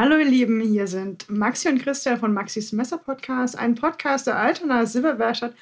Hallo 0.00 0.16
ihr 0.16 0.30
Lieben, 0.30 0.60
hier 0.60 0.86
sind 0.86 1.28
Maxi 1.28 1.68
und 1.68 1.82
Christian 1.82 2.18
von 2.18 2.32
Maxis 2.32 2.70
Messer 2.70 2.98
Podcast, 2.98 3.58
ein 3.58 3.74
Podcast 3.74 4.28
der 4.28 4.38
Altona 4.38 4.86
Silberwerkstatt. 4.86 5.56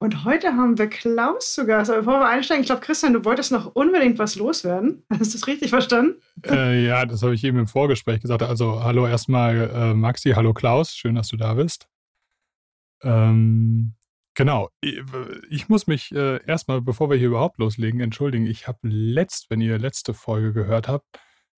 Und 0.00 0.24
heute 0.24 0.54
haben 0.54 0.76
wir 0.76 0.88
Klaus 0.88 1.54
zu 1.54 1.66
Gast. 1.66 1.92
Aber 1.92 2.00
bevor 2.00 2.18
wir 2.18 2.26
einsteigen, 2.26 2.62
ich 2.62 2.66
glaube, 2.66 2.80
Christian, 2.80 3.12
du 3.12 3.24
wolltest 3.24 3.52
noch 3.52 3.76
unbedingt 3.76 4.18
was 4.18 4.34
loswerden. 4.34 5.04
Hast 5.12 5.32
du 5.32 5.38
das 5.38 5.46
richtig 5.46 5.70
verstanden? 5.70 6.20
Äh, 6.44 6.84
ja, 6.84 7.06
das 7.06 7.22
habe 7.22 7.36
ich 7.36 7.44
eben 7.44 7.60
im 7.60 7.68
Vorgespräch 7.68 8.20
gesagt. 8.20 8.42
Also, 8.42 8.82
hallo 8.82 9.06
erstmal 9.06 9.70
äh, 9.72 9.94
Maxi, 9.94 10.32
hallo 10.32 10.52
Klaus, 10.52 10.92
schön, 10.92 11.14
dass 11.14 11.28
du 11.28 11.36
da 11.36 11.54
bist. 11.54 11.88
Ähm, 13.04 13.94
genau, 14.34 14.68
ich, 14.80 15.68
muss 15.68 15.86
mich 15.86 16.10
äh, 16.10 16.44
erstmal, 16.44 16.80
bevor 16.80 17.08
wir 17.08 17.18
hier 17.18 17.28
überhaupt 17.28 17.60
loslegen, 17.60 18.00
entschuldigen. 18.00 18.46
Ich 18.46 18.66
habe 18.66 18.80
letzt, 18.82 19.48
wenn 19.48 19.60
ihr 19.60 19.78
letzte 19.78 20.12
Folge 20.12 20.52
gehört 20.52 20.88
habt, 20.88 21.06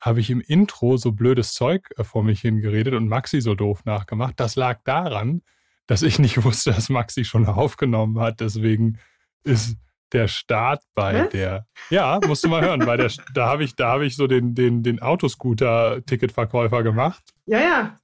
habe 0.00 0.20
ich 0.20 0.30
im 0.30 0.40
Intro 0.40 0.96
so 0.96 1.12
blödes 1.12 1.52
Zeug 1.52 1.88
äh, 1.96 2.04
vor 2.04 2.22
mich 2.22 2.40
hingeredet 2.40 2.94
und 2.94 3.08
Maxi 3.08 3.40
so 3.40 3.54
doof 3.54 3.84
nachgemacht. 3.84 4.34
Das 4.38 4.56
lag 4.56 4.80
daran, 4.84 5.42
dass 5.86 6.02
ich 6.02 6.18
nicht 6.18 6.42
wusste, 6.44 6.72
dass 6.72 6.88
Maxi 6.88 7.24
schon 7.24 7.46
aufgenommen 7.46 8.20
hat. 8.20 8.40
Deswegen 8.40 8.98
ist 9.44 9.76
der 10.12 10.28
Start 10.28 10.82
bei 10.94 11.24
Was? 11.24 11.30
der. 11.30 11.66
Ja, 11.90 12.18
musst 12.26 12.44
du 12.44 12.48
mal 12.48 12.62
hören, 12.62 12.86
weil 12.86 12.98
der, 12.98 13.10
da 13.34 13.48
habe 13.48 13.64
ich, 13.64 13.74
da 13.76 14.00
ich 14.00 14.16
so 14.16 14.26
den, 14.26 14.54
den, 14.54 14.82
den 14.82 15.00
Autoscooter-Ticketverkäufer 15.00 16.82
gemacht. 16.82 17.22
Ja, 17.46 17.60
ja. 17.60 17.96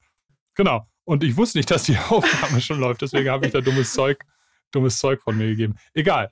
Genau. 0.55 0.87
Und 1.05 1.23
ich 1.23 1.37
wusste 1.37 1.59
nicht, 1.59 1.71
dass 1.71 1.85
die 1.85 1.97
Aufnahme 2.09 2.61
schon 2.61 2.81
läuft, 2.81 3.03
deswegen 3.03 3.31
habe 3.31 3.47
ich 3.47 3.53
da 3.53 3.61
dummes 3.61 3.93
Zeug, 3.93 4.25
dummes 4.71 4.99
Zeug 4.99 5.23
von 5.23 5.37
mir 5.37 5.49
gegeben. 5.49 5.77
Egal. 5.93 6.31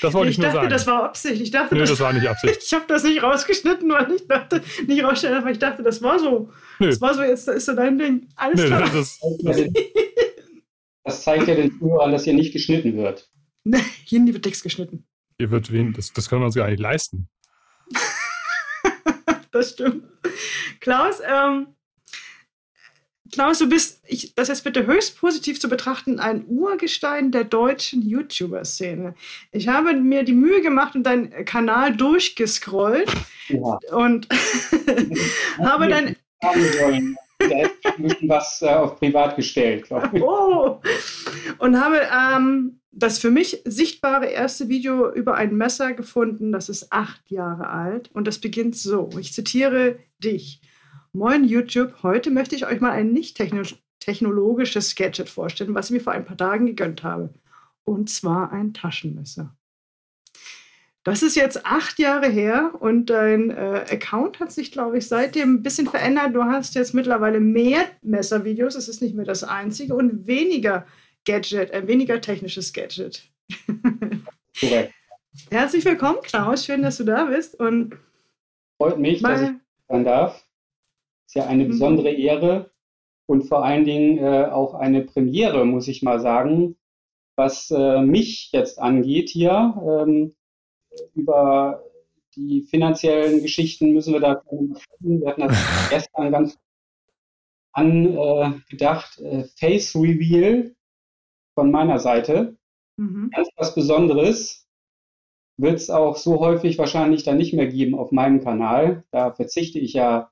Das 0.00 0.14
wollte 0.14 0.30
ich, 0.30 0.36
ich 0.36 0.38
nur 0.38 0.46
dachte, 0.46 0.58
sagen. 0.58 0.70
das 0.70 0.86
war 0.86 1.04
Absicht. 1.04 1.42
Ich 1.42 1.50
dachte, 1.50 1.74
Nö, 1.74 1.80
das, 1.80 1.90
das 1.90 2.00
war 2.00 2.12
nicht 2.12 2.26
Absicht. 2.26 2.62
ich 2.66 2.72
habe 2.72 2.84
das 2.88 3.04
nicht 3.04 3.22
rausgeschnitten, 3.22 3.90
weil 3.90 4.12
ich 4.12 4.26
dachte, 4.26 4.62
nicht 4.86 5.04
rausstellen, 5.04 5.44
weil 5.44 5.52
ich 5.52 5.58
dachte, 5.58 5.82
das 5.82 6.02
war 6.02 6.18
so. 6.18 6.50
Nö. 6.78 6.88
Das 6.88 7.00
war 7.00 7.14
so, 7.14 7.22
jetzt 7.22 7.48
ist 7.48 7.66
so 7.66 7.74
dein 7.74 7.98
Ding. 7.98 8.28
Alles 8.36 8.60
Nö, 8.60 8.66
klar. 8.66 8.80
Das, 8.80 8.94
ist, 8.94 9.20
das 11.04 11.22
zeigt 11.22 11.48
ja 11.48 11.54
den 11.54 11.78
Zuhörern, 11.78 12.12
dass 12.12 12.24
hier 12.24 12.34
nicht 12.34 12.52
geschnitten 12.52 12.96
wird. 12.96 13.28
Nee, 13.64 13.78
hier 14.06 14.26
wird 14.26 14.44
nichts 14.44 14.60
geschnitten. 14.60 15.06
Hier 15.38 15.52
wird 15.52 15.70
wen, 15.70 15.92
das, 15.92 16.12
das 16.12 16.28
können 16.28 16.42
wir 16.42 16.46
uns 16.46 16.56
gar 16.56 16.68
nicht 16.68 16.80
leisten. 16.80 17.28
das 19.52 19.70
stimmt. 19.70 20.02
Klaus, 20.80 21.20
ähm, 21.24 21.68
Klaus, 23.32 23.58
du 23.58 23.68
bist, 23.68 24.02
ich, 24.06 24.34
das 24.34 24.50
ist 24.50 24.62
bitte 24.62 24.86
höchst 24.86 25.18
positiv 25.18 25.58
zu 25.58 25.70
betrachten, 25.70 26.20
ein 26.20 26.44
Urgestein 26.46 27.32
der 27.32 27.44
deutschen 27.44 28.02
YouTuber-Szene. 28.02 29.14
Ich 29.52 29.68
habe 29.68 29.94
mir 29.94 30.22
die 30.22 30.34
Mühe 30.34 30.60
gemacht 30.60 30.94
und 30.94 31.04
deinen 31.04 31.30
Kanal 31.46 31.96
durchgescrollt 31.96 33.10
ja. 33.48 33.78
und 33.90 34.28
habe 35.58 35.88
dann. 35.88 36.16
Da 36.40 36.50
hätte 37.56 37.72
was 38.28 38.60
äh, 38.60 38.68
auf 38.68 38.96
privat 38.96 39.36
gestellt, 39.36 39.84
glaube 39.84 40.10
ich. 40.12 40.22
Oh! 40.22 40.80
Und 41.58 41.80
habe 41.80 42.02
ähm, 42.14 42.80
das 42.90 43.18
für 43.18 43.30
mich 43.30 43.62
sichtbare 43.64 44.26
erste 44.26 44.68
Video 44.68 45.10
über 45.10 45.36
ein 45.36 45.56
Messer 45.56 45.94
gefunden. 45.94 46.52
Das 46.52 46.68
ist 46.68 46.92
acht 46.92 47.30
Jahre 47.30 47.68
alt 47.68 48.10
und 48.12 48.26
das 48.26 48.38
beginnt 48.38 48.76
so. 48.76 49.08
Ich 49.18 49.32
zitiere 49.32 49.98
dich. 50.18 50.60
Moin 51.14 51.44
YouTube, 51.44 52.02
heute 52.02 52.30
möchte 52.30 52.56
ich 52.56 52.66
euch 52.66 52.80
mal 52.80 52.92
ein 52.92 53.12
nicht 53.12 53.36
technologisches 54.00 54.94
Gadget 54.94 55.28
vorstellen, 55.28 55.74
was 55.74 55.86
ich 55.86 55.92
mir 55.92 56.00
vor 56.00 56.14
ein 56.14 56.24
paar 56.24 56.38
Tagen 56.38 56.64
gegönnt 56.64 57.02
habe. 57.02 57.34
Und 57.84 58.08
zwar 58.08 58.50
ein 58.50 58.72
Taschenmesser. 58.72 59.54
Das 61.04 61.22
ist 61.22 61.34
jetzt 61.34 61.66
acht 61.66 61.98
Jahre 61.98 62.28
her 62.28 62.72
und 62.78 63.10
dein 63.10 63.50
äh, 63.50 63.84
Account 63.90 64.40
hat 64.40 64.52
sich, 64.52 64.72
glaube 64.72 64.98
ich, 64.98 65.08
seitdem 65.08 65.56
ein 65.56 65.62
bisschen 65.62 65.86
verändert. 65.86 66.34
Du 66.34 66.44
hast 66.44 66.76
jetzt 66.76 66.94
mittlerweile 66.94 67.40
mehr 67.40 67.84
Messervideos, 68.00 68.76
es 68.76 68.88
ist 68.88 69.02
nicht 69.02 69.14
mehr 69.14 69.26
das 69.26 69.44
einzige, 69.44 69.94
und 69.94 70.26
weniger 70.26 70.86
Gadget, 71.26 71.72
ein 71.72 71.88
weniger 71.88 72.20
technisches 72.22 72.72
Gadget. 72.72 73.28
Korrekt. 74.58 74.94
Herzlich 75.50 75.84
willkommen, 75.84 76.20
Klaus. 76.22 76.64
Schön, 76.64 76.82
dass 76.82 76.96
du 76.96 77.04
da 77.04 77.24
bist. 77.24 77.58
Und 77.58 77.96
Freut 78.78 78.98
mich, 78.98 79.20
dass 79.20 79.42
ich 79.42 79.50
sein 79.88 80.04
darf. 80.04 80.42
Ist 81.32 81.36
ja 81.36 81.46
eine 81.46 81.64
mhm. 81.64 81.68
besondere 81.68 82.10
Ehre 82.10 82.70
und 83.26 83.44
vor 83.44 83.64
allen 83.64 83.86
Dingen 83.86 84.18
äh, 84.18 84.50
auch 84.50 84.74
eine 84.74 85.00
Premiere, 85.00 85.64
muss 85.64 85.88
ich 85.88 86.02
mal 86.02 86.20
sagen, 86.20 86.76
was 87.36 87.70
äh, 87.70 88.02
mich 88.02 88.50
jetzt 88.52 88.78
angeht 88.78 89.30
hier. 89.30 89.74
Ähm, 89.82 90.34
über 91.14 91.82
die 92.36 92.60
finanziellen 92.68 93.40
Geschichten 93.40 93.94
müssen 93.94 94.12
wir 94.12 94.20
da 94.20 94.42
sprechen. 94.42 95.22
Wir 95.22 95.28
hatten 95.28 95.40
das 95.40 95.56
gestern 95.88 96.32
ganz 96.32 96.58
angedacht. 97.72 99.18
Äh, 99.20 99.44
Face 99.56 99.96
Reveal 99.96 100.76
von 101.54 101.70
meiner 101.70 101.98
Seite. 101.98 102.58
Mhm. 102.98 103.30
Ganz 103.34 103.48
was 103.56 103.74
Besonderes. 103.74 104.68
Wird 105.56 105.76
es 105.76 105.88
auch 105.88 106.18
so 106.18 106.40
häufig 106.40 106.76
wahrscheinlich 106.76 107.24
dann 107.24 107.38
nicht 107.38 107.54
mehr 107.54 107.68
geben 107.68 107.94
auf 107.94 108.12
meinem 108.12 108.44
Kanal. 108.44 109.04
Da 109.12 109.32
verzichte 109.32 109.78
ich 109.78 109.94
ja 109.94 110.30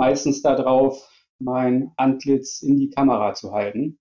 meistens 0.00 0.40
darauf, 0.40 1.12
mein 1.38 1.92
Antlitz 1.96 2.62
in 2.62 2.78
die 2.78 2.88
Kamera 2.88 3.34
zu 3.34 3.52
halten. 3.52 3.98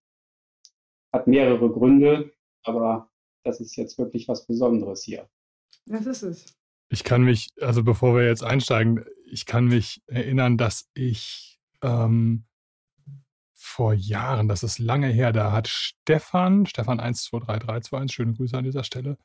Hat 1.14 1.28
mehrere 1.28 1.70
Gründe, 1.70 2.32
aber 2.64 3.12
das 3.44 3.60
ist 3.60 3.76
jetzt 3.76 3.98
wirklich 3.98 4.30
was 4.30 4.48
Besonderes 4.48 5.04
hier. 5.04 5.30
Das 5.86 6.06
ist 6.06 6.24
es. 6.24 6.58
Ich 6.90 7.04
kann 7.04 7.24
mich, 7.24 7.50
also 7.60 7.84
bevor 7.84 8.16
wir 8.16 8.26
jetzt 8.26 8.44
einsteigen, 8.44 9.04
ich 9.26 9.46
kann 9.46 9.66
mich 9.66 10.02
erinnern, 10.08 10.58
dass 10.58 10.90
ich 10.94 11.60
ähm, 11.82 12.46
vor 13.54 13.94
Jahren, 13.94 14.48
das 14.48 14.64
ist 14.64 14.80
lange 14.80 15.08
her, 15.08 15.34
da 15.34 15.52
hat 15.52 15.68
Stefan, 15.68 16.66
Stefan 16.66 17.00
123321, 17.00 18.16
schöne 18.16 18.34
Grüße 18.34 18.58
an 18.58 18.64
dieser 18.64 18.86
Stelle, 18.86 19.18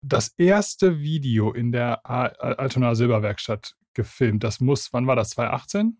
das 0.00 0.32
erste 0.38 1.00
Video 1.00 1.52
in 1.52 1.72
der 1.72 2.08
Altona 2.08 2.94
Silberwerkstatt 2.94 3.76
gefilmt. 3.94 4.44
Das 4.44 4.60
muss, 4.60 4.92
wann 4.92 5.06
war 5.06 5.16
das? 5.16 5.30
2018? 5.30 5.98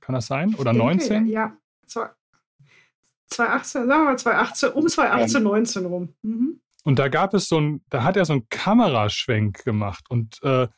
Kann 0.00 0.14
das 0.14 0.26
sein? 0.26 0.54
Oder 0.54 0.72
denke, 0.72 0.86
19? 0.86 1.26
Ja, 1.26 1.56
2018, 1.86 3.86
sagen 3.86 3.88
wir 3.88 4.04
mal 4.04 4.18
2018, 4.18 4.70
um 4.70 4.88
2018, 4.88 5.42
ja. 5.42 5.48
19 5.48 5.86
rum. 5.86 6.14
Mhm. 6.22 6.60
Und 6.84 6.98
da 6.98 7.08
gab 7.08 7.34
es 7.34 7.48
so 7.48 7.60
ein, 7.60 7.82
da 7.88 8.02
hat 8.02 8.16
er 8.16 8.24
so 8.24 8.32
einen 8.32 8.48
Kameraschwenk 8.48 9.64
gemacht 9.64 10.10
und 10.10 10.42
äh, 10.42 10.68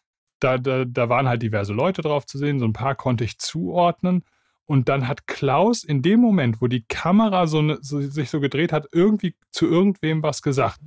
da, 0.40 0.58
da, 0.58 0.84
da 0.84 1.08
waren 1.08 1.26
halt 1.26 1.42
diverse 1.42 1.72
Leute 1.72 2.02
drauf 2.02 2.26
zu 2.26 2.36
sehen, 2.36 2.58
so 2.58 2.66
ein 2.66 2.74
paar 2.74 2.94
konnte 2.94 3.24
ich 3.24 3.38
zuordnen. 3.38 4.24
Und 4.66 4.88
dann 4.88 5.08
hat 5.08 5.26
Klaus 5.26 5.84
in 5.84 6.02
dem 6.02 6.20
Moment, 6.20 6.60
wo 6.60 6.68
die 6.68 6.84
Kamera 6.86 7.46
so, 7.46 7.62
ne, 7.62 7.78
so, 7.80 8.00
sich 8.00 8.30
so 8.30 8.40
gedreht 8.40 8.72
hat, 8.72 8.86
irgendwie 8.92 9.36
zu 9.50 9.66
irgendwem 9.66 10.22
was 10.22 10.42
gesagt. 10.42 10.80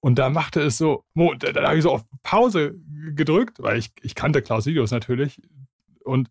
Und 0.00 0.18
da 0.18 0.30
machte 0.30 0.60
es 0.60 0.78
so, 0.78 1.04
da, 1.14 1.52
da 1.52 1.66
habe 1.66 1.76
ich 1.76 1.82
so 1.82 1.90
auf 1.90 2.04
Pause 2.22 2.74
gedrückt, 3.14 3.58
weil 3.60 3.78
ich, 3.78 3.90
ich 4.02 4.14
kannte 4.14 4.42
Klaus 4.42 4.66
Videos 4.66 4.90
natürlich 4.90 5.40
und 6.04 6.28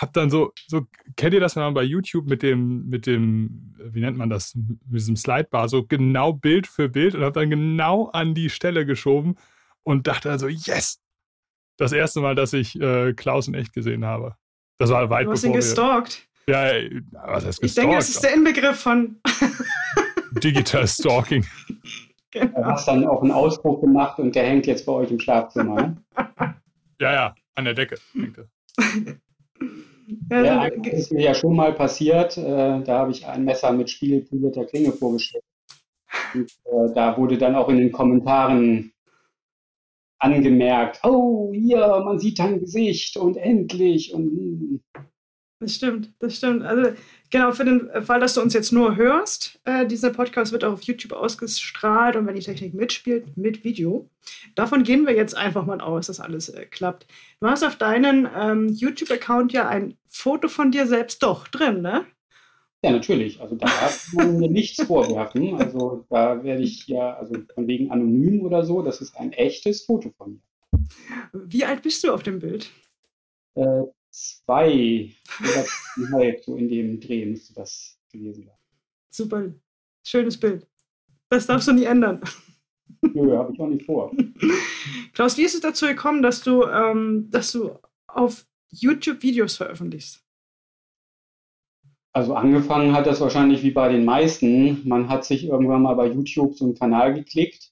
habe 0.00 0.12
dann 0.12 0.30
so, 0.30 0.52
so, 0.66 0.86
kennt 1.16 1.34
ihr 1.34 1.40
das, 1.40 1.56
wenn 1.56 1.62
man 1.62 1.74
bei 1.74 1.82
YouTube 1.82 2.26
mit 2.26 2.42
dem, 2.42 2.88
mit 2.88 3.06
dem, 3.06 3.74
wie 3.78 4.00
nennt 4.00 4.16
man 4.16 4.30
das, 4.30 4.54
mit 4.54 4.78
diesem 4.86 5.16
Slidebar, 5.16 5.68
so 5.68 5.84
genau 5.84 6.32
Bild 6.32 6.66
für 6.66 6.88
Bild 6.88 7.14
und 7.14 7.22
habe 7.22 7.38
dann 7.38 7.50
genau 7.50 8.06
an 8.06 8.34
die 8.34 8.48
Stelle 8.48 8.86
geschoben 8.86 9.36
und 9.82 10.06
dachte 10.06 10.30
also, 10.30 10.48
yes! 10.48 11.00
Das 11.76 11.92
erste 11.92 12.20
Mal, 12.20 12.34
dass 12.34 12.52
ich 12.52 12.78
äh, 12.80 13.14
Klaus 13.14 13.48
in 13.48 13.54
echt 13.54 13.72
gesehen 13.72 14.04
habe. 14.04 14.36
Das 14.78 14.90
war 14.90 15.08
weit 15.08 15.26
du 15.26 15.32
hast 15.32 15.44
ihn 15.44 15.52
gestalkt. 15.52 16.28
Ja, 16.46 16.72
was 17.12 17.44
heißt 17.44 17.60
gestalkt? 17.60 17.62
Ich 17.62 17.74
denke, 17.74 17.96
es 17.96 18.08
ist 18.08 18.22
der 18.22 18.34
Inbegriff 18.34 18.80
von 18.80 19.20
Digital 20.42 20.86
Stalking. 20.86 21.46
Genau. 22.32 22.60
Du 22.60 22.64
hast 22.64 22.86
dann 22.86 23.04
auch 23.08 23.22
einen 23.22 23.32
Ausbruch 23.32 23.80
gemacht 23.80 24.20
und 24.20 24.36
der 24.36 24.44
hängt 24.44 24.66
jetzt 24.66 24.86
bei 24.86 24.92
euch 24.92 25.10
im 25.10 25.18
Schlafzimmer. 25.18 25.74
Ne? 25.74 25.96
ja, 27.00 27.12
ja, 27.12 27.34
an 27.56 27.64
der 27.64 27.74
Decke 27.74 27.96
hängt 28.12 28.38
er. 28.38 28.48
Ja, 30.30 30.70
das 30.70 30.92
ist 30.92 31.12
mir 31.12 31.22
ja 31.22 31.34
schon 31.34 31.56
mal 31.56 31.72
passiert. 31.72 32.36
Äh, 32.36 32.82
da 32.82 32.98
habe 32.98 33.10
ich 33.10 33.26
ein 33.26 33.44
Messer 33.44 33.72
mit 33.72 33.90
spiegelpolierter 33.90 34.64
Klinge 34.64 34.92
vorgestellt. 34.92 35.44
Und, 36.34 36.50
äh, 36.64 36.94
da 36.94 37.16
wurde 37.16 37.38
dann 37.38 37.54
auch 37.54 37.68
in 37.68 37.78
den 37.78 37.92
Kommentaren 37.92 38.92
angemerkt, 40.18 41.00
oh, 41.02 41.52
hier, 41.52 42.02
man 42.04 42.18
sieht 42.18 42.38
dein 42.38 42.60
Gesicht 42.60 43.16
und 43.16 43.36
endlich 43.36 44.12
und 44.14 44.24
hm. 44.24 44.80
Das 45.60 45.74
stimmt, 45.74 46.10
das 46.20 46.36
stimmt. 46.36 46.64
Also 46.64 46.92
genau, 47.28 47.52
für 47.52 47.66
den 47.66 47.90
Fall, 48.02 48.18
dass 48.18 48.32
du 48.32 48.40
uns 48.40 48.54
jetzt 48.54 48.72
nur 48.72 48.96
hörst, 48.96 49.60
äh, 49.64 49.86
dieser 49.86 50.08
Podcast 50.08 50.52
wird 50.52 50.64
auch 50.64 50.72
auf 50.72 50.82
YouTube 50.82 51.12
ausgestrahlt 51.12 52.16
und 52.16 52.26
wenn 52.26 52.34
die 52.34 52.40
Technik 52.40 52.72
mitspielt, 52.72 53.36
mit 53.36 53.62
Video. 53.62 54.08
Davon 54.54 54.84
gehen 54.84 55.06
wir 55.06 55.14
jetzt 55.14 55.36
einfach 55.36 55.66
mal 55.66 55.82
aus, 55.82 56.06
dass 56.06 56.18
alles 56.18 56.48
äh, 56.48 56.64
klappt. 56.64 57.06
Du 57.40 57.46
hast 57.46 57.62
auf 57.62 57.76
deinem 57.76 58.26
ähm, 58.34 58.68
YouTube-Account 58.68 59.52
ja 59.52 59.68
ein 59.68 59.98
Foto 60.06 60.48
von 60.48 60.72
dir 60.72 60.86
selbst 60.86 61.22
doch 61.22 61.46
drin, 61.46 61.82
ne? 61.82 62.06
Ja, 62.82 62.92
natürlich. 62.92 63.38
Also 63.42 63.56
da 63.56 63.66
darf 63.66 64.14
man 64.14 64.38
mir 64.38 64.48
nichts 64.50 64.82
vorwerfen. 64.82 65.56
Also 65.56 66.06
da 66.08 66.42
werde 66.42 66.62
ich 66.62 66.86
ja, 66.86 67.18
also 67.18 67.34
von 67.54 67.66
wegen 67.66 67.90
anonym 67.90 68.46
oder 68.46 68.64
so, 68.64 68.80
das 68.80 69.02
ist 69.02 69.14
ein 69.18 69.34
echtes 69.34 69.84
Foto 69.84 70.10
von 70.16 70.32
mir. 70.32 70.88
Wie 71.34 71.66
alt 71.66 71.82
bist 71.82 72.02
du 72.02 72.14
auf 72.14 72.22
dem 72.22 72.38
Bild? 72.38 72.70
Äh, 73.56 73.82
zwei 74.10 75.12
oder 75.40 76.36
so 76.44 76.56
in 76.56 76.68
dem 76.68 77.00
Dreh 77.00 77.26
müsste 77.26 77.54
das 77.54 77.98
gewesen 78.10 78.44
sein. 78.44 78.56
Super, 79.10 79.54
schönes 80.04 80.38
Bild. 80.38 80.66
Das 81.28 81.46
darfst 81.46 81.68
du 81.68 81.72
nie 81.72 81.84
ändern. 81.84 82.20
Nö, 83.02 83.36
habe 83.36 83.52
ich 83.52 83.60
auch 83.60 83.68
nicht 83.68 83.86
vor. 83.86 84.12
Klaus, 85.12 85.36
wie 85.36 85.42
ist 85.42 85.54
es 85.54 85.60
dazu 85.60 85.86
gekommen, 85.86 86.22
dass 86.22 86.42
du, 86.42 86.64
ähm, 86.64 87.28
dass 87.30 87.52
du 87.52 87.78
auf 88.06 88.46
YouTube 88.70 89.22
Videos 89.22 89.56
veröffentlichst? 89.56 90.24
Also 92.12 92.34
angefangen 92.34 92.92
hat 92.92 93.06
das 93.06 93.20
wahrscheinlich 93.20 93.62
wie 93.62 93.70
bei 93.70 93.88
den 93.88 94.04
meisten. 94.04 94.86
Man 94.88 95.08
hat 95.08 95.24
sich 95.24 95.46
irgendwann 95.46 95.82
mal 95.82 95.94
bei 95.94 96.08
YouTube 96.08 96.56
so 96.56 96.64
einen 96.64 96.74
Kanal 96.74 97.14
geklickt. 97.14 97.69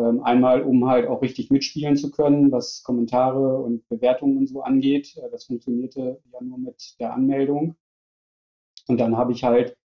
Ähm, 0.00 0.22
einmal, 0.22 0.62
um 0.62 0.88
halt 0.88 1.06
auch 1.06 1.20
richtig 1.20 1.50
mitspielen 1.50 1.96
zu 1.96 2.10
können, 2.10 2.50
was 2.52 2.82
Kommentare 2.82 3.58
und 3.58 3.86
Bewertungen 3.88 4.38
und 4.38 4.46
so 4.46 4.62
angeht. 4.62 5.16
Äh, 5.16 5.30
das 5.30 5.44
funktionierte 5.44 6.20
ja 6.32 6.40
nur 6.40 6.58
mit 6.58 6.96
der 6.98 7.12
Anmeldung. 7.12 7.76
Und 8.88 8.98
dann 8.98 9.16
habe 9.16 9.32
ich 9.32 9.44
halt, 9.44 9.76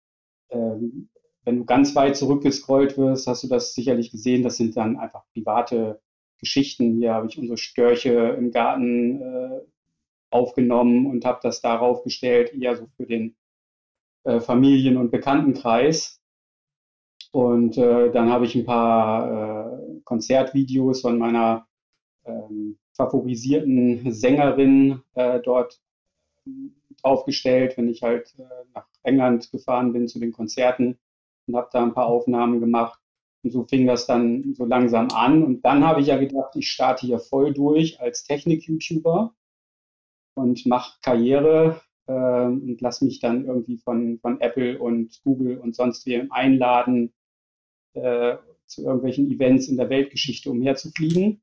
ähm, 0.50 1.10
wenn 1.44 1.58
du 1.58 1.66
ganz 1.66 1.96
weit 1.96 2.16
zurückgescrollt 2.16 2.98
wirst, 2.98 3.28
hast 3.28 3.44
du 3.44 3.48
das 3.48 3.74
sicherlich 3.74 4.12
gesehen. 4.12 4.44
Das 4.44 4.58
sind 4.58 4.78
dann 4.78 4.98
einfach 4.98 5.24
private 5.34 6.02
Geschichten. 6.40 6.98
Hier 6.98 7.14
habe 7.14 7.28
ich 7.28 7.38
unsere 7.38 7.58
Störche 7.58 8.36
im 8.38 8.52
Garten 8.52 9.22
äh, 9.22 9.62
aufgenommen 10.30 11.08
und 11.08 11.26
habe 11.26 11.40
das 11.44 11.62
darauf 11.62 12.04
gestellt, 12.04 12.54
eher 12.54 12.76
so 12.76 12.88
für 12.96 13.06
den 13.06 13.36
äh, 14.24 14.40
Familien- 14.40 14.98
und 14.98 15.12
Bekanntenkreis. 15.12 16.22
Und 17.36 17.78
äh, 17.78 18.12
dann 18.12 18.30
habe 18.30 18.46
ich 18.46 18.56
ein 18.56 18.64
paar 18.64 19.74
äh, 19.74 20.00
Konzertvideos 20.06 21.02
von 21.02 21.18
meiner 21.18 21.68
ähm, 22.24 22.78
favorisierten 22.94 24.10
Sängerin 24.14 25.02
äh, 25.16 25.42
dort 25.42 25.82
draufgestellt, 27.02 27.76
wenn 27.76 27.90
ich 27.90 28.04
halt 28.04 28.34
äh, 28.40 28.44
nach 28.74 28.88
England 29.04 29.52
gefahren 29.52 29.92
bin 29.92 30.08
zu 30.08 30.18
den 30.18 30.32
Konzerten 30.32 30.98
und 31.46 31.58
habe 31.58 31.68
da 31.74 31.84
ein 31.84 31.94
paar 31.94 32.06
Aufnahmen 32.06 32.62
gemacht. 32.62 33.02
Und 33.44 33.52
so 33.52 33.66
fing 33.66 33.86
das 33.86 34.08
dann 34.08 34.54
so 34.54 34.64
langsam 34.64 35.10
an. 35.10 35.44
Und 35.44 35.66
dann 35.66 35.86
habe 35.86 36.00
ich 36.00 36.08
ja 36.08 36.18
gedacht, 36.18 36.56
ich 36.56 36.72
starte 36.72 37.06
hier 37.06 37.20
voll 37.20 37.54
durch 37.54 38.00
als 38.00 38.24
Technik-YouTuber 38.24 39.36
und 40.36 40.66
mache 40.68 41.00
Karriere 41.02 41.81
äh, 42.08 42.14
und 42.46 42.78
lass 42.80 43.02
mich 43.02 43.20
dann 43.20 43.44
irgendwie 43.44 43.76
von, 43.76 44.20
von 44.22 44.40
Apple 44.40 44.80
und 44.80 45.20
Google 45.26 45.58
und 45.58 45.76
sonst 45.76 46.06
wem 46.06 46.31
einladen, 46.31 47.12
äh, 47.95 48.38
zu 48.65 48.83
irgendwelchen 48.83 49.31
Events 49.31 49.68
in 49.68 49.77
der 49.77 49.89
Weltgeschichte 49.89 50.50
umherzufliegen. 50.50 51.42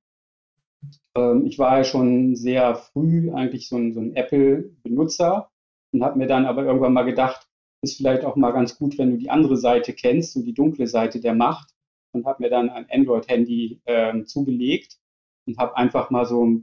Ähm, 1.16 1.46
ich 1.46 1.58
war 1.58 1.78
ja 1.78 1.84
schon 1.84 2.37
sehr 2.37 2.75
früh 2.75 3.32
eigentlich 3.32 3.69
so 3.69 3.76
ein, 3.76 3.93
so 3.93 4.00
ein 4.00 4.16
Apple-Benutzer 4.16 5.50
und 5.93 6.02
habe 6.02 6.19
mir 6.19 6.26
dann 6.26 6.46
aber 6.46 6.64
irgendwann 6.64 6.93
mal 6.93 7.04
gedacht, 7.04 7.49
ist 7.82 7.96
vielleicht 7.96 8.25
auch 8.25 8.37
mal 8.37 8.52
ganz 8.52 8.78
gut, 8.78 8.99
wenn 8.99 9.10
du 9.10 9.19
die 9.19 9.31
andere 9.31 9.56
Seite 9.56 9.93
kennst, 9.93 10.32
so 10.32 10.43
die 10.43 10.54
dunkle 10.54 10.87
Seite 10.87 11.20
der 11.20 11.34
Macht 11.34 11.70
und 12.12 12.26
habe 12.26 12.43
mir 12.43 12.50
dann 12.50 12.70
ein 12.70 12.87
Android-Handy 12.90 13.81
äh, 13.84 14.25
zugelegt 14.25 14.99
und 15.46 15.58
habe 15.58 15.76
einfach 15.76 16.10
mal 16.10 16.26
so 16.26 16.62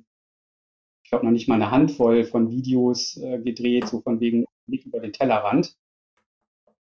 ich 1.10 1.12
glaube, 1.12 1.26
noch 1.26 1.32
nicht 1.32 1.48
mal 1.48 1.56
eine 1.56 1.72
Handvoll 1.72 2.24
von 2.24 2.52
Videos 2.52 3.18
äh, 3.18 3.40
gedreht, 3.40 3.88
so 3.88 4.00
von 4.02 4.20
wegen 4.20 4.46
Blick 4.68 4.86
über 4.86 5.00
den 5.00 5.12
Tellerrand. 5.12 5.76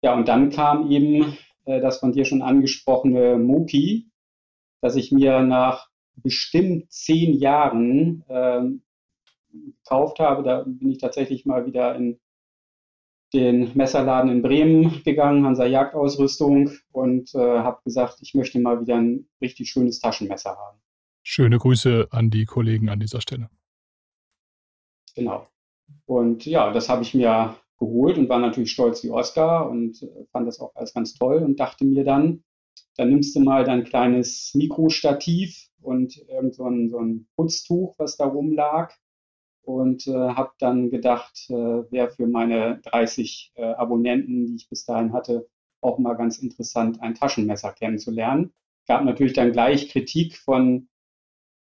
Ja, 0.03 0.17
und 0.17 0.27
dann 0.27 0.51
kam 0.51 0.91
eben 0.91 1.39
das 1.81 1.99
von 1.99 2.13
dir 2.13 2.25
schon 2.25 2.43
angesprochene 2.43 3.37
Moki, 3.37 4.11
dass 4.81 4.97
ich 4.97 5.13
mir 5.13 5.43
nach 5.43 5.89
bestimmt 6.17 6.91
zehn 6.91 7.35
Jahren 7.35 8.25
äh, 8.29 8.63
gekauft 9.53 10.19
habe. 10.19 10.43
Da 10.43 10.65
bin 10.67 10.91
ich 10.91 10.99
tatsächlich 10.99 11.47
mal 11.47 11.67
wieder 11.67 11.95
in 11.95 12.19
den 13.33 13.77
Messerladen 13.77 14.31
in 14.31 14.43
Bremen 14.43 15.03
gegangen, 15.05 15.45
Hansa 15.45 15.67
Jagdausrüstung 15.67 16.71
und 16.93 17.35
äh, 17.35 17.39
habe 17.39 17.81
gesagt, 17.85 18.19
ich 18.23 18.35
möchte 18.35 18.59
mal 18.59 18.81
wieder 18.81 18.97
ein 18.97 19.29
richtig 19.41 19.71
schönes 19.71 20.01
Taschenmesser 20.01 20.57
haben. 20.57 20.79
Schöne 21.23 21.59
Grüße 21.59 22.09
an 22.11 22.31
die 22.31 22.47
Kollegen 22.47 22.89
an 22.89 23.01
dieser 23.01 23.21
Stelle. 23.21 23.51
Genau. 25.15 25.47
Und 26.07 26.47
ja, 26.47 26.73
das 26.73 26.89
habe 26.89 27.03
ich 27.03 27.13
mir 27.13 27.55
geholt 27.79 28.19
und 28.19 28.29
war 28.29 28.39
natürlich 28.39 28.73
stolz 28.73 29.03
wie 29.05 29.11
Oscar 29.11 29.69
und 29.69 30.03
äh, 30.03 30.25
fand 30.33 30.47
das 30.47 30.61
auch 30.61 30.75
alles 30.75 30.95
ganz 30.95 31.15
toll 31.15 31.39
und 31.39 31.61
dachte 31.61 31.85
mir 31.85 32.05
dann, 32.05 32.43
dann 32.97 33.11
nimmst 33.11 33.35
du 33.37 33.41
mal 33.41 33.65
dein 33.65 33.85
kleines 33.85 34.53
Mikrostativ 34.55 35.69
und 35.81 36.17
irgend 36.29 36.55
so 36.55 36.65
ein, 36.65 36.89
so 36.89 36.99
ein 36.99 37.29
Putztuch, 37.37 37.95
was 37.99 38.17
da 38.17 38.27
rumlag 38.27 38.93
und 39.63 40.07
äh, 40.07 40.13
habe 40.13 40.53
dann 40.59 40.91
gedacht, 40.91 41.47
äh, 41.51 41.55
wäre 41.55 42.11
für 42.11 42.27
meine 42.27 42.81
30 42.85 43.53
äh, 43.55 43.63
Abonnenten, 43.63 44.47
die 44.47 44.57
ich 44.57 44.69
bis 44.69 44.85
dahin 44.85 45.13
hatte, 45.13 45.47
auch 45.81 45.99
mal 45.99 46.15
ganz 46.15 46.39
interessant, 46.39 47.01
ein 47.03 47.15
Taschenmesser 47.15 47.73
kennenzulernen. 47.73 48.53
Gab 48.87 49.05
natürlich 49.05 49.35
dann 49.35 49.53
gleich 49.53 49.91
Kritik 49.91 50.37
von 50.37 50.89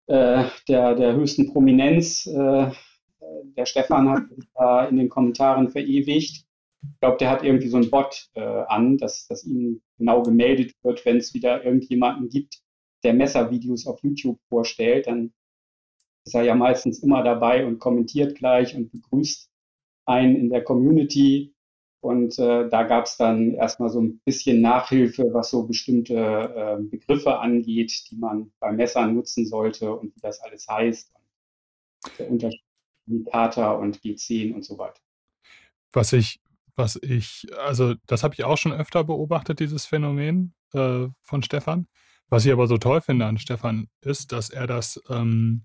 äh, 0.06 0.44
der, 0.68 0.94
der 0.94 1.14
höchsten 1.16 1.52
Prominenz 1.52 2.26
äh, 2.26 2.70
der 3.56 3.66
Stefan 3.66 4.08
hat 4.08 4.24
da 4.54 4.86
in 4.86 4.96
den 4.96 5.08
Kommentaren 5.08 5.70
verewigt. 5.70 6.44
Ich 6.82 7.00
glaube, 7.00 7.16
der 7.18 7.30
hat 7.30 7.42
irgendwie 7.42 7.68
so 7.68 7.78
ein 7.78 7.90
Bot 7.90 8.28
äh, 8.34 8.40
an, 8.40 8.96
dass, 8.98 9.26
dass 9.26 9.44
ihm 9.44 9.80
genau 9.98 10.22
gemeldet 10.22 10.72
wird, 10.82 11.04
wenn 11.04 11.16
es 11.16 11.34
wieder 11.34 11.64
irgendjemanden 11.64 12.28
gibt, 12.28 12.60
der 13.02 13.14
Messervideos 13.14 13.86
auf 13.86 14.02
YouTube 14.02 14.38
vorstellt. 14.48 15.06
Dann 15.06 15.32
ist 16.24 16.34
er 16.34 16.42
ja 16.42 16.54
meistens 16.54 17.02
immer 17.02 17.22
dabei 17.22 17.66
und 17.66 17.78
kommentiert 17.78 18.36
gleich 18.36 18.76
und 18.76 18.90
begrüßt 18.92 19.48
einen 20.06 20.36
in 20.36 20.50
der 20.50 20.64
Community. 20.64 21.54
Und 22.00 22.38
äh, 22.38 22.68
da 22.68 22.84
gab 22.84 23.06
es 23.06 23.16
dann 23.16 23.54
erstmal 23.54 23.90
so 23.90 24.00
ein 24.00 24.20
bisschen 24.24 24.60
Nachhilfe, 24.60 25.32
was 25.32 25.50
so 25.50 25.66
bestimmte 25.66 26.14
äh, 26.14 26.82
Begriffe 26.82 27.38
angeht, 27.38 28.10
die 28.10 28.16
man 28.16 28.52
bei 28.60 28.70
Messern 28.70 29.14
nutzen 29.14 29.46
sollte 29.46 29.92
und 29.92 30.14
wie 30.14 30.20
das 30.20 30.40
alles 30.40 30.68
heißt. 30.68 31.12
der 32.18 32.30
Unterschied 32.30 32.65
Kater 33.30 33.78
und 33.78 34.00
G10 34.00 34.54
und 34.54 34.64
so 34.64 34.78
weiter. 34.78 35.00
Was 35.92 36.12
ich, 36.12 36.40
was 36.74 36.96
ich, 36.96 37.46
also 37.58 37.94
das 38.06 38.22
habe 38.22 38.34
ich 38.34 38.44
auch 38.44 38.58
schon 38.58 38.72
öfter 38.72 39.04
beobachtet, 39.04 39.60
dieses 39.60 39.86
Phänomen 39.86 40.54
äh, 40.72 41.08
von 41.22 41.42
Stefan. 41.42 41.86
Was 42.28 42.44
ich 42.44 42.52
aber 42.52 42.66
so 42.66 42.76
toll 42.76 43.00
finde 43.00 43.26
an 43.26 43.38
Stefan 43.38 43.88
ist, 44.00 44.32
dass 44.32 44.50
er 44.50 44.66
das, 44.66 45.02
ähm, 45.08 45.64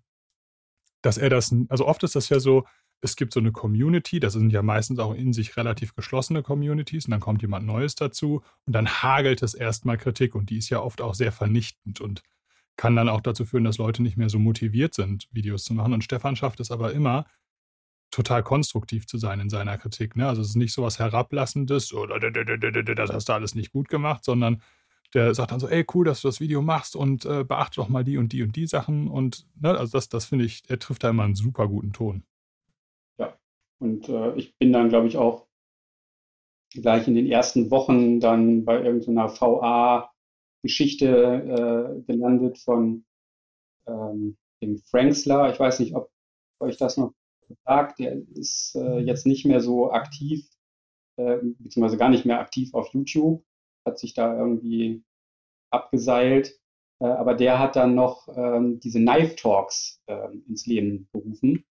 dass 1.01 1.17
er 1.17 1.29
das, 1.29 1.53
also 1.69 1.87
oft 1.87 2.03
ist 2.03 2.15
das 2.15 2.29
ja 2.29 2.39
so, 2.39 2.65
es 3.01 3.15
gibt 3.15 3.33
so 3.33 3.39
eine 3.39 3.51
Community, 3.51 4.19
das 4.19 4.33
sind 4.33 4.51
ja 4.51 4.61
meistens 4.61 4.99
auch 4.99 5.15
in 5.15 5.33
sich 5.33 5.57
relativ 5.57 5.95
geschlossene 5.95 6.43
Communities 6.43 7.05
und 7.05 7.11
dann 7.11 7.19
kommt 7.19 7.41
jemand 7.41 7.65
Neues 7.65 7.95
dazu 7.95 8.43
und 8.65 8.73
dann 8.73 8.87
hagelt 8.87 9.41
es 9.41 9.55
erstmal 9.55 9.97
Kritik 9.97 10.35
und 10.35 10.51
die 10.51 10.57
ist 10.57 10.69
ja 10.69 10.79
oft 10.81 11.01
auch 11.01 11.15
sehr 11.15 11.31
vernichtend 11.31 11.99
und 11.99 12.21
kann 12.81 12.95
dann 12.95 13.09
auch 13.09 13.21
dazu 13.21 13.45
führen, 13.45 13.63
dass 13.63 13.77
Leute 13.77 14.01
nicht 14.01 14.17
mehr 14.17 14.29
so 14.29 14.39
motiviert 14.39 14.95
sind, 14.95 15.29
Videos 15.31 15.65
zu 15.65 15.75
machen. 15.75 15.93
Und 15.93 16.03
Stefan 16.03 16.35
schafft 16.35 16.59
es 16.59 16.71
aber 16.71 16.93
immer, 16.93 17.25
total 18.09 18.41
konstruktiv 18.41 19.05
zu 19.05 19.19
sein 19.19 19.39
in 19.39 19.51
seiner 19.51 19.77
Kritik. 19.77 20.15
Ne? 20.15 20.27
Also 20.27 20.41
es 20.41 20.49
ist 20.49 20.55
nicht 20.55 20.73
so 20.73 20.81
was 20.81 20.97
Herablassendes 20.97 21.93
oder 21.93 22.19
das 22.19 23.11
hast 23.11 23.29
du 23.29 23.33
alles 23.33 23.53
nicht 23.53 23.71
gut 23.71 23.87
gemacht, 23.87 24.23
sondern 24.23 24.63
der 25.13 25.35
sagt 25.35 25.51
dann 25.51 25.59
so, 25.59 25.67
ey, 25.67 25.85
cool, 25.93 26.05
dass 26.05 26.23
du 26.23 26.27
das 26.27 26.39
Video 26.39 26.63
machst 26.63 26.95
und 26.95 27.23
äh, 27.23 27.43
beachte 27.43 27.75
doch 27.75 27.87
mal 27.87 28.03
die 28.03 28.17
und 28.17 28.33
die 28.33 28.41
und 28.41 28.55
die 28.55 28.65
Sachen. 28.65 29.07
Und 29.07 29.45
ne, 29.61 29.77
also 29.77 29.91
das, 29.91 30.09
das 30.09 30.25
finde 30.25 30.45
ich, 30.45 30.63
er 30.67 30.79
trifft 30.79 31.03
da 31.03 31.11
immer 31.11 31.23
einen 31.23 31.35
super 31.35 31.67
guten 31.67 31.93
Ton. 31.93 32.23
Ja, 33.19 33.37
und 33.79 34.09
äh, 34.09 34.33
ich 34.33 34.57
bin 34.57 34.73
dann, 34.73 34.89
glaube 34.89 35.07
ich, 35.07 35.17
auch 35.17 35.45
gleich 36.73 37.07
in 37.07 37.13
den 37.13 37.27
ersten 37.27 37.69
Wochen 37.69 38.19
dann 38.19 38.65
bei 38.65 38.81
irgendeiner 38.81 39.29
VA 39.39 40.10
Geschichte 40.61 41.07
äh, 41.07 42.01
gelandet 42.11 42.59
von 42.59 43.05
ähm, 43.87 44.37
dem 44.61 44.77
Franksler. 44.77 45.51
Ich 45.51 45.59
weiß 45.59 45.79
nicht, 45.79 45.95
ob 45.95 46.11
euch 46.59 46.77
das 46.77 46.97
noch 46.97 47.13
sagt. 47.65 47.99
Der 47.99 48.17
ist 48.35 48.75
äh, 48.75 48.99
jetzt 48.99 49.25
nicht 49.25 49.45
mehr 49.45 49.61
so 49.61 49.91
aktiv, 49.91 50.47
äh, 51.17 51.37
beziehungsweise 51.59 51.97
gar 51.97 52.09
nicht 52.09 52.25
mehr 52.25 52.39
aktiv 52.39 52.73
auf 52.73 52.93
YouTube, 52.93 53.43
hat 53.85 53.99
sich 53.99 54.13
da 54.13 54.37
irgendwie 54.37 55.03
abgeseilt. 55.71 56.59
Äh, 56.99 57.05
aber 57.05 57.33
der 57.33 57.59
hat 57.59 57.75
dann 57.75 57.95
noch 57.95 58.27
ähm, 58.35 58.79
diese 58.79 58.99
Knife 58.99 59.35
Talks 59.35 60.01
ähm, 60.07 60.43
ins 60.47 60.67
Leben 60.67 61.07
gerufen. 61.11 61.65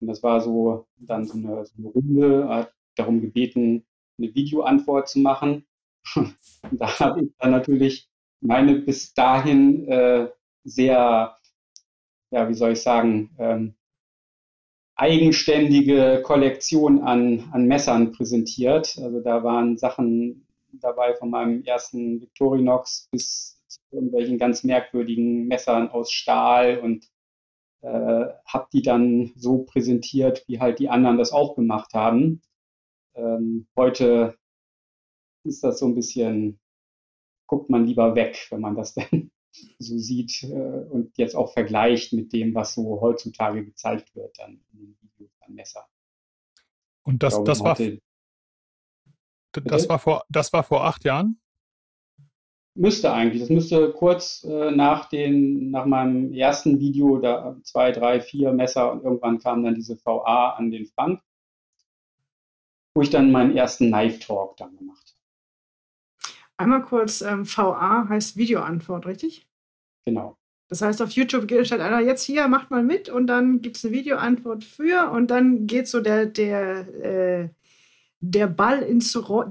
Und 0.00 0.06
das 0.06 0.22
war 0.22 0.40
so 0.40 0.86
dann 0.96 1.26
so 1.26 1.34
eine, 1.34 1.66
so 1.66 1.74
eine 1.76 1.88
Runde, 1.88 2.48
hat 2.48 2.72
darum 2.94 3.20
gebeten, 3.20 3.84
eine 4.18 4.34
Videoantwort 4.34 5.08
zu 5.08 5.18
machen. 5.18 5.66
Und 6.14 6.36
da 6.72 6.98
habe 7.00 7.24
ich 7.24 7.32
dann 7.38 7.50
natürlich 7.50 8.08
meine 8.40 8.76
bis 8.76 9.14
dahin 9.14 9.88
äh, 9.88 10.28
sehr, 10.64 11.36
ja, 12.30 12.48
wie 12.48 12.54
soll 12.54 12.72
ich 12.72 12.82
sagen, 12.82 13.30
ähm, 13.38 13.74
eigenständige 14.96 16.22
Kollektion 16.24 17.02
an, 17.02 17.48
an 17.52 17.66
Messern 17.66 18.12
präsentiert. 18.12 18.98
Also 18.98 19.20
da 19.20 19.44
waren 19.44 19.78
Sachen 19.78 20.46
dabei 20.72 21.14
von 21.14 21.30
meinem 21.30 21.62
ersten 21.62 22.20
Victorinox 22.20 23.08
bis 23.10 23.62
zu 23.68 23.80
irgendwelchen 23.92 24.38
ganz 24.38 24.64
merkwürdigen 24.64 25.46
Messern 25.46 25.88
aus 25.90 26.10
Stahl 26.12 26.78
und 26.78 27.08
äh, 27.80 28.26
habe 28.44 28.68
die 28.72 28.82
dann 28.82 29.32
so 29.36 29.58
präsentiert, 29.58 30.44
wie 30.48 30.58
halt 30.58 30.80
die 30.80 30.88
anderen 30.88 31.16
das 31.16 31.32
auch 31.32 31.54
gemacht 31.54 31.94
haben. 31.94 32.42
Ähm, 33.14 33.68
heute 33.76 34.36
ist 35.44 35.62
das 35.62 35.78
so 35.78 35.86
ein 35.86 35.94
bisschen, 35.94 36.58
guckt 37.48 37.68
man 37.70 37.84
lieber 37.84 38.14
weg, 38.14 38.46
wenn 38.50 38.60
man 38.60 38.76
das 38.76 38.94
dann 38.94 39.32
so 39.78 39.98
sieht 39.98 40.44
äh, 40.44 40.86
und 40.90 41.18
jetzt 41.18 41.34
auch 41.34 41.52
vergleicht 41.52 42.12
mit 42.12 42.32
dem, 42.32 42.54
was 42.54 42.74
so 42.74 43.00
heutzutage 43.00 43.64
gezeigt 43.64 44.14
wird 44.14 44.38
dann 44.38 44.60
in 44.72 44.78
den 44.78 44.98
Videos 45.00 45.32
an 45.40 45.54
Messer. 45.54 45.88
Und 47.02 47.22
das, 47.22 47.34
glaube, 47.34 47.46
das 47.48 47.64
war 47.64 47.76
das 49.64 49.88
war 49.88 49.98
vor 49.98 50.24
das 50.28 50.52
war 50.52 50.62
vor 50.62 50.84
acht 50.84 51.04
Jahren? 51.04 51.40
Müsste 52.74 53.12
eigentlich. 53.12 53.40
Das 53.40 53.50
müsste 53.50 53.92
kurz 53.92 54.44
äh, 54.44 54.70
nach, 54.70 55.08
den, 55.08 55.72
nach 55.72 55.84
meinem 55.84 56.32
ersten 56.32 56.78
Video, 56.78 57.18
da 57.18 57.56
zwei, 57.64 57.90
drei, 57.90 58.20
vier 58.20 58.52
Messer 58.52 58.92
und 58.92 59.02
irgendwann 59.02 59.40
kam 59.40 59.64
dann 59.64 59.74
diese 59.74 59.98
VA 60.04 60.50
an 60.50 60.70
den 60.70 60.86
Frank, 60.86 61.20
wo 62.94 63.02
ich 63.02 63.10
dann 63.10 63.32
meinen 63.32 63.56
ersten 63.56 63.88
Knife 63.88 64.20
Talk 64.20 64.56
dann 64.58 64.76
gemacht 64.76 65.02
habe. 65.07 65.07
Einmal 66.58 66.82
kurz, 66.82 67.22
ähm, 67.22 67.46
VA 67.46 68.08
heißt 68.08 68.36
Videoantwort, 68.36 69.06
richtig? 69.06 69.46
Genau. 70.04 70.36
Das 70.68 70.82
heißt, 70.82 71.00
auf 71.00 71.12
YouTube 71.12 71.48
geht 71.48 71.66
statt 71.66 71.80
einer 71.80 72.00
jetzt 72.00 72.24
hier, 72.24 72.46
macht 72.48 72.70
mal 72.70 72.82
mit 72.82 73.08
und 73.08 73.26
dann 73.26 73.62
gibt 73.62 73.76
es 73.76 73.84
eine 73.84 73.94
Videoantwort 73.94 74.64
für 74.64 75.10
und 75.10 75.30
dann 75.30 75.66
geht 75.66 75.88
so 75.88 76.00
der, 76.00 76.26
der, 76.26 77.02
äh, 77.02 77.48
der 78.20 78.48
Ball 78.48 78.82
ins 78.82 79.16
Rollen, 79.28 79.50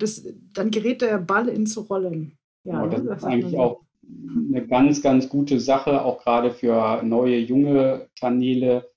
dann 0.53 0.69
gerät 0.69 1.01
der 1.01 1.17
Ball 1.17 1.47
ins 1.47 1.77
Rollen. 1.89 2.37
Ja, 2.65 2.83
genau, 2.83 2.87
das, 2.87 3.03
das 3.05 3.17
ist 3.19 3.23
eigentlich 3.23 3.57
auch 3.57 3.81
eine 4.03 4.67
ganz, 4.67 5.01
ganz 5.01 5.27
gute 5.27 5.59
Sache, 5.59 6.03
auch 6.03 6.23
gerade 6.23 6.51
für 6.51 7.01
neue, 7.03 7.37
junge 7.37 8.09
Kanäle, 8.19 8.89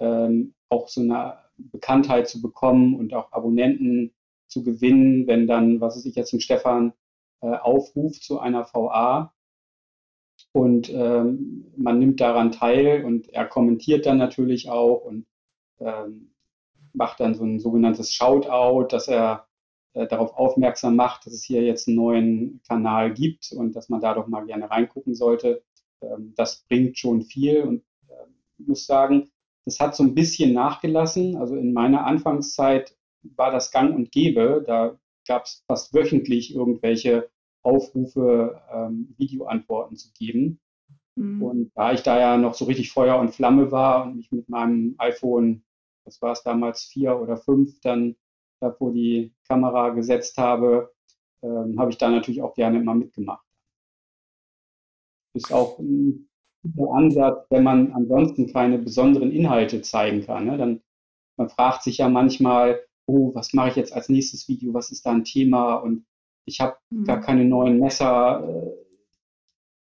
ähm, 0.00 0.54
auch 0.70 0.88
so 0.88 1.02
eine 1.02 1.34
Bekanntheit 1.56 2.28
zu 2.28 2.40
bekommen 2.40 2.96
und 2.96 3.14
auch 3.14 3.30
Abonnenten 3.32 4.12
zu 4.48 4.64
gewinnen, 4.64 5.26
wenn 5.26 5.46
dann, 5.46 5.80
was 5.80 5.96
weiß 5.96 6.06
ich 6.06 6.16
jetzt, 6.16 6.32
ein 6.32 6.40
Stefan 6.40 6.92
äh, 7.42 7.56
aufruft 7.56 8.22
zu 8.22 8.40
einer 8.40 8.64
VA 8.72 9.32
und 10.52 10.90
ähm, 10.90 11.72
man 11.76 11.98
nimmt 11.98 12.20
daran 12.20 12.52
teil 12.52 13.04
und 13.04 13.28
er 13.28 13.46
kommentiert 13.46 14.06
dann 14.06 14.18
natürlich 14.18 14.68
auch 14.68 15.04
und 15.04 15.26
ähm, 15.78 16.32
macht 16.92 17.20
dann 17.20 17.34
so 17.34 17.44
ein 17.44 17.60
sogenanntes 17.60 18.12
Shoutout, 18.12 18.88
dass 18.88 19.06
er 19.06 19.46
äh, 19.92 20.06
darauf 20.06 20.34
aufmerksam 20.34 20.96
macht, 20.96 21.26
dass 21.26 21.32
es 21.34 21.44
hier 21.44 21.62
jetzt 21.62 21.86
einen 21.86 21.96
neuen 21.96 22.60
Kanal 22.66 23.12
gibt 23.14 23.52
und 23.52 23.76
dass 23.76 23.88
man 23.88 24.00
da 24.00 24.14
doch 24.14 24.26
mal 24.26 24.44
gerne 24.44 24.70
reingucken 24.70 25.14
sollte. 25.14 25.62
Ähm, 26.02 26.34
das 26.36 26.64
bringt 26.68 26.98
schon 26.98 27.22
viel 27.22 27.62
und 27.62 27.84
äh, 28.08 28.26
muss 28.58 28.86
sagen, 28.86 29.30
das 29.64 29.78
hat 29.78 29.94
so 29.94 30.02
ein 30.02 30.14
bisschen 30.14 30.52
nachgelassen. 30.52 31.36
Also 31.36 31.54
in 31.56 31.72
meiner 31.72 32.06
Anfangszeit 32.06 32.96
war 33.22 33.52
das 33.52 33.70
gang 33.70 33.94
und 33.94 34.10
gäbe. 34.10 34.64
Da 34.66 34.98
gab 35.30 35.44
es 35.44 35.62
fast 35.68 35.94
wöchentlich 35.94 36.52
irgendwelche 36.52 37.30
Aufrufe, 37.62 38.60
ähm, 38.72 39.14
Videoantworten 39.16 39.94
zu 39.94 40.10
geben. 40.18 40.58
Mhm. 41.14 41.42
Und 41.42 41.70
da 41.76 41.92
ich 41.92 42.02
da 42.02 42.18
ja 42.18 42.36
noch 42.36 42.54
so 42.54 42.64
richtig 42.64 42.90
Feuer 42.90 43.20
und 43.20 43.30
Flamme 43.32 43.70
war 43.70 44.06
und 44.06 44.16
mich 44.16 44.32
mit 44.32 44.48
meinem 44.48 44.96
iPhone, 44.98 45.62
was 46.04 46.20
war 46.20 46.32
es 46.32 46.42
damals, 46.42 46.82
vier 46.82 47.16
oder 47.20 47.36
fünf, 47.36 47.78
dann 47.80 48.16
da 48.60 48.72
vor 48.72 48.92
die 48.92 49.32
Kamera 49.48 49.90
gesetzt 49.90 50.36
habe, 50.36 50.92
ähm, 51.42 51.78
habe 51.78 51.92
ich 51.92 51.98
da 51.98 52.10
natürlich 52.10 52.42
auch 52.42 52.54
gerne 52.54 52.80
immer 52.80 52.96
mitgemacht. 52.96 53.46
Ist 55.36 55.52
auch 55.52 55.78
ein 55.78 56.28
guter 56.74 56.92
Ansatz, 56.92 57.46
wenn 57.50 57.62
man 57.62 57.92
ansonsten 57.92 58.52
keine 58.52 58.78
besonderen 58.78 59.30
Inhalte 59.30 59.80
zeigen 59.82 60.26
kann. 60.26 60.46
Ne? 60.46 60.58
Dann 60.58 60.82
man 61.38 61.48
fragt 61.48 61.84
sich 61.84 61.98
ja 61.98 62.08
manchmal, 62.08 62.84
oh, 63.10 63.34
was 63.34 63.52
mache 63.52 63.70
ich 63.70 63.76
jetzt 63.76 63.92
als 63.92 64.08
nächstes 64.08 64.48
Video? 64.48 64.72
Was 64.72 64.90
ist 64.90 65.04
da 65.04 65.12
ein 65.12 65.24
Thema? 65.24 65.74
Und 65.76 66.06
ich 66.44 66.60
habe 66.60 66.76
mhm. 66.90 67.04
gar 67.04 67.20
keine 67.20 67.44
neuen 67.44 67.78
Messer. 67.78 68.74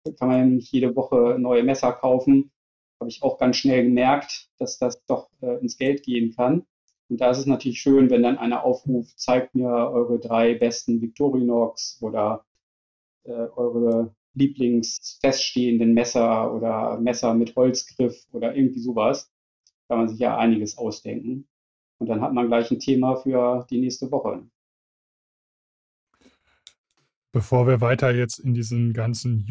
Äh, 0.06 0.12
kann 0.14 0.28
man 0.30 0.38
ja 0.38 0.46
nicht 0.46 0.72
jede 0.72 0.96
Woche 0.96 1.38
neue 1.40 1.64
Messer 1.64 1.92
kaufen. 1.92 2.52
Habe 3.00 3.10
ich 3.10 3.24
auch 3.24 3.38
ganz 3.40 3.58
schnell 3.58 3.84
gemerkt, 3.84 4.50
dass 4.60 4.78
das 4.78 5.04
doch 5.06 5.30
äh, 5.42 5.60
ins 5.60 5.78
Geld 5.78 6.04
gehen 6.04 6.34
kann. 6.36 6.66
Und 7.10 7.22
da 7.22 7.32
ist 7.32 7.40
es 7.40 7.46
natürlich 7.46 7.80
schön, 7.80 8.10
wenn 8.10 8.24
dann 8.24 8.38
einer 8.38 8.64
aufruft, 8.64 9.20
zeigt 9.20 9.56
mir 9.56 9.70
eure 9.70 10.20
drei 10.20 10.56
besten 10.56 11.02
Victorinox 11.02 12.00
oder 12.02 12.46
äh, 13.24 13.32
eure 13.32 14.16
Lieblingsfeststehenden 14.34 15.94
Messer 15.94 16.54
oder 16.54 17.00
Messer 17.00 17.34
mit 17.34 17.56
Holzgriff 17.56 18.26
oder 18.32 18.56
irgendwie 18.56 18.80
sowas. 18.80 19.32
Kann 19.88 20.00
man 20.00 20.10
sich 20.10 20.20
ja 20.20 20.38
einiges 20.38 20.78
ausdenken. 20.78 21.48
Und 21.98 22.08
dann 22.08 22.22
hat 22.22 22.34
man 22.34 22.48
gleich 22.48 22.70
ein 22.72 22.80
Thema 22.80 23.16
für 23.16 23.66
die 23.70 23.80
nächste 23.80 24.12
Woche. 24.12 24.46
Bevor 27.32 27.68
wir 27.68 27.82
weiter 27.82 28.14
jetzt 28.14 28.40
in 28.40 28.54
diesen 28.54 28.94
ganzen, 28.94 29.46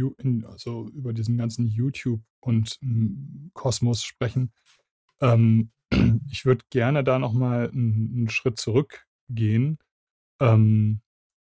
also 0.46 0.88
über 0.88 1.12
diesen 1.12 1.36
ganzen 1.36 1.66
YouTube 1.66 2.22
und 2.40 2.78
hm, 2.80 3.50
Kosmos 3.52 4.02
sprechen, 4.02 4.52
ähm, 5.20 5.70
ich 6.30 6.44
würde 6.44 6.64
gerne 6.70 7.04
da 7.04 7.18
nochmal 7.18 7.70
einen, 7.70 8.12
einen 8.14 8.28
Schritt 8.30 8.58
zurückgehen. 8.58 9.78
Ähm, 10.40 11.00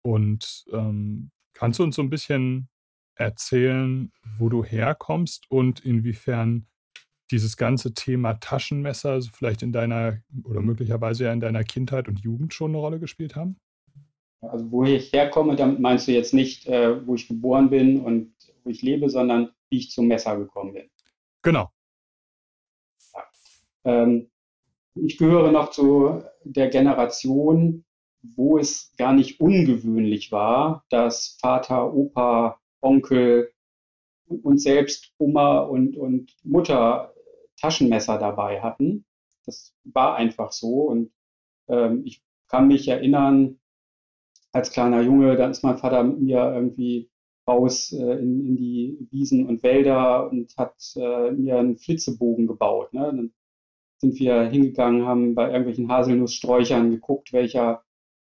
und 0.01 0.65
ähm, 0.72 1.32
kannst 1.53 1.79
du 1.79 1.84
uns 1.84 1.96
so 1.96 2.01
ein 2.01 2.10
bisschen 2.10 2.70
erzählen, 3.15 4.12
wo 4.38 4.50
du 4.50 4.63
herkommst 4.63 5.50
und 5.50 5.79
inwiefern 5.79 6.67
dieses 7.32 7.58
ganze 7.58 7.94
Thema 7.94 8.36
Taschenmesser 8.36 9.12
also 9.12 9.30
vielleicht 9.34 9.64
in 9.64 9.72
deiner 9.72 10.20
oder 10.44 10.62
möglicherweise 10.62 11.26
ja 11.26 11.34
in 11.34 11.40
deiner 11.40 11.64
Kindheit 11.64 12.08
und 12.08 12.20
Jugend 12.20 12.54
schon 12.54 12.72
eine 12.72 12.80
Rolle 12.80 13.00
gespielt 13.00 13.36
haben? 13.36 13.58
Also 14.42 14.72
wo 14.72 14.84
ich 14.84 15.12
herkomme, 15.14 15.56
damit 15.56 15.80
meinst 15.80 16.08
du 16.08 16.12
jetzt 16.12 16.34
nicht, 16.34 16.68
äh, 16.68 17.06
wo 17.06 17.16
ich 17.16 17.28
geboren 17.28 17.70
bin 17.70 18.02
und 18.02 18.34
wo 18.64 18.70
ich 18.70 18.82
lebe, 18.82 19.10
sondern 19.10 19.52
wie 19.70 19.78
ich 19.78 19.92
zum 19.92 20.08
Messer 20.08 20.38
gekommen 20.38 20.74
bin. 20.74 20.90
Genau. 21.42 21.70
Ähm, 23.84 24.30
ich 24.96 25.18
gehöre 25.18 25.52
noch 25.52 25.72
zu 25.72 26.24
der 26.44 26.70
Generation, 26.70 27.86
wo 28.22 28.58
es 28.58 28.94
gar 28.98 29.14
nicht 29.14 29.40
ungewöhnlich 29.40 30.32
war, 30.32 30.86
dass 30.90 31.38
Vater, 31.40 31.94
Opa, 31.94 32.60
Onkel 32.82 33.52
und 34.28 34.60
selbst 34.60 35.14
Oma 35.18 35.60
und, 35.60 35.96
und 35.98 36.36
Mutter 36.44 37.14
Taschenmesser 37.58 38.18
dabei 38.18 38.62
hatten. 38.62 39.06
Das 39.46 39.74
war 39.84 40.16
einfach 40.16 40.52
so. 40.52 40.84
Und 40.84 41.12
ähm, 41.68 42.04
ich 42.06 42.24
kann 42.48 42.68
mich 42.68 42.88
erinnern, 42.88 43.60
als 44.52 44.72
kleiner 44.72 45.02
Junge, 45.02 45.36
da 45.36 45.50
ist 45.50 45.64
mein 45.64 45.78
Vater 45.78 46.04
mit 46.04 46.20
mir 46.20 46.54
irgendwie 46.54 47.10
raus 47.48 47.92
äh, 47.94 48.14
in, 48.20 48.46
in, 48.46 48.56
die 48.58 49.08
Wiesen 49.12 49.48
und 49.48 49.64
Wälder 49.64 50.30
und 50.30 50.56
hat 50.58 50.76
äh, 50.96 51.32
mir 51.32 51.60
einen 51.60 51.78
Flitzebogen 51.78 52.48
gebaut. 52.48 52.94
Ne? 52.94 53.02
Dann 53.02 53.34
sind 53.98 54.20
wir 54.20 54.44
hingegangen, 54.44 55.06
haben 55.06 55.36
bei 55.36 55.48
irgendwelchen 55.48 55.90
Haselnusssträuchern 55.90 56.92
geguckt, 56.92 57.34
welcher 57.34 57.84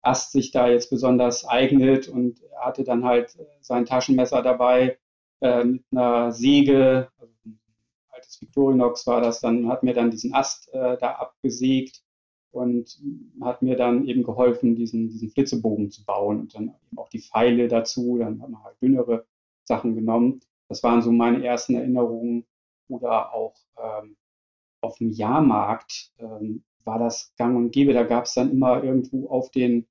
Ast 0.02 0.32
sich 0.32 0.52
da 0.52 0.68
jetzt 0.68 0.90
besonders 0.90 1.46
eignet 1.46 2.08
und 2.08 2.40
hatte 2.60 2.84
dann 2.84 3.04
halt 3.04 3.36
äh, 3.36 3.44
sein 3.60 3.86
Taschenmesser 3.86 4.42
dabei 4.42 4.98
äh, 5.40 5.64
mit 5.64 5.84
einer 5.90 6.32
Säge, 6.32 7.08
also 7.18 7.32
altes 8.18 8.40
Victorinox 8.40 9.06
war 9.06 9.20
das, 9.20 9.40
dann 9.40 9.68
hat 9.68 9.82
mir 9.82 9.94
dann 9.94 10.10
diesen 10.10 10.34
Ast 10.34 10.72
äh, 10.74 10.96
da 10.98 11.12
abgesägt 11.12 12.02
und 12.50 12.98
hat 13.40 13.62
mir 13.62 13.76
dann 13.76 14.06
eben 14.06 14.22
geholfen, 14.22 14.74
diesen, 14.74 15.08
diesen 15.08 15.30
Flitzebogen 15.30 15.90
zu 15.90 16.04
bauen 16.04 16.40
und 16.40 16.54
dann 16.54 16.74
eben 16.86 16.98
auch 16.98 17.08
die 17.08 17.20
Pfeile 17.20 17.68
dazu, 17.68 18.18
dann 18.18 18.42
haben 18.42 18.52
wir 18.52 18.64
halt 18.64 18.80
dünnere 18.82 19.26
Sachen 19.64 19.94
genommen. 19.94 20.40
Das 20.68 20.82
waren 20.82 21.02
so 21.02 21.12
meine 21.12 21.44
ersten 21.44 21.74
Erinnerungen 21.74 22.46
oder 22.88 23.34
auch 23.34 23.54
ähm, 23.76 24.16
auf 24.80 24.98
dem 24.98 25.10
Jahrmarkt 25.10 26.12
ähm, 26.18 26.64
war 26.84 26.98
das 26.98 27.34
gang 27.36 27.56
und 27.56 27.70
gäbe. 27.70 27.92
Da 27.92 28.04
gab 28.04 28.24
es 28.24 28.34
dann 28.34 28.50
immer 28.50 28.82
irgendwo 28.82 29.28
auf 29.28 29.50
den, 29.50 29.86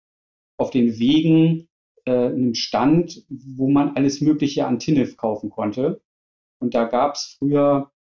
auf 0.57 0.71
den 0.71 0.97
Wegen 0.97 1.67
äh, 2.05 2.11
einen 2.11 2.55
Stand, 2.55 3.23
wo 3.29 3.69
man 3.69 3.95
alles 3.95 4.21
Mögliche 4.21 4.65
an 4.65 4.79
Tinnef 4.79 5.15
kaufen 5.17 5.49
konnte. 5.49 6.01
Und 6.59 6.73
da 6.73 6.85
gab 6.85 7.15
es 7.15 7.35
früher 7.37 7.91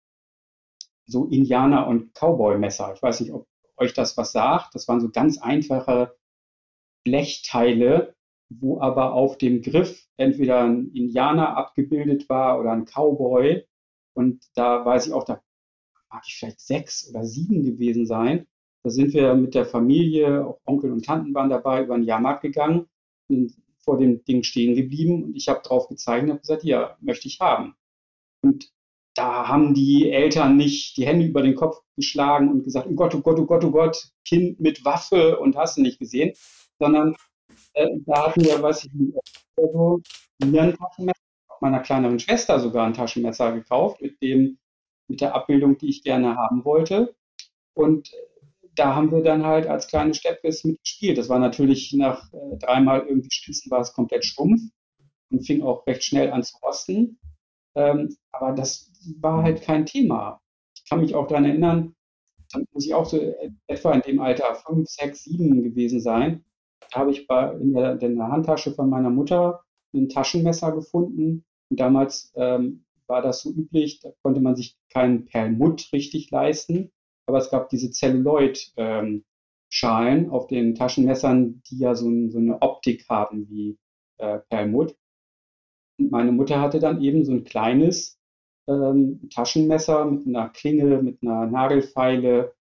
so 1.06 1.26
Indianer- 1.26 1.86
und 1.86 2.14
Cowboy-Messer. 2.14 2.92
Ich 2.94 3.02
weiß 3.02 3.20
nicht, 3.20 3.32
ob 3.32 3.46
euch 3.76 3.94
das 3.94 4.16
was 4.16 4.32
sagt. 4.32 4.74
Das 4.74 4.88
waren 4.88 5.00
so 5.00 5.10
ganz 5.10 5.38
einfache 5.38 6.16
Blechteile, 7.04 8.14
wo 8.48 8.80
aber 8.80 9.12
auf 9.12 9.38
dem 9.38 9.62
Griff 9.62 10.06
entweder 10.16 10.64
ein 10.64 10.90
Indianer 10.92 11.56
abgebildet 11.56 12.28
war 12.28 12.58
oder 12.58 12.72
ein 12.72 12.84
Cowboy. 12.84 13.64
Und 14.14 14.44
da 14.54 14.84
weiß 14.84 15.08
ich 15.08 15.12
auch, 15.12 15.24
da 15.24 15.42
mag 16.10 16.22
ich 16.26 16.36
vielleicht 16.38 16.60
sechs 16.60 17.08
oder 17.10 17.24
sieben 17.24 17.62
gewesen 17.64 18.06
sein. 18.06 18.46
Da 18.82 18.90
sind 18.90 19.14
wir 19.14 19.34
mit 19.34 19.54
der 19.54 19.66
Familie, 19.66 20.46
auch 20.46 20.60
Onkel 20.64 20.92
und 20.92 21.04
Tanten 21.04 21.34
waren 21.34 21.50
dabei, 21.50 21.82
über 21.82 21.96
den 21.96 22.04
Jahrmarkt 22.04 22.42
gegangen 22.42 22.86
und 23.28 23.52
vor 23.80 23.98
dem 23.98 24.24
Ding 24.24 24.42
stehen 24.42 24.74
geblieben 24.74 25.24
und 25.24 25.36
ich 25.36 25.48
habe 25.48 25.62
drauf 25.62 25.88
gezeigt 25.88 26.28
und 26.28 26.40
gesagt, 26.40 26.64
ja, 26.64 26.96
möchte 27.00 27.28
ich 27.28 27.40
haben. 27.40 27.74
Und 28.42 28.72
da 29.16 29.48
haben 29.48 29.74
die 29.74 30.10
Eltern 30.10 30.56
nicht 30.56 30.96
die 30.96 31.06
Hände 31.06 31.26
über 31.26 31.42
den 31.42 31.54
Kopf 31.54 31.80
geschlagen 31.96 32.50
und 32.50 32.64
gesagt, 32.64 32.86
oh 32.88 32.94
Gott, 32.94 33.14
oh 33.14 33.20
Gott, 33.20 33.38
oh 33.38 33.46
Gott, 33.46 33.64
oh 33.64 33.70
Gott, 33.70 34.10
Kind 34.26 34.60
mit 34.60 34.84
Waffe 34.84 35.38
und 35.38 35.56
hast 35.56 35.78
du 35.78 35.82
nicht 35.82 35.98
gesehen, 35.98 36.34
sondern 36.78 37.16
äh, 37.72 37.88
da 38.04 38.26
hatten 38.26 38.44
wir, 38.44 38.62
weiß 38.62 38.84
ich 38.84 38.92
nicht, 38.92 39.16
also, 39.56 40.00
ein 40.42 40.52
Taschenmesser, 40.52 41.20
meiner 41.60 41.80
kleineren 41.80 42.18
Schwester 42.18 42.60
sogar 42.60 42.86
ein 42.86 42.92
Taschenmesser 42.92 43.52
gekauft 43.52 44.02
mit 44.02 44.20
dem, 44.20 44.58
mit 45.08 45.22
der 45.22 45.34
Abbildung, 45.34 45.78
die 45.78 45.88
ich 45.88 46.02
gerne 46.02 46.36
haben 46.36 46.64
wollte. 46.64 47.14
Und 47.74 48.10
da 48.74 48.94
haben 48.94 49.10
wir 49.10 49.22
dann 49.22 49.46
halt 49.46 49.66
als 49.66 49.88
kleine 49.88 50.12
Steppes 50.12 50.64
mitgespielt. 50.64 51.16
Das 51.16 51.30
war 51.30 51.38
natürlich 51.38 51.94
nach 51.94 52.30
äh, 52.34 52.58
dreimal 52.58 53.06
irgendwie 53.06 53.30
Schnitzen 53.30 53.70
war 53.70 53.80
es 53.80 53.94
komplett 53.94 54.26
stumpf 54.26 54.60
und 55.30 55.46
fing 55.46 55.62
auch 55.62 55.86
recht 55.86 56.04
schnell 56.04 56.30
an 56.30 56.42
zu 56.42 56.58
rosten. 56.58 57.18
Ähm, 57.76 58.16
aber 58.32 58.52
das 58.52 58.90
war 59.20 59.42
halt 59.42 59.62
kein 59.62 59.86
Thema. 59.86 60.40
Ich 60.74 60.88
kann 60.88 61.00
mich 61.00 61.14
auch 61.14 61.28
daran 61.28 61.44
erinnern, 61.44 61.94
da 62.52 62.60
muss 62.72 62.86
ich 62.86 62.94
auch 62.94 63.06
so 63.06 63.18
etwa 63.66 63.92
in 63.92 64.00
dem 64.02 64.20
Alter 64.20 64.54
fünf, 64.54 64.88
sechs, 64.88 65.24
sieben 65.24 65.62
gewesen 65.62 66.00
sein. 66.00 66.44
Da 66.90 67.00
habe 67.00 67.10
ich 67.10 67.26
bei, 67.26 67.52
in, 67.54 67.74
der, 67.74 68.00
in 68.00 68.16
der 68.16 68.28
Handtasche 68.28 68.72
von 68.72 68.88
meiner 68.88 69.10
Mutter 69.10 69.62
ein 69.94 70.08
Taschenmesser 70.08 70.72
gefunden. 70.72 71.44
Und 71.70 71.80
damals 71.80 72.32
ähm, 72.36 72.84
war 73.06 73.22
das 73.22 73.42
so 73.42 73.50
üblich, 73.50 74.00
da 74.00 74.10
konnte 74.22 74.40
man 74.40 74.56
sich 74.56 74.76
keinen 74.92 75.24
Perlmutt 75.26 75.88
richtig 75.92 76.30
leisten. 76.30 76.92
Aber 77.26 77.38
es 77.38 77.50
gab 77.50 77.68
diese 77.70 77.90
Celluloid-Schalen 77.90 79.24
ähm, 80.24 80.30
auf 80.30 80.46
den 80.46 80.74
Taschenmessern, 80.76 81.62
die 81.68 81.78
ja 81.78 81.94
so, 81.94 82.08
so 82.28 82.38
eine 82.38 82.62
Optik 82.62 83.08
haben 83.08 83.48
wie 83.50 83.78
äh, 84.18 84.38
Perlmutt. 84.48 84.96
Und 85.98 86.10
meine 86.10 86.32
Mutter 86.32 86.60
hatte 86.60 86.78
dann 86.78 87.00
eben 87.00 87.24
so 87.24 87.32
ein 87.32 87.44
kleines 87.44 88.18
ähm, 88.68 89.28
Taschenmesser 89.32 90.04
mit 90.04 90.26
einer 90.26 90.48
Klinge, 90.50 91.02
mit 91.02 91.22
einer 91.22 91.46
Nagelfeile 91.46 92.54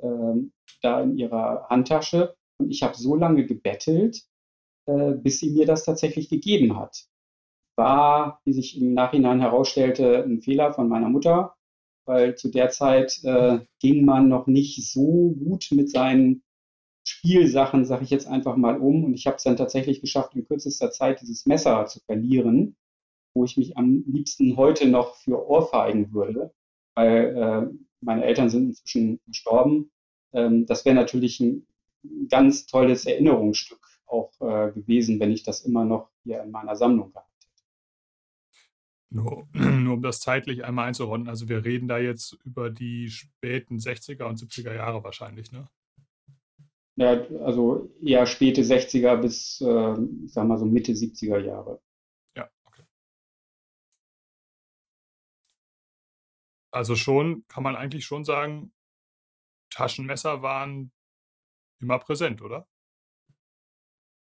ähm, 0.00 0.52
da 0.82 1.02
in 1.02 1.16
ihrer 1.16 1.66
Handtasche. 1.68 2.36
Und 2.58 2.70
ich 2.70 2.82
habe 2.82 2.96
so 2.96 3.14
lange 3.14 3.46
gebettelt, 3.46 4.22
äh, 4.86 5.12
bis 5.12 5.40
sie 5.40 5.50
mir 5.50 5.66
das 5.66 5.84
tatsächlich 5.84 6.28
gegeben 6.28 6.78
hat. 6.78 7.06
War, 7.76 8.40
wie 8.44 8.52
sich 8.52 8.80
im 8.80 8.94
Nachhinein 8.94 9.40
herausstellte, 9.40 10.24
ein 10.24 10.40
Fehler 10.40 10.72
von 10.72 10.88
meiner 10.88 11.08
Mutter, 11.08 11.54
weil 12.06 12.36
zu 12.36 12.50
der 12.50 12.70
Zeit 12.70 13.22
äh, 13.22 13.60
ging 13.80 14.04
man 14.04 14.28
noch 14.28 14.46
nicht 14.46 14.90
so 14.90 15.34
gut 15.38 15.68
mit 15.72 15.90
seinen 15.90 16.42
Spielsachen, 17.08 17.86
sage 17.86 18.04
ich 18.04 18.10
jetzt 18.10 18.26
einfach 18.26 18.56
mal 18.56 18.78
um. 18.78 19.04
Und 19.04 19.14
ich 19.14 19.26
habe 19.26 19.36
es 19.36 19.42
dann 19.42 19.56
tatsächlich 19.56 20.00
geschafft, 20.00 20.34
in 20.34 20.46
kürzester 20.46 20.90
Zeit 20.90 21.22
dieses 21.22 21.46
Messer 21.46 21.86
zu 21.86 22.00
verlieren, 22.00 22.76
wo 23.34 23.44
ich 23.44 23.56
mich 23.56 23.76
am 23.78 24.04
liebsten 24.06 24.56
heute 24.56 24.86
noch 24.88 25.16
für 25.16 25.48
ohrfeigen 25.48 26.12
würde, 26.12 26.52
weil 26.94 27.36
äh, 27.36 27.74
meine 28.00 28.24
Eltern 28.24 28.50
sind 28.50 28.66
inzwischen 28.66 29.20
gestorben. 29.26 29.90
Ähm, 30.34 30.66
das 30.66 30.84
wäre 30.84 30.94
natürlich 30.94 31.40
ein 31.40 31.66
ganz 32.28 32.66
tolles 32.66 33.06
Erinnerungsstück 33.06 33.80
auch 34.06 34.32
äh, 34.40 34.72
gewesen, 34.72 35.18
wenn 35.18 35.30
ich 35.30 35.42
das 35.42 35.62
immer 35.62 35.84
noch 35.84 36.10
hier 36.24 36.42
in 36.42 36.50
meiner 36.50 36.76
Sammlung 36.76 37.12
gehabt 37.12 37.30
hätte. 37.40 37.64
Nur, 39.10 39.48
nur 39.54 39.94
um 39.94 40.02
das 40.02 40.20
zeitlich 40.20 40.64
einmal 40.64 40.88
einzuordnen, 40.88 41.28
also 41.28 41.48
wir 41.48 41.64
reden 41.64 41.88
da 41.88 41.98
jetzt 41.98 42.36
über 42.44 42.68
die 42.68 43.08
späten 43.08 43.78
60er 43.78 44.24
und 44.24 44.38
70er 44.38 44.74
Jahre 44.74 45.02
wahrscheinlich, 45.02 45.52
ne? 45.52 45.68
Ja, 46.98 47.12
also 47.44 47.88
eher 48.02 48.26
späte 48.26 48.64
60er 48.64 49.16
bis, 49.16 49.60
äh, 49.60 49.94
ich 50.24 50.32
sag 50.32 50.48
mal 50.48 50.58
so 50.58 50.64
Mitte 50.64 50.94
70er 50.94 51.38
Jahre. 51.38 51.80
Ja, 52.36 52.50
okay. 52.64 52.82
Also 56.72 56.96
schon, 56.96 57.44
kann 57.46 57.62
man 57.62 57.76
eigentlich 57.76 58.04
schon 58.04 58.24
sagen, 58.24 58.72
Taschenmesser 59.70 60.42
waren 60.42 60.90
immer 61.80 62.00
präsent, 62.00 62.42
oder? 62.42 62.66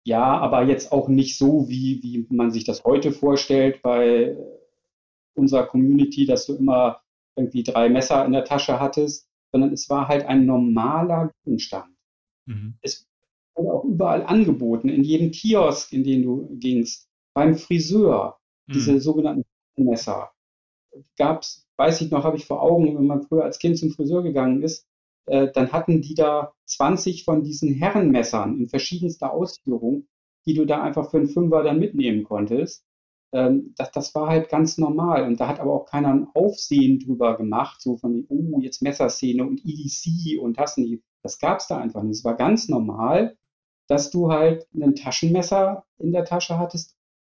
Ja, 0.05 0.37
aber 0.39 0.65
jetzt 0.65 0.91
auch 0.91 1.09
nicht 1.09 1.39
so, 1.39 1.69
wie, 1.69 2.03
wie 2.03 2.27
man 2.35 2.51
sich 2.51 2.65
das 2.65 2.83
heute 2.83 3.13
vorstellt 3.13 3.83
bei 3.83 4.37
unserer 5.35 5.67
Community, 5.67 6.27
dass 6.27 6.47
du 6.47 6.57
immer 6.57 7.01
irgendwie 7.37 7.63
drei 7.63 7.89
Messer 7.89 8.25
in 8.25 8.33
der 8.33 8.45
Tasche 8.45 8.81
hattest, 8.81 9.29
sondern 9.53 9.73
es 9.73 9.89
war 9.89 10.09
halt 10.09 10.27
ein 10.27 10.45
normaler 10.45 11.31
Gegenstand. 11.45 11.94
Mhm. 12.47 12.75
Es 12.83 13.07
wurde 13.55 13.73
auch 13.73 13.85
überall 13.85 14.25
angeboten, 14.25 14.89
in 14.89 15.05
jedem 15.05 15.31
Kiosk, 15.31 15.93
in 15.93 16.05
den 16.05 16.23
du 16.23 16.57
gingst, 16.59 17.09
beim 17.35 17.57
Friseur, 17.57 18.39
mhm. 18.67 18.73
diese 18.73 19.01
sogenannten 19.01 19.45
Messer. 19.77 20.31
Gab's, 21.17 21.67
weiß 21.77 22.01
ich 22.01 22.11
noch, 22.11 22.25
habe 22.25 22.37
ich 22.37 22.47
vor 22.47 22.63
Augen, 22.63 22.97
wenn 22.97 23.07
man 23.07 23.23
früher 23.23 23.45
als 23.45 23.59
Kind 23.59 23.79
zum 23.79 23.91
Friseur 23.91 24.23
gegangen 24.23 24.63
ist, 24.63 24.87
äh, 25.27 25.51
dann 25.53 25.73
hatten 25.73 26.03
die 26.03 26.15
da 26.15 26.53
20 26.67 27.25
von 27.25 27.43
diesen 27.43 27.75
Herrenmessern 27.75 28.59
in 28.59 28.69
verschiedenster 28.69 29.33
Ausführung, 29.33 30.07
die 30.47 30.55
du 30.55 30.67
da 30.67 30.83
einfach 30.83 31.11
für 31.11 31.17
einen 31.19 31.29
Fünfer 31.29 31.63
dann 31.63 31.79
mitnehmen 31.79 32.25
konntest. 32.25 32.85
Ähm, 33.33 33.75
das, 33.77 33.91
das 33.91 34.15
war 34.15 34.29
halt 34.29 34.49
ganz 34.49 34.79
normal 34.79 35.25
und 35.25 35.41
da 35.41 35.49
hat 35.49 35.61
aber 35.61 35.73
auch 35.73 35.87
keiner 35.87 36.13
ein 36.13 36.29
Aufsehen 36.35 37.01
drüber 37.01 37.37
gemacht, 37.37 37.81
so 37.81 37.97
von, 37.97 38.27
oh, 38.29 38.61
jetzt 38.61 38.83
Messerszene 38.83 39.45
und 39.45 39.63
EDC 39.65 40.41
und 40.41 40.59
hast 40.59 40.79
nicht. 40.79 41.03
Das 41.25 41.39
gab 41.39 41.59
es 41.59 41.67
da 41.67 41.79
einfach 41.79 42.03
nicht. 42.03 42.19
Es 42.19 42.25
war 42.25 42.37
ganz 42.37 42.69
normal, 42.69 43.37
dass 43.89 44.11
du 44.11 44.31
halt 44.31 44.69
ein 44.75 44.95
Taschenmesser 44.95 45.87
in 45.99 46.13
der 46.13 46.27
Tasche 46.27 46.59
hattest, 46.59 46.97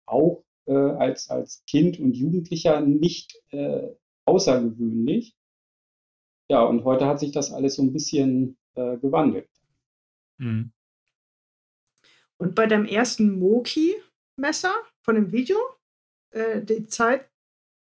auch 0.07 0.43
äh, 0.65 0.73
als, 0.73 1.29
als 1.29 1.63
Kind 1.67 1.99
und 1.99 2.13
Jugendlicher 2.13 2.81
nicht 2.81 3.39
äh, 3.51 3.89
außergewöhnlich. 4.25 5.35
Ja, 6.49 6.63
und 6.63 6.83
heute 6.83 7.05
hat 7.05 7.19
sich 7.19 7.31
das 7.31 7.53
alles 7.53 7.75
so 7.75 7.83
ein 7.83 7.93
bisschen 7.93 8.57
äh, 8.73 8.97
gewandelt. 8.97 9.49
Mhm. 10.37 10.71
Und 12.37 12.55
bei 12.55 12.65
deinem 12.65 12.85
ersten 12.85 13.37
Moki-Messer 13.37 14.73
von 15.01 15.15
dem 15.15 15.31
Video, 15.31 15.57
äh, 16.31 16.61
die 16.61 16.87
Zeit 16.87 17.29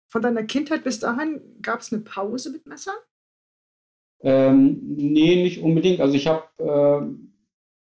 von 0.08 0.20
deiner 0.20 0.44
Kindheit 0.44 0.82
bis 0.82 0.98
dahin, 0.98 1.62
gab 1.62 1.80
es 1.80 1.92
eine 1.92 2.02
Pause 2.02 2.50
mit 2.50 2.66
Messern? 2.66 2.96
Ähm, 4.20 4.80
nee, 4.96 5.42
nicht 5.42 5.62
unbedingt. 5.62 6.00
Also 6.00 6.14
ich 6.14 6.26
habe 6.26 6.44
äh, 6.58 7.06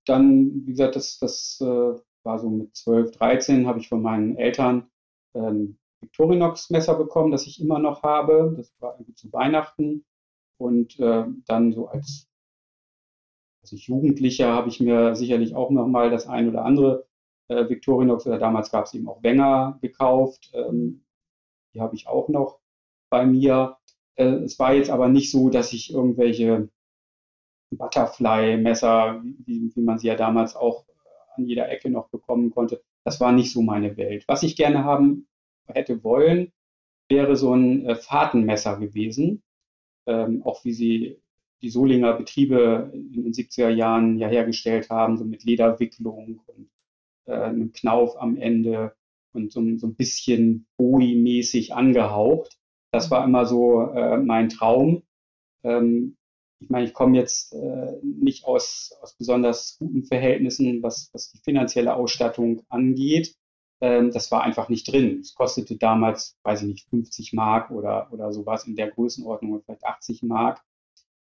dann, 0.06 0.66
wie 0.66 0.72
gesagt, 0.72 0.96
das, 0.96 1.18
das 1.20 1.60
äh, 1.62 1.94
war 2.24 2.40
so 2.40 2.50
mit 2.50 2.76
12, 2.76 3.12
13, 3.12 3.68
habe 3.68 3.80
ich 3.80 3.90
von 3.90 4.02
meinen 4.02 4.36
Eltern 4.38 4.90
ein 5.34 5.78
Victorinox-Messer 6.02 6.96
bekommen, 6.96 7.32
das 7.32 7.46
ich 7.46 7.62
immer 7.62 7.80
noch 7.80 8.04
habe. 8.04 8.54
Das 8.58 8.74
war 8.80 8.94
irgendwie 8.96 9.16
zu 9.16 9.32
Weihnachten. 9.34 10.06
Und 10.58 11.00
äh, 11.00 11.26
dann 11.46 11.74
so 11.74 11.88
als, 11.88 12.30
als 13.62 13.74
ich 13.74 13.88
Jugendlicher 13.88 14.54
habe 14.54 14.70
ich 14.70 14.80
mir 14.80 15.16
sicherlich 15.16 15.56
auch 15.56 15.70
noch 15.70 15.88
mal 15.88 16.10
das 16.10 16.28
ein 16.28 16.48
oder 16.48 16.64
andere 16.64 17.08
äh, 17.50 17.68
Victorinox 17.68 18.26
oder 18.26 18.40
damals 18.40 18.72
gab 18.72 18.86
es 18.86 18.94
eben 18.94 19.10
auch 19.10 19.22
Wenger 19.22 19.78
gekauft. 19.82 20.52
Ähm, 20.54 21.04
die 21.74 21.82
habe 21.82 21.96
ich 21.96 22.08
auch 22.08 22.30
noch 22.30 22.60
bei 23.10 23.26
mir. 23.26 23.78
Äh, 24.16 24.44
es 24.44 24.60
war 24.60 24.74
jetzt 24.74 24.90
aber 24.90 25.08
nicht 25.10 25.32
so, 25.32 25.50
dass 25.50 25.74
ich 25.74 25.94
irgendwelche 25.94 26.70
Butterfly-Messer, 27.72 29.22
wie, 29.46 29.72
wie 29.76 29.82
man 29.82 29.98
sie 30.00 30.08
ja 30.08 30.16
damals 30.16 30.56
auch 30.56 30.86
an 31.36 31.46
jeder 31.46 31.70
Ecke 31.70 31.90
noch 31.90 32.10
bekommen 32.10 32.52
konnte, 32.52 32.82
das 33.04 33.20
war 33.20 33.32
nicht 33.32 33.52
so 33.52 33.62
meine 33.62 33.98
Welt. 33.98 34.24
Was 34.28 34.44
ich 34.44 34.56
gerne 34.56 34.84
haben 34.84 35.28
hätte 35.68 36.04
wollen, 36.04 36.52
wäre 37.10 37.36
so 37.36 37.54
ein 37.54 37.86
äh, 37.86 37.96
Fahrtenmesser 37.96 38.78
gewesen, 38.78 39.44
ähm, 40.08 40.44
auch 40.44 40.64
wie 40.66 40.74
sie 40.74 41.22
die 41.62 41.70
Solinger 41.70 42.14
Betriebe 42.14 42.92
in 42.94 43.24
den 43.24 43.34
70er 43.34 43.70
Jahren 43.70 44.18
ja 44.18 44.28
hergestellt 44.28 44.90
haben, 44.90 45.18
so 45.18 45.26
mit 45.26 45.44
Lederwicklung 45.44 46.42
und 46.46 46.70
äh, 47.26 47.34
einem 47.34 47.74
Knauf 47.74 48.20
am 48.20 48.38
Ende 48.38 48.96
und 49.34 49.52
so, 49.52 49.62
so 49.78 49.88
ein 49.88 49.96
bisschen 49.96 50.68
Bowie-mäßig 50.78 51.74
angehaucht. 51.74 52.58
Das 52.96 53.12
war 53.12 53.26
immer 53.26 53.46
so 53.46 53.92
äh, 53.92 54.16
mein 54.16 54.48
Traum. 54.48 55.04
Ähm, 55.64 56.16
ich 56.62 56.70
meine, 56.70 56.86
ich 56.86 56.94
komme 56.94 57.18
jetzt 57.18 57.54
äh, 57.54 58.00
nicht 58.02 58.46
aus, 58.46 58.98
aus 59.02 59.18
besonders 59.18 59.76
guten 59.78 60.06
Verhältnissen, 60.06 60.82
was, 60.82 61.10
was 61.12 61.30
die 61.30 61.40
finanzielle 61.40 61.94
Ausstattung 61.94 62.64
angeht. 62.70 63.36
Ähm, 63.82 64.12
das 64.12 64.32
war 64.32 64.44
einfach 64.44 64.70
nicht 64.70 64.90
drin. 64.90 65.20
Es 65.20 65.36
kostete 65.36 65.76
damals, 65.76 66.38
weiß 66.44 66.62
ich 66.62 66.68
nicht, 66.68 66.90
50 66.90 67.34
Mark 67.34 67.70
oder, 67.70 68.14
oder 68.14 68.32
sowas 68.32 68.66
in 68.66 68.78
der 68.78 68.92
Größenordnung, 68.92 69.62
vielleicht 69.66 69.84
80 69.84 70.24
Mark. 70.24 70.64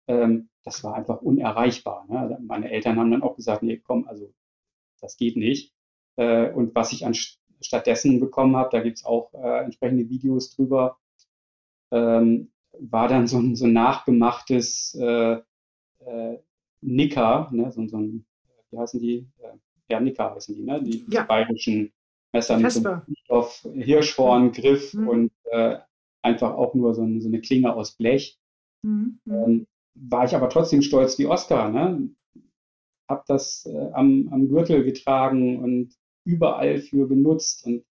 Ähm, 0.08 0.50
das 0.64 0.84
war 0.84 0.94
einfach 0.94 1.22
unerreichbar. 1.22 2.04
Ne? 2.06 2.18
Also 2.18 2.36
meine 2.42 2.70
Eltern 2.70 2.98
haben 2.98 3.10
dann 3.10 3.22
auch 3.22 3.36
gesagt, 3.36 3.62
nee, 3.62 3.78
komm, 3.78 4.06
also 4.06 4.30
das 5.00 5.16
geht 5.16 5.38
nicht. 5.38 5.72
Äh, 6.16 6.50
und 6.50 6.74
was 6.74 6.92
ich 6.92 7.06
an, 7.06 7.14
stattdessen 7.62 8.20
bekommen 8.20 8.56
habe, 8.56 8.68
da 8.70 8.82
gibt's 8.82 9.06
auch 9.06 9.32
äh, 9.32 9.64
entsprechende 9.64 10.10
Videos 10.10 10.54
drüber, 10.54 10.98
ähm, 11.92 12.50
war 12.80 13.06
dann 13.06 13.26
so 13.26 13.38
ein, 13.38 13.54
so 13.54 13.66
ein 13.66 13.72
nachgemachtes 13.72 14.94
äh, 15.00 15.34
äh, 16.04 16.38
Nicker, 16.80 17.48
ne? 17.52 17.70
so, 17.70 17.86
so 17.86 17.98
ein, 17.98 18.26
wie 18.70 18.78
heißen 18.78 18.98
die? 18.98 19.28
Äh, 19.38 19.56
ja, 19.88 20.00
Nicker 20.00 20.34
heißen 20.34 20.54
die, 20.54 20.62
ne? 20.62 20.82
Die 20.82 21.06
ja. 21.08 21.24
bayerischen 21.24 21.92
Messer 22.32 22.58
mit 22.58 22.72
so 22.72 23.02
Stoff, 23.24 23.68
Hirschhorn, 23.74 24.52
Griff 24.52 24.94
mhm. 24.94 25.08
und 25.08 25.32
äh, 25.50 25.78
einfach 26.22 26.54
auch 26.54 26.74
nur 26.74 26.94
so, 26.94 27.02
ein, 27.02 27.20
so 27.20 27.28
eine 27.28 27.40
Klinge 27.40 27.74
aus 27.74 27.92
Blech. 27.92 28.38
Mhm. 28.82 29.20
Ähm, 29.28 29.66
war 29.94 30.24
ich 30.24 30.34
aber 30.34 30.48
trotzdem 30.48 30.82
stolz 30.82 31.18
wie 31.18 31.26
Oscar. 31.26 31.68
Ne? 31.70 32.10
Hab 33.08 33.26
das 33.26 33.66
äh, 33.66 33.90
am, 33.92 34.28
am 34.32 34.48
Gürtel 34.48 34.82
getragen 34.84 35.62
und 35.62 35.94
überall 36.24 36.78
für 36.78 37.06
genutzt. 37.06 37.66
Und 37.66 37.84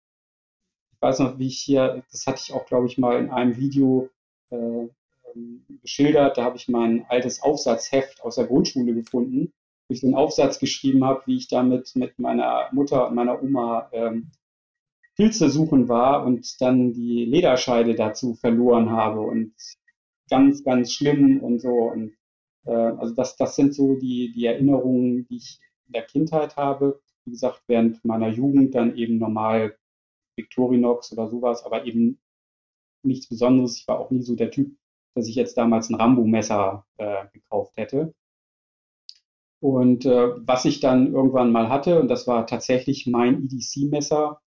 weiß 1.02 1.20
noch, 1.20 1.40
wie 1.40 1.48
ich 1.48 1.60
hier, 1.60 2.04
das 2.12 2.28
hatte 2.28 2.42
ich 2.44 2.54
auch, 2.54 2.66
glaube 2.66 2.88
ich, 2.88 2.98
mal 2.98 3.20
in 3.20 3.30
einem 3.30 3.58
Video 3.58 4.10
äh, 4.52 4.56
ähm, 4.56 5.66
geschildert. 5.82 6.38
Da 6.38 6.44
habe 6.44 6.58
ich 6.58 6.68
mein 6.68 7.06
altes 7.10 7.42
Aufsatzheft 7.42 8.22
aus 8.22 8.36
der 8.36 8.48
Grundschule 8.48 8.94
gefunden, 8.94 9.54
wo 9.88 9.94
ich 9.94 10.04
einen 10.04 10.16
Aufsatz 10.16 10.60
geschrieben 10.60 11.04
habe, 11.06 11.22
wie 11.26 11.38
ich 11.38 11.48
damit 11.48 11.96
mit 11.96 12.20
meiner 12.20 12.70
Mutter 12.72 13.08
und 13.08 13.16
meiner 13.16 13.42
Oma 13.42 13.90
ähm, 13.92 14.32
Pilze 15.16 15.50
suchen 15.50 15.90
war 15.90 16.26
und 16.26 16.62
dann 16.62 16.94
die 16.94 17.26
Lederscheide 17.26 17.96
dazu 17.96 18.36
verloren 18.36 18.90
habe 18.90 19.22
und 19.22 19.54
ganz, 20.30 20.64
ganz 20.64 20.94
schlimm 20.94 21.42
und 21.42 21.60
so. 21.60 21.74
Und 21.74 22.14
äh, 22.66 22.72
also 22.72 23.14
das, 23.14 23.36
das 23.36 23.56
sind 23.56 23.74
so 23.74 23.96
die, 23.96 24.32
die 24.32 24.46
Erinnerungen, 24.46 25.28
die 25.28 25.38
ich 25.38 25.60
in 25.88 25.94
der 25.94 26.04
Kindheit 26.04 26.56
habe. 26.56 27.02
Wie 27.26 27.32
gesagt, 27.32 27.64
während 27.68 28.04
meiner 28.06 28.30
Jugend 28.30 28.76
dann 28.76 28.96
eben 28.96 29.18
normal 29.18 29.76
Victorinox 30.39 31.12
oder 31.13 31.30
sowas, 31.30 31.63
aber 31.63 31.86
eben 31.86 32.19
nichts 33.04 33.28
Besonderes. 33.28 33.78
Ich 33.78 33.88
war 33.88 33.99
auch 33.99 34.12
nie 34.12 34.21
so 34.21 34.36
der 34.36 34.52
Typ, 34.52 34.75
dass 35.15 35.28
ich 35.28 35.36
jetzt 35.36 35.58
damals 35.58 35.89
ein 35.89 35.95
Rambo-Messer 35.95 36.86
äh, 36.97 37.25
gekauft 37.34 37.73
hätte. 37.78 38.13
Und 39.62 40.06
äh, 40.06 40.30
was 40.47 40.65
ich 40.65 40.80
dann 40.80 41.13
irgendwann 41.13 41.52
mal 41.52 41.69
hatte, 41.69 41.99
und 41.99 42.08
das 42.08 42.28
war 42.28 42.47
tatsächlich 42.47 43.08
mein 43.08 43.43
EDC-Messer, 43.43 44.41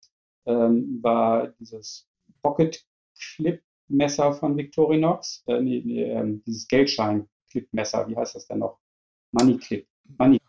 ähm, 0.46 1.00
war 1.02 1.48
dieses 1.60 2.08
Pocket 2.42 2.84
Clip 3.18 3.62
Messer 3.88 4.32
von 4.32 4.56
Victorinox, 4.56 5.44
äh, 5.46 5.60
nee, 5.60 5.82
nee, 5.84 6.04
ähm, 6.04 6.42
dieses 6.46 6.66
Geldschein 6.66 7.28
Clip 7.50 7.68
Messer, 7.72 8.08
wie 8.08 8.16
heißt 8.16 8.34
das 8.34 8.46
denn 8.46 8.60
noch? 8.60 8.78
Money 9.32 9.58
Clip, 9.58 9.86
Money, 10.18 10.40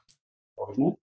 ne? 0.77 0.97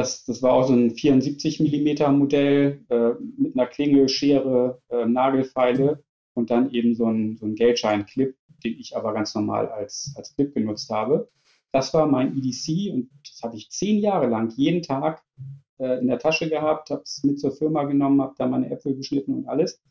Das, 0.00 0.24
das 0.24 0.42
war 0.42 0.54
auch 0.54 0.66
so 0.66 0.72
ein 0.72 0.92
74 0.92 1.60
mm 1.60 2.16
Modell 2.16 2.82
äh, 2.88 3.10
mit 3.36 3.54
einer 3.54 3.66
Klinge, 3.66 4.08
Schere, 4.08 4.80
äh, 4.88 5.04
Nagelfeile 5.04 6.02
und 6.32 6.48
dann 6.48 6.70
eben 6.72 6.94
so 6.94 7.04
ein, 7.04 7.36
so 7.36 7.44
ein 7.44 7.54
Geldschein-Clip, 7.54 8.34
den 8.64 8.78
ich 8.78 8.96
aber 8.96 9.12
ganz 9.12 9.34
normal 9.34 9.68
als, 9.68 10.14
als 10.16 10.34
Clip 10.34 10.54
genutzt 10.54 10.88
habe. 10.88 11.28
Das 11.70 11.92
war 11.92 12.06
mein 12.06 12.34
EDC 12.34 12.94
und 12.94 13.10
das 13.28 13.42
hatte 13.42 13.58
ich 13.58 13.70
zehn 13.70 13.98
Jahre 13.98 14.26
lang 14.26 14.50
jeden 14.56 14.80
Tag 14.80 15.22
äh, 15.76 15.98
in 15.98 16.06
der 16.06 16.18
Tasche 16.18 16.48
gehabt, 16.48 16.88
habe 16.88 17.02
es 17.02 17.22
mit 17.22 17.38
zur 17.38 17.52
Firma 17.52 17.84
genommen, 17.84 18.22
habe 18.22 18.34
da 18.38 18.46
meine 18.46 18.70
Äpfel 18.70 18.96
geschnitten 18.96 19.34
und 19.34 19.48
alles. 19.48 19.82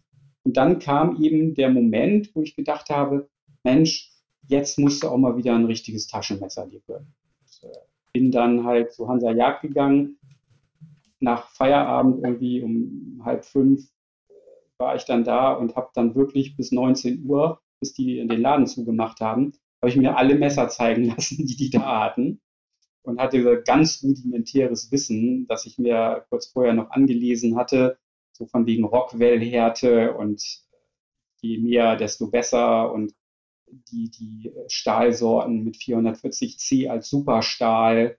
Und 0.41 0.57
dann 0.57 0.79
kam 0.79 1.21
eben 1.21 1.53
der 1.53 1.69
Moment, 1.69 2.33
wo 2.33 2.41
ich 2.41 2.55
gedacht 2.55 2.89
habe, 2.89 3.29
Mensch, 3.63 4.11
jetzt 4.47 4.79
musst 4.79 5.03
du 5.03 5.09
auch 5.09 5.17
mal 5.17 5.37
wieder 5.37 5.53
ein 5.53 5.65
richtiges 5.65 6.07
Taschenmesser 6.07 6.65
dir 6.65 6.81
gönnen. 6.87 7.13
Bin 8.13 8.31
dann 8.31 8.65
halt 8.65 8.93
zu 8.93 9.07
Hansa 9.07 9.31
Jagd 9.31 9.61
gegangen. 9.61 10.17
Nach 11.19 11.49
Feierabend 11.49 12.23
irgendwie 12.23 12.61
um 12.61 13.21
halb 13.23 13.45
fünf 13.45 13.81
äh, 14.29 14.33
war 14.77 14.95
ich 14.95 15.05
dann 15.05 15.23
da 15.23 15.53
und 15.53 15.75
habe 15.75 15.89
dann 15.93 16.15
wirklich 16.15 16.55
bis 16.55 16.71
19 16.71 17.25
Uhr, 17.25 17.61
bis 17.79 17.93
die 17.93 18.25
den 18.25 18.41
Laden 18.41 18.67
zugemacht 18.67 19.19
haben, 19.19 19.53
habe 19.81 19.89
ich 19.89 19.97
mir 19.97 20.17
alle 20.17 20.35
Messer 20.35 20.69
zeigen 20.69 21.05
lassen, 21.15 21.45
die 21.45 21.55
die 21.55 21.69
da 21.69 22.03
hatten 22.03 22.41
und 23.03 23.19
hatte 23.19 23.61
ganz 23.63 24.03
rudimentäres 24.03 24.91
Wissen, 24.91 25.47
das 25.47 25.65
ich 25.65 25.77
mir 25.77 26.25
kurz 26.29 26.47
vorher 26.47 26.73
noch 26.73 26.91
angelesen 26.91 27.57
hatte, 27.57 27.97
so 28.31 28.45
von 28.45 28.65
wegen 28.65 28.85
Rockwell-Härte 28.85 30.13
und 30.13 30.41
je 31.41 31.57
mehr, 31.57 31.95
desto 31.95 32.29
besser 32.29 32.91
und 32.91 33.13
die, 33.71 34.09
die 34.09 34.51
Stahlsorten 34.67 35.63
mit 35.63 35.75
440C 35.75 36.89
als 36.89 37.09
Superstahl, 37.09 38.17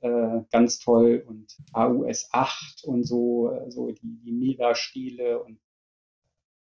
äh, 0.00 0.40
ganz 0.50 0.78
toll 0.78 1.24
und 1.26 1.56
AUS 1.72 2.28
8 2.32 2.84
und 2.84 3.04
so, 3.04 3.50
so 3.68 3.90
die, 3.90 4.18
die 4.24 4.32
Mega-Stähle 4.32 5.42
und 5.42 5.58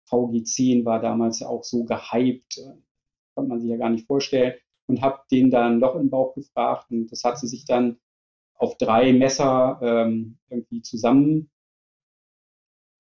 VG10 0.10 0.86
war 0.86 1.02
damals 1.02 1.40
ja 1.40 1.48
auch 1.48 1.64
so 1.64 1.84
gehypt, 1.84 2.58
äh, 2.58 2.74
konnte 3.34 3.50
man 3.50 3.60
sich 3.60 3.70
ja 3.70 3.78
gar 3.78 3.90
nicht 3.90 4.08
vorstellen 4.08 4.54
und 4.88 5.02
habe 5.02 5.20
den 5.32 5.50
dann 5.50 5.74
ein 5.74 5.80
Loch 5.80 5.96
im 5.96 6.10
Bauch 6.10 6.34
gefragt 6.36 6.92
und 6.92 7.12
das 7.12 7.24
hat 7.24 7.40
sie 7.40 7.48
sich 7.48 7.66
dann 7.66 7.98
auf 8.56 8.78
drei 8.78 9.12
Messer 9.12 9.80
ähm, 9.82 10.38
irgendwie 10.50 10.82
zusammen, 10.82 11.50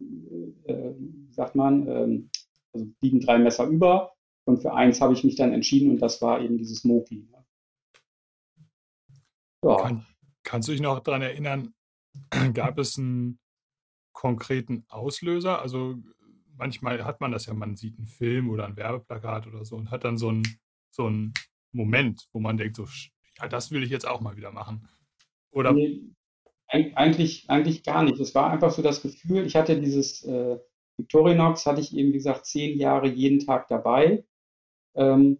äh, 0.01 0.93
sagt 1.31 1.55
man, 1.55 1.87
ähm, 1.87 2.29
also 2.73 2.87
liegen 3.01 3.21
drei 3.21 3.37
Messer 3.37 3.65
über 3.67 4.14
und 4.45 4.61
für 4.61 4.73
eins 4.73 5.01
habe 5.01 5.13
ich 5.13 5.23
mich 5.23 5.35
dann 5.35 5.53
entschieden 5.53 5.89
und 5.89 5.99
das 5.99 6.21
war 6.21 6.41
eben 6.41 6.57
dieses 6.57 6.83
Moki. 6.83 7.27
Ja. 9.63 9.75
Kann, 9.77 10.05
kannst 10.43 10.67
du 10.67 10.71
dich 10.71 10.81
noch 10.81 10.99
daran 10.99 11.23
erinnern, 11.23 11.73
gab 12.53 12.77
es 12.77 12.97
einen 12.97 13.39
konkreten 14.13 14.85
Auslöser? 14.87 15.61
Also 15.61 15.95
manchmal 16.55 17.03
hat 17.03 17.19
man 17.19 17.31
das 17.31 17.47
ja, 17.47 17.53
man 17.53 17.75
sieht 17.75 17.97
einen 17.97 18.07
Film 18.07 18.49
oder 18.49 18.65
ein 18.65 18.77
Werbeplakat 18.77 19.47
oder 19.47 19.65
so 19.65 19.75
und 19.75 19.91
hat 19.91 20.03
dann 20.03 20.17
so 20.17 20.31
ein, 20.31 20.43
so 20.91 21.09
ein 21.09 21.33
Moment, 21.71 22.27
wo 22.31 22.39
man 22.39 22.57
denkt, 22.57 22.75
so, 22.75 22.85
ja, 23.39 23.47
das 23.47 23.71
will 23.71 23.83
ich 23.83 23.89
jetzt 23.89 24.07
auch 24.07 24.21
mal 24.21 24.37
wieder 24.37 24.51
machen? 24.51 24.87
Oder? 25.51 25.73
Nee, 25.73 26.01
eigentlich, 26.67 27.49
eigentlich 27.49 27.83
gar 27.83 28.03
nicht. 28.03 28.19
Es 28.19 28.35
war 28.35 28.51
einfach 28.51 28.71
so 28.71 28.81
das 28.81 29.01
Gefühl, 29.01 29.45
ich 29.45 29.55
hatte 29.55 29.79
dieses 29.79 30.23
äh, 30.23 30.57
Victorinox, 30.97 31.65
hatte 31.65 31.81
ich 31.81 31.95
eben, 31.95 32.09
wie 32.09 32.17
gesagt, 32.17 32.45
zehn 32.45 32.77
Jahre 32.77 33.07
jeden 33.07 33.39
Tag 33.39 33.67
dabei. 33.67 34.25
Ähm, 34.95 35.39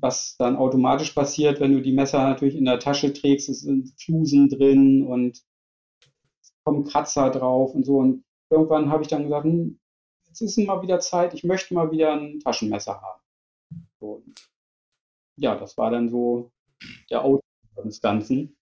was 0.00 0.36
dann 0.38 0.56
automatisch 0.56 1.12
passiert, 1.12 1.60
wenn 1.60 1.72
du 1.72 1.82
die 1.82 1.92
Messer 1.92 2.22
natürlich 2.22 2.56
in 2.56 2.64
der 2.64 2.78
Tasche 2.78 3.12
trägst, 3.12 3.48
es 3.48 3.60
sind 3.60 3.92
Flusen 4.00 4.48
drin 4.48 5.02
und 5.04 5.42
es 6.40 6.54
kommen 6.64 6.84
Kratzer 6.84 7.30
drauf 7.30 7.74
und 7.74 7.84
so. 7.84 7.98
Und 7.98 8.24
irgendwann 8.50 8.90
habe 8.90 9.02
ich 9.02 9.08
dann 9.08 9.24
gesagt, 9.24 9.44
hm, 9.44 9.78
jetzt 10.26 10.40
ist 10.40 10.58
mal 10.58 10.82
wieder 10.82 11.00
Zeit, 11.00 11.34
ich 11.34 11.44
möchte 11.44 11.74
mal 11.74 11.90
wieder 11.90 12.12
ein 12.12 12.40
Taschenmesser 12.40 13.00
haben. 13.00 13.22
So, 14.00 14.22
ja, 15.36 15.56
das 15.56 15.76
war 15.76 15.90
dann 15.90 16.08
so 16.08 16.50
der 17.10 17.24
Autor 17.24 17.42
des 17.84 18.00
Ganzen. 18.00 18.56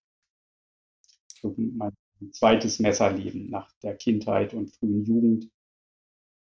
So 1.41 1.55
mein 1.57 1.93
zweites 2.33 2.79
Messerleben 2.81 3.51
nach 3.51 3.71
der 3.83 3.97
Kindheit 3.97 4.55
und 4.55 4.75
frühen 4.75 5.05
Jugend. 5.05 5.51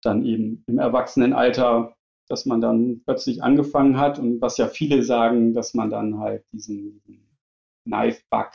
Dann 0.02 0.24
eben 0.24 0.64
im 0.66 0.78
Erwachsenenalter, 0.78 1.96
dass 2.28 2.46
man 2.46 2.60
dann 2.60 3.00
plötzlich 3.04 3.42
angefangen 3.42 3.98
hat 3.98 4.18
und 4.18 4.40
was 4.40 4.58
ja 4.58 4.68
viele 4.68 5.02
sagen, 5.02 5.54
dass 5.54 5.74
man 5.74 5.90
dann 5.90 6.18
halt 6.18 6.44
diesen, 6.52 7.00
Knife-Bug, 7.88 8.50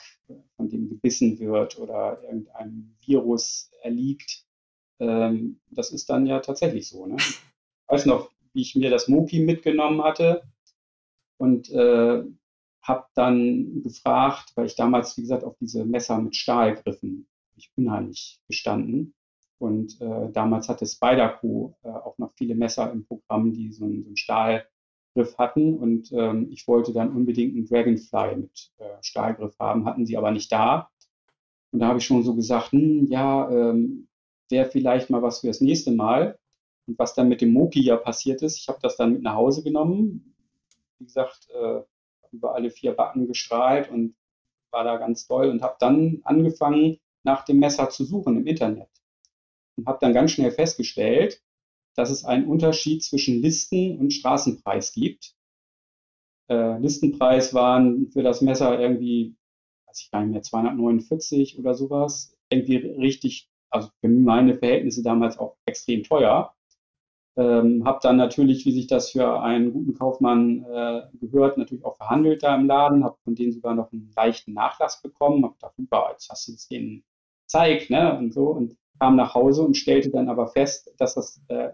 von 0.55 0.69
dem 0.69 0.89
gebissen 0.89 1.39
wird 1.39 1.77
oder 1.79 2.21
irgendeinem 2.23 2.95
Virus 3.01 3.71
erliegt. 3.81 4.45
Ähm, 4.99 5.59
das 5.71 5.91
ist 5.91 6.09
dann 6.09 6.25
ja 6.25 6.39
tatsächlich 6.39 6.88
so. 6.88 7.05
Ne? 7.07 7.17
Ich 7.19 7.41
weiß 7.88 8.05
noch, 8.05 8.31
wie 8.53 8.62
ich 8.62 8.75
mir 8.75 8.89
das 8.89 9.07
Moki 9.07 9.39
mitgenommen 9.39 10.03
hatte 10.03 10.43
und 11.38 11.69
äh, 11.71 12.23
habe 12.81 13.05
dann 13.15 13.81
gefragt, 13.81 14.51
weil 14.55 14.67
ich 14.67 14.75
damals, 14.75 15.17
wie 15.17 15.21
gesagt, 15.21 15.43
auf 15.43 15.57
diese 15.59 15.86
Messer 15.86 16.19
mit 16.19 16.36
Stahlgriffen 16.36 17.27
ich 17.55 17.71
unheimlich 17.75 18.39
gestanden. 18.47 19.13
Und 19.63 20.02
äh, 20.02 20.30
damals 20.34 20.67
hatte 20.67 20.86
Spyderco 20.86 21.73
äh, 21.84 21.88
auch 21.88 22.17
noch 22.17 22.34
viele 22.34 22.54
Messer 22.54 22.91
im 22.91 23.06
Programm, 23.06 23.54
die 23.54 23.71
so 23.71 23.86
einen, 23.86 24.04
so 24.04 24.08
einen 24.10 24.17
Stahlgriff 24.17 25.38
hatten. 25.38 25.78
Und 25.78 26.12
ähm, 26.12 26.49
ich 26.52 26.67
wollte 26.67 26.91
dann 26.91 27.15
unbedingt 27.15 27.56
einen 27.56 27.65
Dragonfly 27.65 28.36
mit 28.36 28.73
äh, 28.80 28.97
Stahlgriff 28.99 29.58
haben, 29.60 29.86
hatten 29.86 30.06
sie 30.06 30.17
aber 30.17 30.32
nicht 30.32 30.52
da. 30.52 30.89
Und 31.71 31.80
da 31.80 31.88
habe 31.88 31.99
ich 31.99 32.06
schon 32.06 32.23
so 32.23 32.36
gesagt, 32.36 32.73
hm, 32.73 33.06
ja, 33.06 33.49
ähm, 33.49 34.10
wäre 34.49 34.69
vielleicht 34.69 35.10
mal 35.10 35.21
was 35.21 35.39
für 35.39 35.47
das 35.47 35.62
nächste 35.62 35.91
Mal. 35.91 36.38
Und 36.86 36.99
was 36.99 37.13
dann 37.13 37.30
mit 37.30 37.39
dem 37.39 37.54
Moki 37.54 37.86
ja 37.86 37.95
passiert 37.95 38.41
ist, 38.41 38.58
ich 38.58 38.67
habe 38.67 38.80
das 38.82 38.97
dann 38.97 39.13
mit 39.13 39.21
nach 39.23 39.36
Hause 39.36 39.63
genommen, 39.63 40.36
wie 40.99 41.06
gesagt, 41.06 41.47
äh, 41.54 41.80
über 42.34 42.54
alle 42.54 42.69
vier 42.69 42.91
Backen 42.91 43.28
gestrahlt 43.28 43.89
und 43.89 44.13
war 44.71 44.84
da 44.84 44.97
ganz 44.97 45.26
toll 45.26 45.47
und 45.47 45.62
habe 45.62 45.78
dann 45.80 46.19
angefangen, 46.26 46.97
nach 47.23 47.45
dem 47.45 47.60
Messer 47.60 47.89
zu 47.89 48.04
suchen 48.04 48.36
im 48.36 48.45
Internet. 48.45 48.89
Und 49.75 49.88
habe 49.88 49.99
dann 50.01 50.13
ganz 50.13 50.31
schnell 50.31 50.51
festgestellt, 50.51 51.41
dass 51.95 52.09
es 52.09 52.25
einen 52.25 52.47
Unterschied 52.47 53.03
zwischen 53.03 53.41
Listen- 53.41 53.97
und 53.99 54.12
Straßenpreis 54.13 54.93
gibt. 54.93 55.36
Äh, 56.49 56.79
Listenpreis 56.79 57.53
waren 57.53 58.07
für 58.12 58.23
das 58.23 58.41
Messer 58.41 58.79
irgendwie, 58.79 59.36
weiß 59.88 60.01
ich 60.01 60.12
gar 60.12 60.21
nicht 60.21 60.31
mehr, 60.31 60.41
249 60.41 61.57
oder 61.59 61.73
sowas. 61.73 62.36
Irgendwie 62.49 62.77
richtig, 62.77 63.49
also 63.69 63.89
für 64.01 64.09
meine 64.09 64.55
Verhältnisse 64.55 65.03
damals 65.03 65.38
auch 65.38 65.55
extrem 65.65 66.03
teuer. 66.03 66.53
Ähm, 67.36 67.83
habe 67.86 67.99
dann 68.03 68.17
natürlich, 68.17 68.65
wie 68.65 68.73
sich 68.73 68.86
das 68.86 69.12
für 69.12 69.41
einen 69.41 69.73
guten 69.73 69.95
Kaufmann 69.95 70.65
äh, 70.65 71.01
gehört, 71.19 71.57
natürlich 71.57 71.83
auch 71.83 71.97
verhandelt 71.97 72.43
da 72.43 72.55
im 72.55 72.67
Laden, 72.67 73.03
habe 73.03 73.17
von 73.23 73.33
denen 73.33 73.51
sogar 73.51 73.73
noch 73.73 73.91
einen 73.91 74.12
leichten 74.15 74.53
Nachlass 74.53 75.01
bekommen, 75.01 75.43
habe 75.43 75.55
gedacht, 75.55 75.75
super, 75.75 76.09
jetzt 76.12 76.29
hast 76.29 76.47
du 76.47 76.53
es 76.53 76.67
denen 76.67 77.03
gezeigt, 77.53 77.89
ne, 77.89 78.17
und 78.17 78.33
so, 78.33 78.47
und 78.47 78.75
kam 78.99 79.15
nach 79.15 79.35
Hause 79.35 79.63
und 79.63 79.77
stellte 79.77 80.09
dann 80.09 80.29
aber 80.29 80.47
fest, 80.47 80.93
dass 80.97 81.13
das 81.15 81.41
äh, 81.49 81.69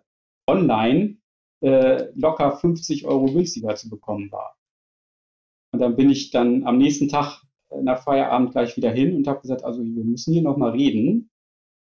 online 0.47 1.17
äh, 1.61 2.09
locker 2.15 2.51
50 2.51 3.05
Euro 3.05 3.25
günstiger 3.25 3.75
zu 3.75 3.89
bekommen 3.89 4.31
war. 4.31 4.57
Und 5.71 5.79
dann 5.79 5.95
bin 5.95 6.09
ich 6.09 6.31
dann 6.31 6.65
am 6.65 6.77
nächsten 6.77 7.07
Tag 7.07 7.43
nach 7.69 8.03
Feierabend 8.03 8.51
gleich 8.51 8.75
wieder 8.75 8.91
hin 8.91 9.15
und 9.15 9.27
habe 9.27 9.41
gesagt, 9.41 9.63
also 9.63 9.83
wir 9.83 10.03
müssen 10.03 10.33
hier 10.33 10.41
nochmal 10.41 10.71
reden 10.71 11.29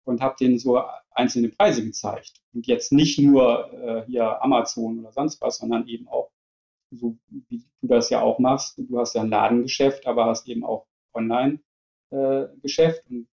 und 0.06 0.22
habe 0.22 0.36
denen 0.40 0.58
so 0.58 0.82
einzelne 1.12 1.50
Preise 1.50 1.84
gezeigt. 1.84 2.42
Und 2.54 2.66
jetzt 2.68 2.94
nicht 2.94 3.20
nur 3.20 3.74
äh, 3.74 4.06
hier 4.08 4.42
Amazon 4.42 5.00
oder 5.00 5.12
sonst 5.12 5.42
was, 5.42 5.58
sondern 5.58 5.88
eben 5.88 6.08
auch, 6.08 6.32
so 6.92 7.18
wie 7.28 7.64
du 7.82 7.88
das 7.88 8.10
ja 8.10 8.22
auch 8.22 8.40
machst, 8.40 8.78
du 8.78 8.98
hast 8.98 9.14
ja 9.16 9.22
ein 9.22 9.30
Ladengeschäft, 9.30 10.08
aber 10.08 10.26
hast 10.26 10.48
eben 10.48 10.64
auch 10.64 10.88
Online-Geschäft. 11.14 13.04
Äh, 13.10 13.14
und 13.14 13.28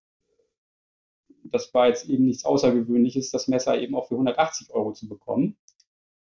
das 1.51 1.73
war 1.73 1.87
jetzt 1.87 2.09
eben 2.09 2.25
nichts 2.25 2.45
Außergewöhnliches, 2.45 3.31
das 3.31 3.47
Messer 3.47 3.79
eben 3.79 3.95
auch 3.95 4.07
für 4.07 4.15
180 4.15 4.71
Euro 4.71 4.93
zu 4.93 5.07
bekommen. 5.07 5.57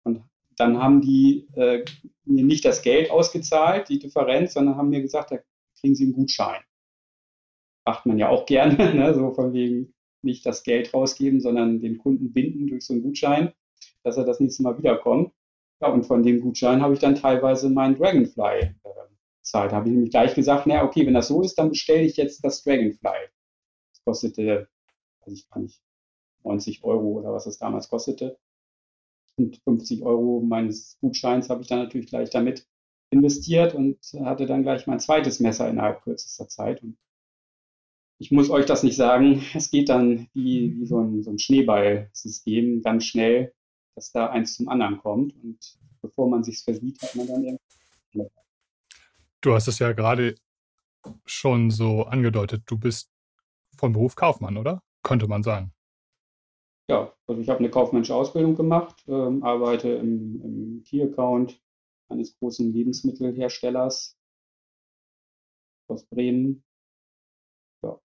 Und 0.04 0.24
dann 0.58 0.78
haben 0.78 1.02
die 1.02 1.48
äh, 1.56 1.86
mir 2.26 2.44
nicht 2.44 2.66
das 2.66 2.82
Geld 2.82 3.12
ausgezahlt, 3.12 3.90
die 3.90 4.00
Differenz, 4.00 4.54
sondern 4.54 4.76
haben 4.76 4.90
mir 4.90 5.02
gesagt, 5.02 5.32
da 5.32 5.40
kriegen 5.80 5.96
sie 5.96 6.06
einen 6.06 6.14
Gutschein. 6.14 6.62
Macht 7.86 8.06
man 8.06 8.18
ja 8.18 8.30
auch 8.30 8.46
gerne, 8.46 8.76
ne? 8.96 9.14
so 9.14 9.32
von 9.32 9.54
wegen 9.54 9.94
nicht 10.22 10.46
das 10.46 10.64
Geld 10.64 10.94
rausgeben, 10.94 11.40
sondern 11.40 11.80
den 11.80 11.98
Kunden 11.98 12.34
binden 12.34 12.68
durch 12.68 12.86
so 12.86 12.94
einen 12.94 13.04
Gutschein, 13.04 13.54
dass 14.04 14.18
er 14.18 14.26
das 14.26 14.40
nächste 14.40 14.64
Mal 14.64 14.78
wiederkommt. 14.78 15.34
Ja, 15.82 15.88
und 15.88 16.06
von 16.06 16.24
dem 16.24 16.42
Gutschein 16.42 16.82
habe 16.82 16.94
ich 16.94 17.00
dann 17.00 17.16
teilweise 17.16 17.70
meinen 17.70 17.96
Dragonfly 17.96 18.76
äh. 19.52 19.68
Da 19.68 19.72
habe 19.72 19.88
ich 19.88 19.94
nämlich 19.94 20.12
gleich 20.12 20.36
gesagt, 20.36 20.68
naja, 20.68 20.84
okay, 20.84 21.06
wenn 21.06 21.14
das 21.14 21.28
so 21.28 21.42
ist, 21.42 21.56
dann 21.56 21.70
bestelle 21.70 22.04
ich 22.04 22.18
jetzt 22.18 22.44
das 22.44 22.64
Dragonfly. 22.64 23.30
Das 23.92 24.04
kostete, 24.06 24.68
weiß 25.30 25.38
ich 25.38 25.50
gar 25.50 25.62
nicht, 25.62 25.82
90 26.44 26.84
Euro 26.84 27.20
oder 27.20 27.34
was 27.34 27.46
es 27.46 27.58
damals 27.58 27.90
kostete. 27.90 28.38
Und 29.38 29.58
50 29.64 30.04
Euro 30.04 30.42
meines 30.42 30.98
Gutscheins 31.00 31.50
habe 31.50 31.62
ich 31.62 31.68
dann 31.68 31.80
natürlich 31.80 32.08
gleich 32.08 32.30
damit 32.30 32.68
investiert 33.12 33.74
und 33.74 33.98
hatte 34.24 34.46
dann 34.46 34.64
gleich 34.64 34.86
mein 34.88 35.00
zweites 35.00 35.40
Messer 35.40 35.70
innerhalb 35.70 36.04
kürzester 36.04 36.48
Zeit. 36.48 36.84
Und 36.84 36.98
ich 38.18 38.32
muss 38.32 38.50
euch 38.50 38.66
das 38.66 38.84
nicht 38.84 38.98
sagen, 38.98 39.44
es 39.54 39.72
geht 39.72 39.90
dann 39.90 40.28
wie, 40.34 40.76
wie 40.78 40.86
so 40.86 41.00
ein, 41.00 41.24
so 41.24 41.32
ein 41.32 41.40
Schneeballsystem 41.40 42.82
ganz 42.82 43.06
schnell, 43.06 43.54
dass 43.96 44.12
da 44.12 44.28
eins 44.28 44.56
zum 44.56 44.68
anderen 44.68 44.98
kommt. 44.98 45.34
Und 45.42 45.58
bevor 46.02 46.30
man 46.30 46.44
sich 46.44 46.64
versieht, 46.64 47.02
hat 47.02 47.16
man 47.16 47.28
dann 47.28 47.44
irgendwie. 47.44 47.60
Du 49.42 49.54
hast 49.54 49.70
es 49.70 49.80
ja 49.80 49.94
gerade 49.94 50.36
schon 51.26 51.72
so 51.72 52.04
angedeutet, 52.04 52.64
du 52.66 52.78
bist 52.78 53.10
von 53.74 53.94
Beruf 53.94 54.16
Kaufmann, 54.16 54.58
oder? 54.58 54.84
Könnte 55.10 55.28
man 55.28 55.42
sagen. 55.42 55.74
Ja, 56.88 57.12
also 57.26 57.42
ich 57.42 57.50
habe 57.50 57.58
eine 57.58 57.72
kaufmännische 57.72 58.14
Ausbildung 58.14 58.56
gemacht, 58.56 59.04
ähm, 59.08 59.42
arbeite 59.42 59.90
im, 59.90 60.40
im 60.44 60.84
Key-Account 60.84 61.60
eines 62.10 62.38
großen 62.38 62.72
Lebensmittelherstellers 62.72 64.16
aus 65.88 66.06
Bremen. 66.06 66.64
Ja. 67.84 68.00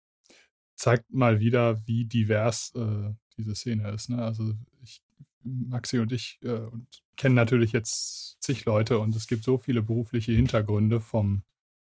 Zeigt 0.76 1.12
mal 1.12 1.40
wieder, 1.40 1.84
wie 1.88 2.04
divers 2.04 2.72
äh, 2.76 3.12
diese 3.36 3.56
Szene 3.56 3.90
ist. 3.90 4.08
Ne? 4.08 4.22
Also 4.22 4.52
ich, 4.80 5.02
Maxi 5.42 5.98
und 5.98 6.12
ich 6.12 6.38
äh, 6.44 6.70
kennen 7.16 7.34
natürlich 7.34 7.72
jetzt 7.72 8.40
zig 8.40 8.64
Leute 8.64 9.00
und 9.00 9.16
es 9.16 9.26
gibt 9.26 9.42
so 9.42 9.58
viele 9.58 9.82
berufliche 9.82 10.30
Hintergründe 10.30 11.00
vom 11.00 11.42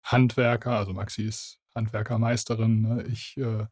Handwerker, 0.04 0.72
also 0.72 0.94
Maxi 0.94 1.26
ist 1.26 1.60
Handwerkermeisterin, 1.76 2.82
ne? 2.82 3.04
ich 3.04 3.38
äh, 3.38 3.68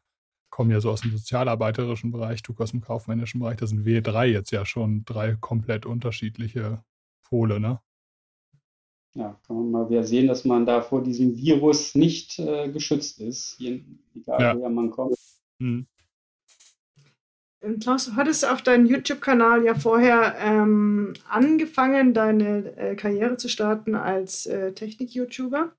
komme 0.53 0.71
ja 0.71 0.79
so 0.79 0.91
aus 0.91 1.01
dem 1.01 1.09
sozialarbeiterischen 1.09 2.11
Bereich, 2.11 2.43
du 2.43 2.53
aus 2.59 2.69
dem 2.69 2.81
kaufmännischen 2.81 3.39
Bereich. 3.39 3.57
Da 3.57 3.65
sind 3.65 3.85
wir 3.85 4.03
drei 4.03 4.27
jetzt 4.27 4.51
ja 4.51 4.67
schon 4.67 5.03
drei 5.03 5.35
komplett 5.41 5.87
unterschiedliche 5.87 6.83
Pole, 7.23 7.59
ne? 7.59 7.79
Ja, 9.15 9.39
kann 9.47 9.55
man 9.55 9.71
mal 9.71 9.89
wieder 9.89 10.03
sehen, 10.03 10.27
dass 10.27 10.45
man 10.45 10.67
da 10.67 10.81
vor 10.81 11.01
diesem 11.01 11.35
Virus 11.35 11.95
nicht 11.95 12.37
äh, 12.37 12.71
geschützt 12.71 13.19
ist, 13.19 13.59
egal 13.59 14.41
ja. 14.41 14.55
woher 14.55 14.69
man 14.69 14.91
kommt. 14.91 15.15
Hm. 15.59 15.87
Klaus, 17.79 18.05
du 18.05 18.15
hattest 18.15 18.47
auf 18.47 18.61
deinem 18.61 18.85
YouTube-Kanal 18.85 19.63
ja 19.63 19.73
vorher 19.73 20.35
ähm, 20.37 21.13
angefangen, 21.27 22.13
deine 22.13 22.75
äh, 22.77 22.95
Karriere 22.95 23.37
zu 23.37 23.49
starten 23.49 23.95
als 23.95 24.45
äh, 24.45 24.73
Technik-YouTuber. 24.73 25.71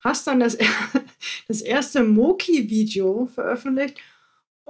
Hast 0.00 0.26
dann 0.26 0.40
das, 0.40 0.58
das 1.48 1.60
erste 1.60 2.02
Moki-Video 2.02 3.26
veröffentlicht 3.26 3.98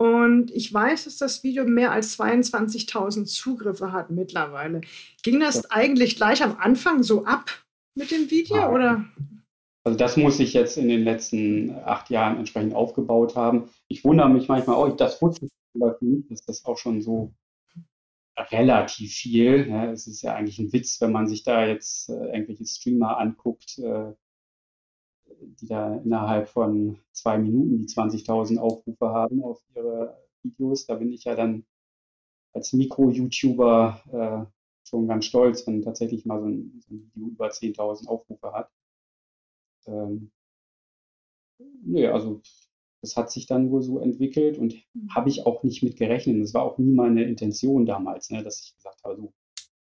und 0.01 0.51
ich 0.53 0.73
weiß, 0.73 1.05
dass 1.05 1.19
das 1.19 1.45
Video 1.45 1.65
mehr 1.67 1.93
als 1.93 2.19
22.000 2.19 3.27
Zugriffe 3.27 3.93
hat 3.93 4.11
mittlerweile. 4.11 4.81
Ging 5.23 5.41
das 5.41 5.71
eigentlich 5.71 6.17
gleich 6.17 6.43
am 6.43 6.57
Anfang 6.59 7.03
so 7.03 7.27
ab 7.27 7.51
mit 7.95 8.11
dem 8.11 8.31
Video 8.31 8.57
ah, 8.57 8.73
oder? 8.73 9.05
Also 9.85 9.99
das 9.99 10.17
muss 10.17 10.41
ich 10.41 10.55
jetzt 10.55 10.79
in 10.79 10.89
den 10.89 11.05
letzten 11.05 11.75
acht 11.85 12.09
Jahren 12.09 12.39
entsprechend 12.39 12.75
aufgebaut 12.75 13.37
haben. 13.37 13.69
Ich 13.89 14.03
wundere 14.03 14.31
mich 14.31 14.49
manchmal 14.49 14.77
auch, 14.77 14.97
das 14.97 15.21
wusste 15.21 15.47
ich 15.47 15.51
nicht, 16.01 16.31
dass 16.31 16.45
das 16.47 16.65
auch 16.65 16.79
schon 16.79 17.03
so 17.03 17.35
relativ 18.51 19.13
viel. 19.13 19.69
Ja, 19.69 19.93
es 19.93 20.07
ist 20.07 20.23
ja 20.23 20.35
eigentlich 20.35 20.59
ein 20.59 20.73
Witz, 20.73 21.01
wenn 21.01 21.13
man 21.13 21.29
sich 21.29 21.43
da 21.43 21.67
jetzt 21.67 22.09
äh, 22.09 22.33
irgendwelche 22.33 22.67
Streamer 22.67 23.19
anguckt, 23.19 23.79
äh, 23.79 24.13
die 25.41 25.67
da 25.67 25.97
innerhalb 25.97 26.49
von 26.49 26.99
zwei 27.13 27.39
Minuten 27.39 27.79
die 27.79 27.87
20.000 27.87 28.59
Aufrufe 28.59 29.09
haben 29.09 29.43
auf 29.43 29.63
ihre 29.75 30.17
Videos. 30.43 30.87
Da 30.87 30.97
bin 30.97 31.13
ich 31.13 31.25
ja 31.25 31.35
dann 31.35 31.65
als 32.53 32.73
Mikro-YouTuber 32.73 34.47
äh, 34.49 34.87
schon 34.89 35.07
ganz 35.07 35.27
stolz, 35.27 35.67
wenn 35.67 35.83
tatsächlich 35.83 36.27
mal 36.27 36.41
so 36.41 36.47
ein, 36.49 36.83
so 36.87 36.95
ein 36.95 37.11
Video 37.15 37.29
über 37.29 37.49
10.000 37.49 38.09
Aufrufe 38.09 38.53
hat. 38.53 38.71
Ähm, 39.87 40.31
nee, 41.85 42.07
also 42.07 42.41
das 43.01 43.17
hat 43.17 43.31
sich 43.31 43.47
dann 43.47 43.71
wohl 43.71 43.83
so 43.83 43.99
entwickelt 43.99 44.59
und 44.59 44.75
mhm. 44.95 45.15
habe 45.15 45.29
ich 45.29 45.47
auch 45.47 45.63
nicht 45.63 45.83
mit 45.83 45.97
gerechnet. 45.97 46.43
Das 46.43 46.55
war 46.55 46.63
auch 46.63 46.79
nie 46.79 46.93
meine 46.93 47.25
Intention 47.25 47.87
damals, 47.87 48.31
ne, 48.31 48.43
dass 48.43 48.61
ich 48.61 48.77
gesagt 48.77 49.03
habe, 49.05 49.17
so, 49.17 49.33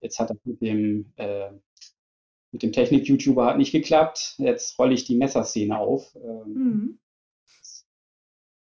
jetzt 0.02 0.20
hat 0.20 0.30
das 0.30 0.38
mit 0.44 0.62
dem 0.62 1.14
äh, 1.18 1.52
mit 2.56 2.64
dem 2.64 2.72
Technik-YouTuber 2.72 3.48
hat 3.48 3.58
nicht 3.58 3.74
geklappt. 3.74 4.36
Jetzt 4.38 4.80
rolle 4.80 4.94
ich 4.94 5.04
die 5.04 5.18
Messerszene 5.18 5.78
auf. 5.78 6.16
Ähm, 6.16 6.54
mhm. 6.54 7.00
Das 7.60 7.86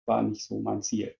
war 0.05 0.21
nicht 0.21 0.45
so 0.45 0.59
mein 0.59 0.81
Ziel. 0.81 1.15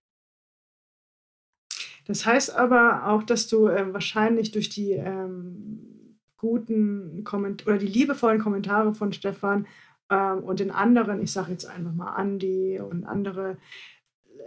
Das 2.04 2.26
heißt 2.26 2.54
aber 2.54 3.08
auch, 3.08 3.22
dass 3.22 3.48
du 3.48 3.68
äh, 3.68 3.94
wahrscheinlich 3.94 4.50
durch 4.50 4.68
die 4.68 4.92
ähm, 4.92 6.18
guten 6.36 7.24
Kommentare 7.24 7.70
oder 7.70 7.78
die 7.78 7.86
liebevollen 7.86 8.42
Kommentare 8.42 8.92
von 8.92 9.14
Stefan 9.14 9.66
ähm, 10.10 10.44
und 10.44 10.60
den 10.60 10.70
anderen, 10.70 11.22
ich 11.22 11.32
sage 11.32 11.52
jetzt 11.52 11.64
einfach 11.64 11.94
mal 11.94 12.20
Andy 12.20 12.78
und 12.78 13.06
andere 13.06 13.56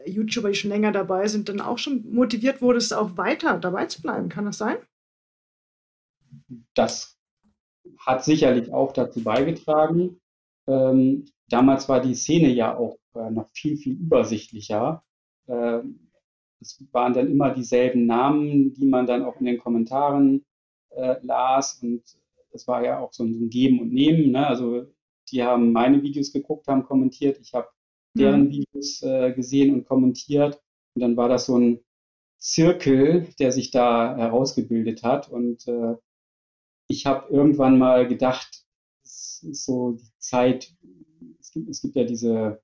äh, 0.06 0.12
YouTuber, 0.12 0.50
die 0.50 0.56
schon 0.56 0.70
länger 0.70 0.92
dabei 0.92 1.28
sind, 1.28 1.50
dann 1.50 1.62
auch 1.62 1.80
schon 1.80 2.14
motiviert 2.14 2.62
wurdest, 2.62 2.94
auch 2.94 3.18
weiter 3.18 3.58
dabei 3.58 3.88
zu 3.88 4.04
bleiben. 4.04 4.30
Kann 4.30 4.46
das 4.46 4.60
sein? 4.60 4.78
Das 6.76 7.13
hat 8.06 8.24
sicherlich 8.24 8.72
auch 8.74 8.92
dazu 8.94 9.24
beigetragen. 9.24 10.20
Ähm, 10.68 11.26
damals 11.50 11.90
war 11.90 12.02
die 12.02 12.16
Szene 12.16 12.50
ja 12.50 12.76
auch 12.76 12.98
äh, 13.16 13.30
noch 13.30 13.50
viel, 13.54 13.78
viel 13.78 13.94
übersichtlicher. 13.94 15.04
Ähm, 15.48 16.10
es 16.62 16.84
waren 16.92 17.14
dann 17.14 17.30
immer 17.30 17.54
dieselben 17.54 18.06
Namen, 18.06 18.74
die 18.74 18.86
man 18.86 19.06
dann 19.06 19.24
auch 19.24 19.40
in 19.40 19.46
den 19.46 19.60
Kommentaren 19.60 20.46
äh, 20.92 21.16
las. 21.22 21.80
Und 21.82 22.04
es 22.52 22.68
war 22.68 22.84
ja 22.84 23.00
auch 23.00 23.14
so 23.14 23.24
ein, 23.24 23.50
Geben 23.50 23.82
und 23.82 23.92
Nehmen. 23.92 24.32
Ne? 24.32 24.48
Also 24.48 24.86
die 25.30 25.44
haben 25.44 25.72
meine 25.72 26.02
Videos 26.02 26.32
geguckt, 26.32 26.68
haben 26.68 26.84
kommentiert. 26.84 27.40
Ich 27.40 27.54
habe 27.54 27.68
deren 28.16 28.46
mhm. 28.46 28.52
Videos 28.52 29.02
äh, 29.04 29.34
gesehen 29.34 29.74
und 29.74 29.86
kommentiert. 29.86 30.62
Und 30.96 31.02
dann 31.02 31.18
war 31.18 31.30
das 31.30 31.48
so 31.48 31.58
ein 31.58 31.80
Zirkel, 32.38 33.28
der 33.40 33.52
sich 33.52 33.72
da 33.72 34.16
herausgebildet 34.16 35.04
hat. 35.04 35.30
Und 35.30 35.68
äh, 35.68 35.96
ich 36.94 37.08
habe 37.08 37.28
irgendwann 37.34 37.78
mal 37.80 38.08
gedacht, 38.08 38.64
es 39.04 39.44
ist 39.44 39.66
so 39.66 39.94
die 39.94 40.12
Zeit, 40.20 40.72
es 41.40 41.52
gibt, 41.52 41.70
es 41.70 41.82
gibt 41.82 41.96
ja 41.96 42.04
diese, 42.04 42.62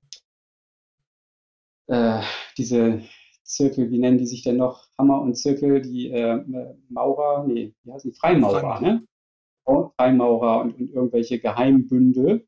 äh, 1.88 2.22
diese 2.56 3.02
Zirkel, 3.42 3.90
wie 3.90 3.98
nennen 3.98 4.18
die 4.18 4.26
sich 4.26 4.42
denn 4.42 4.56
noch? 4.56 4.86
Hammer 4.96 5.20
und 5.20 5.34
Zirkel, 5.34 5.82
die 5.82 6.10
äh, 6.10 6.44
Maurer, 6.88 7.44
nee, 7.46 7.74
wie 7.82 7.92
heißen 7.92 8.12
die? 8.12 8.16
Freimaurer, 8.16 8.60
Freimaurer. 8.60 8.80
ne? 8.80 9.06
Freimaurer 9.96 10.60
und, 10.62 10.74
und, 10.74 10.90
irgendwelche 10.90 11.40
Geheimbünde. 11.40 12.46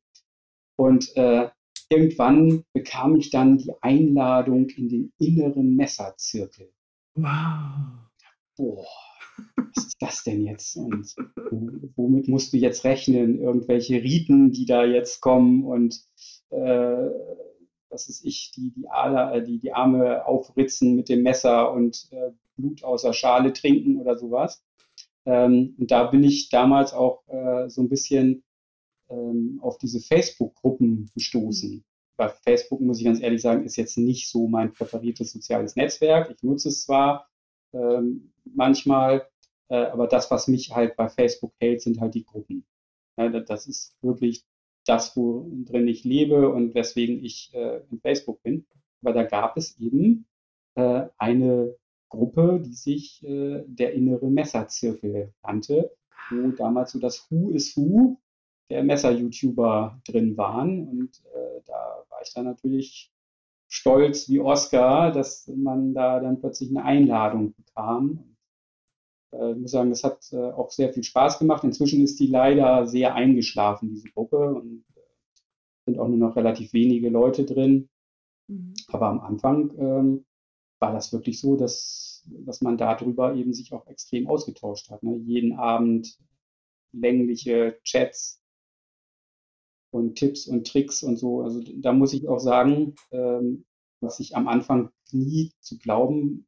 Und 0.77 1.17
äh, 1.17 1.51
irgendwann 1.89 2.65
bekam 2.73 3.17
ich 3.17 3.31
dann 3.31 3.59
die 3.59 3.73
Einladung 3.81 4.69
in 4.71 4.89
den 4.89 5.13
inneren 5.19 5.75
Messerzirkel. 5.75 6.73
Wow. 7.15 8.03
Boah, 8.57 8.87
was 9.57 9.87
ist 9.87 9.97
das 10.01 10.23
denn 10.25 10.45
jetzt? 10.45 10.77
Und 10.77 11.15
womit 11.97 12.29
musst 12.29 12.53
du 12.53 12.57
jetzt 12.57 12.85
rechnen? 12.85 13.39
Irgendwelche 13.39 14.03
Riten, 14.03 14.53
die 14.53 14.67
da 14.67 14.85
jetzt 14.85 15.21
kommen 15.21 15.65
und 15.65 16.03
äh, 16.51 17.09
was 17.93 18.09
ist 18.09 18.25
ich, 18.25 18.53
die, 18.57 18.73
die, 18.73 18.89
Aale, 18.89 19.37
äh, 19.37 19.45
die, 19.45 19.59
die 19.59 19.73
Arme 19.73 20.27
aufritzen 20.27 20.97
mit 20.97 21.09
dem 21.09 21.23
Messer 21.23 21.73
und 21.73 22.09
äh, 22.11 22.31
Blut 22.57 22.83
außer 22.83 23.13
Schale 23.13 23.53
trinken 23.53 24.01
oder 24.01 24.17
sowas. 24.17 24.65
Ähm, 25.27 25.77
und 25.79 25.91
da 25.91 26.05
bin 26.05 26.25
ich 26.25 26.49
damals 26.49 26.93
auch 26.93 27.23
äh, 27.29 27.69
so 27.69 27.83
ein 27.83 27.89
bisschen 27.89 28.43
ähm, 29.09 29.61
auf 29.63 29.79
diese 29.79 30.01
Facebook-Gruppen 30.01 31.11
gestoßen. 31.15 31.85
Bei 32.17 32.29
Facebook, 32.29 32.81
muss 32.81 32.99
ich 32.99 33.05
ganz 33.05 33.21
ehrlich 33.21 33.43
sagen, 33.43 33.65
ist 33.65 33.77
jetzt 33.77 33.99
nicht 33.99 34.29
so 34.29 34.49
mein 34.49 34.73
präferiertes 34.73 35.33
soziales 35.33 35.77
Netzwerk. 35.77 36.31
Ich 36.35 36.43
nutze 36.43 36.69
es 36.69 36.83
zwar 36.85 37.29
ähm, 37.73 38.33
manchmal, 38.45 39.29
äh, 39.69 39.77
aber 39.77 40.07
das, 40.07 40.31
was 40.31 40.49
mich 40.49 40.75
halt 40.75 40.97
bei 40.97 41.09
Facebook 41.09 41.53
hält, 41.61 41.83
sind 41.83 42.01
halt 42.01 42.15
die 42.15 42.25
Gruppen. 42.25 42.65
Ja, 43.19 43.29
das 43.29 43.67
ist 43.67 43.97
wirklich 44.03 44.45
das, 44.87 45.17
worin 45.17 45.89
ich 45.89 46.05
lebe 46.05 46.49
und 46.49 46.75
weswegen 46.75 47.23
ich 47.25 47.53
äh, 47.55 47.83
in 47.91 48.01
Facebook 48.01 48.43
bin. 48.43 48.67
Aber 49.03 49.13
da 49.13 49.25
gab 49.25 49.57
es 49.57 49.79
eben 49.79 50.27
äh, 50.75 51.07
eine 51.19 51.77
Gruppe, 52.09 52.61
die 52.65 52.75
sich 52.75 53.23
äh, 53.25 53.63
der 53.67 53.95
innere 53.95 54.31
Messerzirkel 54.31 55.33
nannte, 55.43 55.93
wo 56.31 56.51
damals 56.51 56.93
so 56.93 56.99
das 56.99 57.31
Who 57.31 57.51
is 57.51 57.77
Who 57.77 58.19
der 58.71 58.83
Messer-YouTuber 58.83 60.01
drin 60.07 60.37
waren. 60.37 60.89
Und 60.89 61.23
äh, 61.35 61.61
da 61.67 62.05
war 62.09 62.21
ich 62.25 62.33
dann 62.35 62.45
natürlich 62.45 63.12
stolz 63.73 64.29
wie 64.29 64.39
Oscar, 64.39 65.13
dass 65.13 65.47
man 65.47 65.95
da 65.95 66.21
dann 66.21 66.41
plötzlich 66.41 66.69
eine 66.69 66.85
Einladung 66.85 67.55
bekam. 67.55 68.37
Äh, 69.33 69.53
ich 69.53 69.59
muss 69.59 69.71
sagen, 69.71 69.89
das 69.89 70.05
hat 70.05 70.31
äh, 70.33 70.37
auch 70.37 70.71
sehr 70.71 70.93
viel 70.93 71.03
Spaß 71.03 71.39
gemacht. 71.39 71.65
Inzwischen 71.65 72.03
ist 72.03 72.21
die 72.21 72.27
leider 72.27 72.87
sehr 72.87 73.15
eingeschlafen, 73.15 73.89
diese 73.89 74.11
Gruppe, 74.11 74.53
und 74.55 74.85
äh, 74.95 75.01
sind 75.87 75.99
auch 75.99 76.07
nur 76.07 76.19
noch 76.19 76.37
relativ 76.37 76.75
wenige 76.75 77.09
Leute 77.09 77.47
drin. 77.47 77.89
Mhm. 78.47 78.75
Aber 78.89 79.09
am 79.09 79.21
Anfang 79.21 79.73
ähm, 79.79 80.27
war 80.79 80.93
das 80.93 81.11
wirklich 81.15 81.41
so, 81.41 81.57
dass, 81.57 82.29
dass 82.45 82.61
man 82.61 82.77
darüber 82.77 83.35
eben 83.35 83.55
sich 83.55 83.73
auch 83.73 83.87
extrem 83.87 84.27
ausgetauscht 84.27 84.91
hat. 84.91 85.03
Ne? 85.03 85.17
Jeden 85.17 85.55
Abend 85.55 86.19
längliche 86.93 87.79
Chats 87.85 88.42
und 89.93 90.17
Tipps 90.17 90.47
und 90.47 90.67
Tricks 90.67 91.03
und 91.03 91.17
so. 91.17 91.43
Also 91.43 91.61
da 91.77 91.93
muss 91.93 92.13
ich 92.13 92.29
auch 92.29 92.41
sagen, 92.41 92.95
ähm, 93.11 93.65
was 94.01 94.19
ich 94.21 94.37
am 94.37 94.49
Anfang 94.49 94.91
nie 95.13 95.53
zu 95.61 95.79
glauben 95.79 96.47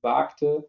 wagte, 0.00 0.68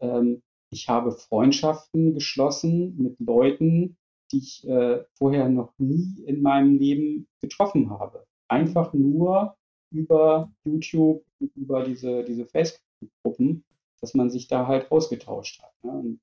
ähm, 0.00 0.42
ich 0.70 0.88
habe 0.88 1.12
Freundschaften 1.12 2.14
geschlossen 2.14 2.96
mit 2.98 3.18
Leuten, 3.20 3.96
die 4.30 4.38
ich 4.38 4.66
äh, 4.68 5.04
vorher 5.14 5.48
noch 5.48 5.72
nie 5.78 6.22
in 6.26 6.42
meinem 6.42 6.76
Leben 6.78 7.28
getroffen 7.40 7.90
habe. 7.90 8.26
Einfach 8.48 8.92
nur 8.92 9.56
über 9.90 10.52
YouTube, 10.64 11.24
über 11.54 11.84
diese, 11.84 12.24
diese 12.24 12.46
Facebook-Gruppen, 12.46 13.64
dass 14.00 14.14
man 14.14 14.30
sich 14.30 14.48
da 14.48 14.66
halt 14.66 14.90
ausgetauscht 14.90 15.62
hat. 15.62 15.72
Ne? 15.82 15.90
Und 15.92 16.20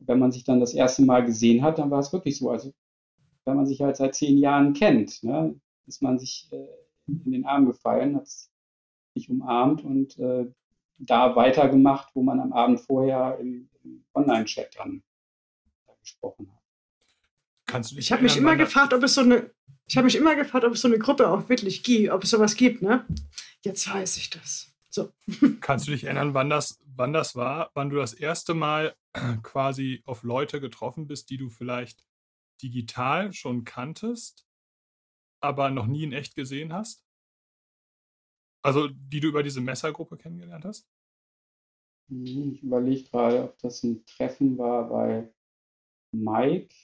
wenn 0.00 0.18
man 0.18 0.30
sich 0.30 0.44
dann 0.44 0.60
das 0.60 0.74
erste 0.74 1.02
Mal 1.02 1.24
gesehen 1.24 1.62
hat, 1.62 1.78
dann 1.78 1.90
war 1.90 2.00
es 2.00 2.12
wirklich 2.12 2.38
so, 2.38 2.50
also 2.50 2.72
wenn 3.48 3.56
man 3.56 3.66
sich 3.66 3.80
halt 3.80 3.96
seit 3.96 4.14
zehn 4.14 4.36
Jahren 4.38 4.74
kennt, 4.74 5.24
ne, 5.24 5.58
ist 5.86 6.02
man 6.02 6.18
sich 6.18 6.48
äh, 6.52 6.66
in 7.06 7.32
den 7.32 7.46
Arm 7.46 7.66
gefallen, 7.66 8.14
hat 8.14 8.28
sich 8.28 9.30
umarmt 9.30 9.82
und 9.82 10.18
äh, 10.18 10.46
da 10.98 11.34
weitergemacht, 11.34 12.10
wo 12.14 12.22
man 12.22 12.40
am 12.40 12.52
Abend 12.52 12.80
vorher 12.80 13.38
im, 13.40 13.70
im 13.82 14.04
Online-Chat 14.14 14.76
dann 14.76 15.02
gesprochen 16.00 16.50
hat. 16.50 16.62
Kannst 17.66 17.92
du 17.92 17.96
ich 17.96 18.12
habe 18.12 18.22
mich 18.22 18.36
immer 18.36 18.56
gefragt, 18.56 18.92
ob 18.92 19.02
es 19.02 19.14
so 19.14 19.22
eine, 19.22 19.50
ich 19.86 19.96
habe 19.96 20.04
mich 20.04 20.16
immer 20.16 20.36
gefragt, 20.36 20.64
ob 20.64 20.74
es 20.74 20.82
so 20.82 20.88
eine 20.88 20.98
Gruppe 20.98 21.28
auch 21.28 21.48
wirklich 21.48 21.82
gibt, 21.82 22.10
ob 22.10 22.24
es 22.24 22.30
sowas 22.30 22.54
gibt, 22.54 22.82
ne? 22.82 23.06
Jetzt 23.64 23.92
weiß 23.92 24.18
ich 24.18 24.30
das. 24.30 24.72
So. 24.90 25.12
Kannst 25.60 25.86
du 25.86 25.92
dich 25.92 26.04
erinnern, 26.04 26.34
wann 26.34 26.50
das, 26.50 26.80
wann 26.84 27.12
das 27.12 27.34
war, 27.34 27.70
wann 27.74 27.90
du 27.90 27.96
das 27.96 28.12
erste 28.12 28.54
Mal 28.54 28.94
quasi 29.42 30.02
auf 30.04 30.22
Leute 30.22 30.60
getroffen 30.60 31.06
bist, 31.06 31.30
die 31.30 31.38
du 31.38 31.48
vielleicht 31.48 32.07
digital 32.62 33.32
schon 33.32 33.64
kanntest, 33.64 34.46
aber 35.40 35.70
noch 35.70 35.86
nie 35.86 36.04
in 36.04 36.12
echt 36.12 36.34
gesehen 36.34 36.72
hast? 36.72 37.04
Also, 38.62 38.88
die 38.88 39.20
du 39.20 39.28
über 39.28 39.42
diese 39.42 39.60
Messergruppe 39.60 40.16
kennengelernt 40.16 40.64
hast? 40.64 40.88
Hm, 42.08 42.52
ich 42.52 42.62
überlege 42.62 43.08
gerade, 43.08 43.44
ob 43.44 43.58
das 43.58 43.82
ein 43.82 44.04
Treffen 44.04 44.58
war 44.58 44.88
bei 44.88 45.32
Mike, 46.12 46.74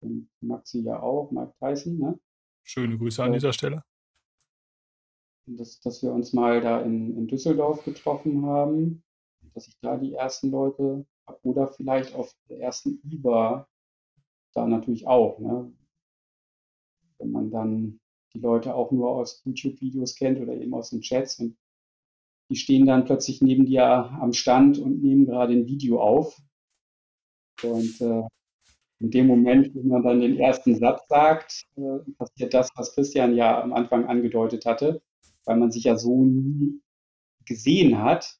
und 0.00 0.28
Maxi 0.40 0.80
ja 0.80 1.00
auch, 1.00 1.30
Mike 1.30 1.54
Tyson, 1.58 1.98
ne? 1.98 2.20
Schöne 2.62 2.98
Grüße 2.98 3.22
an 3.22 3.32
dieser 3.32 3.52
Stelle. 3.52 3.84
Dass, 5.46 5.80
dass 5.80 6.02
wir 6.02 6.12
uns 6.12 6.32
mal 6.32 6.60
da 6.60 6.82
in, 6.82 7.16
in 7.16 7.28
Düsseldorf 7.28 7.84
getroffen 7.84 8.44
haben, 8.46 9.04
dass 9.54 9.68
ich 9.68 9.78
da 9.80 9.96
die 9.96 10.14
ersten 10.14 10.50
Leute 10.50 11.06
oder 11.42 11.68
vielleicht 11.68 12.14
auf 12.14 12.34
der 12.48 12.60
ersten 12.60 13.00
IBA 13.04 13.68
da 14.56 14.66
natürlich 14.66 15.06
auch. 15.06 15.38
Ne? 15.38 15.72
Wenn 17.18 17.30
man 17.30 17.50
dann 17.50 18.00
die 18.34 18.40
Leute 18.40 18.74
auch 18.74 18.92
nur 18.92 19.10
aus 19.10 19.42
YouTube-Videos 19.44 20.16
kennt 20.16 20.40
oder 20.40 20.54
eben 20.54 20.74
aus 20.74 20.90
den 20.90 21.00
Chats 21.00 21.38
und 21.38 21.56
die 22.50 22.56
stehen 22.56 22.86
dann 22.86 23.04
plötzlich 23.04 23.42
neben 23.42 23.66
dir 23.66 23.84
am 23.84 24.32
Stand 24.32 24.78
und 24.78 25.02
nehmen 25.02 25.26
gerade 25.26 25.52
ein 25.52 25.66
Video 25.66 26.00
auf. 26.00 26.40
Und 27.62 28.00
äh, 28.00 28.22
in 29.00 29.10
dem 29.10 29.26
Moment, 29.26 29.74
wo 29.74 29.82
man 29.82 30.02
dann 30.02 30.20
den 30.20 30.38
ersten 30.38 30.76
Satz 30.76 31.06
sagt, 31.08 31.66
äh, 31.76 31.98
passiert 32.16 32.54
das, 32.54 32.70
was 32.76 32.94
Christian 32.94 33.34
ja 33.34 33.60
am 33.60 33.72
Anfang 33.72 34.06
angedeutet 34.06 34.64
hatte, 34.64 35.02
weil 35.44 35.56
man 35.56 35.70
sich 35.70 35.84
ja 35.84 35.96
so 35.96 36.24
nie 36.24 36.80
gesehen 37.46 37.98
hat, 37.98 38.38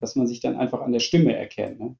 dass 0.00 0.16
man 0.16 0.26
sich 0.26 0.40
dann 0.40 0.56
einfach 0.56 0.80
an 0.80 0.92
der 0.92 1.00
Stimme 1.00 1.34
erkennt. 1.34 1.80
Ne? 1.80 1.96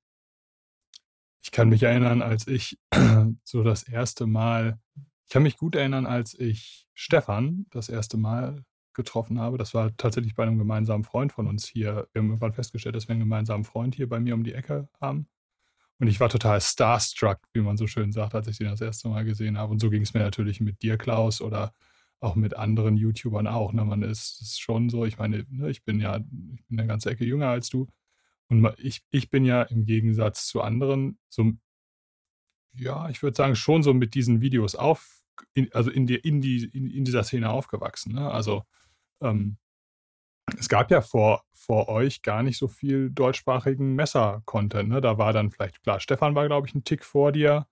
Ich 1.51 1.53
kann 1.53 1.69
mich 1.69 1.83
erinnern, 1.83 2.23
als 2.23 2.47
ich 2.47 2.79
so 3.43 3.65
das 3.65 3.83
erste 3.83 4.29
Mal, 4.29 4.79
ich 5.25 5.33
kann 5.33 5.43
mich 5.43 5.57
gut 5.57 5.75
erinnern, 5.75 6.07
als 6.07 6.33
ich 6.39 6.87
Stefan 6.95 7.67
das 7.71 7.89
erste 7.89 8.17
Mal 8.19 8.65
getroffen 8.95 9.41
habe. 9.41 9.59
Das 9.59 9.75
war 9.75 9.91
tatsächlich 9.97 10.37
bei 10.37 10.45
einem 10.45 10.59
gemeinsamen 10.59 11.03
Freund 11.03 11.33
von 11.33 11.49
uns 11.49 11.67
hier. 11.67 12.07
Wir 12.13 12.21
haben 12.21 12.29
irgendwann 12.29 12.53
festgestellt, 12.53 12.95
dass 12.95 13.09
wir 13.09 13.15
einen 13.15 13.23
gemeinsamen 13.23 13.65
Freund 13.65 13.97
hier 13.97 14.09
bei 14.09 14.21
mir 14.21 14.35
um 14.35 14.45
die 14.45 14.55
Ecke 14.55 14.89
haben. 15.01 15.27
Und 15.99 16.07
ich 16.07 16.21
war 16.21 16.29
total 16.29 16.61
starstruck, 16.61 17.41
wie 17.53 17.63
man 17.63 17.77
so 17.77 17.89
schön 17.89 18.13
sagt, 18.13 18.37
als 18.37 18.47
ich 18.47 18.59
den 18.59 18.69
das 18.69 18.81
erste 18.81 19.09
Mal 19.09 19.25
gesehen 19.25 19.59
habe. 19.59 19.73
Und 19.73 19.81
so 19.81 19.91
ging 19.91 20.03
es 20.03 20.15
mir 20.15 20.21
natürlich 20.21 20.61
mit 20.61 20.83
dir, 20.83 20.99
Klaus, 20.99 21.41
oder 21.41 21.75
auch 22.21 22.37
mit 22.37 22.55
anderen 22.55 22.97
YouTubern 22.97 23.49
auch. 23.49 23.73
Ne? 23.73 23.85
Man 23.85 24.03
ist, 24.03 24.41
ist 24.41 24.61
schon 24.61 24.89
so, 24.89 25.05
ich 25.05 25.19
meine, 25.19 25.45
ne, 25.51 25.69
ich 25.69 25.83
bin 25.83 25.99
ja 25.99 26.19
ich 26.19 26.65
bin 26.69 26.79
eine 26.79 26.87
ganze 26.87 27.11
Ecke 27.11 27.25
jünger 27.25 27.49
als 27.49 27.71
du. 27.71 27.89
Und 28.51 28.69
ich, 28.79 29.03
ich 29.11 29.31
bin 29.31 29.45
ja 29.45 29.63
im 29.63 29.87
Gegensatz 29.87 30.47
zu 30.47 30.61
anderen 30.61 31.19
so, 31.29 31.53
ja, 32.75 33.09
ich 33.09 33.23
würde 33.23 33.37
sagen, 33.37 33.55
schon 33.55 33.83
so 33.83 33.95
mit 33.95 34.15
diesen 34.15 34.41
Videos 34.41 34.75
auf, 34.75 35.23
in, 35.55 35.73
also 35.73 35.91
in, 35.91 36.07
die, 36.07 36.17
in, 36.17 36.41
die, 36.41 36.65
in, 36.65 36.91
in 36.91 37.05
dieser 37.05 37.23
Szene 37.23 37.51
aufgewachsen. 37.51 38.13
Ne? 38.13 38.31
Also 38.31 38.65
ähm, 39.23 39.57
es 40.59 40.69
gab 40.69 40.91
ja 40.91 41.01
vor, 41.01 41.45
vor 41.53 41.89
euch 41.89 42.23
gar 42.23 42.43
nicht 42.43 42.59
so 42.59 42.67
viel 42.67 43.11
deutschsprachigen 43.11 43.95
Messer-Content. 43.95 44.89
Ne? 44.89 45.01
Da 45.01 45.17
war 45.17 45.33
dann 45.33 45.53
vielleicht, 45.53 45.83
klar, 45.83 46.01
Stefan 46.01 46.35
war, 46.35 46.47
glaube 46.47 46.67
ich, 46.67 46.75
ein 46.75 46.85
Tick 46.85 47.05
vor 47.05 47.31
dir. 47.31 47.67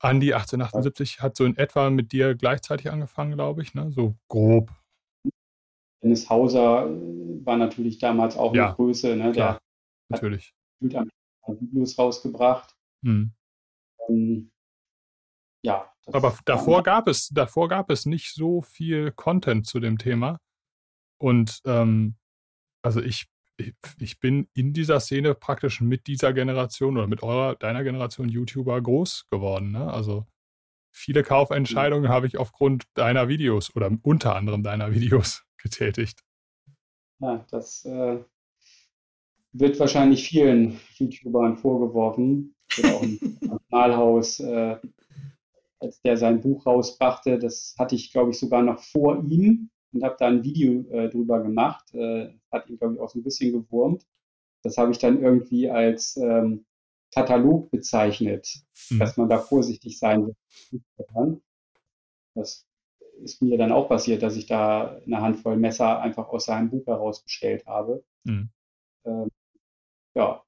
Andi 0.00 0.34
1878 0.34 1.20
hat 1.20 1.36
so 1.36 1.44
in 1.44 1.56
etwa 1.56 1.88
mit 1.90 2.10
dir 2.10 2.34
gleichzeitig 2.34 2.90
angefangen, 2.90 3.34
glaube 3.34 3.62
ich, 3.62 3.74
ne? 3.74 3.92
so 3.92 4.16
grob. 4.26 4.72
Dennis 6.02 6.28
Hauser 6.28 6.88
war 7.44 7.56
natürlich 7.56 7.98
damals 7.98 8.36
auch 8.36 8.54
ja, 8.54 8.66
eine 8.66 8.74
Größe. 8.74 9.16
Ne? 9.16 9.32
Klar, 9.32 9.58
Der 10.10 10.16
natürlich. 10.16 10.54
hat 10.82 11.60
Videos 11.60 11.98
rausgebracht. 11.98 12.74
Hm. 13.04 13.32
Ähm, 14.08 14.50
ja. 15.64 15.92
Aber 16.12 16.36
davor 16.44 16.82
gab 16.82 17.06
es, 17.06 17.28
davor 17.28 17.68
gab 17.68 17.90
es 17.90 18.06
nicht 18.06 18.34
so 18.34 18.62
viel 18.62 19.12
Content 19.12 19.66
zu 19.66 19.78
dem 19.78 19.98
Thema. 19.98 20.40
Und 21.20 21.60
ähm, 21.64 22.16
also 22.82 23.00
ich, 23.00 23.26
ich, 23.56 23.74
ich 24.00 24.18
bin 24.18 24.48
in 24.54 24.72
dieser 24.72 24.98
Szene 24.98 25.34
praktisch 25.34 25.80
mit 25.80 26.08
dieser 26.08 26.32
Generation 26.32 26.96
oder 26.96 27.06
mit 27.06 27.22
eurer, 27.22 27.54
deiner 27.54 27.84
Generation 27.84 28.28
YouTuber 28.28 28.80
groß 28.80 29.28
geworden. 29.30 29.70
Ne? 29.70 29.92
Also 29.92 30.26
viele 30.90 31.22
Kaufentscheidungen 31.22 32.08
habe 32.08 32.26
ich 32.26 32.38
aufgrund 32.38 32.84
deiner 32.94 33.28
Videos 33.28 33.74
oder 33.76 33.90
unter 34.02 34.34
anderem 34.34 34.64
deiner 34.64 34.92
Videos 34.92 35.44
getätigt. 35.62 36.20
Ja, 37.20 37.44
das 37.50 37.84
äh, 37.84 38.18
wird 39.52 39.78
wahrscheinlich 39.78 40.26
vielen 40.26 40.80
YouTubern 40.94 41.56
vorgeworfen. 41.56 42.54
Oder 42.78 42.94
auch 42.94 43.02
im 43.02 43.18
Malhaus, 43.68 44.40
äh, 44.40 44.76
als 45.78 46.00
der 46.02 46.16
sein 46.16 46.40
Buch 46.40 46.66
rausbrachte, 46.66 47.38
das 47.38 47.74
hatte 47.78 47.94
ich, 47.94 48.12
glaube 48.12 48.30
ich, 48.30 48.38
sogar 48.38 48.62
noch 48.62 48.80
vor 48.80 49.22
ihm 49.28 49.70
und 49.92 50.04
habe 50.04 50.16
da 50.18 50.28
ein 50.28 50.42
Video 50.42 50.88
äh, 50.90 51.10
drüber 51.10 51.42
gemacht. 51.42 51.92
Äh, 51.94 52.32
hat 52.50 52.68
ihn, 52.68 52.78
glaube 52.78 52.94
ich, 52.94 53.00
auch 53.00 53.10
so 53.10 53.18
ein 53.18 53.24
bisschen 53.24 53.52
gewurmt. 53.52 54.06
Das 54.62 54.76
habe 54.78 54.92
ich 54.92 54.98
dann 54.98 55.20
irgendwie 55.20 55.68
als 55.68 56.16
ähm, 56.16 56.64
Katalog 57.12 57.70
bezeichnet, 57.70 58.48
mhm. 58.90 58.98
dass 58.98 59.16
man 59.16 59.28
da 59.28 59.38
vorsichtig 59.38 59.98
sein 59.98 60.22
muss. 60.22 60.36
Das 62.34 62.66
ist 63.22 63.42
mir 63.42 63.58
dann 63.58 63.72
auch 63.72 63.88
passiert, 63.88 64.22
dass 64.22 64.36
ich 64.36 64.46
da 64.46 65.00
eine 65.06 65.20
Handvoll 65.20 65.56
Messer 65.56 66.00
einfach 66.00 66.28
aus 66.28 66.46
seinem 66.46 66.70
Buch 66.70 66.86
heraus 66.86 67.22
bestellt 67.22 67.66
habe. 67.66 68.04
Mhm. 68.24 68.50
äh, 69.04 69.26
ja, 70.14 70.42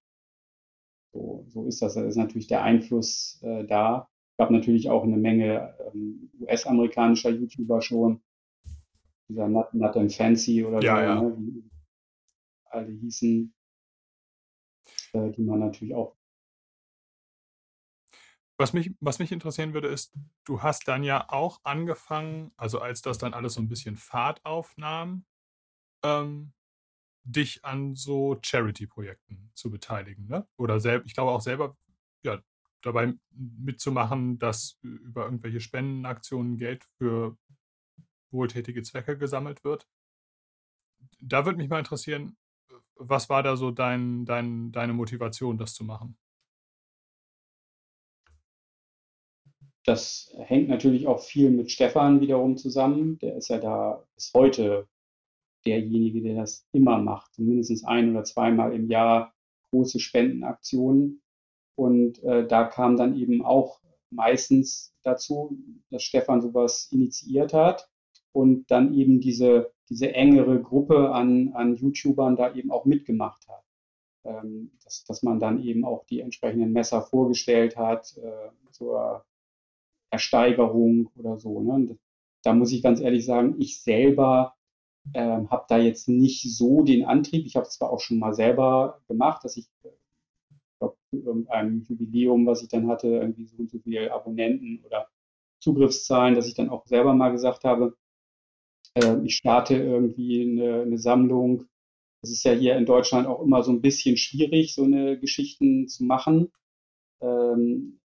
so, 1.12 1.46
so 1.48 1.66
ist 1.66 1.80
das. 1.80 1.94
Da 1.94 2.04
ist 2.04 2.16
natürlich 2.16 2.48
der 2.48 2.62
Einfluss 2.62 3.40
äh, 3.42 3.64
da. 3.64 4.08
Es 4.32 4.36
gab 4.36 4.50
natürlich 4.50 4.90
auch 4.90 5.04
eine 5.04 5.16
Menge 5.16 5.76
ähm, 5.94 6.30
US-amerikanischer 6.40 7.30
YouTuber 7.30 7.80
schon. 7.80 8.20
Dieser 9.28 9.48
Nut 9.48 9.96
and 9.96 10.12
Fancy 10.12 10.64
oder 10.64 10.82
ja, 10.82 10.96
so, 10.96 11.02
ja. 11.02 11.22
Ne, 11.22 11.36
wie 11.38 11.70
alle 12.66 12.90
hießen, 12.90 13.54
äh, 15.12 15.30
die 15.30 15.42
man 15.42 15.60
natürlich 15.60 15.94
auch 15.94 16.16
was 18.58 18.72
mich, 18.72 18.92
was 19.00 19.18
mich 19.18 19.32
interessieren 19.32 19.74
würde, 19.74 19.88
ist, 19.88 20.14
du 20.44 20.62
hast 20.62 20.88
dann 20.88 21.02
ja 21.04 21.28
auch 21.30 21.60
angefangen, 21.64 22.52
also 22.56 22.80
als 22.80 23.02
das 23.02 23.18
dann 23.18 23.34
alles 23.34 23.54
so 23.54 23.60
ein 23.60 23.68
bisschen 23.68 23.96
Fahrt 23.96 24.44
aufnahm, 24.44 25.24
ähm, 26.04 26.52
dich 27.24 27.64
an 27.64 27.94
so 27.96 28.38
Charity-Projekten 28.42 29.50
zu 29.54 29.70
beteiligen, 29.70 30.26
ne? 30.28 30.46
Oder 30.56 30.80
selber, 30.80 31.06
ich 31.06 31.14
glaube 31.14 31.32
auch 31.32 31.40
selber, 31.42 31.76
ja, 32.24 32.40
dabei 32.82 33.14
mitzumachen, 33.32 34.38
dass 34.38 34.78
über 34.82 35.24
irgendwelche 35.26 35.60
Spendenaktionen 35.60 36.58
Geld 36.58 36.84
für 36.98 37.36
wohltätige 38.32 38.82
Zwecke 38.82 39.18
gesammelt 39.18 39.64
wird. 39.64 39.88
Da 41.20 41.44
würde 41.44 41.56
mich 41.58 41.68
mal 41.68 41.78
interessieren, 41.80 42.36
was 42.96 43.28
war 43.30 43.42
da 43.42 43.56
so 43.56 43.70
dein, 43.72 44.24
dein, 44.26 44.72
deine 44.72 44.92
Motivation, 44.92 45.58
das 45.58 45.74
zu 45.74 45.84
machen? 45.84 46.16
Das 49.84 50.34
hängt 50.38 50.68
natürlich 50.68 51.06
auch 51.06 51.20
viel 51.20 51.50
mit 51.50 51.70
Stefan 51.70 52.20
wiederum 52.20 52.56
zusammen. 52.56 53.18
Der 53.18 53.36
ist 53.36 53.48
ja 53.48 53.58
da 53.58 54.02
bis 54.14 54.32
heute 54.34 54.88
derjenige, 55.66 56.22
der 56.22 56.36
das 56.36 56.66
immer 56.72 56.98
macht. 56.98 57.38
Mindestens 57.38 57.84
ein 57.84 58.10
oder 58.10 58.24
zweimal 58.24 58.74
im 58.74 58.88
Jahr 58.88 59.34
große 59.70 60.00
Spendenaktionen. 60.00 61.22
Und 61.76 62.22
äh, 62.22 62.46
da 62.46 62.64
kam 62.64 62.96
dann 62.96 63.16
eben 63.16 63.44
auch 63.44 63.80
meistens 64.10 64.94
dazu, 65.02 65.58
dass 65.90 66.02
Stefan 66.02 66.40
sowas 66.40 66.88
initiiert 66.90 67.52
hat 67.52 67.90
und 68.32 68.70
dann 68.70 68.94
eben 68.94 69.20
diese, 69.20 69.72
diese 69.88 70.14
engere 70.14 70.62
Gruppe 70.62 71.10
an, 71.10 71.52
an 71.54 71.76
YouTubern 71.76 72.36
da 72.36 72.54
eben 72.54 72.70
auch 72.70 72.84
mitgemacht 72.84 73.46
hat. 73.48 73.64
Ähm, 74.24 74.70
dass, 74.82 75.04
dass 75.04 75.22
man 75.22 75.40
dann 75.40 75.62
eben 75.62 75.84
auch 75.84 76.06
die 76.06 76.20
entsprechenden 76.20 76.72
Messer 76.72 77.02
vorgestellt 77.02 77.76
hat 77.76 78.16
äh, 78.16 78.50
zur 78.70 79.24
Ersteigerung 80.14 81.10
oder 81.16 81.38
so. 81.38 81.60
Ne? 81.60 81.98
Da 82.42 82.54
muss 82.54 82.72
ich 82.72 82.82
ganz 82.82 83.00
ehrlich 83.00 83.24
sagen, 83.24 83.56
ich 83.58 83.82
selber 83.82 84.54
ähm, 85.12 85.50
habe 85.50 85.66
da 85.68 85.78
jetzt 85.78 86.08
nicht 86.08 86.56
so 86.56 86.82
den 86.82 87.04
Antrieb. 87.04 87.46
Ich 87.46 87.56
habe 87.56 87.66
es 87.66 87.74
zwar 87.74 87.90
auch 87.90 88.00
schon 88.00 88.18
mal 88.18 88.32
selber 88.32 89.00
gemacht, 89.08 89.44
dass 89.44 89.56
ich, 89.56 89.66
ich 89.82 90.78
glaube, 90.78 90.96
zu 91.10 91.18
irgendeinem 91.18 91.82
Jubiläum, 91.82 92.46
was 92.46 92.62
ich 92.62 92.68
dann 92.68 92.86
hatte, 92.86 93.08
irgendwie 93.08 93.46
so 93.46 93.56
und 93.58 93.70
so 93.70 93.78
viele 93.80 94.12
Abonnenten 94.12 94.84
oder 94.84 95.08
Zugriffszahlen, 95.60 96.34
dass 96.34 96.46
ich 96.46 96.54
dann 96.54 96.70
auch 96.70 96.86
selber 96.86 97.12
mal 97.14 97.30
gesagt 97.32 97.64
habe, 97.64 97.96
äh, 98.94 99.16
ich 99.24 99.36
starte 99.36 99.76
irgendwie 99.76 100.42
eine, 100.42 100.82
eine 100.82 100.98
Sammlung. 100.98 101.64
Das 102.22 102.30
ist 102.30 102.44
ja 102.44 102.52
hier 102.52 102.76
in 102.76 102.86
Deutschland 102.86 103.26
auch 103.26 103.42
immer 103.42 103.62
so 103.62 103.72
ein 103.72 103.82
bisschen 103.82 104.16
schwierig, 104.16 104.74
so 104.74 104.84
eine 104.84 105.18
Geschichten 105.18 105.88
zu 105.88 106.04
machen. 106.04 106.52
Ähm, 107.20 108.00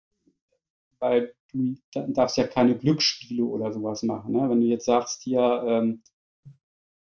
weil 0.99 1.33
du 1.55 1.75
darfst 2.11 2.37
ja 2.37 2.47
keine 2.47 2.77
Glücksspiele 2.77 3.43
oder 3.43 3.71
sowas 3.71 4.03
machen. 4.03 4.33
Ne? 4.33 4.49
Wenn 4.49 4.61
du 4.61 4.67
jetzt 4.67 4.85
sagst, 4.85 5.23
hier 5.23 5.63
ähm, 5.65 6.03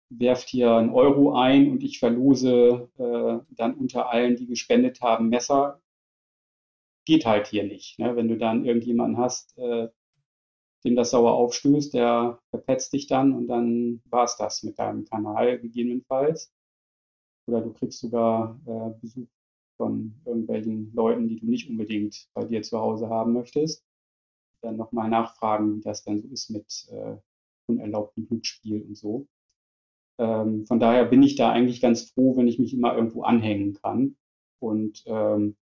werft 0.10 0.50
hier 0.50 0.74
einen 0.74 0.90
Euro 0.90 1.34
ein 1.34 1.72
und 1.72 1.84
ich 1.84 2.00
verlose 2.00 2.90
äh, 2.98 3.46
dann 3.56 3.76
unter 3.76 4.10
allen, 4.10 4.36
die 4.36 4.48
gespendet 4.48 5.02
haben, 5.02 5.30
Messer, 5.30 5.82
geht 7.06 7.26
halt 7.26 7.48
hier 7.48 7.64
nicht. 7.64 7.98
Ne? 8.00 8.16
Wenn 8.16 8.28
du 8.28 8.38
dann 8.38 8.66
irgendjemanden 8.66 9.18
hast, 9.18 9.58
äh, 9.58 9.90
dem 10.84 10.96
das 10.96 11.12
sauer 11.12 11.34
aufstößt, 11.34 11.94
der 11.94 12.40
verpetzt 12.50 12.94
dich 12.94 13.08
dann 13.08 13.34
und 13.34 13.48
dann 13.48 14.02
war 14.06 14.24
es 14.26 14.36
das 14.38 14.64
mit 14.64 14.80
deinem 14.80 15.06
Kanal 15.06 15.60
gegebenenfalls. 15.60 16.54
Oder 17.48 17.62
du 17.62 17.74
kriegst 17.74 18.00
sogar 18.00 18.60
äh, 18.66 19.00
Besuch 19.00 19.28
von 19.78 20.22
irgendwelchen 20.26 20.94
Leuten, 20.94 21.28
die 21.28 21.40
du 21.40 21.46
nicht 21.48 21.70
unbedingt 21.70 22.28
bei 22.34 22.46
dir 22.46 22.62
zu 22.62 22.80
Hause 22.80 23.10
haben 23.10 23.34
möchtest 23.34 23.84
dann 24.62 24.78
nochmal 24.78 25.10
nachfragen, 25.10 25.78
wie 25.78 25.82
das 25.82 26.04
denn 26.04 26.22
so 26.22 26.28
ist 26.28 26.50
mit 26.50 26.88
äh, 26.92 27.18
unerlaubtem 27.68 28.28
Glücksspiel 28.28 28.82
und 28.82 28.98
so. 28.98 29.28
Ähm, 30.18 30.66
von 30.66 30.80
daher 30.80 31.06
bin 31.06 31.24
ich 31.24 31.36
da 31.36 31.52
eigentlich 31.52 31.82
ganz 31.82 32.04
froh, 32.12 32.38
wenn 32.38 32.48
ich 32.48 32.60
mich 32.60 32.74
immer 32.74 32.96
irgendwo 32.96 33.24
anhängen 33.24 33.74
kann. 33.74 34.16
Und 34.60 35.04
ähm, 35.08 35.56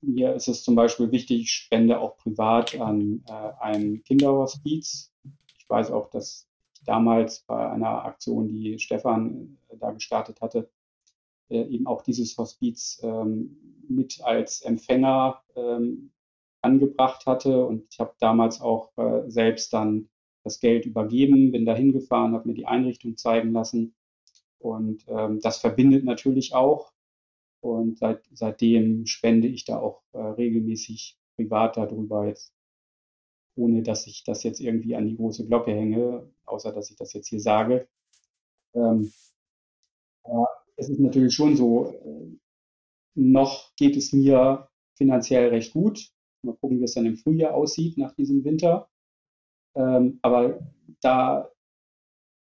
mir 0.00 0.34
ist 0.34 0.48
es 0.48 0.62
zum 0.62 0.74
Beispiel 0.74 1.10
wichtig, 1.10 1.40
ich 1.42 1.52
spende 1.52 2.00
auch 2.00 2.16
privat 2.16 2.78
an 2.80 3.24
äh, 3.26 3.52
ein 3.60 4.02
Kinderhospiz. 4.04 5.12
Ich 5.58 5.68
weiß 5.68 5.90
auch, 5.90 6.08
dass 6.10 6.48
ich 6.74 6.84
damals 6.84 7.40
bei 7.40 7.68
einer 7.68 8.04
Aktion, 8.04 8.48
die 8.48 8.78
Stefan 8.78 9.58
äh, 9.68 9.76
da 9.76 9.90
gestartet 9.90 10.40
hatte, 10.40 10.70
äh, 11.48 11.62
eben 11.62 11.86
auch 11.86 12.02
dieses 12.02 12.36
Hospiz 12.38 13.00
ähm, 13.02 13.56
mit 13.88 14.20
als 14.22 14.60
Empfänger 14.60 15.42
ähm, 15.56 16.12
angebracht 16.68 17.26
hatte. 17.26 17.64
Und 17.66 17.86
ich 17.90 17.98
habe 17.98 18.14
damals 18.20 18.60
auch 18.60 18.96
äh, 18.98 19.28
selbst 19.30 19.72
dann 19.72 20.08
das 20.44 20.60
Geld 20.60 20.86
übergeben, 20.86 21.52
bin 21.52 21.64
da 21.66 21.74
hingefahren, 21.74 22.34
habe 22.34 22.48
mir 22.48 22.54
die 22.54 22.66
Einrichtung 22.66 23.16
zeigen 23.16 23.52
lassen. 23.52 23.94
Und 24.58 25.04
ähm, 25.08 25.40
das 25.40 25.58
verbindet 25.58 26.04
natürlich 26.04 26.54
auch. 26.54 26.92
Und 27.60 27.98
seit, 27.98 28.22
seitdem 28.32 29.06
spende 29.06 29.48
ich 29.48 29.64
da 29.64 29.78
auch 29.78 30.02
äh, 30.12 30.18
regelmäßig 30.18 31.18
privat 31.36 31.76
darüber 31.76 32.26
jetzt, 32.26 32.52
ohne 33.56 33.82
dass 33.82 34.06
ich 34.06 34.24
das 34.24 34.42
jetzt 34.42 34.60
irgendwie 34.60 34.94
an 34.94 35.06
die 35.06 35.16
große 35.16 35.46
Glocke 35.46 35.72
hänge, 35.72 36.30
außer 36.44 36.72
dass 36.72 36.90
ich 36.90 36.96
das 36.96 37.12
jetzt 37.14 37.28
hier 37.28 37.40
sage. 37.40 37.88
Ähm, 38.74 39.12
es 40.76 40.88
ist 40.88 41.00
natürlich 41.00 41.34
schon 41.34 41.56
so, 41.56 41.92
äh, 41.92 42.38
noch 43.14 43.74
geht 43.76 43.96
es 43.96 44.12
mir 44.12 44.68
finanziell 44.96 45.48
recht 45.48 45.72
gut. 45.72 46.12
Mal 46.48 46.56
gucken, 46.56 46.80
wie 46.80 46.84
es 46.84 46.94
dann 46.94 47.06
im 47.06 47.16
Frühjahr 47.16 47.54
aussieht 47.54 47.98
nach 47.98 48.12
diesem 48.14 48.44
Winter. 48.44 48.88
Ähm, 49.74 50.18
aber 50.22 50.60
da 51.00 51.50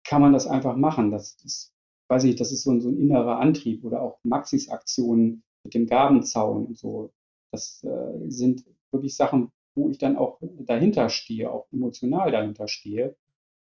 kann 0.03 0.21
man 0.21 0.33
das 0.33 0.47
einfach 0.47 0.75
machen. 0.75 1.11
Das 1.11 1.37
ist, 1.43 1.73
weiß 2.07 2.23
ich, 2.25 2.35
das 2.35 2.51
ist 2.51 2.63
so 2.63 2.71
ein, 2.71 2.81
so 2.81 2.89
ein 2.89 2.97
innerer 2.97 3.39
Antrieb 3.39 3.83
oder 3.83 4.01
auch 4.01 4.19
Maxis 4.23 4.69
Aktionen 4.69 5.43
mit 5.63 5.73
dem 5.73 5.87
Gabenzaun 5.87 6.67
und 6.67 6.77
so. 6.77 7.11
Das 7.51 7.83
äh, 7.83 8.29
sind 8.29 8.65
wirklich 8.91 9.15
Sachen, 9.15 9.51
wo 9.75 9.89
ich 9.89 9.97
dann 9.97 10.15
auch 10.15 10.39
dahinter 10.59 11.09
stehe, 11.09 11.51
auch 11.51 11.67
emotional 11.71 12.31
dahinter 12.31 12.67
stehe. 12.67 13.15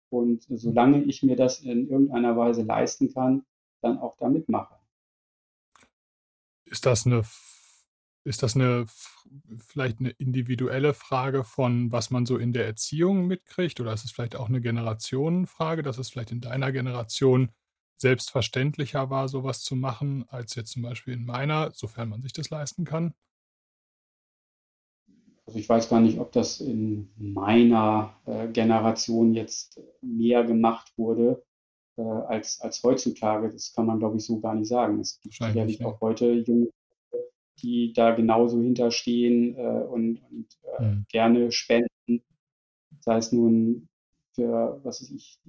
Und 0.09 0.45
solange 0.49 1.03
ich 1.03 1.21
mir 1.21 1.35
das 1.35 1.59
in 1.59 1.87
irgendeiner 1.87 2.35
Weise 2.35 2.63
leisten 2.63 3.13
kann, 3.13 3.45
dann 3.81 3.99
auch 3.99 4.17
da 4.17 4.27
mitmache. 4.29 4.75
Ist 6.65 6.85
das 6.85 7.05
eine 7.05 7.23
ist 8.29 8.43
das 8.43 8.55
eine 8.55 8.85
vielleicht 9.57 9.99
eine 9.99 10.11
individuelle 10.11 10.93
Frage 10.93 11.43
von, 11.43 11.91
was 11.91 12.11
man 12.11 12.27
so 12.27 12.37
in 12.37 12.53
der 12.53 12.65
Erziehung 12.65 13.25
mitkriegt? 13.25 13.79
Oder 13.81 13.91
ist 13.91 14.05
es 14.05 14.11
vielleicht 14.11 14.35
auch 14.35 14.49
eine 14.49 14.61
Generationenfrage, 14.61 15.81
dass 15.81 15.97
es 15.97 16.11
vielleicht 16.11 16.31
in 16.31 16.39
deiner 16.39 16.71
Generation 16.71 17.49
selbstverständlicher 17.97 19.09
war, 19.09 19.27
sowas 19.27 19.63
zu 19.63 19.75
machen, 19.75 20.25
als 20.29 20.53
jetzt 20.53 20.71
zum 20.71 20.83
Beispiel 20.83 21.15
in 21.15 21.25
meiner, 21.25 21.71
sofern 21.73 22.09
man 22.09 22.21
sich 22.21 22.31
das 22.31 22.51
leisten 22.51 22.85
kann? 22.85 23.15
Also 25.47 25.57
ich 25.57 25.67
weiß 25.67 25.89
gar 25.89 25.99
nicht, 25.99 26.19
ob 26.19 26.31
das 26.31 26.61
in 26.61 27.09
meiner 27.17 28.15
äh, 28.27 28.47
Generation 28.49 29.33
jetzt 29.33 29.81
mehr 30.01 30.43
gemacht 30.43 30.93
wurde 30.97 31.43
äh, 31.97 32.03
als, 32.03 32.61
als 32.61 32.83
heutzutage. 32.83 33.49
Das 33.49 33.73
kann 33.73 33.87
man, 33.87 33.97
glaube 33.97 34.17
ich, 34.17 34.25
so 34.25 34.39
gar 34.39 34.53
nicht 34.53 34.67
sagen. 34.67 34.99
Es 34.99 35.19
gibt 35.19 35.33
sicherlich 35.33 35.83
auch 35.83 35.99
heute 35.99 36.31
junge 36.31 36.69
die 37.61 37.93
da 37.93 38.11
genauso 38.11 38.61
hinterstehen 38.61 39.55
äh, 39.55 39.83
und, 39.89 40.21
und 40.31 40.47
äh, 40.77 40.83
mhm. 40.83 41.05
gerne 41.09 41.51
spenden. 41.51 42.23
Sei 43.01 43.17
es 43.17 43.31
nun 43.31 43.87
für, 44.33 44.79
was 44.83 45.01
weiß 45.01 45.11
ich, 45.11 45.39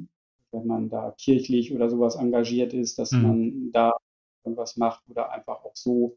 wenn 0.53 0.67
man 0.67 0.89
da 0.89 1.15
kirchlich 1.19 1.73
oder 1.73 1.89
sowas 1.89 2.17
engagiert 2.17 2.75
ist, 2.75 2.99
dass 2.99 3.13
mhm. 3.13 3.23
man 3.23 3.73
da 3.73 3.93
irgendwas 4.45 4.77
macht 4.77 5.03
oder 5.09 5.31
einfach 5.33 5.65
auch 5.65 5.77
so, 5.77 6.17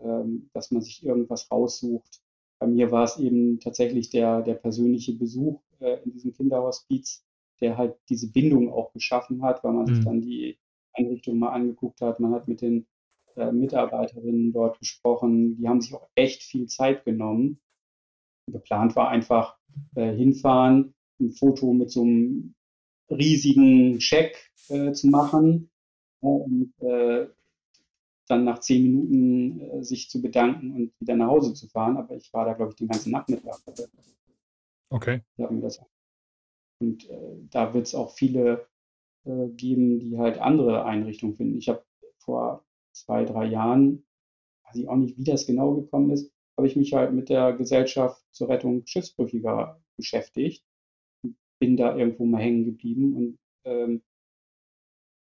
ähm, 0.00 0.50
dass 0.52 0.70
man 0.70 0.82
sich 0.82 1.04
irgendwas 1.04 1.50
raussucht. 1.50 2.20
Bei 2.58 2.66
mir 2.66 2.90
war 2.90 3.04
es 3.04 3.18
eben 3.18 3.60
tatsächlich 3.60 4.10
der, 4.10 4.42
der 4.42 4.54
persönliche 4.54 5.14
Besuch 5.14 5.60
äh, 5.80 6.02
in 6.04 6.12
diesem 6.12 6.32
Kinderhospiz, 6.32 7.24
der 7.60 7.76
halt 7.76 7.96
diese 8.08 8.30
Bindung 8.30 8.72
auch 8.72 8.92
geschaffen 8.92 9.42
hat, 9.42 9.62
weil 9.64 9.72
man 9.72 9.84
mhm. 9.84 9.94
sich 9.94 10.04
dann 10.04 10.20
die 10.20 10.58
Einrichtung 10.92 11.38
mal 11.38 11.50
angeguckt 11.50 12.00
hat. 12.00 12.20
Man 12.20 12.32
hat 12.32 12.48
mit 12.48 12.60
den 12.60 12.86
äh, 13.40 13.52
Mitarbeiterinnen 13.52 14.52
dort 14.52 14.78
gesprochen. 14.78 15.56
Die 15.56 15.68
haben 15.68 15.80
sich 15.80 15.94
auch 15.94 16.08
echt 16.14 16.42
viel 16.42 16.66
Zeit 16.66 17.04
genommen. 17.04 17.60
Geplant 18.46 18.96
war 18.96 19.08
einfach 19.08 19.58
äh, 19.94 20.12
hinfahren, 20.14 20.94
ein 21.20 21.32
Foto 21.32 21.72
mit 21.72 21.90
so 21.90 22.02
einem 22.02 22.54
riesigen 23.10 24.00
Scheck 24.00 24.50
äh, 24.68 24.92
zu 24.92 25.08
machen. 25.08 25.70
und 26.20 26.72
äh, 26.80 27.28
dann 28.30 28.44
nach 28.44 28.60
zehn 28.60 28.82
Minuten 28.84 29.60
äh, 29.60 29.82
sich 29.82 30.08
zu 30.08 30.22
bedanken 30.22 30.72
und 30.72 30.92
wieder 31.00 31.16
nach 31.16 31.28
Hause 31.28 31.52
zu 31.54 31.68
fahren. 31.68 31.96
Aber 31.96 32.16
ich 32.16 32.32
war 32.32 32.44
da, 32.44 32.52
glaube 32.52 32.70
ich, 32.70 32.76
den 32.76 32.88
ganzen 32.88 33.10
Nachmittag. 33.10 33.58
Okay. 34.90 35.22
Und 36.80 37.08
äh, 37.10 37.36
da 37.50 37.74
wird 37.74 37.86
es 37.86 37.94
auch 37.94 38.14
viele 38.14 38.66
äh, 39.24 39.48
geben, 39.48 39.98
die 39.98 40.16
halt 40.16 40.38
andere 40.38 40.84
Einrichtungen 40.84 41.36
finden. 41.36 41.58
Ich 41.58 41.68
habe 41.68 41.84
vor 42.18 42.64
zwei, 42.92 43.24
drei 43.24 43.46
Jahren, 43.46 44.04
weiß 44.66 44.76
ich 44.76 44.88
auch 44.88 44.96
nicht, 44.96 45.16
wie 45.18 45.24
das 45.24 45.46
genau 45.46 45.74
gekommen 45.74 46.10
ist, 46.10 46.32
habe 46.56 46.66
ich 46.66 46.76
mich 46.76 46.92
halt 46.92 47.12
mit 47.12 47.28
der 47.28 47.52
Gesellschaft 47.54 48.22
zur 48.32 48.48
Rettung 48.48 48.86
Schiffsbrüchiger 48.86 49.80
beschäftigt. 49.96 50.64
Bin 51.58 51.76
da 51.76 51.96
irgendwo 51.96 52.24
mal 52.26 52.40
hängen 52.40 52.64
geblieben 52.64 53.14
und 53.16 53.38
ähm, 53.64 54.02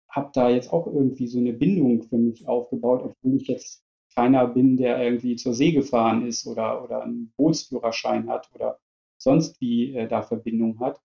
habe 0.09 0.31
da 0.33 0.49
jetzt 0.49 0.71
auch 0.71 0.87
irgendwie 0.87 1.27
so 1.27 1.39
eine 1.39 1.53
Bindung 1.53 2.03
für 2.03 2.17
mich 2.17 2.47
aufgebaut, 2.47 3.01
obwohl 3.03 3.35
ich 3.35 3.47
jetzt 3.47 3.83
keiner 4.15 4.47
bin, 4.47 4.77
der 4.77 5.01
irgendwie 5.03 5.35
zur 5.35 5.53
See 5.53 5.71
gefahren 5.71 6.27
ist 6.27 6.45
oder, 6.45 6.83
oder 6.83 7.03
einen 7.03 7.33
Bootsführerschein 7.35 8.29
hat 8.29 8.49
oder 8.53 8.79
sonst 9.17 9.59
wie 9.59 9.95
äh, 9.95 10.07
da 10.07 10.21
Verbindung 10.21 10.79
hat. 10.79 11.01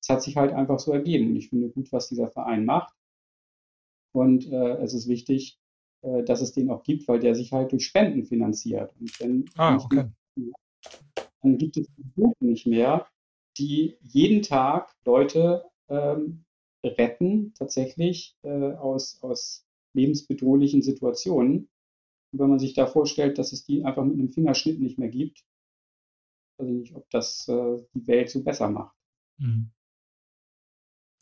Es 0.00 0.08
hat 0.08 0.22
sich 0.22 0.36
halt 0.36 0.52
einfach 0.52 0.78
so 0.78 0.92
ergeben 0.92 1.30
und 1.30 1.36
ich 1.36 1.50
finde 1.50 1.68
gut, 1.68 1.92
was 1.92 2.08
dieser 2.08 2.28
Verein 2.28 2.64
macht. 2.64 2.94
Und 4.12 4.50
äh, 4.50 4.76
es 4.78 4.94
ist 4.94 5.08
wichtig, 5.08 5.58
äh, 6.02 6.22
dass 6.24 6.40
es 6.40 6.52
den 6.52 6.70
auch 6.70 6.82
gibt, 6.82 7.08
weil 7.08 7.20
der 7.20 7.34
sich 7.34 7.52
halt 7.52 7.72
durch 7.72 7.86
Spenden 7.86 8.24
finanziert. 8.24 8.94
Und 9.00 9.20
wenn 9.20 9.44
ah, 9.56 9.76
okay. 9.76 10.10
dann 11.42 11.58
gibt 11.58 11.76
es 11.76 11.88
Boote 12.14 12.44
nicht 12.44 12.66
mehr, 12.66 13.06
die 13.58 13.96
jeden 14.02 14.42
Tag 14.42 14.94
Leute 15.04 15.64
ähm, 15.88 16.44
retten, 16.84 17.52
tatsächlich 17.54 18.36
äh, 18.42 18.72
aus, 18.72 19.18
aus 19.22 19.66
lebensbedrohlichen 19.94 20.82
Situationen. 20.82 21.68
Und 22.32 22.38
wenn 22.38 22.50
man 22.50 22.58
sich 22.58 22.74
da 22.74 22.86
vorstellt, 22.86 23.38
dass 23.38 23.52
es 23.52 23.64
die 23.64 23.84
einfach 23.84 24.04
mit 24.04 24.18
einem 24.18 24.30
Fingerschnitt 24.30 24.80
nicht 24.80 24.98
mehr 24.98 25.08
gibt, 25.08 25.44
weiß 26.58 26.68
ich 26.68 26.74
nicht, 26.74 26.94
ob 26.94 27.08
das 27.10 27.48
äh, 27.48 27.82
die 27.94 28.06
Welt 28.06 28.30
so 28.30 28.42
besser 28.42 28.68
macht. 28.70 28.96
Mhm. 29.38 29.70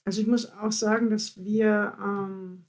Also 0.05 0.21
ich 0.21 0.27
muss 0.27 0.51
auch 0.53 0.73
sagen, 0.73 1.11
dass 1.11 1.43
wir 1.43 1.97
ähm, 2.01 2.66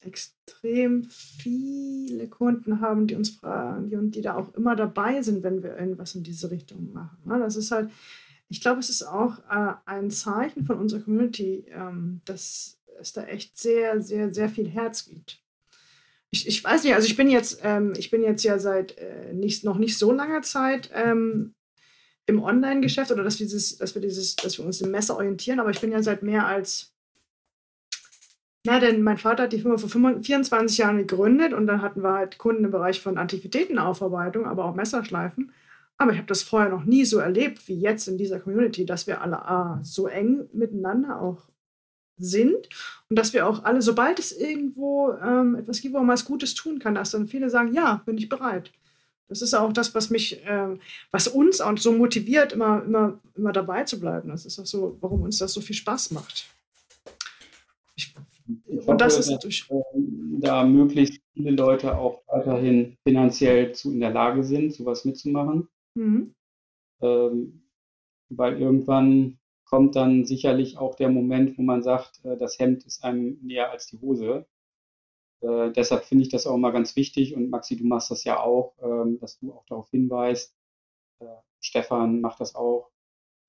extrem 0.00 1.04
viele 1.04 2.28
Kunden 2.28 2.80
haben, 2.80 3.06
die 3.06 3.14
uns 3.14 3.30
fragen, 3.30 3.90
die, 3.90 3.96
und 3.96 4.14
die 4.14 4.22
da 4.22 4.36
auch 4.36 4.54
immer 4.54 4.76
dabei 4.76 5.22
sind, 5.22 5.42
wenn 5.42 5.62
wir 5.62 5.76
irgendwas 5.76 6.14
in 6.14 6.22
diese 6.22 6.50
Richtung 6.50 6.92
machen. 6.92 7.18
Ne? 7.24 7.38
Das 7.38 7.56
ist 7.56 7.70
halt, 7.70 7.90
ich 8.48 8.60
glaube, 8.60 8.80
es 8.80 8.90
ist 8.90 9.02
auch 9.02 9.38
äh, 9.50 9.74
ein 9.86 10.10
Zeichen 10.10 10.64
von 10.64 10.78
unserer 10.78 11.00
Community, 11.00 11.64
ähm, 11.70 12.20
dass 12.24 12.78
es 13.00 13.12
da 13.12 13.24
echt 13.24 13.58
sehr, 13.58 14.00
sehr, 14.00 14.32
sehr 14.32 14.48
viel 14.48 14.68
Herz 14.68 15.04
gibt. 15.06 15.40
Ich, 16.30 16.46
ich 16.46 16.62
weiß 16.62 16.84
nicht, 16.84 16.94
also 16.94 17.06
ich 17.06 17.16
bin 17.16 17.30
jetzt, 17.30 17.60
ähm, 17.62 17.94
ich 17.96 18.10
bin 18.10 18.22
jetzt 18.22 18.44
ja 18.44 18.58
seit 18.58 18.98
äh, 18.98 19.32
nicht, 19.32 19.64
noch 19.64 19.78
nicht 19.78 19.98
so 19.98 20.12
langer 20.12 20.42
Zeit 20.42 20.90
ähm, 20.94 21.54
im 22.26 22.42
Online-Geschäft 22.42 23.10
oder 23.10 23.24
dass 23.24 23.40
wir, 23.40 23.46
dieses, 23.46 23.78
dass, 23.78 23.94
wir 23.94 24.02
dieses, 24.02 24.36
dass 24.36 24.58
wir 24.58 24.64
uns 24.64 24.80
im 24.80 24.90
Messer 24.90 25.16
orientieren, 25.16 25.60
aber 25.60 25.70
ich 25.70 25.80
bin 25.80 25.90
ja 25.90 26.02
seit 26.02 26.22
mehr 26.22 26.46
als 26.46 26.92
na, 28.68 28.80
denn 28.80 29.02
mein 29.02 29.16
Vater 29.16 29.44
hat 29.44 29.54
die 29.54 29.60
Firma 29.60 29.78
vor 29.78 29.88
24 29.88 30.76
Jahren 30.76 30.98
gegründet 30.98 31.54
und 31.54 31.66
dann 31.66 31.80
hatten 31.80 32.02
wir 32.02 32.12
halt 32.12 32.36
Kunden 32.36 32.66
im 32.66 32.70
Bereich 32.70 33.00
von 33.00 33.16
Antiquitätenaufarbeitung, 33.16 34.44
aber 34.44 34.66
auch 34.66 34.74
Messerschleifen. 34.74 35.52
Aber 35.96 36.12
ich 36.12 36.18
habe 36.18 36.26
das 36.26 36.42
vorher 36.42 36.68
noch 36.68 36.84
nie 36.84 37.06
so 37.06 37.18
erlebt 37.18 37.66
wie 37.66 37.80
jetzt 37.80 38.08
in 38.08 38.18
dieser 38.18 38.40
Community, 38.40 38.84
dass 38.84 39.06
wir 39.06 39.22
alle 39.22 39.38
ah, 39.38 39.80
so 39.82 40.06
eng 40.06 40.50
miteinander 40.52 41.18
auch 41.18 41.46
sind 42.18 42.68
und 43.08 43.18
dass 43.18 43.32
wir 43.32 43.46
auch 43.46 43.64
alle, 43.64 43.80
sobald 43.80 44.18
es 44.18 44.32
irgendwo 44.32 45.14
ähm, 45.14 45.54
etwas 45.54 45.80
gibt, 45.80 45.94
wo 45.94 46.00
man 46.00 46.08
was 46.08 46.26
Gutes 46.26 46.52
tun 46.52 46.78
kann, 46.78 46.94
dass 46.94 47.12
dann 47.12 47.26
viele 47.26 47.48
sagen, 47.48 47.72
ja, 47.72 48.02
bin 48.04 48.18
ich 48.18 48.28
bereit. 48.28 48.70
Das 49.28 49.40
ist 49.40 49.54
auch 49.54 49.72
das, 49.72 49.94
was 49.94 50.10
mich, 50.10 50.42
ähm, 50.44 50.78
was 51.10 51.26
uns 51.26 51.62
auch 51.62 51.78
so 51.78 51.92
motiviert, 51.92 52.52
immer, 52.52 52.82
immer, 52.84 53.18
immer 53.34 53.52
dabei 53.52 53.84
zu 53.84 53.98
bleiben. 53.98 54.28
Das 54.28 54.44
ist 54.44 54.58
auch 54.58 54.66
so, 54.66 54.98
warum 55.00 55.22
uns 55.22 55.38
das 55.38 55.54
so 55.54 55.62
viel 55.62 55.76
Spaß 55.76 56.10
macht. 56.10 56.48
Ich, 58.48 58.78
und 58.78 58.86
hoffe, 58.86 58.96
das 58.96 59.18
ist 59.18 59.30
natürlich. 59.30 59.68
Dass, 59.68 59.78
äh, 59.78 60.40
da 60.40 60.64
möglichst 60.64 61.20
viele 61.34 61.50
Leute 61.50 61.98
auch 61.98 62.22
weiterhin 62.28 62.96
finanziell 63.02 63.72
zu 63.72 63.92
in 63.92 64.00
der 64.00 64.10
Lage 64.12 64.44
sind, 64.44 64.72
sowas 64.72 65.04
mitzumachen. 65.04 65.68
Mhm. 65.94 66.34
Ähm, 67.02 67.62
weil 68.30 68.60
irgendwann 68.60 69.38
kommt 69.64 69.96
dann 69.96 70.24
sicherlich 70.24 70.78
auch 70.78 70.94
der 70.94 71.10
Moment, 71.10 71.58
wo 71.58 71.62
man 71.62 71.82
sagt, 71.82 72.24
äh, 72.24 72.36
das 72.36 72.58
Hemd 72.58 72.84
ist 72.84 73.04
einem 73.04 73.38
näher 73.42 73.70
als 73.70 73.86
die 73.86 74.00
Hose. 74.00 74.46
Äh, 75.40 75.70
deshalb 75.72 76.04
finde 76.04 76.22
ich 76.22 76.30
das 76.30 76.46
auch 76.46 76.54
immer 76.54 76.72
ganz 76.72 76.96
wichtig 76.96 77.36
und 77.36 77.50
Maxi, 77.50 77.76
du 77.76 77.84
machst 77.84 78.10
das 78.10 78.24
ja 78.24 78.40
auch, 78.40 78.74
ähm, 78.82 79.18
dass 79.20 79.38
du 79.38 79.52
auch 79.52 79.64
darauf 79.66 79.90
hinweist. 79.90 80.54
Äh, 81.20 81.26
Stefan 81.60 82.20
macht 82.20 82.40
das 82.40 82.54
auch. 82.54 82.90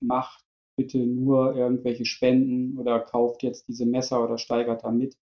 Macht 0.00 0.44
bitte 0.80 0.96
nur 0.96 1.54
irgendwelche 1.54 2.06
Spenden 2.06 2.78
oder 2.78 3.00
kauft 3.00 3.42
jetzt 3.42 3.68
diese 3.68 3.84
Messer 3.84 4.24
oder 4.24 4.38
steigert 4.38 4.82
damit, 4.82 5.18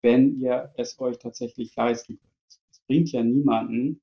wenn 0.00 0.40
ihr 0.40 0.72
es 0.78 0.98
euch 0.98 1.18
tatsächlich 1.18 1.76
leisten 1.76 2.18
könnt. 2.18 2.60
Es 2.70 2.80
bringt 2.86 3.12
ja 3.12 3.22
niemanden 3.22 4.00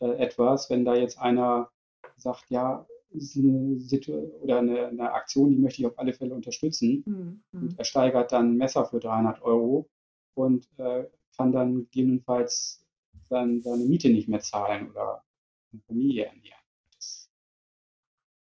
äh, 0.00 0.12
etwas, 0.16 0.70
wenn 0.70 0.86
da 0.86 0.94
jetzt 0.94 1.18
einer 1.18 1.70
sagt, 2.16 2.48
ja, 2.48 2.86
ist 3.10 3.36
eine 3.36 3.78
Situation 3.78 4.30
oder 4.40 4.60
eine, 4.60 4.86
eine, 4.86 5.12
Aktion, 5.12 5.50
die 5.50 5.58
möchte 5.58 5.82
ich 5.82 5.86
auf 5.86 5.98
alle 5.98 6.14
Fälle 6.14 6.34
unterstützen. 6.34 7.04
Mhm. 7.06 7.42
Und 7.52 7.78
er 7.78 7.84
steigert 7.84 8.32
dann 8.32 8.56
Messer 8.56 8.86
für 8.86 8.98
300 8.98 9.42
Euro 9.42 9.90
und 10.34 10.66
äh, 10.78 11.04
kann 11.36 11.52
dann 11.52 11.84
gegebenenfalls 11.90 12.82
sein, 13.28 13.60
seine 13.60 13.84
Miete 13.84 14.08
nicht 14.08 14.28
mehr 14.28 14.40
zahlen 14.40 14.90
oder 14.90 15.22
eine 15.70 15.82
Familie 15.82 16.24
ernähren. 16.24 16.65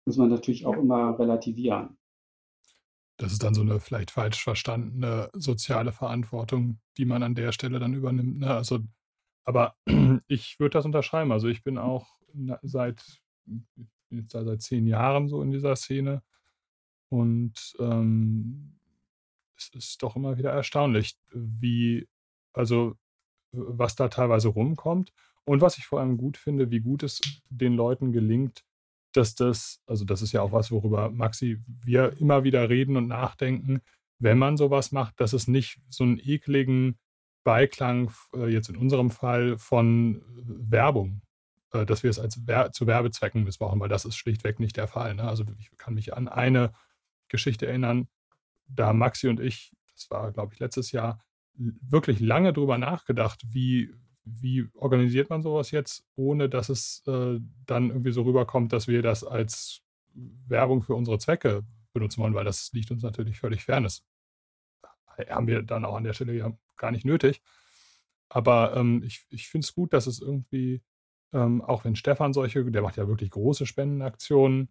Muss 0.05 0.17
man 0.17 0.29
natürlich 0.29 0.65
auch 0.65 0.77
immer 0.77 1.17
relativieren. 1.17 1.97
Das 3.17 3.31
ist 3.31 3.43
dann 3.43 3.53
so 3.53 3.61
eine 3.61 3.79
vielleicht 3.79 4.11
falsch 4.11 4.43
verstandene 4.43 5.29
soziale 5.33 5.91
Verantwortung, 5.91 6.79
die 6.97 7.05
man 7.05 7.23
an 7.23 7.35
der 7.35 7.51
Stelle 7.51 7.79
dann 7.79 7.93
übernimmt. 7.93 8.39
Ne? 8.39 8.49
Also, 8.49 8.79
aber 9.45 9.75
ich 10.27 10.59
würde 10.59 10.73
das 10.73 10.85
unterschreiben. 10.85 11.31
Also 11.31 11.47
ich 11.47 11.63
bin 11.63 11.77
auch 11.77 12.07
seit 12.61 13.03
jetzt 14.09 14.31
seit 14.31 14.61
zehn 14.61 14.87
Jahren 14.87 15.27
so 15.27 15.41
in 15.41 15.51
dieser 15.51 15.75
Szene 15.75 16.21
und 17.09 17.75
ähm, 17.79 18.79
es 19.57 19.69
ist 19.69 20.03
doch 20.03 20.15
immer 20.15 20.37
wieder 20.37 20.51
erstaunlich, 20.51 21.17
wie, 21.31 22.07
also 22.53 22.95
was 23.51 23.95
da 23.95 24.09
teilweise 24.09 24.49
rumkommt 24.49 25.13
und 25.45 25.61
was 25.61 25.77
ich 25.77 25.85
vor 25.85 25.99
allem 25.99 26.17
gut 26.17 26.37
finde, 26.37 26.71
wie 26.71 26.81
gut 26.81 27.03
es 27.03 27.21
den 27.49 27.73
Leuten 27.75 28.11
gelingt, 28.11 28.65
dass 29.15 29.35
das, 29.35 29.81
also 29.87 30.05
das 30.05 30.21
ist 30.21 30.31
ja 30.31 30.41
auch 30.41 30.51
was, 30.51 30.71
worüber 30.71 31.09
Maxi, 31.09 31.61
wir 31.67 32.17
immer 32.19 32.43
wieder 32.43 32.69
reden 32.69 32.97
und 32.97 33.07
nachdenken, 33.07 33.81
wenn 34.19 34.37
man 34.37 34.57
sowas 34.57 34.91
macht, 34.91 35.19
dass 35.19 35.33
es 35.33 35.47
nicht 35.47 35.79
so 35.89 36.03
einen 36.03 36.19
ekligen 36.19 36.97
Beiklang, 37.43 38.11
äh, 38.33 38.47
jetzt 38.47 38.69
in 38.69 38.77
unserem 38.77 39.11
Fall, 39.11 39.57
von 39.57 40.23
Werbung 40.35 41.21
äh, 41.75 41.85
dass 41.85 42.03
wir 42.03 42.09
es 42.09 42.19
als 42.19 42.47
Wer 42.47 42.71
zu 42.71 42.87
Werbezwecken 42.87 43.43
missbrauchen, 43.43 43.79
weil 43.79 43.89
das 43.89 44.05
ist 44.05 44.15
schlichtweg 44.15 44.59
nicht 44.59 44.77
der 44.77 44.87
Fall. 44.87 45.15
Ne? 45.15 45.23
Also 45.23 45.43
ich 45.59 45.69
kann 45.77 45.93
mich 45.93 46.13
an 46.13 46.27
eine 46.27 46.73
Geschichte 47.27 47.67
erinnern, 47.67 48.07
da 48.67 48.93
Maxi 48.93 49.27
und 49.27 49.39
ich, 49.39 49.73
das 49.93 50.09
war, 50.09 50.31
glaube 50.31 50.53
ich, 50.53 50.59
letztes 50.59 50.91
Jahr, 50.91 51.19
wirklich 51.57 52.19
lange 52.19 52.53
drüber 52.53 52.77
nachgedacht, 52.77 53.41
wie, 53.47 53.93
wie 54.25 54.67
organisiert 54.73 55.29
man 55.29 55.41
sowas 55.41 55.71
jetzt, 55.71 56.03
ohne 56.15 56.49
dass 56.49 56.69
es 56.69 57.03
äh, 57.07 57.39
dann 57.65 57.89
irgendwie 57.89 58.11
so 58.11 58.23
rüberkommt, 58.23 58.73
dass 58.73 58.87
wir 58.87 59.01
das 59.01 59.23
als 59.23 59.81
Werbung 60.13 60.81
für 60.81 60.95
unsere 60.95 61.19
Zwecke 61.19 61.63
benutzen 61.93 62.21
wollen, 62.21 62.33
weil 62.33 62.45
das 62.45 62.71
liegt 62.73 62.91
uns 62.91 63.03
natürlich 63.03 63.39
völlig 63.39 63.63
Fairness. 63.63 64.03
Haben 65.29 65.47
wir 65.47 65.61
dann 65.61 65.85
auch 65.85 65.95
an 65.95 66.03
der 66.03 66.13
Stelle 66.13 66.33
ja 66.33 66.51
gar 66.77 66.91
nicht 66.91 67.05
nötig. 67.05 67.41
Aber 68.27 68.75
ähm, 68.75 69.03
ich, 69.03 69.25
ich 69.29 69.47
finde 69.47 69.65
es 69.65 69.73
gut, 69.73 69.93
dass 69.93 70.07
es 70.07 70.19
irgendwie 70.19 70.81
ähm, 71.35 71.61
auch 71.61 71.83
wenn 71.83 71.95
Stefan 71.95 72.33
solche, 72.33 72.63
der 72.71 72.81
macht 72.81 72.95
ja 72.95 73.07
wirklich 73.07 73.29
große 73.31 73.65
Spendenaktionen, 73.65 74.69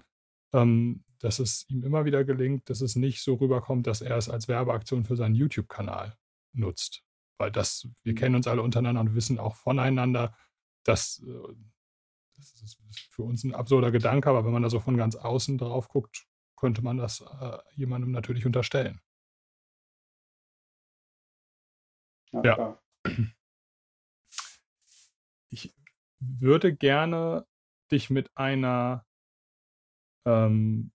ähm, 0.53 1.05
dass 1.19 1.39
es 1.39 1.67
ihm 1.69 1.85
immer 1.85 2.05
wieder 2.07 2.25
gelingt, 2.25 2.71
dass 2.71 2.81
es 2.81 2.97
nicht 2.97 3.23
so 3.23 3.35
rüberkommt, 3.35 3.87
dass 3.87 4.01
er 4.01 4.17
es 4.17 4.29
als 4.29 4.49
Werbeaktion 4.49 5.05
für 5.05 5.17
seinen 5.17 5.35
YouTube-Kanal 5.35 6.17
nutzt. 6.53 7.03
Weil 7.39 7.51
das, 7.51 7.89
wir 8.03 8.15
kennen 8.15 8.37
uns 8.37 8.47
alle 8.47 8.63
untereinander 8.63 9.01
und 9.01 9.15
wissen 9.15 9.39
auch 9.39 9.57
voneinander, 9.57 10.37
dass 10.85 11.23
äh, 11.27 11.55
das 12.37 12.63
ist 12.63 12.79
für 13.11 13.23
uns 13.23 13.45
ein 13.45 13.55
absurder 13.55 13.91
Gedanke, 13.91 14.29
aber 14.29 14.45
wenn 14.45 14.53
man 14.53 14.63
da 14.63 14.71
so 14.71 14.81
von 14.81 14.97
ganz 14.97 15.17
außen 15.17 15.59
drauf 15.59 15.89
guckt, 15.89 16.27
könnte 16.57 16.83
man 16.83 16.99
das 16.99 17.21
äh, 17.21 17.59
jemandem 17.75 18.11
natürlich 18.11 18.47
unterstellen. 18.47 19.01
Ja. 22.33 22.43
ja. 22.43 22.81
Ich 25.51 25.75
würde 26.19 26.75
gerne 26.75 27.47
dich 27.93 28.11
mit 28.11 28.37
einer, 28.37 29.07
ähm, 30.27 30.91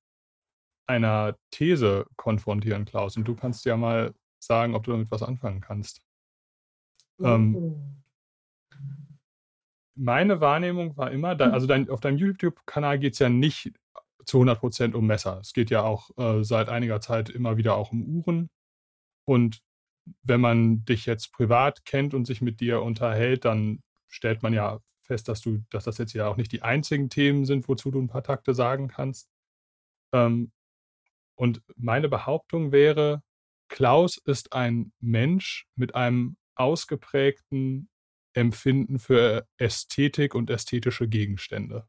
einer 0.88 1.38
These 1.52 2.08
konfrontieren, 2.18 2.86
Klaus. 2.86 3.16
Und 3.16 3.26
du 3.26 3.36
kannst 3.36 3.64
ja 3.66 3.78
mal 3.78 4.14
sagen, 4.40 4.76
ob 4.76 4.84
du 4.84 4.92
damit 4.92 5.12
was 5.12 5.24
anfangen 5.24 5.62
kannst. 5.62 6.02
Ähm, 7.22 8.00
meine 9.96 10.40
Wahrnehmung 10.40 10.96
war 10.96 11.12
immer, 11.12 11.36
da, 11.36 11.50
also 11.50 11.68
dein, 11.68 11.90
auf 11.90 12.00
deinem 12.00 12.18
YouTube-Kanal 12.18 13.00
geht 13.00 13.14
es 13.14 13.20
ja 13.20 13.30
nicht 13.30 13.74
zu 14.26 14.38
100 14.38 14.60
Prozent 14.60 14.96
um 14.96 15.08
Messer. 15.08 15.40
Es 15.42 15.54
geht 15.54 15.70
ja 15.70 15.84
auch 15.84 16.10
äh, 16.18 16.44
seit 16.44 16.70
einiger 16.70 17.02
Zeit 17.02 17.30
immer 17.30 17.58
wieder 17.58 17.76
auch 17.76 17.92
um 17.92 18.04
Uhren. 18.04 18.50
Und 19.26 19.62
wenn 20.24 20.42
man 20.42 20.86
dich 20.86 21.06
jetzt 21.06 21.34
privat 21.34 21.86
kennt 21.86 22.14
und 22.14 22.26
sich 22.26 22.42
mit 22.42 22.62
dir 22.62 22.82
unterhält, 22.82 23.46
dann 23.46 23.84
stellt 24.08 24.42
man 24.42 24.54
ja 24.54 24.80
fest, 25.02 25.28
dass 25.28 25.42
du, 25.42 25.64
dass 25.70 25.84
das 25.84 25.98
jetzt 25.98 26.14
ja 26.14 26.28
auch 26.28 26.38
nicht 26.38 26.52
die 26.52 26.62
einzigen 26.62 27.10
Themen 27.10 27.46
sind, 27.46 27.68
wozu 27.68 27.92
du 27.92 28.00
ein 28.00 28.08
paar 28.08 28.24
Takte 28.24 28.54
sagen 28.54 28.88
kannst. 28.88 29.30
Ähm, 30.14 30.52
und 31.36 31.62
meine 31.76 32.10
Behauptung 32.10 32.72
wäre, 32.72 33.24
Klaus 33.70 34.18
ist 34.18 34.54
ein 34.54 34.92
Mensch 35.00 35.68
mit 35.76 35.96
einem 35.96 36.38
ausgeprägten 36.60 37.90
Empfinden 38.34 39.00
für 39.00 39.48
Ästhetik 39.58 40.36
und 40.36 40.50
ästhetische 40.50 41.08
Gegenstände. 41.08 41.88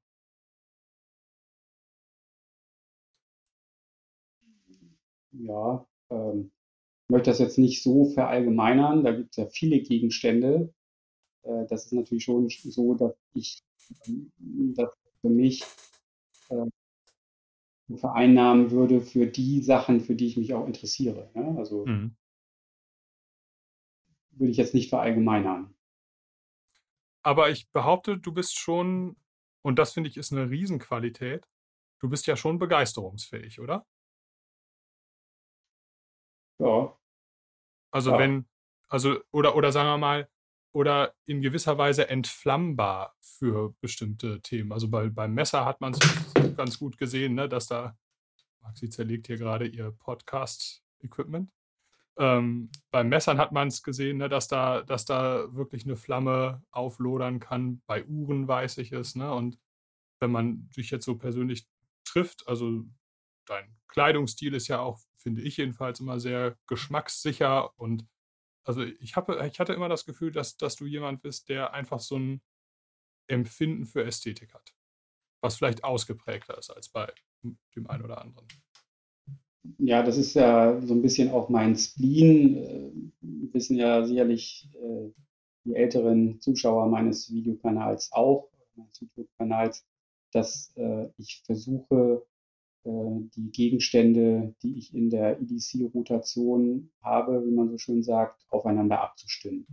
Ja, 5.33 5.87
ähm, 6.11 6.51
ich 7.05 7.11
möchte 7.11 7.31
das 7.31 7.39
jetzt 7.41 7.59
nicht 7.59 7.83
so 7.83 8.07
verallgemeinern. 8.07 9.05
Da 9.05 9.13
gibt 9.13 9.31
es 9.31 9.37
ja 9.37 9.47
viele 9.47 9.81
Gegenstände. 9.81 10.73
Äh, 11.43 11.67
das 11.69 11.87
ist 11.87 11.93
natürlich 11.93 12.25
schon 12.25 12.49
so, 12.49 12.95
dass 12.95 13.15
ich 13.35 13.63
ähm, 14.07 14.33
das 14.77 14.95
für 15.21 15.31
mich 15.31 15.65
äh, 16.49 16.67
vereinnahmen 17.97 18.71
würde 18.71 19.01
für 19.01 19.27
die 19.27 19.63
Sachen, 19.63 20.01
für 20.01 20.15
die 20.15 20.27
ich 20.27 20.37
mich 20.37 20.55
auch 20.55 20.67
interessiere. 20.67 21.31
Ja? 21.35 21.57
Also 21.57 21.87
mhm. 21.87 22.17
Würde 24.31 24.51
ich 24.51 24.57
jetzt 24.57 24.75
nicht 24.75 24.91
verallgemeinern. 24.91 25.75
Aber 27.23 27.51
ich 27.51 27.71
behaupte, 27.71 28.19
du 28.19 28.33
bist 28.33 28.59
schon, 28.59 29.17
und 29.63 29.79
das 29.79 29.93
finde 29.93 30.09
ich 30.09 30.17
ist 30.17 30.33
eine 30.33 30.49
Riesenqualität, 30.49 31.47
du 31.99 32.09
bist 32.09 32.27
ja 32.27 32.37
schon 32.37 32.59
begeisterungsfähig, 32.59 33.61
oder? 33.61 33.87
Ja. 36.59 36.97
Also 37.91 38.13
ja. 38.13 38.19
wenn, 38.19 38.49
also, 38.89 39.21
oder, 39.33 39.57
oder 39.57 39.73
sagen 39.73 39.89
wir 39.89 39.99
mal, 39.99 40.29
oder 40.73 41.15
in 41.27 41.43
gewisser 41.43 41.79
Weise 41.79 42.09
entflammbar 42.09 43.17
für 43.21 43.75
bestimmte 43.81 44.41
Themen. 44.41 44.73
Also 44.73 44.89
bei, 44.89 45.09
beim 45.09 45.35
Messer 45.35 45.65
hat 45.65 45.81
man 45.81 45.95
es 45.95 46.57
ganz 46.57 46.79
gut 46.79 46.97
gesehen, 46.97 47.35
ne, 47.35 47.49
dass 47.49 47.67
da, 47.67 47.99
Maxi 48.61 48.89
zerlegt 48.89 49.27
hier 49.27 49.37
gerade 49.37 49.67
ihr 49.67 49.91
Podcast-Equipment. 49.91 51.51
Ähm, 52.21 52.71
beim 52.91 53.09
Messern 53.09 53.39
hat 53.39 53.51
man 53.51 53.69
es 53.69 53.83
gesehen, 53.83 54.19
ne, 54.19 54.29
dass, 54.29 54.47
da, 54.47 54.83
dass 54.83 55.07
da 55.07 55.55
wirklich 55.55 55.85
eine 55.85 55.97
Flamme 55.97 56.63
auflodern 56.71 57.41
kann. 57.41 57.81
Bei 57.87 58.05
Uhren 58.05 58.47
weiß 58.47 58.77
ich 58.77 58.93
es. 58.93 59.17
Ne? 59.17 59.33
Und 59.33 59.59
wenn 60.21 60.31
man 60.31 60.69
sich 60.71 60.91
jetzt 60.91 61.07
so 61.07 61.17
persönlich 61.17 61.67
trifft, 62.05 62.47
also 62.47 62.85
dein 63.47 63.75
Kleidungsstil 63.89 64.55
ist 64.55 64.69
ja 64.69 64.81
auch, 64.81 65.01
finde 65.17 65.41
ich 65.41 65.57
jedenfalls, 65.57 66.01
immer 66.01 66.21
sehr 66.21 66.59
geschmackssicher 66.67 67.79
und 67.79 68.07
also 68.65 68.83
ich, 68.83 69.17
hab, 69.17 69.31
ich 69.31 69.59
hatte 69.59 69.73
immer 69.73 69.89
das 69.89 70.05
Gefühl, 70.05 70.31
dass, 70.31 70.59
dass 70.59 70.77
du 70.77 70.85
jemand 70.85 71.23
bist, 71.23 71.49
der 71.49 71.73
einfach 71.73 72.01
so 72.01 72.19
ein 72.19 72.43
Empfinden 73.27 73.87
für 73.87 74.05
Ästhetik 74.05 74.53
hat. 74.53 74.75
Was 75.41 75.57
vielleicht 75.57 75.85
ausgeprägter 75.85 76.59
ist 76.59 76.69
als 76.69 76.91
bei 76.91 77.11
dem 77.75 77.89
einen 77.89 78.05
oder 78.05 78.21
anderen. 78.21 78.47
Ja, 79.79 80.03
das 80.03 80.17
ist 80.17 80.35
ja 80.35 80.81
so 80.83 80.95
ein 80.95 81.03
bisschen 81.03 81.31
auch 81.31 81.49
mein 81.49 81.77
Spleen. 81.77 82.57
Äh, 82.57 82.91
wissen 83.53 83.77
ja 83.77 84.05
sicherlich 84.05 84.69
äh, 84.75 85.11
die 85.65 85.75
älteren 85.75 86.41
Zuschauer 86.41 86.89
meines 86.89 87.31
Videokanals 87.33 88.11
auch, 88.13 88.49
meines 88.75 89.01
YouTube-Kanals, 89.01 89.85
dass 90.33 90.73
äh, 90.77 91.09
ich 91.19 91.43
versuche, 91.45 92.27
äh, 92.85 92.91
die 93.37 93.51
Gegenstände, 93.51 94.55
die 94.63 94.79
ich 94.79 94.95
in 94.95 95.11
der 95.11 95.41
EDC-Rotation 95.41 96.91
habe, 97.03 97.45
wie 97.47 97.53
man 97.53 97.71
so 97.71 97.79
schön 97.79 98.03
sagt, 98.03 98.47
aufeinander 98.51 99.03
abzustimmen. 99.03 99.67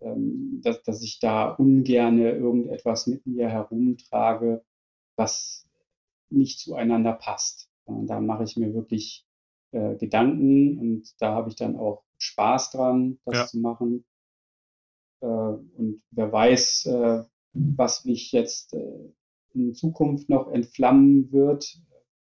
Ähm, 0.00 0.60
dass, 0.62 0.82
dass 0.82 1.02
ich 1.02 1.20
da 1.20 1.50
ungerne 1.50 2.32
irgendetwas 2.32 3.06
mit 3.06 3.26
mir 3.26 3.48
herumtrage, 3.48 4.64
was 5.16 5.68
nicht 6.30 6.60
zueinander 6.60 7.12
passt. 7.14 7.67
Da 7.88 8.20
mache 8.20 8.44
ich 8.44 8.56
mir 8.56 8.74
wirklich 8.74 9.26
äh, 9.72 9.96
Gedanken 9.96 10.78
und 10.78 11.20
da 11.20 11.34
habe 11.34 11.50
ich 11.50 11.56
dann 11.56 11.76
auch 11.76 12.04
Spaß 12.18 12.70
dran, 12.70 13.18
das 13.24 13.36
ja. 13.36 13.46
zu 13.46 13.58
machen. 13.58 14.04
Äh, 15.20 15.26
und 15.26 16.02
wer 16.10 16.32
weiß, 16.32 16.86
äh, 16.86 17.24
was 17.52 18.04
mich 18.04 18.32
jetzt 18.32 18.74
äh, 18.74 19.12
in 19.54 19.74
Zukunft 19.74 20.28
noch 20.28 20.48
entflammen 20.48 21.32
wird, 21.32 21.78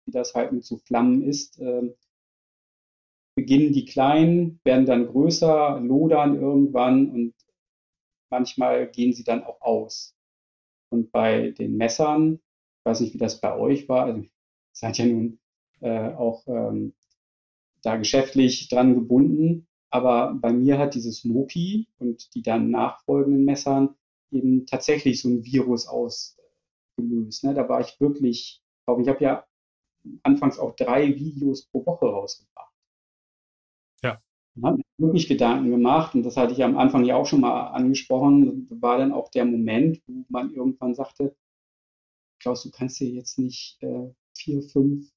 wie 0.05 0.13
das 0.13 0.35
halt 0.35 0.53
mit 0.53 0.65
so 0.65 0.79
Flammen 0.79 1.23
ist, 1.23 1.59
äh, 1.61 1.95
beginnen 3.37 3.73
die 3.73 3.85
kleinen, 3.85 4.61
werden 4.65 4.87
dann 4.87 5.07
größer, 5.07 5.81
lodern 5.81 6.41
irgendwann 6.41 7.11
und 7.11 7.35
manchmal 8.31 8.91
gehen 8.91 9.13
sie 9.13 9.25
dann 9.25 9.45
auch 9.45 9.61
aus. 9.61 10.15
Und 10.91 11.13
bei 11.13 11.53
den 11.53 11.77
Messern, 11.77 12.35
ich 12.35 12.85
weiß 12.85 13.01
nicht, 13.01 13.15
wie 13.15 13.19
das 13.19 13.41
bei 13.41 13.57
euch 13.57 13.89
war, 13.89 14.07
also 14.07 14.25
seid 14.73 14.99
ja 14.99 15.07
nun 15.07 15.39
äh, 15.81 16.13
auch 16.15 16.47
ähm, 16.47 16.95
da 17.83 17.97
geschäftlich 17.97 18.69
dran 18.69 18.95
gebunden, 18.95 19.67
aber 19.91 20.35
bei 20.35 20.53
mir 20.53 20.79
hat 20.79 20.95
dieses 20.95 21.25
Moki 21.25 21.89
und 21.99 22.35
die 22.35 22.43
dann 22.43 22.71
nachfolgenden 22.71 23.45
Messern 23.45 23.97
eben 24.31 24.67
tatsächlich 24.67 25.21
so 25.21 25.29
ein 25.29 25.45
Virus 25.45 25.89
ausgelöst. 25.89 27.45
Ne? 27.45 27.55
Da 27.55 27.69
war 27.69 27.81
ich 27.81 28.01
wirklich, 28.01 28.63
glaube 28.87 29.03
ich, 29.03 29.09
habe 29.09 29.25
ja 29.25 29.47
anfangs 30.23 30.59
auch 30.59 30.77
drei 30.77 31.09
Videos 31.09 31.67
pro 31.67 31.85
Woche 31.85 32.07
rausgebracht. 32.07 32.73
Ja. 34.03 34.23
Und 34.55 34.65
habe 34.65 34.77
mir 34.77 35.07
wirklich 35.07 35.29
Gedanken 35.29 35.71
gemacht 35.71 36.15
und 36.15 36.23
das 36.23 36.37
hatte 36.37 36.53
ich 36.53 36.63
am 36.63 36.79
Anfang 36.79 37.05
ja 37.05 37.17
auch 37.17 37.27
schon 37.27 37.41
mal 37.41 37.69
angesprochen, 37.69 38.69
war 38.81 38.99
dann 38.99 39.13
auch 39.13 39.31
der 39.31 39.45
Moment, 39.45 40.01
wo 40.07 40.25
man 40.29 40.55
irgendwann 40.55 40.95
sagte, 40.95 41.35
Klaus, 42.39 42.63
du 42.63 42.71
kannst 42.71 43.01
dir 43.01 43.09
jetzt 43.09 43.39
nicht 43.39 43.83
äh, 43.83 44.15
vier, 44.35 44.63
fünf, 44.63 45.11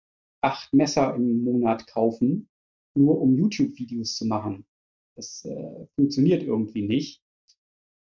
acht 0.44 0.74
Messer 0.74 1.16
im 1.16 1.44
Monat 1.44 1.88
kaufen, 1.88 2.50
nur 2.96 3.20
um 3.22 3.36
YouTube-Videos 3.36 4.16
zu 4.16 4.26
machen. 4.26 4.66
Das 5.16 5.46
äh, 5.46 5.88
funktioniert 5.96 6.44
irgendwie 6.44 6.88
nicht. 6.88 7.22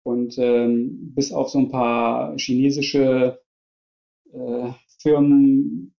Und 0.05 0.39
ähm, 0.39 1.14
bis 1.14 1.32
auf 1.32 1.51
so 1.51 1.59
ein 1.59 1.70
paar 1.70 2.36
chinesische 2.39 3.41
äh, 4.32 4.72
Firmen 5.01 5.95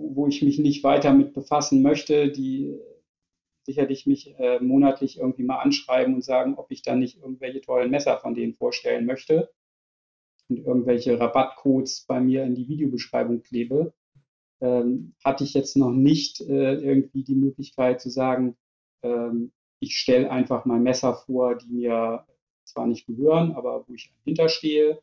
wo 0.00 0.26
ich 0.26 0.42
mich 0.42 0.58
nicht 0.58 0.84
weiter 0.84 1.12
mit 1.12 1.32
befassen 1.32 1.82
möchte, 1.82 2.30
die 2.30 2.78
sicherlich 3.64 4.06
mich 4.06 4.34
äh, 4.38 4.60
monatlich 4.60 5.18
irgendwie 5.18 5.42
mal 5.42 5.58
anschreiben 5.58 6.14
und 6.14 6.24
sagen, 6.24 6.54
ob 6.56 6.70
ich 6.70 6.82
dann 6.82 7.00
nicht 7.00 7.18
irgendwelche 7.18 7.60
tollen 7.60 7.90
Messer 7.90 8.18
von 8.18 8.34
denen 8.34 8.54
vorstellen 8.54 9.04
möchte 9.04 9.50
und 10.48 10.58
irgendwelche 10.58 11.20
Rabattcodes 11.20 12.06
bei 12.06 12.20
mir 12.20 12.44
in 12.44 12.54
die 12.54 12.68
Videobeschreibung 12.68 13.42
klebe, 13.42 13.92
ähm, 14.60 15.14
hatte 15.24 15.44
ich 15.44 15.54
jetzt 15.54 15.76
noch 15.76 15.90
nicht 15.90 16.40
äh, 16.40 16.74
irgendwie 16.74 17.24
die 17.24 17.34
Möglichkeit 17.34 18.00
zu 18.00 18.10
sagen, 18.10 18.56
ähm, 19.02 19.52
ich 19.80 19.96
stelle 19.96 20.30
einfach 20.30 20.64
mal 20.64 20.80
Messer 20.80 21.14
vor, 21.14 21.56
die 21.56 21.70
mir 21.70 22.26
zwar 22.64 22.86
nicht 22.86 23.06
gehören, 23.06 23.52
aber 23.52 23.84
wo 23.86 23.94
ich 23.94 24.12
hinterstehe, 24.24 25.00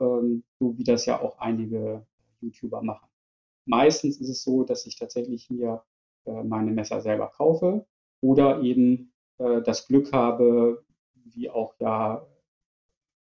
ähm, 0.00 0.44
so 0.58 0.76
wie 0.76 0.84
das 0.84 1.06
ja 1.06 1.20
auch 1.20 1.38
einige 1.38 2.06
YouTuber 2.40 2.82
machen. 2.82 3.08
Meistens 3.64 4.20
ist 4.20 4.28
es 4.28 4.42
so, 4.42 4.64
dass 4.64 4.86
ich 4.86 4.96
tatsächlich 4.96 5.50
mir 5.50 5.82
äh, 6.24 6.42
meine 6.42 6.70
Messer 6.70 7.00
selber 7.00 7.28
kaufe 7.28 7.86
oder 8.20 8.62
eben 8.62 9.12
äh, 9.38 9.62
das 9.62 9.86
Glück 9.86 10.12
habe, 10.12 10.84
wie 11.14 11.50
auch 11.50 11.74
ja 11.80 12.26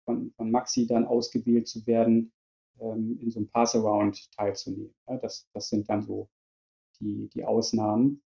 von, 0.04 0.32
von 0.36 0.50
Maxi 0.50 0.86
dann 0.86 1.06
ausgewählt 1.06 1.68
zu 1.68 1.86
werden, 1.86 2.32
ähm, 2.80 3.18
in 3.20 3.30
so 3.30 3.40
einem 3.40 3.48
Pass-Around 3.48 4.32
teilzunehmen. 4.32 4.94
Ja, 5.08 5.16
das, 5.18 5.48
das 5.52 5.68
sind 5.68 5.88
dann 5.88 6.02
so 6.02 6.28
die, 7.00 7.28
die 7.34 7.44
Ausnahmen. 7.44 8.22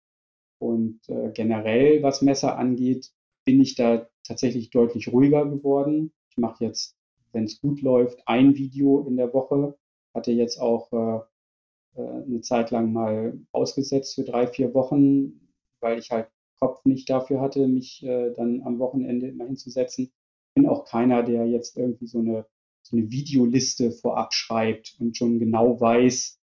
Und 0.59 1.01
äh, 1.09 1.31
generell, 1.33 2.03
was 2.03 2.23
Messer 2.23 2.57
angeht, 2.57 3.11
bin 3.45 3.61
ich 3.61 3.75
da 3.75 4.09
tatsächlich 4.25 4.71
deutlich 4.71 5.13
ruhiger 5.13 5.45
geworden. 5.47 6.13
Ich 6.31 6.39
mache 6.39 6.65
jetzt, 6.65 6.97
wenn 7.33 7.45
es 7.45 7.61
gut 7.61 7.83
läuft, 7.83 8.23
ein 8.27 8.55
Video 8.55 9.05
in 9.07 9.17
der 9.17 9.33
Woche. 9.35 9.77
Hatte 10.15 10.31
jetzt 10.31 10.61
auch 10.61 10.93
äh, 10.93 12.01
äh, 12.01 12.23
eine 12.25 12.41
Zeit 12.43 12.71
lang 12.71 12.93
mal 12.93 13.39
ausgesetzt 13.53 14.15
für 14.15 14.25
drei, 14.25 14.47
vier 14.47 14.73
Wochen, 14.75 15.49
weil 15.81 15.99
ich 15.99 16.11
halt 16.11 16.29
Kopf 16.61 16.85
nicht 16.85 17.11
dafür 17.11 17.41
hatte, 17.41 17.67
mich 17.67 18.05
äh, 18.05 18.33
dann 18.35 18.63
am 18.63 18.79
Wochenende 18.79 19.27
immer 19.29 19.47
hinzusetzen. 19.47 20.13
Bin 20.55 20.69
auch 20.69 20.85
keiner, 20.85 21.25
der 21.25 21.47
jetzt 21.47 21.77
irgendwie 21.77 22.07
so 22.07 22.21
eine, 22.21 22.47
so 22.83 22.97
eine 22.97 23.11
Videoliste 23.11 23.91
vorab 23.91 24.35
schreibt 24.35 24.97
und 24.99 25.17
schon 25.17 25.39
genau 25.39 25.81
weiß, 25.81 26.39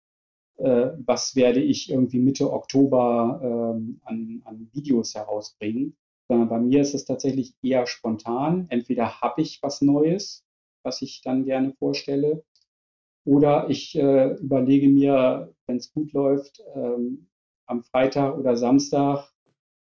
äh, 0.58 0.90
was 1.04 1.36
werde 1.36 1.60
ich 1.60 1.90
irgendwie 1.90 2.18
Mitte 2.18 2.52
Oktober 2.52 3.40
ähm, 3.42 4.00
an, 4.04 4.42
an 4.44 4.70
Videos 4.72 5.14
herausbringen. 5.14 5.96
Sondern 6.28 6.48
bei 6.48 6.58
mir 6.58 6.80
ist 6.80 6.94
es 6.94 7.04
tatsächlich 7.04 7.54
eher 7.62 7.86
spontan. 7.86 8.66
Entweder 8.68 9.20
habe 9.20 9.42
ich 9.42 9.62
was 9.62 9.80
Neues, 9.80 10.44
was 10.82 11.02
ich 11.02 11.20
dann 11.22 11.44
gerne 11.44 11.72
vorstelle. 11.78 12.44
Oder 13.24 13.68
ich 13.70 13.96
äh, 13.96 14.34
überlege 14.34 14.88
mir, 14.88 15.54
wenn 15.66 15.76
es 15.76 15.92
gut 15.92 16.12
läuft, 16.12 16.62
ähm, 16.74 17.28
am 17.66 17.82
Freitag 17.82 18.38
oder 18.38 18.56
Samstag, 18.56 19.28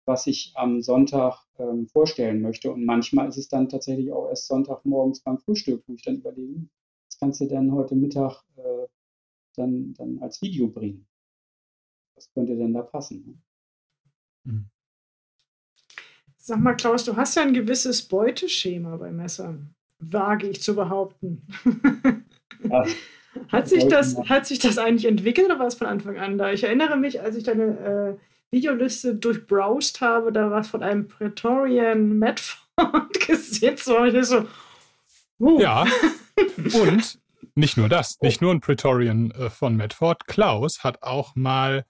was 0.10 0.26
ich 0.26 0.52
am 0.56 0.82
Sonntag 0.82 1.46
ähm, 1.60 1.86
vorstellen 1.86 2.42
möchte. 2.42 2.72
Und 2.72 2.84
manchmal 2.84 3.30
ist 3.30 3.38
es 3.38 3.48
dann 3.48 3.70
tatsächlich 3.70 4.12
auch 4.12 4.28
erst 4.28 4.48
Sonntagmorgens 4.48 5.22
beim 5.22 5.38
Frühstück, 5.38 5.84
wo 5.86 5.94
ich 5.94 6.02
dann 6.02 6.16
überlege, 6.16 6.68
was 7.08 7.20
kannst 7.20 7.42
du 7.42 7.46
denn 7.46 7.72
heute 7.72 7.96
Mittag 7.96 8.44
äh, 8.58 8.88
dann, 9.56 9.94
dann 9.94 10.18
als 10.20 10.42
Video 10.42 10.68
bringen? 10.68 11.06
Was 12.16 12.32
könnte 12.34 12.58
denn 12.58 12.74
da 12.74 12.82
passen? 12.82 13.40
Ne? 14.44 14.52
Mhm. 14.52 14.70
Sag 16.38 16.60
mal, 16.60 16.76
Klaus, 16.76 17.06
du 17.06 17.16
hast 17.16 17.36
ja 17.36 17.44
ein 17.44 17.54
gewisses 17.54 18.02
Beuteschema 18.02 18.98
bei 18.98 19.12
Messern, 19.12 19.76
wage 20.00 20.48
ich 20.50 20.62
zu 20.62 20.76
behaupten. 20.76 21.48
Ja, 22.62 22.84
hat, 23.48 23.70
sich 23.70 23.88
das, 23.88 24.18
hat 24.28 24.46
sich 24.46 24.60
das 24.60 24.78
eigentlich 24.78 25.06
entwickelt 25.06 25.46
oder 25.46 25.60
war 25.60 25.68
es 25.68 25.76
von 25.76 25.88
Anfang 25.88 26.18
an 26.18 26.38
da? 26.38 26.52
Ich 26.52 26.66
erinnere 26.66 26.98
mich, 26.98 27.22
als 27.22 27.38
ich 27.38 27.46
deine 27.46 28.18
äh, 28.20 28.29
Videoliste 28.52 29.16
durchbrowst 29.16 30.02
habe, 30.02 30.32
da 30.32 30.50
war 30.50 30.62
es 30.62 30.70
von 30.70 30.84
einem 30.84 31.08
Praetorian 31.08 32.18
Medford 32.18 33.28
gesehen. 33.28 33.78
So, 33.78 34.06
ich 34.06 34.26
so, 34.26 34.48
uh. 35.40 35.60
Ja, 35.60 35.86
und 36.74 37.20
nicht 37.56 37.78
nur 37.78 37.90
das, 37.90 38.20
nicht 38.22 38.42
nur 38.42 38.54
ein 38.54 38.62
Praetorian 38.62 39.32
äh, 39.32 39.50
von 39.50 39.76
Medford. 39.76 40.28
Klaus 40.28 40.84
hat 40.84 41.04
auch 41.04 41.36
mal 41.36 41.86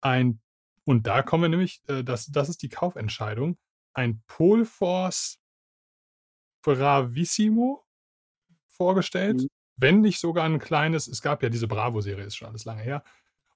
ein, 0.00 0.40
und 0.84 1.06
da 1.06 1.22
kommen 1.22 1.44
wir 1.44 1.48
nämlich, 1.48 1.82
äh, 1.88 2.02
das, 2.02 2.26
das 2.26 2.48
ist 2.48 2.62
die 2.62 2.68
Kaufentscheidung, 2.68 3.56
ein 3.94 4.22
Polforce 4.26 5.38
Bravissimo 6.62 7.84
vorgestellt. 8.66 9.42
Mhm. 9.42 9.48
Wenn 9.76 10.00
nicht 10.00 10.20
sogar 10.20 10.44
ein 10.44 10.58
kleines, 10.58 11.08
es 11.08 11.22
gab 11.22 11.42
ja 11.42 11.48
diese 11.48 11.66
Bravo-Serie, 11.66 12.24
ist 12.24 12.36
schon 12.36 12.48
alles 12.48 12.64
lange 12.64 12.82
her. 12.82 13.02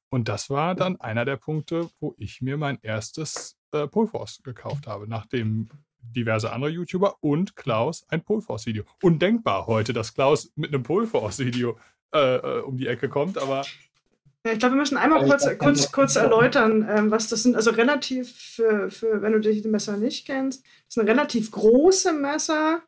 Und 0.09 0.29
das 0.29 0.51
war 0.51 0.75
dann 0.75 1.01
einer 1.01 1.25
der 1.25 1.37
Punkte, 1.37 1.89
wo 2.01 2.15
ich 2.17 2.41
mir 2.41 2.57
mein 2.57 2.79
erstes 2.83 3.57
äh, 3.73 3.87
Polforce 3.87 4.43
gekauft 4.43 4.87
habe, 4.87 5.09
nachdem 5.09 5.69
diverse 6.01 6.53
andere 6.53 6.71
YouTuber 6.71 7.17
und 7.21 7.57
Klaus 7.57 8.05
ein 8.09 8.23
Polforce-Video. 8.23 8.85
Undenkbar 9.03 9.67
heute, 9.67 9.93
dass 9.93 10.15
Klaus 10.15 10.53
mit 10.55 10.73
einem 10.73 10.83
Polforce-Video 10.83 11.79
äh, 12.15 12.37
äh, 12.37 12.61
um 12.61 12.77
die 12.77 12.87
Ecke 12.87 13.09
kommt, 13.09 13.39
aber 13.39 13.65
ja, 14.47 14.53
ich 14.53 14.61
glaube, 14.61 14.77
wir 14.77 14.79
müssen 14.79 14.97
einmal 14.97 15.27
kurz, 15.27 15.45
kurz, 15.59 15.91
kurz 15.91 16.15
erläutern, 16.15 16.87
ähm, 16.89 17.11
was 17.11 17.27
das 17.27 17.43
sind. 17.43 17.57
Also 17.57 17.73
relativ, 17.73 18.33
für, 18.33 18.93
für, 18.93 19.21
wenn 19.21 19.33
du 19.33 19.41
die 19.41 19.67
Messer 19.67 19.97
nicht 19.97 20.25
kennst, 20.25 20.65
das 20.87 20.95
sind 20.95 21.09
relativ 21.09 21.51
große 21.51 22.13
Messer. 22.13 22.83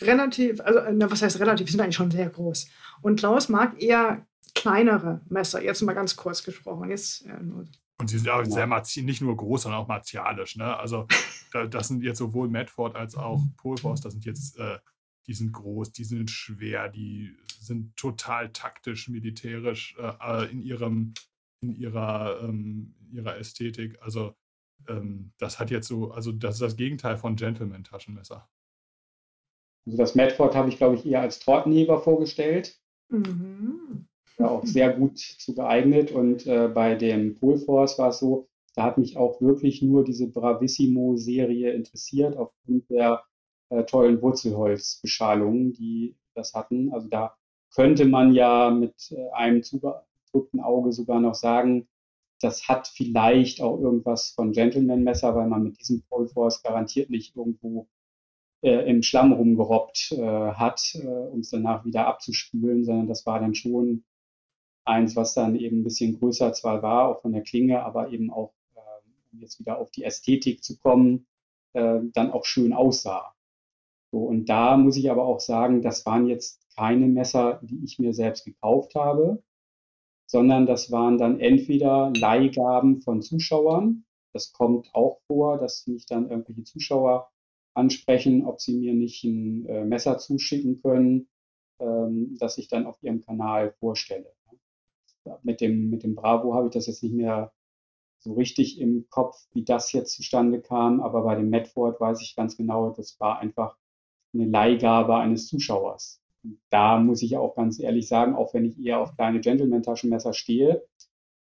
Relativ, 0.00 0.60
also 0.60 0.80
na, 0.92 1.08
was 1.08 1.22
heißt 1.22 1.38
relativ, 1.38 1.66
die 1.66 1.72
sind 1.72 1.80
eigentlich 1.80 1.94
schon 1.94 2.10
sehr 2.10 2.28
groß. 2.28 2.66
Und 3.02 3.20
Klaus 3.20 3.48
mag 3.48 3.80
eher 3.80 4.26
kleinere 4.56 5.20
Messer, 5.28 5.62
jetzt 5.62 5.82
mal 5.82 5.92
ganz 5.92 6.16
kurz 6.16 6.42
gesprochen. 6.42 6.90
Jetzt, 6.90 7.24
ja, 7.24 7.38
und 7.98 8.08
sie 8.08 8.18
sind 8.18 8.28
auch 8.28 8.44
sehr 8.44 8.66
nicht 9.04 9.22
nur 9.22 9.36
groß, 9.36 9.62
sondern 9.62 9.80
auch 9.80 9.88
martialisch. 9.88 10.56
Ne? 10.56 10.76
Also 10.76 11.06
das 11.70 11.88
sind 11.88 12.02
jetzt 12.02 12.18
sowohl 12.18 12.48
Medford 12.48 12.96
als 12.96 13.14
auch 13.14 13.40
Polforce, 13.56 14.00
das 14.00 14.12
sind 14.12 14.24
jetzt 14.24 14.58
äh, 14.58 14.78
die 15.26 15.34
sind 15.34 15.52
groß, 15.52 15.92
die 15.92 16.04
sind 16.04 16.30
schwer, 16.30 16.88
die 16.88 17.36
sind 17.58 17.96
total 17.96 18.52
taktisch, 18.52 19.08
militärisch 19.08 19.96
äh, 19.98 20.12
äh, 20.20 20.50
in 20.50 20.62
ihrem, 20.62 21.14
in 21.60 21.74
ihrer, 21.74 22.40
ähm, 22.42 22.94
ihrer 23.10 23.36
Ästhetik. 23.36 24.00
Also 24.02 24.34
ähm, 24.88 25.32
das 25.38 25.58
hat 25.58 25.70
jetzt 25.70 25.88
so, 25.88 26.12
also 26.12 26.32
das 26.32 26.56
ist 26.56 26.62
das 26.62 26.76
Gegenteil 26.76 27.16
von 27.16 27.34
Gentleman-Taschenmesser. 27.34 28.48
Also 29.86 29.98
das 29.98 30.14
Medford 30.14 30.54
habe 30.54 30.68
ich, 30.68 30.76
glaube 30.76 30.96
ich, 30.96 31.06
eher 31.06 31.20
als 31.20 31.40
Tortenheber 31.40 32.00
vorgestellt. 32.00 32.80
Mhm. 33.08 34.06
Ja, 34.38 34.48
auch 34.48 34.66
sehr 34.66 34.92
gut 34.92 35.18
zu 35.18 35.54
geeignet. 35.54 36.12
Und 36.12 36.46
äh, 36.46 36.68
bei 36.68 36.94
dem 36.94 37.34
Polforce 37.34 37.98
war 37.98 38.10
es 38.10 38.18
so, 38.18 38.48
da 38.74 38.82
hat 38.84 38.98
mich 38.98 39.16
auch 39.16 39.40
wirklich 39.40 39.80
nur 39.82 40.04
diese 40.04 40.28
Bravissimo-Serie 40.28 41.72
interessiert, 41.72 42.36
aufgrund 42.36 42.90
der 42.90 43.24
äh, 43.70 43.84
tollen 43.84 44.20
Wurzelholzbeschalungen, 44.20 45.72
die 45.72 46.16
das 46.34 46.52
hatten. 46.54 46.92
Also 46.92 47.08
da 47.08 47.34
könnte 47.74 48.04
man 48.04 48.34
ja 48.34 48.70
mit 48.70 49.10
äh, 49.10 49.30
einem 49.32 49.62
zugedrückten 49.62 50.60
Auge 50.60 50.92
sogar 50.92 51.20
noch 51.20 51.34
sagen, 51.34 51.88
das 52.40 52.68
hat 52.68 52.88
vielleicht 52.88 53.62
auch 53.62 53.80
irgendwas 53.80 54.30
von 54.30 54.52
Gentleman-Messer, 54.52 55.34
weil 55.34 55.48
man 55.48 55.62
mit 55.62 55.80
diesem 55.80 56.02
Polforce 56.02 56.62
garantiert 56.62 57.08
nicht 57.08 57.34
irgendwo 57.34 57.88
äh, 58.62 58.88
im 58.90 59.02
Schlamm 59.02 59.32
rumgerobbt 59.32 60.12
äh, 60.12 60.20
hat, 60.20 60.94
äh, 60.94 61.06
um 61.06 61.40
es 61.40 61.50
danach 61.50 61.84
wieder 61.86 62.06
abzuspülen, 62.06 62.84
sondern 62.84 63.06
das 63.08 63.24
war 63.24 63.40
dann 63.40 63.54
schon 63.54 64.04
eins, 64.86 65.16
was 65.16 65.34
dann 65.34 65.56
eben 65.56 65.80
ein 65.80 65.84
bisschen 65.84 66.18
größer 66.18 66.52
zwar 66.52 66.82
war, 66.82 67.08
auch 67.08 67.22
von 67.22 67.32
der 67.32 67.42
Klinge, 67.42 67.82
aber 67.82 68.10
eben 68.10 68.30
auch, 68.30 68.52
äh, 68.74 68.80
um 69.32 69.40
jetzt 69.40 69.58
wieder 69.58 69.78
auf 69.78 69.90
die 69.90 70.04
Ästhetik 70.04 70.62
zu 70.62 70.78
kommen, 70.78 71.26
äh, 71.74 72.00
dann 72.12 72.30
auch 72.30 72.44
schön 72.44 72.72
aussah. 72.72 73.34
So, 74.12 74.18
und 74.20 74.46
da 74.48 74.76
muss 74.76 74.96
ich 74.96 75.10
aber 75.10 75.24
auch 75.24 75.40
sagen, 75.40 75.82
das 75.82 76.06
waren 76.06 76.26
jetzt 76.26 76.60
keine 76.76 77.06
Messer, 77.06 77.60
die 77.62 77.84
ich 77.84 77.98
mir 77.98 78.14
selbst 78.14 78.44
gekauft 78.44 78.94
habe, 78.94 79.42
sondern 80.26 80.66
das 80.66 80.90
waren 80.90 81.18
dann 81.18 81.40
entweder 81.40 82.12
Leihgaben 82.14 83.00
von 83.00 83.22
Zuschauern. 83.22 84.04
Das 84.32 84.52
kommt 84.52 84.94
auch 84.94 85.20
vor, 85.26 85.58
dass 85.58 85.86
mich 85.86 86.06
dann 86.06 86.30
irgendwelche 86.30 86.64
Zuschauer 86.64 87.30
ansprechen, 87.74 88.44
ob 88.44 88.60
sie 88.60 88.74
mir 88.74 88.94
nicht 88.94 89.24
ein 89.24 89.66
äh, 89.66 89.84
Messer 89.84 90.18
zuschicken 90.18 90.80
können, 90.80 91.28
ähm, 91.78 92.36
das 92.38 92.58
ich 92.58 92.68
dann 92.68 92.86
auf 92.86 93.02
ihrem 93.02 93.20
Kanal 93.20 93.72
vorstelle. 93.78 94.32
Mit 95.42 95.60
dem, 95.60 95.90
mit 95.90 96.02
dem 96.02 96.14
Bravo 96.14 96.54
habe 96.54 96.68
ich 96.68 96.72
das 96.72 96.86
jetzt 96.86 97.02
nicht 97.02 97.14
mehr 97.14 97.52
so 98.18 98.34
richtig 98.34 98.80
im 98.80 99.06
Kopf, 99.10 99.36
wie 99.52 99.64
das 99.64 99.92
jetzt 99.92 100.14
zustande 100.14 100.60
kam, 100.60 101.00
aber 101.00 101.22
bei 101.22 101.36
dem 101.36 101.50
Medford 101.50 102.00
weiß 102.00 102.20
ich 102.22 102.34
ganz 102.34 102.56
genau, 102.56 102.90
das 102.90 103.18
war 103.20 103.38
einfach 103.38 103.76
eine 104.34 104.46
Leihgabe 104.46 105.16
eines 105.16 105.46
Zuschauers. 105.46 106.20
Und 106.42 106.60
da 106.70 106.98
muss 106.98 107.22
ich 107.22 107.36
auch 107.36 107.54
ganz 107.54 107.78
ehrlich 107.78 108.08
sagen, 108.08 108.34
auch 108.34 108.54
wenn 108.54 108.64
ich 108.64 108.78
eher 108.78 109.00
auf 109.00 109.14
kleine 109.14 109.40
Gentleman-Taschenmesser 109.40 110.32
stehe 110.32 110.84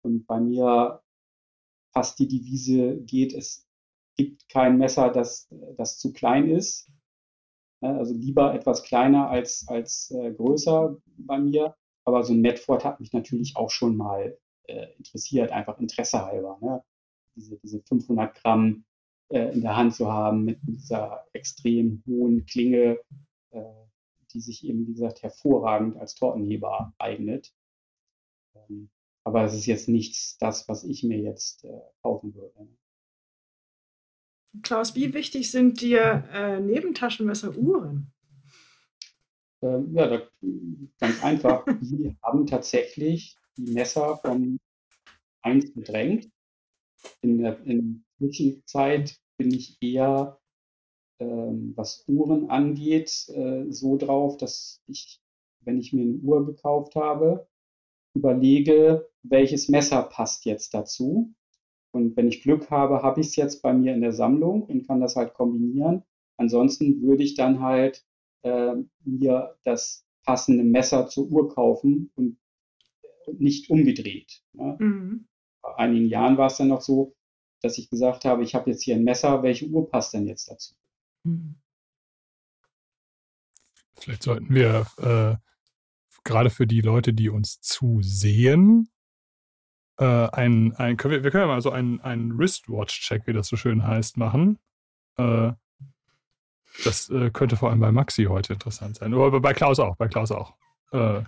und 0.02 0.26
bei 0.26 0.40
mir 0.40 1.02
fast 1.92 2.18
die 2.18 2.28
Devise 2.28 2.96
geht, 3.02 3.34
es 3.34 3.66
gibt 4.16 4.48
kein 4.48 4.78
Messer, 4.78 5.10
das, 5.10 5.48
das 5.76 5.98
zu 5.98 6.12
klein 6.12 6.48
ist. 6.48 6.90
Also 7.80 8.14
lieber 8.14 8.54
etwas 8.54 8.82
kleiner 8.82 9.28
als, 9.28 9.66
als 9.68 10.10
äh, 10.12 10.32
größer 10.32 10.96
bei 11.16 11.38
mir. 11.38 11.74
Aber 12.04 12.24
so 12.24 12.32
ein 12.32 12.40
Medford 12.40 12.84
hat 12.84 13.00
mich 13.00 13.12
natürlich 13.12 13.56
auch 13.56 13.70
schon 13.70 13.96
mal 13.96 14.38
äh, 14.64 14.86
interessiert, 14.96 15.52
einfach 15.52 15.78
Interesse 15.78 16.24
halber. 16.24 16.58
Ne? 16.60 16.82
Diese, 17.36 17.56
diese 17.58 17.80
500 17.82 18.34
Gramm 18.34 18.84
äh, 19.28 19.52
in 19.52 19.62
der 19.62 19.76
Hand 19.76 19.94
zu 19.94 20.10
haben 20.10 20.44
mit 20.44 20.58
dieser 20.62 21.26
extrem 21.32 22.02
hohen 22.06 22.44
Klinge, 22.46 22.98
äh, 23.50 23.62
die 24.32 24.40
sich 24.40 24.64
eben, 24.64 24.86
wie 24.86 24.92
gesagt, 24.92 25.22
hervorragend 25.22 25.96
als 25.96 26.14
Tortenheber 26.14 26.92
eignet. 26.98 27.52
Ähm, 28.54 28.90
aber 29.24 29.44
es 29.44 29.54
ist 29.54 29.66
jetzt 29.66 29.88
nichts 29.88 30.36
das, 30.38 30.68
was 30.68 30.84
ich 30.84 31.04
mir 31.04 31.18
jetzt 31.18 31.64
äh, 31.64 31.80
kaufen 32.02 32.34
würde. 32.34 32.68
Klaus, 34.62 34.94
wie 34.94 35.14
wichtig 35.14 35.50
sind 35.50 35.80
dir 35.80 36.28
äh, 36.30 36.60
Nebentaschenmesser 36.60 37.56
Uhren? 37.56 38.11
Ähm, 39.62 39.94
ja, 39.94 40.08
da, 40.08 40.22
ganz 40.98 41.22
einfach. 41.22 41.64
die 41.80 42.14
haben 42.22 42.46
tatsächlich 42.46 43.36
die 43.56 43.72
Messer 43.72 44.16
von 44.18 44.58
1 45.42 45.74
gedrängt. 45.74 46.30
In 47.20 47.38
der 47.38 47.60
in 47.64 48.04
Zwischenzeit 48.18 49.16
bin 49.36 49.52
ich 49.52 49.76
eher, 49.80 50.38
ähm, 51.20 51.72
was 51.76 52.04
Uhren 52.06 52.50
angeht, 52.50 53.28
äh, 53.28 53.70
so 53.70 53.96
drauf, 53.96 54.36
dass 54.36 54.80
ich, 54.86 55.20
wenn 55.60 55.78
ich 55.78 55.92
mir 55.92 56.02
eine 56.02 56.18
Uhr 56.18 56.46
gekauft 56.46 56.94
habe, 56.94 57.48
überlege, 58.14 59.08
welches 59.22 59.68
Messer 59.68 60.02
passt 60.02 60.44
jetzt 60.44 60.74
dazu. 60.74 61.34
Und 61.92 62.16
wenn 62.16 62.28
ich 62.28 62.42
Glück 62.42 62.70
habe, 62.70 63.02
habe 63.02 63.20
ich 63.20 63.28
es 63.28 63.36
jetzt 63.36 63.62
bei 63.62 63.72
mir 63.72 63.94
in 63.94 64.00
der 64.00 64.12
Sammlung 64.12 64.62
und 64.62 64.86
kann 64.86 65.00
das 65.00 65.16
halt 65.16 65.34
kombinieren. 65.34 66.02
Ansonsten 66.36 67.02
würde 67.02 67.22
ich 67.22 67.34
dann 67.34 67.60
halt 67.60 68.04
äh, 68.42 68.74
mir 69.04 69.56
das 69.64 70.04
passende 70.24 70.64
Messer 70.64 71.08
zur 71.08 71.26
Uhr 71.28 71.52
kaufen 71.52 72.10
und 72.14 72.38
nicht 73.38 73.70
umgedreht. 73.70 74.42
Ne? 74.52 74.76
Mhm. 74.78 75.28
Vor 75.60 75.78
einigen 75.78 76.06
Jahren 76.06 76.38
war 76.38 76.46
es 76.46 76.56
dann 76.56 76.68
noch 76.68 76.80
so, 76.80 77.14
dass 77.60 77.78
ich 77.78 77.88
gesagt 77.88 78.24
habe, 78.24 78.42
ich 78.42 78.54
habe 78.54 78.70
jetzt 78.70 78.82
hier 78.82 78.96
ein 78.96 79.04
Messer, 79.04 79.42
welche 79.42 79.66
Uhr 79.66 79.88
passt 79.88 80.14
denn 80.14 80.26
jetzt 80.26 80.50
dazu? 80.50 80.74
Mhm. 81.24 81.56
Vielleicht 83.94 84.24
sollten 84.24 84.52
wir 84.52 84.86
äh, 84.98 85.36
gerade 86.24 86.50
für 86.50 86.66
die 86.66 86.80
Leute, 86.80 87.12
die 87.12 87.28
uns 87.28 87.60
zusehen, 87.60 88.88
äh, 89.98 90.28
ein, 90.32 90.74
ein, 90.76 90.96
können 90.96 91.12
wir, 91.12 91.24
wir 91.24 91.30
können 91.30 91.42
ja 91.42 91.46
mal 91.48 91.60
so 91.60 91.70
einen, 91.70 92.00
einen 92.00 92.36
Wristwatch-Check, 92.36 93.26
wie 93.26 93.32
das 93.32 93.48
so 93.48 93.56
schön 93.56 93.86
heißt, 93.86 94.16
machen. 94.16 94.58
Äh, 95.16 95.52
Das 96.84 97.10
äh, 97.10 97.30
könnte 97.30 97.56
vor 97.56 97.70
allem 97.70 97.80
bei 97.80 97.92
Maxi 97.92 98.24
heute 98.24 98.54
interessant 98.54 98.96
sein. 98.96 99.14
Oder 99.14 99.40
bei 99.40 99.52
Klaus 99.52 99.78
auch, 99.78 99.96
bei 99.96 100.08
Klaus 100.08 100.30
auch. 100.30 100.54
Äh, 100.92 101.22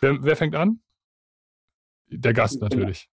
wer, 0.00 0.22
wer, 0.22 0.36
fängt 0.36 0.54
an? 0.54 0.80
Der 2.08 2.32
Gast 2.32 2.60
natürlich. 2.60 3.08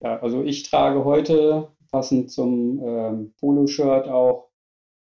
Ja, 0.00 0.18
also 0.20 0.42
ich 0.42 0.68
trage 0.70 1.04
heute, 1.04 1.72
passend 1.90 2.30
zum 2.30 2.80
ähm, 2.82 3.34
Poloshirt 3.38 4.08
auch, 4.08 4.50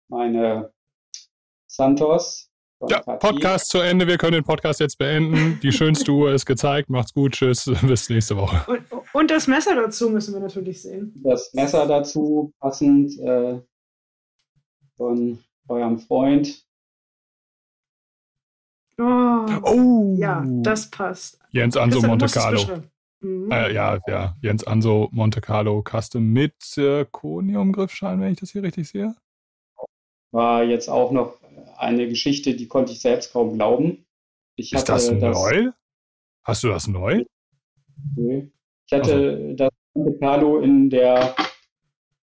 meine 0.10 0.74
Santos. 1.68 2.50
Ja, 2.88 3.00
Podcast 3.02 3.70
zu 3.70 3.80
Ende. 3.80 4.08
Wir 4.08 4.18
können 4.18 4.34
den 4.34 4.44
Podcast 4.44 4.80
jetzt 4.80 5.00
beenden. 5.00 5.60
Die 5.64 5.72
schönste 5.72 6.12
Uhr 6.12 6.32
ist 6.32 6.46
gezeigt. 6.46 6.90
Macht's 6.90 7.12
gut. 7.12 7.34
Tschüss. 7.34 7.66
Bis 7.82 8.08
nächste 8.10 8.38
Woche. 8.38 8.70
Und, 8.70 8.84
und 9.14 9.32
das 9.32 9.48
Messer 9.48 9.76
dazu 9.76 10.12
müssen 10.12 10.34
wir 10.34 10.42
natürlich 10.42 10.84
sehen. 10.84 11.12
Das 11.24 11.52
Messer 11.54 11.88
dazu, 11.88 12.54
passend 12.60 13.18
äh, 13.20 13.60
von 14.98 15.40
eurem 15.68 16.00
Freund. 16.00 16.66
Oh, 19.00 19.46
oh, 19.64 20.16
ja, 20.18 20.44
das 20.64 20.90
passt. 20.90 21.40
Jens 21.52 21.78
Anso 21.78 22.02
Monte 22.02 22.26
Carlo. 22.26 22.82
Mhm. 23.20 23.52
Äh, 23.52 23.74
ja, 23.74 24.00
ja, 24.08 24.36
Jens 24.42 24.66
Anso 24.66 25.10
Monte 25.12 25.40
Carlo 25.40 25.84
Custom 25.84 26.34
mit 26.34 26.56
äh, 26.78 27.06
Konium-Griffschein, 27.10 28.20
wenn 28.20 28.32
ich 28.32 28.40
das 28.40 28.52
hier 28.52 28.64
richtig 28.64 28.90
sehe. 28.90 29.16
War 30.32 30.64
jetzt 30.64 30.90
auch 30.90 31.12
noch 31.12 31.40
eine 31.78 32.08
Geschichte, 32.08 32.56
die 32.56 32.68
konnte 32.68 32.92
ich 32.92 33.02
selbst 33.02 33.32
kaum 33.32 33.54
glauben. 33.54 34.06
Ich 34.56 34.74
Ist 34.74 34.90
das 34.90 35.12
neu? 35.12 35.72
Hast 36.44 36.64
du 36.64 36.70
das 36.70 36.88
neu? 36.88 37.24
Nee. 38.16 38.52
Ich 38.88 38.94
hatte 38.94 39.14
also. 39.14 39.54
das 39.54 39.70
Monte 39.94 40.20
Carlo 40.20 40.60
in 40.60 40.90
der 40.90 41.36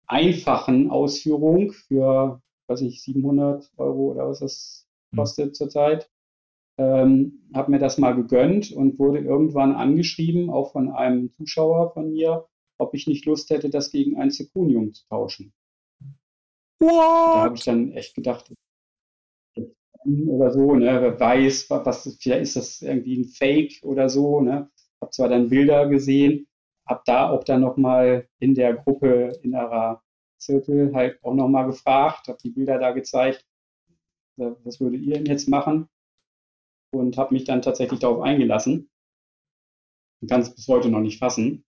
einfachen 0.07 0.89
Ausführung 0.89 1.71
für, 1.71 2.41
weiß 2.67 2.81
ich, 2.81 3.01
700 3.01 3.71
Euro 3.77 4.11
oder 4.11 4.27
was 4.27 4.39
das 4.39 4.87
hm. 5.11 5.19
kostet 5.19 5.47
hm. 5.47 5.53
zurzeit. 5.53 6.09
Ähm, 6.79 7.49
habe 7.53 7.69
mir 7.69 7.79
das 7.79 7.99
mal 7.99 8.15
gegönnt 8.15 8.71
und 8.71 8.97
wurde 8.97 9.19
irgendwann 9.19 9.75
angeschrieben, 9.75 10.49
auch 10.49 10.71
von 10.71 10.89
einem 10.89 11.31
Zuschauer 11.33 11.93
von 11.93 12.11
mir, 12.11 12.47
ob 12.79 12.95
ich 12.95 13.05
nicht 13.05 13.25
Lust 13.25 13.51
hätte, 13.51 13.69
das 13.69 13.91
gegen 13.91 14.17
ein 14.17 14.31
Zirconium 14.31 14.93
zu 14.93 15.07
tauschen. 15.07 15.53
What? 16.79 16.91
Da 16.91 17.41
habe 17.43 17.55
ich 17.55 17.63
dann 17.63 17.91
echt 17.91 18.15
gedacht, 18.15 18.51
oder 20.05 20.51
so, 20.51 20.75
ne, 20.75 21.01
wer 21.01 21.19
weiß, 21.19 21.69
was, 21.69 22.17
vielleicht 22.19 22.41
ist 22.41 22.55
das 22.55 22.81
irgendwie 22.81 23.21
ein 23.21 23.25
Fake 23.25 23.79
oder 23.83 24.09
so, 24.09 24.41
ne. 24.41 24.69
Habe 25.01 25.11
zwar 25.11 25.29
dann 25.29 25.49
Bilder 25.49 25.87
gesehen, 25.87 26.47
habe 26.87 27.01
da 27.05 27.29
auch 27.29 27.43
dann 27.43 27.61
nochmal 27.61 28.27
in 28.39 28.55
der 28.55 28.73
Gruppe 28.73 29.31
innerer 29.41 30.01
Zirkel 30.43 30.93
halt 30.93 31.23
auch 31.23 31.33
nochmal 31.33 31.65
gefragt, 31.65 32.27
habe 32.27 32.37
die 32.43 32.51
Bilder 32.51 32.79
da 32.79 32.91
gezeigt, 32.91 33.45
was 34.35 34.79
würdet 34.79 35.01
ihr 35.01 35.15
denn 35.15 35.25
jetzt 35.25 35.47
machen? 35.47 35.89
Und 36.91 37.17
habe 37.17 37.33
mich 37.33 37.43
dann 37.43 37.61
tatsächlich 37.61 37.99
darauf 37.99 38.21
eingelassen. 38.21 38.89
Ich 40.21 40.29
kann 40.29 40.41
es 40.41 40.53
bis 40.53 40.67
heute 40.67 40.89
noch 40.89 41.01
nicht 41.01 41.19
fassen. 41.19 41.65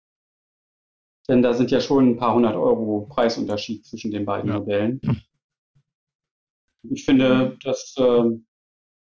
Denn 1.28 1.41
da 1.41 1.53
sind 1.53 1.72
ja 1.72 1.80
schon 1.80 2.09
ein 2.09 2.17
paar 2.17 2.34
hundert 2.34 2.55
Euro 2.55 3.05
Preisunterschied 3.07 3.86
zwischen 3.86 4.11
den 4.11 4.26
beiden 4.26 4.49
ja. 4.49 4.59
Modellen. 4.59 5.01
Ich 6.89 7.03
finde, 7.03 7.57
dass 7.61 7.93
äh, 7.97 8.24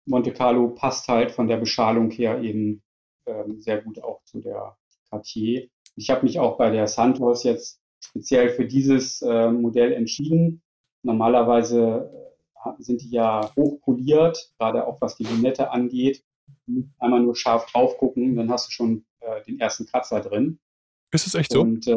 Monte 0.05 0.31
Carlo 0.31 0.69
passt 0.69 1.09
halt 1.09 1.31
von 1.31 1.49
der 1.49 1.57
Beschalung 1.57 2.09
her 2.11 2.41
eben 2.41 2.81
ähm, 3.25 3.59
sehr 3.59 3.81
gut 3.81 4.01
auch 4.01 4.23
zu 4.23 4.39
der 4.39 4.77
Cartier. 5.09 5.67
Ich 5.97 6.09
habe 6.09 6.25
mich 6.25 6.39
auch 6.39 6.57
bei 6.57 6.69
der 6.69 6.87
Santos 6.87 7.43
jetzt 7.43 7.81
speziell 7.99 8.49
für 8.49 8.65
dieses 8.65 9.21
äh, 9.21 9.49
Modell 9.51 9.93
entschieden. 9.93 10.61
Normalerweise 11.03 12.11
äh, 12.63 12.81
sind 12.81 13.01
die 13.01 13.11
ja 13.11 13.51
hochpoliert, 13.55 14.51
gerade 14.57 14.87
auch 14.87 15.01
was 15.01 15.15
die 15.17 15.23
Lunette 15.23 15.71
angeht. 15.71 16.23
Einmal 16.99 17.21
nur 17.21 17.35
scharf 17.35 17.65
drauf 17.71 17.97
gucken, 17.97 18.35
dann 18.35 18.51
hast 18.51 18.67
du 18.67 18.71
schon 18.71 19.05
äh, 19.19 19.43
den 19.43 19.59
ersten 19.59 19.85
Kratzer 19.85 20.21
drin. 20.21 20.59
Ist 21.11 21.27
es 21.27 21.35
echt 21.35 21.51
so? 21.51 21.61
Und, 21.61 21.87
äh, 21.87 21.95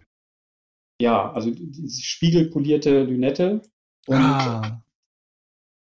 ja, 1.01 1.32
also 1.32 1.51
diese 1.51 2.03
spiegelpolierte 2.03 3.05
Lünette. 3.05 3.62
Und 4.07 4.16
ah. 4.16 4.82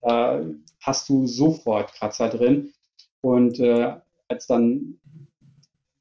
da 0.00 0.44
hast 0.80 1.08
du 1.08 1.26
sofort 1.26 1.92
Kratzer 1.94 2.28
drin. 2.28 2.72
Und 3.20 3.58
äh, 3.58 3.96
als 4.28 4.46
dann 4.46 5.00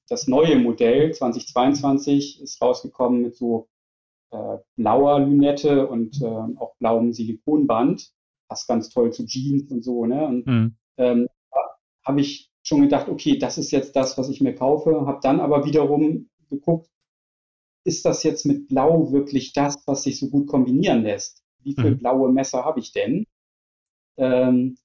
das 0.10 0.28
neue 0.28 0.58
Modell 0.58 1.14
2022 1.14 2.42
ist 2.42 2.62
rausgekommen 2.62 3.22
mit 3.22 3.36
so 3.36 3.68
äh, 4.32 4.58
blauer 4.76 5.20
Lünette 5.20 5.88
und 5.88 6.22
äh, 6.22 6.26
auch 6.26 6.76
blauem 6.80 7.14
Silikonband. 7.14 8.12
Passt 8.48 8.68
ganz 8.68 8.90
toll 8.90 9.12
zu 9.12 9.26
Jeans 9.26 9.72
und 9.72 9.84
so. 9.84 10.06
Ne? 10.06 10.26
Und 10.26 10.48
mhm. 10.48 10.76
ähm, 10.98 11.28
habe 12.06 12.22
ich 12.22 12.50
schon 12.64 12.82
gedacht, 12.82 13.10
okay, 13.10 13.38
das 13.38 13.58
ist 13.58 13.72
jetzt 13.72 13.96
das, 13.96 14.18
was 14.18 14.30
ich 14.30 14.42
mir 14.42 14.56
kaufe. 14.56 15.06
Habe 15.06 15.20
dann 15.22 15.40
aber 15.40 15.66
wiederum 15.66 16.30
geguckt, 16.50 16.90
ist 17.86 18.06
das 18.06 18.24
jetzt 18.24 18.46
mit 18.46 18.68
Blau 18.68 19.12
wirklich 19.12 19.54
das, 19.54 19.82
was 19.86 20.04
sich 20.04 20.20
so 20.20 20.30
gut 20.30 20.48
kombinieren 20.48 21.04
lässt? 21.04 21.44
Wie 21.64 21.74
viele 21.74 21.92
mhm. 21.92 22.00
blaue 22.00 22.32
Messer 22.32 22.66
habe 22.66 22.80
ich 22.80 22.92
denn? 22.92 23.26
Ähm, 24.18 24.78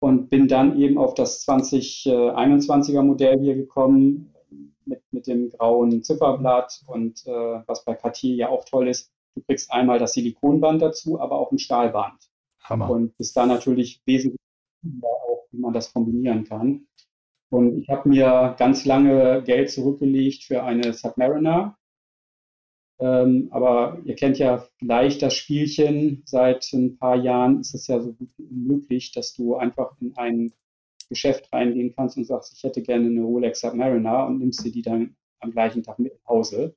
und 0.00 0.30
bin 0.30 0.46
dann 0.48 0.78
eben 0.78 0.98
auf 0.98 1.14
das 1.14 1.46
2021er 1.46 3.02
Modell 3.02 3.40
hier 3.40 3.54
gekommen 3.54 4.35
mit, 4.84 5.02
mit 5.10 5.26
dem 5.26 5.50
grauen 5.50 6.02
Zifferblatt 6.02 6.82
und 6.86 7.26
äh, 7.26 7.62
was 7.66 7.84
bei 7.84 7.94
Cartier 7.94 8.34
ja 8.34 8.48
auch 8.48 8.64
toll 8.64 8.88
ist, 8.88 9.10
du 9.34 9.42
kriegst 9.42 9.72
einmal 9.72 9.98
das 9.98 10.14
Silikonband 10.14 10.82
dazu, 10.82 11.20
aber 11.20 11.38
auch 11.38 11.52
ein 11.52 11.58
Stahlband. 11.58 12.18
Hammer. 12.62 12.90
Und 12.90 13.16
bis 13.16 13.32
da 13.32 13.46
natürlich 13.46 14.02
wesentlich 14.06 14.40
auch, 15.02 15.46
wie 15.50 15.58
man 15.58 15.72
das 15.72 15.92
kombinieren 15.92 16.44
kann. 16.44 16.86
Und 17.50 17.78
ich 17.78 17.88
habe 17.88 18.08
mir 18.08 18.56
ganz 18.58 18.84
lange 18.84 19.42
Geld 19.44 19.70
zurückgelegt 19.70 20.44
für 20.44 20.62
eine 20.64 20.92
Submariner. 20.92 21.76
Ähm, 22.98 23.48
aber 23.50 24.00
ihr 24.04 24.16
kennt 24.16 24.38
ja 24.38 24.66
vielleicht 24.78 25.22
das 25.22 25.34
Spielchen. 25.34 26.22
Seit 26.24 26.72
ein 26.72 26.98
paar 26.98 27.16
Jahren 27.16 27.60
ist 27.60 27.74
es 27.74 27.86
ja 27.86 28.00
so 28.00 28.14
gut 28.14 28.30
wie 28.36 28.44
unmöglich, 28.44 29.12
dass 29.12 29.34
du 29.34 29.54
einfach 29.56 29.94
in 30.00 30.14
Geschäft 31.08 31.52
reingehen 31.52 31.94
kannst 31.94 32.16
und 32.16 32.24
sagst, 32.24 32.52
ich 32.56 32.62
hätte 32.62 32.82
gerne 32.82 33.06
eine 33.06 33.22
Rolex 33.22 33.60
Submariner 33.60 34.26
und 34.26 34.38
nimmst 34.38 34.64
dir 34.64 34.72
die 34.72 34.82
dann 34.82 35.16
am 35.40 35.52
gleichen 35.52 35.82
Tag 35.82 35.98
mit 35.98 36.14
nach 36.14 36.28
Hause. 36.28 36.74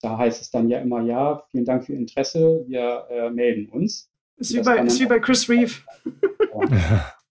Da 0.00 0.18
heißt 0.18 0.40
es 0.42 0.50
dann 0.50 0.68
ja 0.68 0.80
immer, 0.80 1.02
ja, 1.02 1.44
vielen 1.50 1.64
Dank 1.64 1.84
für 1.84 1.92
Ihr 1.92 1.98
Interesse, 1.98 2.64
wir 2.66 3.06
äh, 3.08 3.30
melden 3.30 3.68
uns. 3.70 4.10
Ist 4.36 4.54
wie, 4.54 4.62
bei, 4.62 4.78
ist 4.78 5.00
wie 5.00 5.06
bei 5.06 5.20
Chris 5.20 5.48
Reeve. 5.48 5.72
Ja. 6.54 7.12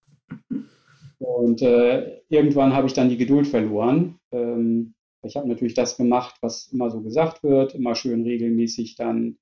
Und 1.20 1.62
äh, 1.62 2.22
irgendwann 2.30 2.74
habe 2.74 2.88
ich 2.88 2.94
dann 2.94 3.10
die 3.10 3.18
Geduld 3.18 3.48
verloren. 3.48 4.20
Ähm, 4.32 4.96
ich 5.24 5.36
habe 5.36 5.48
natürlich 5.48 5.76
das 5.76 5.98
gemacht, 5.98 6.36
was 6.42 6.68
immer 6.72 6.90
so 6.90 7.02
gesagt 7.02 7.44
wird, 7.44 7.76
immer 7.76 7.96
schön 7.96 8.24
regelmäßig 8.24 8.96
dann 8.96 9.38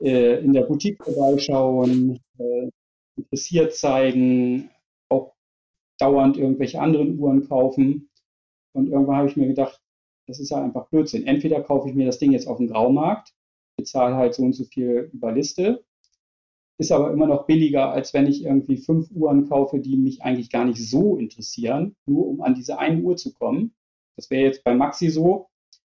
äh, 0.00 0.40
in 0.40 0.52
der 0.52 0.62
Boutique 0.62 1.02
vorbeischauen, 1.02 2.20
äh, 2.38 2.68
interessiert 3.16 3.74
zeigen, 3.74 4.70
dauernd 5.98 6.36
irgendwelche 6.36 6.80
anderen 6.80 7.18
Uhren 7.18 7.48
kaufen. 7.48 8.10
Und 8.74 8.88
irgendwann 8.88 9.16
habe 9.16 9.28
ich 9.28 9.36
mir 9.36 9.48
gedacht, 9.48 9.80
das 10.26 10.40
ist 10.40 10.50
ja 10.50 10.62
einfach 10.62 10.88
Blödsinn. 10.88 11.26
Entweder 11.26 11.62
kaufe 11.62 11.88
ich 11.88 11.94
mir 11.94 12.06
das 12.06 12.18
Ding 12.18 12.32
jetzt 12.32 12.46
auf 12.46 12.58
dem 12.58 12.68
Graumarkt, 12.68 13.32
bezahle 13.76 14.16
halt 14.16 14.34
so 14.34 14.42
und 14.42 14.54
so 14.54 14.64
viel 14.64 15.10
über 15.12 15.32
Liste, 15.32 15.84
ist 16.78 16.92
aber 16.92 17.12
immer 17.12 17.26
noch 17.26 17.46
billiger, 17.46 17.90
als 17.90 18.14
wenn 18.14 18.26
ich 18.26 18.44
irgendwie 18.44 18.76
fünf 18.76 19.10
Uhren 19.10 19.48
kaufe, 19.48 19.78
die 19.78 19.96
mich 19.96 20.22
eigentlich 20.22 20.50
gar 20.50 20.64
nicht 20.64 20.78
so 20.78 21.16
interessieren, 21.16 21.96
nur 22.06 22.26
um 22.26 22.40
an 22.40 22.54
diese 22.54 22.78
eine 22.78 23.00
Uhr 23.00 23.16
zu 23.16 23.32
kommen. 23.32 23.74
Das 24.16 24.30
wäre 24.30 24.44
jetzt 24.44 24.64
bei 24.64 24.74
Maxi 24.74 25.08
so, 25.08 25.48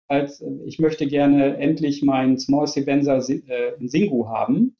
als 0.07 0.41
äh, 0.41 0.49
ich 0.65 0.79
möchte 0.79 1.07
gerne 1.07 1.57
endlich 1.57 2.03
meinen 2.03 2.37
Small 2.37 2.67
Sebenza 2.67 3.17
äh, 3.17 3.75
in 3.79 3.89
Singu 3.89 4.27
haben. 4.27 4.77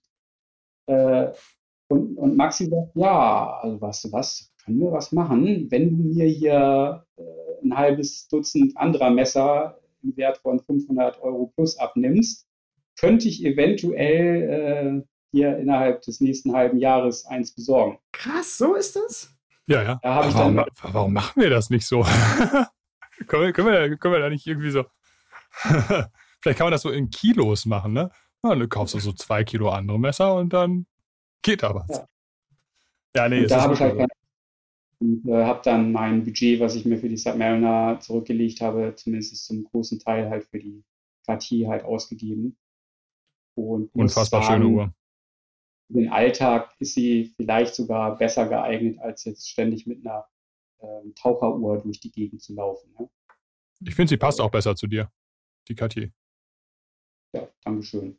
Äh, 0.87 1.31
und, 1.89 2.17
und 2.17 2.35
Maxi 2.35 2.65
sagt, 2.65 2.95
ja, 2.95 3.59
also 3.61 3.77
du 3.77 4.11
was, 4.11 4.51
können 4.67 4.79
wir 4.79 4.91
was 4.91 5.13
machen, 5.13 5.71
wenn 5.71 5.89
du 5.89 6.03
mir 6.09 6.25
hier 6.25 7.05
äh, 7.15 7.23
ein 7.63 7.77
halbes 7.77 8.27
Dutzend 8.27 8.75
anderer 8.75 9.09
Messer 9.09 9.79
im 10.03 10.17
Wert 10.17 10.39
von 10.39 10.59
500 10.59 11.21
Euro 11.21 11.53
plus 11.55 11.79
abnimmst, 11.79 12.45
könnte 12.99 13.29
ich 13.29 13.45
eventuell 13.45 15.03
äh, 15.05 15.07
hier 15.31 15.57
innerhalb 15.57 16.01
des 16.01 16.19
nächsten 16.19 16.51
halben 16.51 16.79
Jahres 16.79 17.25
eins 17.25 17.55
besorgen. 17.55 17.97
Krass, 18.11 18.57
so 18.57 18.75
ist 18.75 18.97
das? 18.97 19.33
Ja, 19.67 19.83
ja. 19.83 19.99
Da 20.03 20.33
warum, 20.33 20.65
warum, 20.81 21.13
machen 21.13 21.41
wir 21.41 21.49
das 21.49 21.69
nicht 21.69 21.85
so? 21.85 22.01
können, 23.27 23.43
wir, 23.43 23.53
können, 23.53 23.67
wir, 23.67 23.97
können 23.97 24.13
wir 24.15 24.19
da 24.19 24.29
nicht 24.29 24.45
irgendwie 24.47 24.71
so. 24.71 24.83
Vielleicht 26.41 26.57
kann 26.57 26.65
man 26.65 26.71
das 26.71 26.81
so 26.81 26.89
in 26.89 27.09
Kilos 27.09 27.65
machen, 27.65 27.93
ne? 27.93 28.11
Ja, 28.43 28.53
du 28.53 28.67
kaufst 28.67 28.95
du 28.95 28.99
so 28.99 29.13
zwei 29.13 29.45
Kilo 29.45 29.69
andere 29.69 29.97
Messer 29.97 30.35
und 30.35 30.51
dann 30.51 30.87
geht 31.41 31.63
da 31.63 31.73
was. 31.73 31.87
Ja, 31.89 32.05
ja 33.15 33.29
nee, 33.29 33.43
und 33.43 33.51
da 33.51 33.61
habe 33.61 33.73
ich 33.73 33.79
halt 33.79 33.97
und 34.99 35.27
äh, 35.27 35.43
habe 35.43 35.61
dann 35.63 35.91
mein 35.91 36.23
Budget, 36.23 36.59
was 36.59 36.75
ich 36.75 36.85
mir 36.85 36.97
für 36.97 37.09
die 37.09 37.17
Submariner 37.17 37.99
zurückgelegt 37.99 38.61
habe, 38.61 38.93
zumindest 38.95 39.45
zum 39.45 39.63
großen 39.63 39.99
Teil 39.99 40.29
halt 40.29 40.45
für 40.45 40.59
die 40.59 40.83
Cartier 41.25 41.69
halt 41.69 41.83
ausgegeben. 41.83 42.57
Und 43.55 43.93
Unfassbar 43.93 44.43
sagen, 44.43 44.63
schöne 44.63 44.75
Uhr. 44.75 44.93
für 45.87 45.93
den 45.93 46.09
Alltag 46.09 46.75
ist 46.79 46.93
sie 46.93 47.33
vielleicht 47.35 47.75
sogar 47.75 48.17
besser 48.17 48.47
geeignet, 48.47 48.99
als 48.99 49.25
jetzt 49.25 49.49
ständig 49.49 49.87
mit 49.87 50.05
einer 50.05 50.27
ähm, 50.81 51.13
Taucheruhr 51.15 51.81
durch 51.81 51.99
die 51.99 52.11
Gegend 52.11 52.41
zu 52.41 52.53
laufen. 52.53 52.93
Ne? 52.99 53.09
Ich 53.85 53.95
finde, 53.95 54.09
sie 54.09 54.17
passt 54.17 54.41
auch 54.41 54.51
besser 54.51 54.75
zu 54.75 54.87
dir, 54.87 55.11
die 55.67 55.75
Cartier. 55.75 56.11
Ja, 57.33 57.47
Dankeschön. 57.63 58.17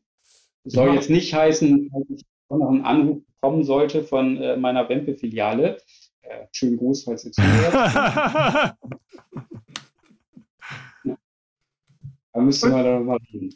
Soll 0.64 0.94
jetzt 0.94 1.10
nicht 1.10 1.32
heißen, 1.34 1.88
dass 1.90 2.02
ich 2.10 2.26
noch 2.50 2.68
einen 2.68 2.84
Anruf 2.84 3.22
bekommen 3.26 3.64
sollte 3.64 4.04
von 4.04 4.36
äh, 4.36 4.56
meiner 4.56 4.88
Wempe-Filiale. 4.88 5.80
Äh, 6.28 6.46
schönen 6.52 6.76
Gruß, 6.76 7.04
falls 7.04 7.24
ihr 7.24 7.32
zuhört. 7.32 7.72
da 12.32 12.40
müsste 12.40 12.68
man 12.68 12.84
da 12.84 12.98
nochmal 12.98 13.18
reden. 13.32 13.54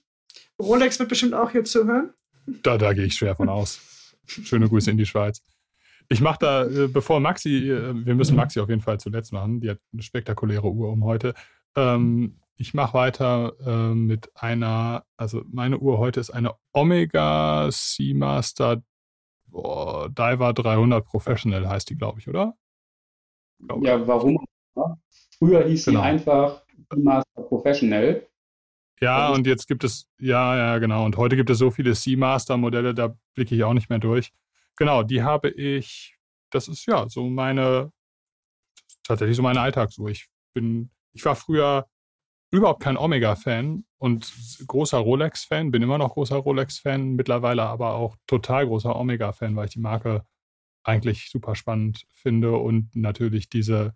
Rolex 0.59 0.99
wird 0.99 1.11
bestimmt 1.11 1.35
auch 1.35 1.51
hier 1.51 1.65
zuhören. 1.65 2.15
Da, 2.47 2.79
da 2.79 2.95
gehe 2.95 3.05
ich 3.05 3.15
schwer 3.15 3.37
von 3.37 3.51
aus. 3.51 4.17
Schöne 4.25 4.69
Grüße 4.69 4.91
in 4.91 4.97
die 4.97 5.05
Schweiz. 5.05 5.43
Ich 6.09 6.23
mache 6.23 6.39
da, 6.41 6.65
äh, 6.65 6.89
bevor 6.89 7.21
Maxi, 7.21 7.71
äh, 7.71 8.07
wir 8.07 8.15
müssen 8.15 8.37
Maxi 8.37 8.59
auf 8.59 8.71
jeden 8.71 8.81
Fall 8.81 8.99
zuletzt 8.99 9.33
machen, 9.33 9.61
die 9.61 9.69
hat 9.71 9.79
eine 9.93 10.03
spektakuläre 10.03 10.71
Uhr 10.71 10.89
um 10.91 11.05
heute. 11.05 11.35
Ähm, 11.77 12.41
ich 12.57 12.73
mache 12.73 12.95
weiter 12.95 13.53
äh, 13.67 13.95
mit 13.95 14.31
einer, 14.35 15.05
also 15.19 15.43
meine 15.51 15.79
Uhr 15.79 15.99
heute 15.99 16.21
ist 16.21 16.31
eine 16.31 16.55
Omega 16.73 17.69
Seamaster 17.71 18.83
oh, 19.51 20.09
Diver 20.09 20.55
300 20.55 21.05
Professional, 21.05 21.69
heißt 21.69 21.91
die, 21.91 21.97
glaube 21.97 22.19
ich, 22.19 22.29
oder? 22.29 22.55
Glaube 23.67 23.87
ja, 23.87 24.07
warum? 24.07 24.45
Früher 25.39 25.65
hieß 25.65 25.87
genau. 25.87 26.01
sie 26.01 26.07
einfach 26.07 26.63
Seamaster 26.93 27.43
Professional. 27.43 28.27
Ja, 29.01 29.31
und 29.31 29.47
jetzt 29.47 29.67
gibt 29.67 29.83
es, 29.83 30.09
ja, 30.21 30.57
ja, 30.57 30.79
genau. 30.79 31.05
Und 31.05 31.17
heute 31.17 31.35
gibt 31.35 31.51
es 31.51 31.59
so 31.59 31.71
viele 31.71 31.95
Seamaster-Modelle, 31.95 32.95
da 32.95 33.17
blicke 33.35 33.55
ich 33.55 33.65
auch 33.65 33.75
nicht 33.75 33.91
mehr 33.91 33.99
durch. 33.99 34.33
Genau, 34.77 35.03
die 35.03 35.23
habe 35.23 35.49
ich, 35.51 36.17
das 36.51 36.69
ist 36.69 36.87
ja 36.87 37.09
so 37.09 37.29
meine, 37.29 37.91
tatsächlich 39.03 39.37
so 39.37 39.43
meine 39.43 39.61
Alltagsuhr. 39.61 40.09
Ich 40.11 40.29
bin, 40.55 40.91
ich 41.13 41.25
war 41.25 41.35
früher 41.35 41.89
überhaupt 42.53 42.83
kein 42.83 42.97
Omega-Fan 42.97 43.85
und 43.99 44.33
großer 44.67 44.99
Rolex-Fan, 44.99 45.73
bin 45.73 45.83
immer 45.83 45.99
noch 45.99 46.15
großer 46.15 46.37
Rolex-Fan, 46.37 47.15
mittlerweile 47.15 47.63
aber 47.65 47.95
auch 47.95 48.17
total 48.27 48.67
großer 48.67 48.95
Omega-Fan, 48.95 49.57
weil 49.57 49.65
ich 49.65 49.73
die 49.73 49.81
Marke 49.81 50.25
eigentlich 50.85 51.31
super 51.31 51.55
spannend 51.55 52.07
finde 52.13 52.57
und 52.57 52.95
natürlich 52.95 53.49
diese, 53.49 53.95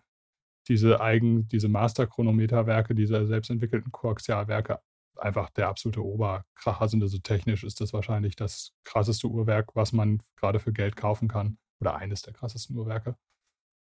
diese 0.68 1.00
eigen, 1.00 1.48
diese 1.48 1.68
Master-Chronometer-Werke, 1.68 2.94
diese 2.94 3.26
selbstentwickelten 3.26 3.92
Koaxialwerke 3.92 4.80
einfach 5.16 5.50
der 5.50 5.68
absolute 5.68 6.04
Oberkracher 6.04 6.88
sind. 6.88 7.02
Also 7.02 7.18
technisch 7.18 7.64
ist 7.64 7.80
das 7.80 7.92
wahrscheinlich 7.92 8.36
das 8.36 8.72
krasseste 8.84 9.28
Uhrwerk, 9.28 9.74
was 9.74 9.92
man 9.92 10.22
gerade 10.36 10.60
für 10.60 10.72
Geld 10.72 10.96
kaufen 10.96 11.28
kann. 11.28 11.58
Oder 11.80 11.96
eines 11.96 12.22
der 12.22 12.32
krassesten 12.32 12.76
Uhrwerke. 12.76 13.16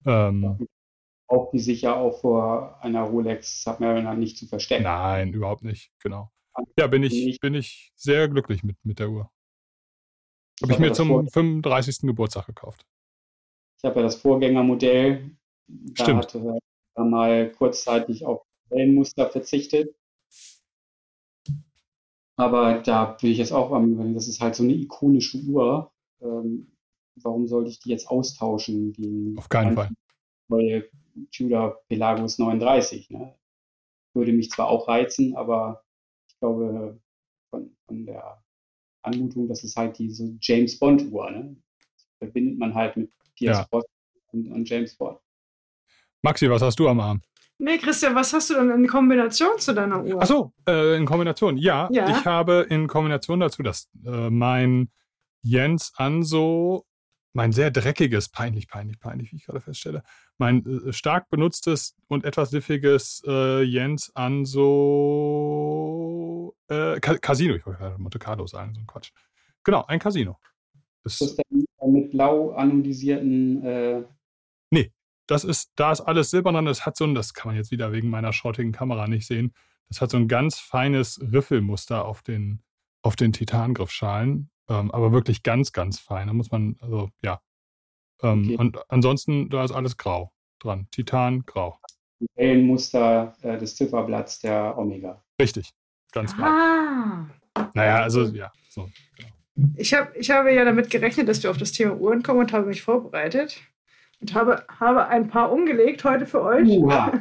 Ähm, 0.05 0.67
auch 1.27 1.51
die 1.51 1.59
sich 1.59 1.83
ja 1.83 1.95
auch 1.95 2.21
vor 2.21 2.83
einer 2.83 3.03
Rolex 3.03 3.63
Submariner 3.63 4.15
nicht 4.15 4.37
zu 4.37 4.47
verstecken. 4.47 4.85
Nein, 4.85 5.33
überhaupt 5.33 5.63
nicht, 5.63 5.93
genau. 6.03 6.31
Ja, 6.77 6.89
bin 6.89 7.03
ich, 7.03 7.39
bin 7.41 7.55
ich 7.55 7.93
sehr 7.95 8.29
glücklich 8.29 8.65
mit, 8.65 8.77
mit 8.85 8.99
der 8.99 9.11
Uhr. 9.11 9.31
Habe 10.63 10.73
ich 10.73 10.79
mir 10.79 10.93
zum 10.93 11.09
Vor 11.09 11.27
35. 11.27 12.01
Geburtstag 12.01 12.47
gekauft. 12.47 12.87
Ich 13.79 13.85
habe 13.85 14.01
ja 14.01 14.03
das 14.03 14.17
Vorgängermodell. 14.17 15.37
Da 15.69 16.05
Stimmt. 16.05 16.23
hatte 16.23 16.59
er 16.97 17.05
mal 17.05 17.51
kurzzeitig 17.53 18.25
auf 18.25 18.43
Wellenmuster 18.69 19.31
verzichtet. 19.31 19.95
Aber 22.37 22.81
da 22.81 23.17
will 23.21 23.33
ich 23.33 23.39
jetzt 23.39 23.53
auch 23.53 23.73
am 23.73 24.15
das 24.15 24.29
ist 24.29 24.41
halt 24.41 24.55
so 24.55 24.63
eine 24.63 24.73
ikonische 24.73 25.39
Uhr. 25.39 25.93
Ähm, 26.23 26.73
warum 27.17 27.47
sollte 27.47 27.71
ich 27.71 27.81
die 27.81 27.91
jetzt 27.91 28.09
austauschen 28.09 28.93
gegen 28.93 29.39
Auf 29.39 29.49
keinen 29.49 29.75
Fall. 29.75 29.91
neue 30.49 30.89
Tudor 31.33 31.83
Pelagos 31.89 32.39
39? 32.39 33.11
Ne? 33.11 33.35
Würde 34.15 34.33
mich 34.33 34.51
zwar 34.51 34.69
auch 34.69 34.89
reizen, 34.89 35.37
aber 35.37 35.85
ich 36.29 36.39
glaube, 36.39 36.99
von, 37.51 37.77
von 37.87 38.07
der 38.07 38.43
Anmutung, 39.03 39.49
das 39.49 39.65
ist 39.65 39.77
halt 39.77 39.99
diese 39.99 40.37
James 40.41 40.79
Bond 40.79 41.11
Uhr. 41.11 41.31
Ne? 41.31 41.57
Das 41.79 42.07
verbindet 42.19 42.59
man 42.59 42.75
halt 42.75 42.97
mit 42.97 43.11
Pierce 43.37 43.67
ja. 43.73 43.81
Und, 44.33 44.51
und 44.51 44.69
James 44.69 44.95
Bond. 44.97 45.19
Maxi, 46.23 46.51
was 46.51 46.63
hast 46.63 46.79
du 46.79 46.89
am 46.89 47.01
Arm? 47.01 47.23
Nee, 47.59 47.77
Christian, 47.79 48.15
was 48.15 48.33
hast 48.33 48.49
du 48.51 48.55
denn 48.55 48.71
in 48.71 48.87
Kombination 48.87 49.59
zu 49.59 49.75
deiner 49.75 50.03
Uhr? 50.03 50.23
Achso, 50.23 50.53
äh, 50.67 50.97
in 50.97 51.05
Kombination. 51.05 51.59
Ja, 51.59 51.89
ja, 51.93 52.09
ich 52.09 52.25
habe 52.25 52.67
in 52.71 52.87
Kombination 52.87 53.41
dazu, 53.41 53.63
dass 53.63 53.89
äh, 54.05 54.31
mein 54.31 54.91
Jens 55.43 55.93
Anso, 55.97 56.87
mein 57.33 57.53
sehr 57.53 57.71
dreckiges, 57.71 58.29
peinlich, 58.29 58.69
peinlich, 58.69 58.99
peinlich, 58.99 59.33
wie 59.33 59.37
ich 59.37 59.47
gerade 59.47 59.61
feststelle, 59.61 60.03
mein 60.39 60.67
äh, 60.67 60.93
stark 60.93 61.31
benutztes 61.31 61.97
und 62.09 62.25
etwas 62.25 62.51
diffiges 62.51 63.23
äh, 63.27 63.63
Jens 63.63 64.11
Anso 64.15 64.67
äh, 66.69 66.99
Casino, 67.01 67.55
ich 67.55 67.65
wollte 67.67 67.79
gerade 67.79 67.99
Monte 67.99 68.19
Carlo 68.19 68.47
sagen, 68.47 68.75
so 68.75 68.81
ein 68.81 68.87
Quatsch. 68.87 69.13
Genau, 69.65 69.85
ein 69.87 69.99
Casino. 69.99 70.39
Das 71.03 71.21
ist 71.21 71.39
das 71.39 71.45
mit 71.87 72.11
blau 72.11 72.51
anodisierten 72.51 73.65
äh, 73.65 74.03
das 75.31 75.45
ist, 75.45 75.71
da 75.77 75.93
ist 75.93 76.01
alles 76.01 76.31
silbern 76.31 76.55
dran. 76.55 76.65
Das 76.65 76.85
hat 76.85 76.97
so 76.97 77.05
ein, 77.05 77.15
das 77.15 77.35
kann 77.35 77.51
man 77.51 77.57
jetzt 77.57 77.71
wieder 77.71 77.93
wegen 77.93 78.11
meiner 78.11 78.33
schrottigen 78.33 78.73
Kamera 78.73 79.07
nicht 79.07 79.29
sehen. 79.29 79.55
Das 79.89 80.01
hat 80.01 80.11
so 80.11 80.17
ein 80.17 80.27
ganz 80.27 80.59
feines 80.59 81.21
Riffelmuster 81.21 82.05
auf 82.05 82.23
den, 82.23 82.63
auf 83.03 83.15
den 83.15 83.33
Titangriffschalen. 83.33 84.51
Ähm, 84.71 84.91
aber 84.93 85.13
wirklich 85.13 85.43
ganz, 85.43 85.73
ganz 85.73 85.99
fein. 85.99 86.29
Da 86.29 86.33
muss 86.33 86.51
man, 86.51 86.77
also 86.81 87.11
ja. 87.23 87.41
Ähm, 88.23 88.45
okay. 88.45 88.57
Und 88.57 88.79
ansonsten, 88.89 89.51
da 89.51 89.65
ist 89.65 89.73
alles 89.73 89.97
grau 89.97 90.33
dran. 90.61 90.87
Titan, 90.93 91.45
grau. 91.45 91.79
Wellenmuster 92.37 93.35
äh, 93.43 93.59
des 93.59 93.75
Zifferblatts 93.75 94.39
der 94.39 94.79
Omega. 94.79 95.23
Richtig, 95.41 95.73
ganz 96.13 96.35
klar. 96.37 97.29
Ah. 97.55 97.71
Naja, 97.75 98.03
also 98.03 98.25
ja, 98.27 98.53
so, 98.69 98.89
genau. 99.17 99.31
Ich, 99.77 99.93
hab, 99.93 100.15
ich 100.17 100.31
habe 100.31 100.53
ja 100.55 100.65
damit 100.65 100.91
gerechnet, 100.91 101.29
dass 101.29 101.43
wir 101.43 101.51
auf 101.51 101.57
das 101.57 101.73
Thema 101.73 101.97
Uhren 101.97 102.23
kommen 102.23 102.41
und 102.41 102.53
habe 102.53 102.67
mich 102.67 102.83
vorbereitet 102.83 103.61
und 104.21 104.35
habe, 104.35 104.65
habe 104.79 105.09
ein 105.09 105.29
paar 105.29 105.51
umgelegt 105.51 106.05
heute 106.05 106.27
für 106.27 106.43
euch. 106.43 106.69
Uha. 106.69 107.21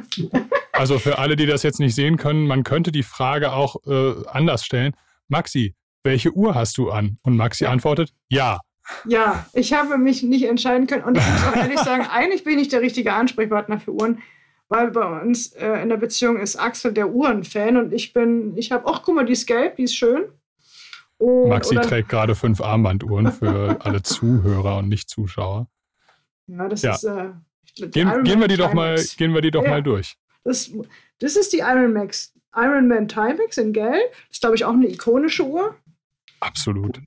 Also 0.72 0.98
für 0.98 1.18
alle, 1.18 1.36
die 1.36 1.46
das 1.46 1.62
jetzt 1.62 1.80
nicht 1.80 1.94
sehen 1.94 2.16
können, 2.16 2.46
man 2.46 2.62
könnte 2.62 2.92
die 2.92 3.02
Frage 3.02 3.52
auch 3.52 3.76
äh, 3.86 4.14
anders 4.28 4.64
stellen. 4.64 4.94
Maxi, 5.28 5.74
welche 6.02 6.32
Uhr 6.32 6.54
hast 6.54 6.78
du 6.78 6.90
an? 6.90 7.18
Und 7.22 7.36
Maxi 7.36 7.66
antwortet, 7.66 8.12
ja. 8.28 8.58
Ja, 9.04 9.46
ich 9.52 9.72
habe 9.72 9.98
mich 9.98 10.22
nicht 10.22 10.44
entscheiden 10.44 10.86
können. 10.86 11.04
Und 11.04 11.16
ich 11.16 11.26
muss 11.26 11.46
auch 11.46 11.56
ehrlich 11.56 11.78
sagen, 11.80 12.06
eigentlich 12.10 12.44
bin 12.44 12.58
ich 12.58 12.68
der 12.68 12.80
richtige 12.80 13.12
Ansprechpartner 13.12 13.78
für 13.78 13.92
Uhren, 13.92 14.22
weil 14.68 14.90
bei 14.90 15.20
uns 15.20 15.52
äh, 15.52 15.82
in 15.82 15.88
der 15.88 15.96
Beziehung 15.96 16.38
ist 16.38 16.56
Axel 16.56 16.92
der 16.92 17.10
Uhrenfan 17.10 17.76
und 17.76 17.92
ich 17.92 18.12
bin, 18.12 18.56
ich 18.56 18.72
habe, 18.72 18.84
ach 18.86 19.02
guck 19.04 19.14
mal, 19.14 19.26
die 19.26 19.32
ist 19.32 19.46
gelb, 19.46 19.76
die 19.76 19.84
ist 19.84 19.94
schön. 19.94 20.24
Und, 21.18 21.50
Maxi 21.50 21.74
trägt 21.76 22.08
gerade 22.08 22.34
fünf 22.34 22.60
Armbanduhren 22.60 23.30
für 23.30 23.76
alle 23.84 24.02
Zuhörer 24.02 24.78
und 24.78 24.88
Nicht-Zuschauer. 24.88 25.66
Ja, 26.46 26.68
das 26.68 26.82
ja. 26.82 26.94
ist. 26.94 27.04
Äh, 27.04 27.30
gehen, 27.88 28.24
gehen, 28.24 28.40
wir 28.40 28.48
die 28.48 28.56
doch 28.56 28.72
mal, 28.72 28.96
gehen 29.16 29.34
wir 29.34 29.42
die 29.42 29.50
doch 29.50 29.62
ja. 29.62 29.70
mal 29.70 29.82
durch. 29.82 30.16
Das, 30.44 30.70
das 31.18 31.36
ist 31.36 31.52
die 31.52 31.58
Iron 31.58 31.92
Max. 31.92 32.32
Iron 32.56 32.88
Man 32.88 33.06
Timex 33.06 33.58
in 33.58 33.72
Gelb. 33.72 34.10
Das 34.28 34.36
ist, 34.36 34.40
glaube 34.40 34.56
ich, 34.56 34.64
auch 34.64 34.72
eine 34.72 34.88
ikonische 34.88 35.44
Uhr. 35.44 35.76
Absolut. 36.40 37.00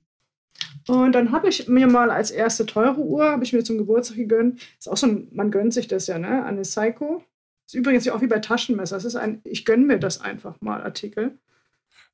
Und 0.86 1.12
dann 1.12 1.32
habe 1.32 1.48
ich 1.48 1.68
mir 1.68 1.86
mal 1.86 2.10
als 2.10 2.30
erste 2.30 2.66
teure 2.66 3.00
Uhr, 3.00 3.24
habe 3.24 3.44
ich 3.44 3.52
mir 3.52 3.64
zum 3.64 3.78
Geburtstag 3.78 4.16
gegönnt. 4.16 4.60
Ist 4.78 4.88
auch 4.88 4.96
so 4.96 5.06
ein, 5.06 5.28
man 5.32 5.50
gönnt 5.50 5.72
sich 5.72 5.88
das 5.88 6.06
ja, 6.06 6.18
ne? 6.18 6.44
Eine 6.44 6.62
Psycho. 6.62 7.22
Ist 7.66 7.74
übrigens 7.74 8.08
auch 8.08 8.20
wie 8.20 8.26
bei 8.26 8.38
Taschenmesser. 8.38 8.96
Das 8.96 9.04
ist 9.04 9.16
ein, 9.16 9.40
ich 9.44 9.64
gönne 9.64 9.86
mir 9.86 9.98
das 9.98 10.20
einfach 10.20 10.60
mal 10.60 10.82
Artikel. 10.82 11.38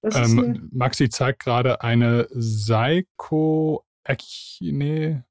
Ähm, 0.02 0.70
Maxi 0.72 1.08
zeigt 1.08 1.40
gerade 1.40 1.82
eine 1.82 2.24
Psycho 2.24 3.84
nee, 4.60 5.22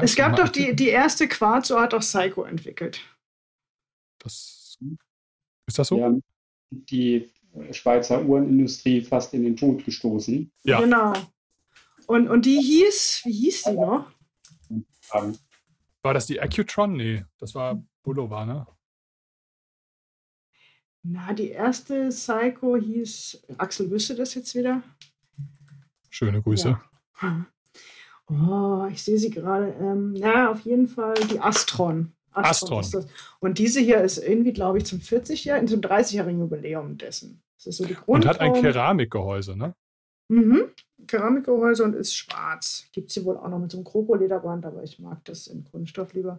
es 0.00 0.16
gab 0.16 0.36
doch 0.36 0.48
die, 0.48 0.74
die 0.76 0.88
erste 0.88 1.28
Quarzuhr 1.28 1.80
hat 1.80 1.94
auch 1.94 2.00
Psycho 2.00 2.44
entwickelt. 2.44 3.00
Das, 4.18 4.78
ist 5.66 5.78
das 5.78 5.88
so? 5.88 5.98
Ja, 5.98 6.12
die 6.70 7.30
Schweizer 7.70 8.24
Uhrenindustrie 8.24 9.02
fast 9.02 9.34
in 9.34 9.44
den 9.44 9.56
Tod 9.56 9.84
gestoßen. 9.84 10.50
Ja. 10.64 10.80
Genau. 10.80 11.12
Und, 12.06 12.28
und 12.28 12.46
die 12.46 12.60
hieß, 12.60 13.22
wie 13.24 13.32
hieß 13.32 13.62
die 13.64 13.72
noch? 13.72 14.10
War 16.02 16.14
das 16.14 16.26
die 16.26 16.40
Accutron? 16.40 16.94
Nee, 16.94 17.24
das 17.38 17.54
war 17.54 17.82
Bulova, 18.02 18.44
ne? 18.44 18.66
Na, 21.04 21.32
die 21.32 21.50
erste 21.50 22.08
Psycho 22.10 22.76
hieß, 22.76 23.44
Axel 23.58 23.90
wüsste 23.90 24.14
das 24.14 24.34
jetzt 24.34 24.54
wieder. 24.54 24.82
Schöne 26.10 26.40
Grüße. 26.40 26.78
Ja. 27.20 27.46
Oh, 28.28 28.86
ich 28.90 29.02
sehe 29.02 29.18
sie 29.18 29.30
gerade. 29.30 29.72
Ähm, 29.80 30.14
ja, 30.14 30.50
auf 30.50 30.60
jeden 30.60 30.86
Fall 30.86 31.14
die 31.30 31.40
Astron. 31.40 32.12
Astron. 32.32 32.78
Astron. 32.78 33.06
Und 33.40 33.58
diese 33.58 33.80
hier 33.80 34.00
ist 34.00 34.18
irgendwie, 34.18 34.52
glaube 34.52 34.78
ich, 34.78 34.86
zum 34.86 35.00
40-jährigen, 35.00 35.68
zum 35.68 35.80
30-jährigen 35.80 36.40
Jubiläum 36.40 36.96
dessen. 36.96 37.41
Das 37.64 37.74
ist 37.74 37.76
so 37.78 37.84
die 37.84 37.96
Und 38.06 38.26
hat 38.26 38.40
ein 38.40 38.54
Keramikgehäuse, 38.54 39.56
ne? 39.56 39.74
Mhm. 40.28 40.70
Keramikgehäuse 41.06 41.84
und 41.84 41.94
ist 41.94 42.16
schwarz. 42.16 42.86
Gibt 42.92 43.10
sie 43.10 43.24
wohl 43.24 43.36
auch 43.36 43.48
noch 43.48 43.58
mit 43.58 43.70
so 43.70 43.78
einem 43.78 43.84
Krokolederband, 43.84 44.66
aber 44.66 44.82
ich 44.82 44.98
mag 44.98 45.24
das 45.24 45.46
in 45.46 45.64
Kunststoff 45.64 46.12
lieber. 46.14 46.38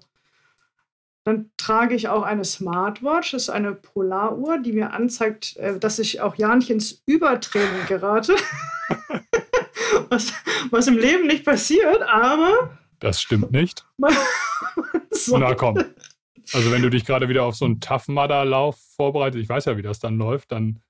Dann 1.23 1.51
trage 1.55 1.95
ich 1.95 2.09
auch 2.09 2.23
eine 2.23 2.43
Smartwatch, 2.43 3.31
das 3.31 3.43
ist 3.43 3.49
eine 3.49 3.73
Polaruhr, 3.73 4.57
die 4.57 4.73
mir 4.73 4.91
anzeigt, 4.91 5.55
äh, 5.55 5.79
dass 5.79 5.99
ich 5.99 6.19
auch 6.19 6.35
ja 6.35 6.53
nicht 6.53 6.69
ins 6.69 7.01
Übertraining 7.05 7.85
gerate. 7.87 8.35
was, 10.09 10.33
was 10.69 10.87
im 10.87 10.97
Leben 10.97 11.27
nicht 11.27 11.45
passiert, 11.45 12.01
aber. 12.01 12.77
Das 12.99 13.21
stimmt 13.21 13.51
nicht. 13.51 13.85
so. 15.11 15.37
Na 15.37 15.55
komm. 15.55 15.77
Also, 16.51 16.71
wenn 16.71 16.81
du 16.81 16.89
dich 16.89 17.05
gerade 17.05 17.29
wieder 17.29 17.45
auf 17.45 17.55
so 17.55 17.63
einen 17.63 17.79
Tough 17.79 18.09
Mudder-Lauf 18.09 18.77
vorbereitest, 18.97 19.41
ich 19.41 19.49
weiß 19.49 19.65
ja, 19.65 19.77
wie 19.77 19.81
das 19.81 19.99
dann 19.99 20.17
läuft, 20.17 20.51
dann 20.51 20.81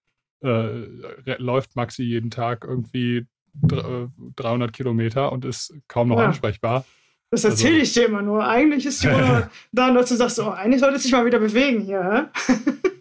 äh, 0.43 1.35
läuft 1.37 1.75
Maxi 1.75 2.03
jeden 2.03 2.29
Tag 2.29 2.65
irgendwie 2.67 3.25
300 3.55 4.69
äh, 4.69 4.71
Kilometer 4.71 5.31
und 5.31 5.45
ist 5.45 5.73
kaum 5.87 6.09
noch 6.09 6.19
ja. 6.19 6.25
ansprechbar. 6.25 6.85
Das 7.31 7.45
also 7.45 7.55
erzähle 7.55 7.79
also, 7.79 7.83
ich 7.83 7.93
dir 7.93 8.05
immer 8.05 8.21
nur. 8.21 8.47
Eigentlich 8.47 8.85
ist 8.85 9.03
die 9.03 9.07
Uhr 9.07 9.49
da, 9.71 9.91
dass 9.91 10.09
du 10.09 10.15
sagst, 10.15 10.39
oh, 10.39 10.49
eigentlich 10.49 10.81
sollte 10.81 10.99
ich 11.03 11.11
mal 11.11 11.25
wieder 11.25 11.39
bewegen 11.39 11.81
hier. 11.81 12.31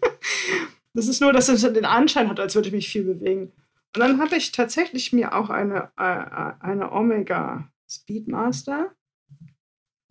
das 0.95 1.09
ist 1.09 1.21
nur, 1.21 1.33
dass 1.33 1.49
es 1.49 1.61
den 1.61 1.85
Anschein 1.85 2.29
hat, 2.29 2.41
als 2.41 2.55
würde 2.55 2.69
ich 2.69 2.75
mich 2.75 2.89
viel 2.89 3.05
bewegen. 3.05 3.53
Und 3.95 4.01
dann 4.01 4.21
habe 4.21 4.37
ich 4.37 4.53
tatsächlich 4.53 5.13
mir 5.13 5.35
auch 5.35 5.51
eine, 5.51 5.91
äh, 5.99 6.05
äh 6.05 6.53
eine 6.61 6.93
Omega 6.93 7.69
Speedmaster, 7.91 8.93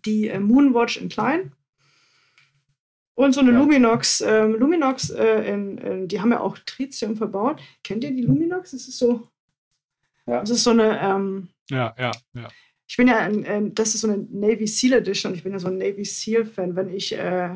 die 0.04 0.28
äh, 0.28 0.38
Moonwatch 0.38 0.98
in 0.98 1.08
klein 1.08 1.52
und 3.14 3.32
so 3.32 3.40
eine 3.40 3.52
ja. 3.52 3.58
Luminox. 3.58 4.20
Ähm, 4.22 4.54
Luminox, 4.54 5.10
äh, 5.10 5.52
in, 5.52 5.78
in, 5.78 6.08
die 6.08 6.20
haben 6.20 6.32
ja 6.32 6.40
auch 6.40 6.58
Tritium 6.58 7.16
verbaut. 7.16 7.60
Kennt 7.82 8.04
ihr 8.04 8.10
die 8.12 8.22
Luminox? 8.22 8.70
Das 8.70 8.88
ist 8.88 8.98
so. 8.98 9.28
Ja. 10.26 10.40
Das 10.40 10.50
ist 10.50 10.64
so 10.64 10.70
eine. 10.70 11.00
Ähm, 11.00 11.48
ja, 11.70 11.94
ja, 11.98 12.10
ja 12.34 12.48
ich 12.92 12.98
bin 12.98 13.08
ja, 13.08 13.20
ein, 13.20 13.46
ein, 13.46 13.74
das 13.74 13.94
ist 13.94 14.02
so 14.02 14.10
eine 14.10 14.18
Navy 14.30 14.66
Seal 14.66 14.92
Edition 14.92 15.32
und 15.32 15.38
ich 15.38 15.42
bin 15.42 15.54
ja 15.54 15.58
so 15.58 15.68
ein 15.68 15.78
Navy 15.78 16.04
Seal 16.04 16.44
Fan. 16.44 16.76
Wenn 16.76 16.90
ich, 16.90 17.16
äh, 17.16 17.54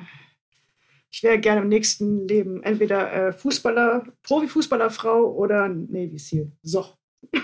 ich 1.11 1.22
wäre 1.22 1.38
gerne 1.38 1.61
im 1.61 1.68
nächsten 1.68 2.26
Leben 2.26 2.62
entweder 2.62 3.12
äh, 3.12 3.32
Fußballer, 3.34 4.07
Profifußballerfrau 4.22 5.30
oder 5.34 5.68
Navy 5.68 6.18
Seal. 6.18 6.52
So. 6.62 6.86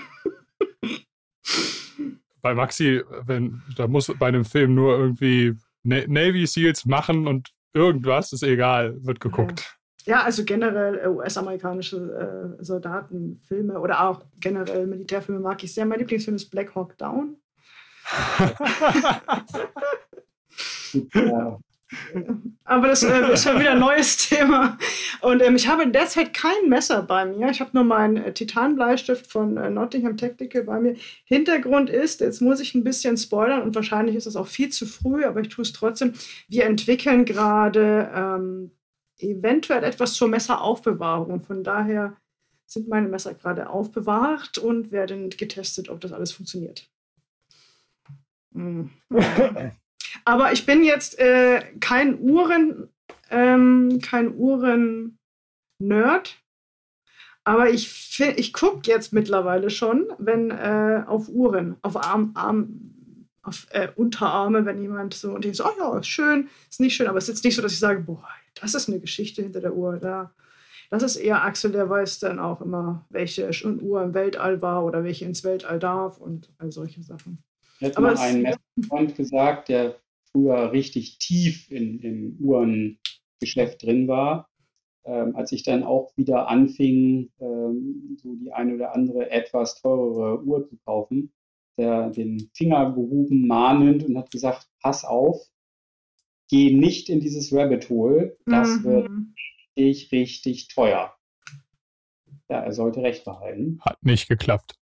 bei 2.41 2.55
Maxi, 2.55 3.03
wenn, 3.27 3.61
da 3.75 3.85
muss 3.85 4.11
bei 4.17 4.25
einem 4.25 4.43
Film 4.43 4.73
nur 4.73 4.97
irgendwie 4.97 5.53
Navy 5.83 6.47
Seals 6.47 6.85
machen 6.85 7.27
und 7.27 7.52
irgendwas, 7.73 8.33
ist 8.33 8.43
egal, 8.43 9.03
wird 9.05 9.19
geguckt. 9.19 9.77
Ja, 10.05 10.23
also 10.23 10.43
generell 10.43 10.99
äh, 10.99 11.07
US-amerikanische 11.07 12.57
äh, 12.59 12.63
Soldatenfilme 12.63 13.79
oder 13.79 14.07
auch 14.07 14.25
generell 14.39 14.85
Militärfilme 14.85 15.39
mag 15.39 15.63
ich 15.63 15.73
sehr. 15.73 15.85
Mein 15.85 15.99
Lieblingsfilm 15.99 16.35
ist 16.35 16.49
Black 16.49 16.75
Hawk 16.75 16.97
Down. 16.97 17.37
Aber 22.65 22.87
das 22.87 23.03
äh, 23.03 23.33
ist 23.33 23.45
ja 23.45 23.59
wieder 23.59 23.71
ein 23.71 23.79
neues 23.81 24.29
Thema. 24.29 24.77
Und 25.21 25.41
ähm, 25.41 25.55
ich 25.55 25.67
habe 25.67 25.87
derzeit 25.87 26.33
kein 26.33 26.69
Messer 26.69 27.03
bei 27.03 27.25
mir. 27.25 27.49
Ich 27.49 27.59
habe 27.59 27.71
nur 27.73 27.83
meinen 27.83 28.17
äh, 28.17 28.33
Titanbleistift 28.33 29.31
von 29.31 29.57
äh, 29.57 29.69
Nottingham 29.69 30.17
Tactical 30.17 30.63
bei 30.63 30.79
mir. 30.79 30.95
Hintergrund 31.25 31.89
ist, 31.89 32.21
jetzt 32.21 32.41
muss 32.41 32.59
ich 32.59 32.73
ein 32.75 32.83
bisschen 32.83 33.17
spoilern 33.17 33.61
und 33.61 33.75
wahrscheinlich 33.75 34.15
ist 34.15 34.27
es 34.27 34.35
auch 34.35 34.47
viel 34.47 34.69
zu 34.69 34.85
früh, 34.85 35.25
aber 35.25 35.41
ich 35.41 35.49
tue 35.49 35.63
es 35.63 35.73
trotzdem. 35.73 36.13
Wir 36.47 36.65
entwickeln 36.65 37.25
gerade 37.25 38.09
ähm, 38.15 38.71
eventuell 39.17 39.83
etwas 39.83 40.13
zur 40.13 40.27
Messeraufbewahrung. 40.27 41.31
Und 41.31 41.45
von 41.45 41.63
daher 41.63 42.15
sind 42.65 42.87
meine 42.87 43.07
Messer 43.07 43.33
gerade 43.33 43.69
aufbewahrt 43.69 44.57
und 44.57 44.91
werden 44.91 45.29
getestet, 45.29 45.89
ob 45.89 46.01
das 46.01 46.11
alles 46.11 46.31
funktioniert. 46.31 46.89
Aber 50.25 50.51
ich 50.51 50.65
bin 50.65 50.83
jetzt 50.83 51.19
äh, 51.19 51.61
kein 51.79 52.19
Uhren, 52.19 52.89
ähm, 53.29 53.99
kein 54.01 54.35
Uhren-Nerd. 54.35 55.17
Aber 57.45 57.69
ich, 57.69 58.19
ich 58.37 58.53
gucke 58.53 58.89
jetzt 58.89 59.11
mittlerweile 59.11 59.69
schon, 59.69 60.07
wenn 60.17 60.49
äh, 60.49 61.03
auf 61.05 61.27
Uhren, 61.27 61.75
auf 61.81 61.97
Arm, 61.97 62.31
Arm 62.35 62.93
auf 63.43 63.67
äh, 63.71 63.89
Unterarme, 63.95 64.65
wenn 64.65 64.81
jemand 64.81 65.13
so 65.13 65.33
und 65.33 65.45
ich 65.45 65.57
so, 65.57 65.65
oh 65.65 65.71
ja, 65.77 65.99
ist 65.99 66.07
schön, 66.07 66.47
ist 66.69 66.79
nicht 66.79 66.95
schön, 66.95 67.07
aber 67.07 67.17
es 67.17 67.25
ist 67.25 67.35
jetzt 67.35 67.43
nicht 67.43 67.55
so, 67.55 67.61
dass 67.61 67.73
ich 67.73 67.79
sage, 67.79 67.99
boah, 67.99 68.25
das 68.59 68.73
ist 68.73 68.87
eine 68.87 69.01
Geschichte 69.01 69.41
hinter 69.41 69.59
der 69.59 69.75
Uhr. 69.75 69.97
Da, 69.97 70.31
das 70.89 71.03
ist 71.03 71.17
eher 71.17 71.43
Axel, 71.43 71.71
der 71.71 71.89
weiß 71.89 72.19
dann 72.19 72.39
auch 72.39 72.61
immer, 72.61 73.05
welche 73.09 73.49
Uhr 73.81 74.03
im 74.03 74.13
Weltall 74.13 74.61
war 74.61 74.85
oder 74.85 75.03
welche 75.03 75.25
ins 75.25 75.43
Weltall 75.43 75.79
darf 75.79 76.19
und 76.19 76.53
all 76.57 76.71
solche 76.71 77.03
Sachen. 77.03 77.43
Jetzt 77.79 77.99
mal 77.99 78.15
ein 78.17 78.43
Messfreund 78.77 79.15
gesagt, 79.15 79.67
der 79.67 79.95
früher 80.33 80.71
richtig 80.71 81.19
tief 81.19 81.71
in, 81.71 81.99
im 81.99 82.37
Uhrengeschäft 82.39 83.83
drin 83.83 84.07
war. 84.07 84.49
Ähm, 85.05 85.35
als 85.35 85.51
ich 85.51 85.63
dann 85.63 85.83
auch 85.83 86.15
wieder 86.15 86.47
anfing, 86.47 87.31
ähm, 87.39 88.17
so 88.21 88.35
die 88.35 88.51
eine 88.51 88.75
oder 88.75 88.95
andere 88.95 89.29
etwas 89.29 89.81
teurere 89.81 90.43
Uhr 90.43 90.67
zu 90.67 90.77
kaufen, 90.85 91.33
der 91.77 92.09
den 92.09 92.49
Finger 92.53 92.91
gehoben, 92.93 93.47
mahnend 93.47 94.03
und 94.03 94.17
hat 94.17 94.31
gesagt, 94.31 94.67
pass 94.81 95.03
auf, 95.03 95.41
geh 96.49 96.73
nicht 96.73 97.09
in 97.09 97.19
dieses 97.19 97.53
Rabbit 97.53 97.89
Hole, 97.89 98.37
das 98.45 98.79
mhm. 98.79 98.83
wird 98.83 99.09
richtig, 99.77 100.11
richtig 100.11 100.67
teuer. 100.69 101.13
Ja, 102.49 102.61
er 102.61 102.73
sollte 102.73 103.01
recht 103.01 103.25
behalten. 103.25 103.79
Hat 103.81 104.03
nicht 104.03 104.29
geklappt. 104.29 104.75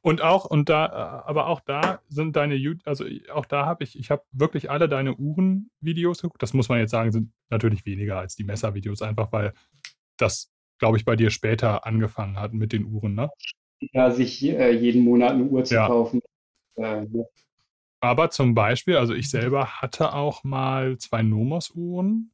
Und 0.00 0.22
auch, 0.22 0.44
und 0.44 0.68
da, 0.68 0.86
äh, 0.86 1.28
aber 1.28 1.46
auch 1.48 1.60
da 1.60 2.00
sind 2.08 2.36
deine, 2.36 2.56
also 2.84 3.04
auch 3.32 3.46
da 3.46 3.66
habe 3.66 3.84
ich, 3.84 3.98
ich 3.98 4.10
habe 4.10 4.22
wirklich 4.32 4.70
alle 4.70 4.88
deine 4.88 5.14
Uhren-Videos 5.16 6.22
geguckt. 6.22 6.42
Das 6.42 6.54
muss 6.54 6.68
man 6.68 6.78
jetzt 6.78 6.90
sagen, 6.90 7.12
sind 7.12 7.32
natürlich 7.50 7.84
weniger 7.84 8.18
als 8.18 8.36
die 8.36 8.44
Messer-Videos, 8.44 9.02
einfach 9.02 9.32
weil 9.32 9.52
das, 10.16 10.52
glaube 10.78 10.96
ich, 10.96 11.04
bei 11.04 11.16
dir 11.16 11.30
später 11.30 11.86
angefangen 11.86 12.38
hat 12.40 12.52
mit 12.52 12.72
den 12.72 12.86
Uhren, 12.86 13.14
ne? 13.14 13.30
Ja, 13.92 14.10
sich 14.10 14.42
äh, 14.42 14.70
jeden 14.72 15.04
Monat 15.04 15.32
eine 15.32 15.44
Uhr 15.44 15.64
zu 15.64 15.74
ja. 15.74 15.86
kaufen. 15.86 16.22
Äh, 16.76 17.04
ja. 17.04 17.24
Aber 18.00 18.30
zum 18.30 18.54
Beispiel, 18.54 18.96
also 18.96 19.14
ich 19.14 19.28
selber 19.28 19.80
hatte 19.80 20.14
auch 20.14 20.44
mal 20.44 20.96
zwei 20.98 21.22
Nomos-Uhren. 21.22 22.32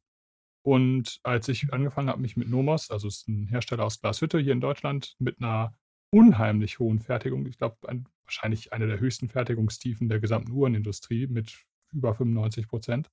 Und 0.65 1.19
als 1.23 1.49
ich 1.49 1.73
angefangen 1.73 2.07
habe, 2.07 2.21
mich 2.21 2.37
mit 2.37 2.49
Nomos, 2.49 2.89
also 2.89 3.09
es 3.09 3.17
ist 3.17 3.27
ein 3.27 3.47
Hersteller 3.47 3.83
aus 3.83 3.99
Glashütte 3.99 4.39
hier 4.39 4.53
in 4.53 4.61
Deutschland, 4.61 5.15
mit 5.19 5.39
einer 5.39 5.75
unheimlich 6.13 6.79
hohen 6.79 6.99
Fertigung. 6.99 7.47
Ich 7.47 7.57
glaube, 7.57 7.89
ein, 7.89 8.07
wahrscheinlich 8.23 8.71
eine 8.71 8.87
der 8.87 8.99
höchsten 8.99 9.29
Fertigungstiefen 9.29 10.09
der 10.09 10.19
gesamten 10.19 10.51
Uhrenindustrie 10.51 11.27
mit 11.27 11.65
über 11.91 12.13
95 12.13 12.67
Prozent. 12.67 13.11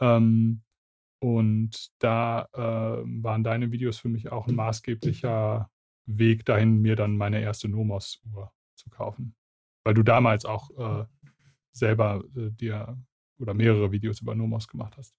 Ähm, 0.00 0.62
und 1.18 1.92
da 1.98 2.48
äh, 2.52 3.02
waren 3.22 3.44
deine 3.44 3.72
Videos 3.72 3.98
für 3.98 4.08
mich 4.08 4.30
auch 4.30 4.46
ein 4.46 4.54
maßgeblicher 4.54 5.70
Weg 6.06 6.44
dahin, 6.44 6.80
mir 6.80 6.96
dann 6.96 7.16
meine 7.16 7.40
erste 7.40 7.68
Nomos-Uhr 7.68 8.52
zu 8.74 8.90
kaufen. 8.90 9.34
Weil 9.84 9.94
du 9.94 10.02
damals 10.02 10.44
auch 10.44 10.70
äh, 10.78 11.06
selber 11.72 12.22
äh, 12.36 12.50
dir 12.50 12.98
oder 13.38 13.54
mehrere 13.54 13.92
Videos 13.92 14.20
über 14.20 14.34
Nomos 14.34 14.68
gemacht 14.68 14.96
hast. 14.96 15.14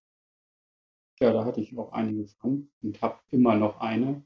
Ja, 1.19 1.33
da 1.33 1.45
hatte 1.45 1.61
ich 1.61 1.75
auch 1.77 1.91
einige 1.91 2.27
von 2.27 2.69
und 2.81 3.01
habe 3.01 3.19
immer 3.29 3.55
noch 3.55 3.79
eine. 3.79 4.23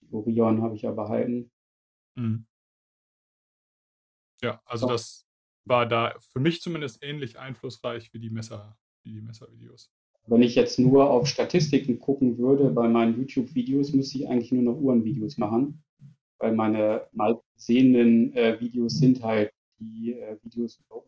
Die 0.00 0.12
Orion 0.12 0.62
habe 0.62 0.74
ich 0.76 0.82
ja 0.82 0.92
behalten. 0.92 1.50
Mhm. 2.16 2.46
Ja, 4.42 4.60
also 4.66 4.86
das 4.86 5.26
war 5.64 5.86
da 5.86 6.14
für 6.20 6.40
mich 6.40 6.60
zumindest 6.60 7.02
ähnlich 7.02 7.38
einflussreich 7.38 8.12
wie 8.12 8.18
die 8.18 8.30
Messer, 8.30 8.76
wie 9.02 9.12
die 9.12 9.20
Messervideos. 9.20 9.90
Wenn 10.26 10.42
ich 10.42 10.54
jetzt 10.54 10.78
nur 10.78 11.08
auf 11.08 11.26
Statistiken 11.28 11.98
gucken 11.98 12.38
würde 12.38 12.70
bei 12.70 12.88
meinen 12.88 13.16
YouTube-Videos, 13.16 13.92
müsste 13.92 14.18
ich 14.18 14.28
eigentlich 14.28 14.52
nur 14.52 14.62
noch 14.62 14.80
Uhrenvideos 14.80 15.38
machen, 15.38 15.84
weil 16.38 16.52
meine 16.52 17.06
mal 17.12 17.40
sehenden 17.56 18.32
äh, 18.34 18.58
Videos 18.60 18.98
sind 18.98 19.22
halt 19.22 19.52
die 19.78 20.14
äh, 20.14 20.36
Videos 20.42 20.80
über 20.80 20.96
Uhren. 20.96 21.06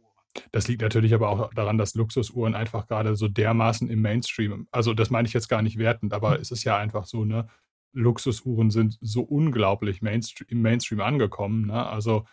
Das 0.53 0.69
liegt 0.69 0.83
natürlich 0.83 1.15
aber 1.15 1.31
auch 1.31 1.53
daran, 1.55 1.79
dass 1.79 1.95
Luxusuhren 1.95 2.55
einfach 2.55 2.87
gerade 2.87 3.17
so 3.17 3.27
dermaßen 3.27 3.91
im 3.91 4.03
Mainstream, 4.03 4.69
also 4.71 4.95
das 4.95 5.11
meine 5.11 5.27
ich 5.27 5.35
jetzt 5.35 5.49
gar 5.49 5.63
nicht 5.63 5.79
wertend, 5.79 6.13
aber 6.13 6.35
hm. 6.35 6.43
es 6.43 6.51
ist 6.53 6.65
ja 6.65 6.77
einfach 6.79 7.07
so, 7.07 7.25
ne? 7.25 7.49
Luxusuhren 7.93 8.71
sind 8.71 8.99
so 9.01 9.23
unglaublich 9.23 10.03
Mainstream, 10.03 10.47
im 10.51 10.63
Mainstream 10.63 11.01
angekommen. 11.01 11.67
Ne? 11.67 11.87
Also 11.87 12.25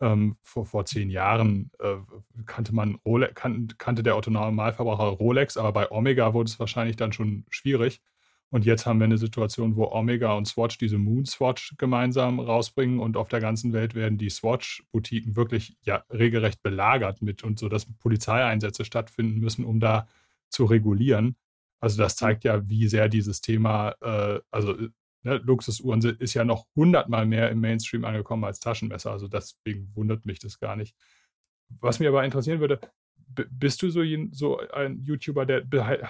ähm, 0.00 0.36
vor, 0.42 0.66
vor 0.66 0.84
zehn 0.84 1.10
Jahren 1.10 1.70
äh, 1.78 1.96
kannte 2.46 2.74
man 2.74 2.96
Rolex, 3.06 3.34
kan 3.34 3.68
kannte 3.78 4.02
der 4.02 4.16
Autonormalverbraucher 4.16 5.04
Rolex, 5.04 5.56
aber 5.56 5.72
bei 5.72 5.90
Omega 5.90 6.34
wurde 6.34 6.48
es 6.48 6.58
wahrscheinlich 6.58 6.96
dann 6.96 7.12
schon 7.12 7.44
schwierig. 7.50 8.00
Und 8.50 8.66
jetzt 8.66 8.84
haben 8.84 8.98
wir 8.98 9.06
eine 9.06 9.16
Situation, 9.16 9.76
wo 9.76 9.90
Omega 9.92 10.34
und 10.34 10.46
Swatch 10.46 10.76
diese 10.76 10.98
Moon 10.98 11.24
Swatch 11.24 11.74
gemeinsam 11.78 12.38
rausbringen 12.38 13.00
und 13.00 13.16
auf 13.16 13.28
der 13.28 13.40
ganzen 13.40 13.72
Welt 13.72 13.94
werden 13.94 14.18
die 14.18 14.28
Swatch-Boutiken 14.28 15.36
wirklich 15.36 15.78
ja 15.84 16.04
regelrecht 16.10 16.62
belagert 16.62 17.22
mit 17.22 17.44
und 17.44 17.58
so, 17.58 17.70
dass 17.70 17.86
Polizeieinsätze 17.98 18.84
stattfinden 18.84 19.40
müssen, 19.40 19.64
um 19.64 19.80
da 19.80 20.06
zu 20.50 20.66
regulieren. 20.66 21.36
Also 21.80 22.02
das 22.02 22.14
zeigt 22.14 22.44
ja, 22.44 22.68
wie 22.68 22.88
sehr 22.88 23.08
dieses 23.08 23.40
Thema, 23.40 23.94
äh, 24.02 24.40
also 24.50 24.76
ne, 25.22 25.36
Luxusuhren 25.36 26.00
ist 26.18 26.34
ja 26.34 26.44
noch 26.44 26.66
hundertmal 26.76 27.26
mehr 27.26 27.50
im 27.50 27.60
Mainstream 27.60 28.04
angekommen 28.04 28.44
als 28.44 28.60
Taschenmesser. 28.60 29.10
Also 29.10 29.28
deswegen 29.28 29.94
wundert 29.94 30.26
mich 30.26 30.38
das 30.38 30.58
gar 30.58 30.76
nicht. 30.76 30.96
Was 31.80 31.98
mich 31.98 32.08
aber 32.08 32.24
interessieren 32.24 32.60
würde, 32.60 32.80
bist 33.50 33.82
du 33.82 33.90
so, 33.90 34.02
so, 34.32 34.58
ein 34.58 35.02
YouTuber, 35.04 35.46
der 35.46 35.64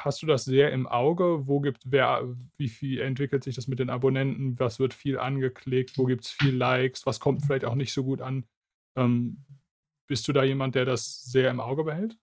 hast 0.04 0.22
du 0.22 0.26
das 0.26 0.44
sehr 0.44 0.72
im 0.72 0.86
Auge? 0.86 1.46
Wo 1.46 1.60
gibt 1.60 1.82
wer, 1.84 2.22
wie 2.56 2.68
viel 2.68 3.00
entwickelt 3.00 3.44
sich 3.44 3.54
das 3.54 3.68
mit 3.68 3.78
den 3.78 3.90
Abonnenten? 3.90 4.58
Was 4.58 4.80
wird 4.80 4.94
viel 4.94 5.18
angeklickt? 5.18 5.98
Wo 5.98 6.04
gibt 6.04 6.24
es 6.24 6.30
viel 6.30 6.54
Likes? 6.54 7.06
Was 7.06 7.20
kommt 7.20 7.44
vielleicht 7.44 7.64
auch 7.64 7.74
nicht 7.74 7.92
so 7.92 8.02
gut 8.02 8.20
an? 8.20 8.44
Ähm, 8.96 9.44
bist 10.08 10.26
du 10.26 10.32
da 10.32 10.42
jemand, 10.42 10.74
der 10.74 10.84
das 10.84 11.22
sehr 11.24 11.50
im 11.50 11.60
Auge 11.60 11.84
behält? 11.84 12.18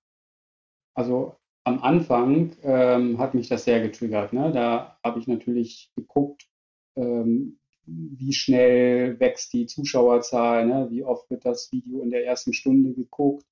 Also 0.96 1.38
am 1.64 1.82
Anfang 1.82 2.56
ähm, 2.64 3.18
hat 3.20 3.34
mich 3.34 3.48
das 3.48 3.64
sehr 3.64 3.82
getriggert. 3.82 4.34
Ne? 4.34 4.52
Da 4.52 5.00
habe 5.04 5.20
ich 5.20 5.28
natürlich 5.28 5.92
geguckt, 5.96 6.48
ähm, 7.00 7.60
wie 7.86 8.34
schnell 8.34 9.20
wächst 9.20 9.54
die 9.54 9.66
Zuschauerzahl, 9.66 10.66
ne? 10.66 10.88
wie 10.92 11.04
oft 11.04 11.30
wird 11.30 11.46
das 11.46 11.72
Video 11.72 12.02
in 12.02 12.12
der 12.12 12.26
ersten 12.26 12.54
Stunde 12.54 12.94
geguckt 12.94 13.46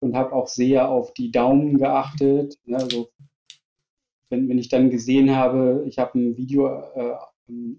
und 0.00 0.16
habe 0.16 0.32
auch 0.32 0.48
sehr 0.48 0.90
auf 0.90 1.12
die 1.14 1.30
Daumen 1.30 1.78
geachtet. 1.78 2.58
Ne? 2.64 2.76
Also 2.76 3.10
wenn, 4.28 4.48
wenn 4.48 4.58
ich 4.58 4.68
dann 4.68 4.90
gesehen 4.90 5.34
habe, 5.34 5.84
ich 5.86 5.98
habe 5.98 6.18
ein 6.18 6.36
Video 6.36 6.68
äh, 6.68 7.16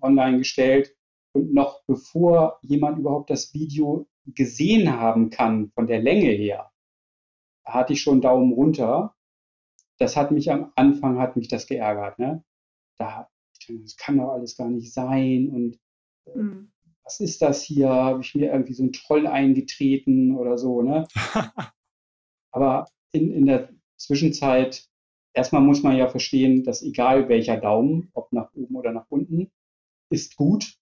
online 0.01 0.39
gestellt 0.39 0.95
und 1.33 1.53
noch 1.53 1.83
bevor 1.85 2.59
jemand 2.61 2.99
überhaupt 2.99 3.29
das 3.29 3.53
Video 3.53 4.07
gesehen 4.25 4.91
haben 4.91 5.29
kann 5.29 5.71
von 5.71 5.87
der 5.87 6.01
Länge 6.01 6.29
her, 6.29 6.71
hatte 7.63 7.93
ich 7.93 8.01
schon 8.01 8.21
Daumen 8.21 8.53
runter. 8.53 9.15
Das 9.97 10.17
hat 10.17 10.31
mich 10.31 10.51
am 10.51 10.71
Anfang, 10.75 11.19
hat 11.19 11.35
mich 11.35 11.47
das 11.47 11.67
geärgert. 11.67 12.19
Ne? 12.19 12.43
Da, 12.97 13.29
das 13.69 13.97
kann 13.97 14.17
doch 14.17 14.29
alles 14.29 14.55
gar 14.55 14.69
nicht 14.69 14.93
sein 14.93 15.49
und 15.49 15.79
mhm. 16.35 16.71
was 17.03 17.19
ist 17.19 17.41
das 17.41 17.63
hier? 17.63 17.89
Habe 17.89 18.21
ich 18.21 18.35
mir 18.35 18.51
irgendwie 18.51 18.73
so 18.73 18.83
einen 18.83 18.93
Troll 18.93 19.27
eingetreten 19.27 20.35
oder 20.35 20.57
so, 20.57 20.81
ne? 20.81 21.07
Aber 22.51 22.87
in, 23.11 23.31
in 23.31 23.45
der 23.45 23.69
Zwischenzeit, 23.97 24.85
erstmal 25.33 25.61
muss 25.61 25.83
man 25.83 25.95
ja 25.95 26.07
verstehen, 26.07 26.63
dass 26.63 26.81
egal 26.81 27.29
welcher 27.29 27.57
Daumen, 27.57 28.09
ob 28.13 28.31
nach 28.33 28.53
oben 28.53 28.75
oder 28.75 28.91
nach 28.91 29.05
unten, 29.09 29.51
ist 30.09 30.35
gut 30.35 30.75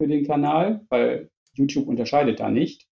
für 0.00 0.06
den 0.06 0.26
Kanal, 0.26 0.86
weil 0.88 1.30
YouTube 1.54 1.88
unterscheidet 1.88 2.40
da 2.40 2.50
nicht. 2.50 2.86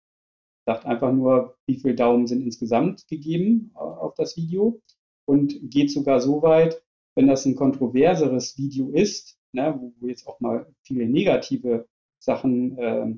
Sagt 0.65 0.85
einfach 0.85 1.11
nur, 1.11 1.57
wie 1.65 1.75
viele 1.75 1.95
Daumen 1.95 2.27
sind 2.27 2.41
insgesamt 2.41 3.07
gegeben 3.07 3.71
äh, 3.75 3.79
auf 3.79 4.13
das 4.15 4.37
Video 4.37 4.81
und 5.25 5.57
geht 5.71 5.91
sogar 5.91 6.19
so 6.19 6.41
weit, 6.41 6.83
wenn 7.19 7.27
das 7.27 7.45
ein 7.45 7.55
kontroverseres 7.57 8.57
Video 8.57 8.91
ist, 8.91 9.37
ne, 9.51 9.77
wo, 9.77 10.07
jetzt 10.07 10.25
auch 10.25 10.39
mal 10.39 10.73
viele 10.83 11.05
negative 11.05 11.85
Sachen 12.17 12.77
äh, 12.77 13.13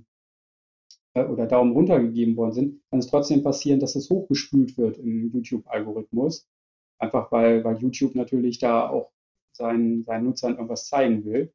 äh, 1.13 1.25
oder 1.25 1.45
Daumen 1.45 1.73
runter 1.73 1.99
gegeben 1.99 2.35
worden 2.35 2.51
sind, 2.51 2.81
kann 2.89 2.97
es 2.97 3.05
trotzdem 3.05 3.43
passieren, 3.43 3.79
dass 3.79 3.95
es 3.95 4.09
hochgespült 4.09 4.75
wird 4.75 4.97
im 4.97 5.31
YouTube-Algorithmus. 5.31 6.49
Einfach 6.97 7.31
weil, 7.31 7.63
weil 7.63 7.77
YouTube 7.77 8.15
natürlich 8.15 8.57
da 8.57 8.89
auch 8.89 9.11
seinen, 9.55 10.03
seinen 10.03 10.25
Nutzern 10.25 10.53
irgendwas 10.53 10.87
zeigen 10.87 11.23
will. 11.23 11.53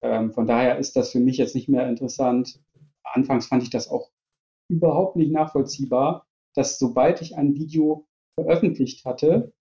Ähm, 0.00 0.32
von 0.32 0.46
daher 0.46 0.78
ist 0.78 0.96
das 0.96 1.12
für 1.12 1.20
mich 1.20 1.36
jetzt 1.36 1.54
nicht 1.54 1.68
mehr 1.68 1.86
interessant. 1.90 2.58
Anfangs 3.02 3.48
fand 3.48 3.64
ich 3.64 3.70
das 3.70 3.90
auch 3.90 4.10
überhaupt 4.70 5.16
nicht 5.16 5.30
nachvollziehbar, 5.30 6.26
dass 6.54 6.78
sobald 6.78 7.20
ich 7.20 7.36
ein 7.36 7.54
Video 7.54 8.06
veröffentlicht 8.38 9.04
hatte, 9.04 9.52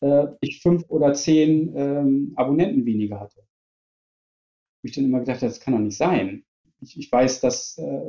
äh, 0.00 0.26
ich 0.40 0.60
fünf 0.60 0.84
oder 0.88 1.14
zehn 1.14 1.74
ähm, 1.76 2.32
Abonnenten 2.36 2.84
weniger 2.84 3.20
hatte. 3.20 3.40
Wo 3.40 4.88
ich 4.88 4.92
dann 4.94 5.04
immer 5.04 5.20
gedacht 5.20 5.42
das 5.42 5.60
kann 5.60 5.74
doch 5.74 5.80
nicht 5.80 5.96
sein 5.96 6.44
ich, 6.80 6.98
ich 6.98 7.12
weiß, 7.12 7.40
dass 7.40 7.78
äh, 7.78 8.02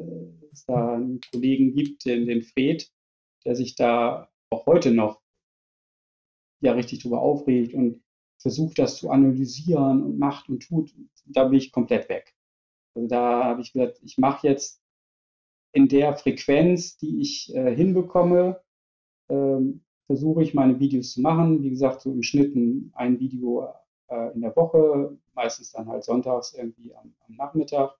es 0.51 0.65
da 0.65 0.95
einen 0.95 1.21
Kollegen 1.31 1.73
gibt, 1.73 2.05
den, 2.05 2.25
den 2.25 2.41
Fred, 2.43 2.89
der 3.45 3.55
sich 3.55 3.75
da 3.75 4.29
auch 4.49 4.65
heute 4.65 4.91
noch 4.91 5.21
ja 6.61 6.73
richtig 6.73 6.99
drüber 7.03 7.21
aufregt 7.21 7.73
und 7.73 8.03
versucht, 8.39 8.79
das 8.79 8.97
zu 8.97 9.09
analysieren 9.09 10.03
und 10.03 10.17
macht 10.17 10.49
und 10.49 10.61
tut. 10.61 10.93
Da 11.25 11.45
bin 11.45 11.57
ich 11.57 11.71
komplett 11.71 12.09
weg. 12.09 12.35
Also 12.95 13.07
da 13.07 13.45
habe 13.45 13.61
ich 13.61 13.73
gesagt, 13.73 13.99
ich 14.03 14.17
mache 14.17 14.47
jetzt 14.47 14.81
in 15.73 15.87
der 15.87 16.15
Frequenz, 16.15 16.97
die 16.97 17.21
ich 17.21 17.53
äh, 17.53 17.75
hinbekomme, 17.75 18.61
ähm, 19.29 19.83
versuche 20.07 20.43
ich 20.43 20.53
meine 20.53 20.79
Videos 20.79 21.13
zu 21.13 21.21
machen. 21.21 21.61
Wie 21.63 21.69
gesagt, 21.69 22.01
so 22.01 22.11
im 22.11 22.23
Schnitt 22.23 22.55
ein 22.93 23.19
Video 23.19 23.67
äh, 24.09 24.33
in 24.33 24.41
der 24.41 24.55
Woche, 24.55 25.17
meistens 25.35 25.71
dann 25.71 25.87
halt 25.87 26.03
sonntags 26.03 26.53
irgendwie 26.53 26.95
am, 26.95 27.13
am 27.27 27.35
Nachmittag. 27.35 27.97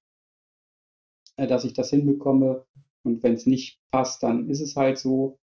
Äh, 1.38 1.48
dass 1.48 1.64
ich 1.64 1.74
das 1.74 1.90
hinbekomme. 1.92 2.66
Und 3.04 3.24
wenn 3.24 3.34
es 3.34 3.46
nicht 3.46 3.80
passt, 3.92 4.24
dann 4.24 4.50
ist 4.50 4.60
es 4.60 4.76
halt 4.76 4.98
so. 4.98 5.40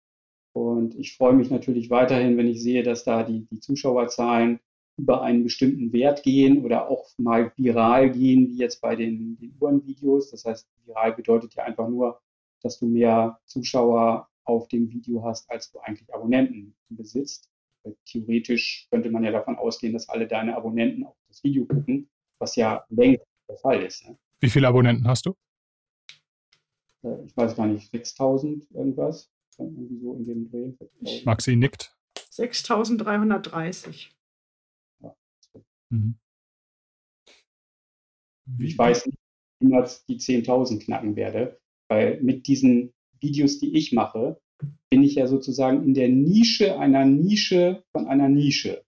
Und 0.52 0.94
ich 0.96 1.16
freue 1.16 1.32
mich 1.32 1.50
natürlich 1.50 1.90
weiterhin, 1.90 2.36
wenn 2.36 2.48
ich 2.48 2.62
sehe, 2.62 2.82
dass 2.82 3.04
da 3.04 3.22
die, 3.22 3.46
die 3.46 3.60
Zuschauerzahlen 3.60 4.60
über 4.96 5.22
einen 5.22 5.42
bestimmten 5.42 5.92
Wert 5.92 6.22
gehen 6.22 6.64
oder 6.64 6.88
auch 6.88 7.08
mal 7.18 7.52
viral 7.56 8.10
gehen, 8.10 8.48
wie 8.48 8.58
jetzt 8.58 8.80
bei 8.80 8.94
den, 8.94 9.36
den 9.38 9.56
Uhrenvideos. 9.58 10.30
Das 10.30 10.44
heißt, 10.44 10.68
viral 10.84 11.14
bedeutet 11.14 11.54
ja 11.54 11.64
einfach 11.64 11.88
nur, 11.88 12.20
dass 12.62 12.78
du 12.78 12.86
mehr 12.86 13.40
Zuschauer 13.46 14.28
auf 14.44 14.68
dem 14.68 14.90
Video 14.90 15.24
hast, 15.24 15.50
als 15.50 15.70
du 15.70 15.78
eigentlich 15.80 16.12
Abonnenten 16.12 16.76
besitzt. 16.90 17.50
Theoretisch 18.06 18.86
könnte 18.90 19.10
man 19.10 19.24
ja 19.24 19.30
davon 19.30 19.56
ausgehen, 19.56 19.92
dass 19.92 20.08
alle 20.08 20.26
deine 20.26 20.56
Abonnenten 20.56 21.04
auf 21.04 21.16
das 21.28 21.44
Video 21.44 21.66
gucken, 21.66 22.08
was 22.38 22.56
ja 22.56 22.84
längst 22.88 23.26
der 23.48 23.58
Fall 23.58 23.82
ist. 23.82 24.06
Ne? 24.06 24.18
Wie 24.40 24.48
viele 24.48 24.68
Abonnenten 24.68 25.06
hast 25.06 25.26
du? 25.26 25.34
Äh, 27.02 27.24
ich 27.26 27.36
weiß 27.36 27.56
gar 27.56 27.66
nicht, 27.66 27.90
6000 27.90 28.70
irgendwas. 28.70 29.30
Irgendwie 29.58 29.98
so 29.98 30.14
in 30.14 30.24
dem 30.24 30.50
Dreh. 30.50 30.72
Maxi 31.24 31.54
nickt. 31.54 31.94
6330. 32.30 34.16
Ja. 35.00 35.16
Mhm. 35.90 36.18
Ich 38.58 38.76
weiß 38.76 39.06
nicht, 39.06 39.18
wie 39.60 40.18
ich 40.18 40.26
die 40.26 40.42
10.000 40.44 40.84
knacken 40.84 41.16
werde, 41.16 41.60
weil 41.88 42.20
mit 42.20 42.46
diesen 42.46 42.92
Videos, 43.24 43.58
die 43.58 43.76
ich 43.76 43.92
mache, 43.92 44.40
bin 44.90 45.02
ich 45.02 45.16
ja 45.16 45.26
sozusagen 45.26 45.82
in 45.82 45.94
der 45.94 46.08
Nische 46.08 46.78
einer 46.78 47.04
Nische 47.04 47.82
von 47.90 48.06
einer 48.06 48.28
Nische. 48.28 48.84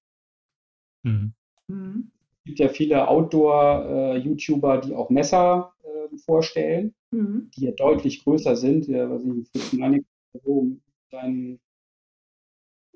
Mhm. 1.03 1.33
Mhm. 1.67 2.13
Es 2.39 2.45
gibt 2.45 2.59
ja 2.61 2.69
viele 2.69 3.09
Outdoor-YouTuber, 3.09 4.77
äh, 4.77 4.81
die 4.87 4.95
auch 4.95 5.11
Messer 5.11 5.73
äh, 5.83 6.17
vorstellen 6.19 6.95
mhm. 7.17 7.51
die 7.57 7.65
ja 7.65 7.73
deutlich 7.73 8.25
größer 8.25 8.57
sind. 8.57 8.87
Ja, 8.87 9.11
was 9.11 9.25
ich, 9.25 9.49
Fritz 9.49 9.73
Meinig 9.73 10.05
so 10.45 10.77
seinen 11.11 11.61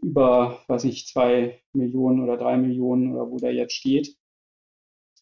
über, 0.03 0.63
was 0.67 0.85
ich, 0.85 1.07
zwei 1.07 1.61
Millionen 1.73 2.21
oder 2.23 2.37
drei 2.37 2.57
Millionen 2.57 3.13
oder 3.13 3.31
wo 3.31 3.37
der 3.37 3.53
jetzt 3.53 3.75
steht. 3.75 4.17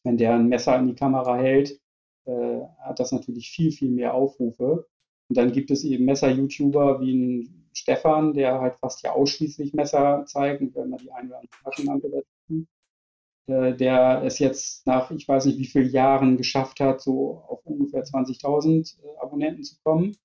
Wenn 0.05 0.17
der 0.17 0.35
ein 0.35 0.49
Messer 0.49 0.79
in 0.79 0.87
die 0.87 0.95
Kamera 0.95 1.37
hält, 1.37 1.81
äh, 2.27 2.61
hat 2.81 3.01
das 3.01 3.11
natürlich 3.11 3.51
viel, 3.51 3.73
viel 3.73 3.91
mehr 3.91 4.15
Aufrufe. 4.15 4.87
Und 5.29 5.37
dann 5.37 5.53
gibt 5.53 5.71
es 5.71 5.85
eben 5.85 6.05
Messer-YouTuber 6.05 7.01
wie 7.01 7.15
ein 7.15 7.69
Stefan, 7.73 8.33
der 8.33 8.61
halt 8.61 8.77
fast 8.79 9.03
ja 9.03 9.13
ausschließlich 9.13 9.75
Messer 9.75 10.25
zeigt, 10.27 10.63
und 10.63 10.75
wenn 10.75 10.91
man 10.91 10.99
die 10.99 11.13
eine 11.13 11.29
oder 11.29 11.39
andere 11.39 11.63
Taschenlampe 11.65 12.11
dazu 12.11 12.67
äh, 13.49 13.75
der 13.75 14.23
es 14.25 14.39
jetzt 14.39 14.87
nach, 14.87 15.11
ich 15.11 15.27
weiß 15.27 15.47
nicht 15.47 15.59
wie 15.59 15.65
vielen 15.65 15.91
Jahren 15.91 16.37
geschafft 16.37 16.81
hat, 16.81 17.01
so 17.01 17.43
auf 17.49 17.65
ungefähr 17.65 18.05
20.000 18.05 19.03
äh, 19.03 19.17
Abonnenten 19.21 19.65
zu 19.65 19.77
kommen, 19.83 20.17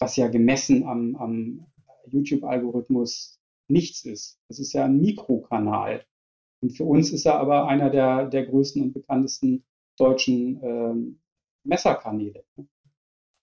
was 0.00 0.16
ja 0.16 0.28
gemessen 0.28 0.84
am, 0.84 1.16
am 1.16 1.66
YouTube-Algorithmus 2.06 3.38
nichts 3.68 4.04
ist. 4.04 4.40
Das 4.48 4.58
ist 4.58 4.72
ja 4.72 4.84
ein 4.84 5.00
Mikrokanal. 5.00 6.04
Und 6.60 6.70
für 6.70 6.84
uns 6.84 7.12
ist 7.12 7.24
er 7.24 7.38
aber 7.38 7.68
einer 7.68 7.90
der, 7.90 8.26
der 8.26 8.46
größten 8.46 8.82
und 8.82 8.92
bekanntesten 8.92 9.64
deutschen 9.96 10.60
ähm, 10.62 11.20
Messerkanäle. 11.62 12.44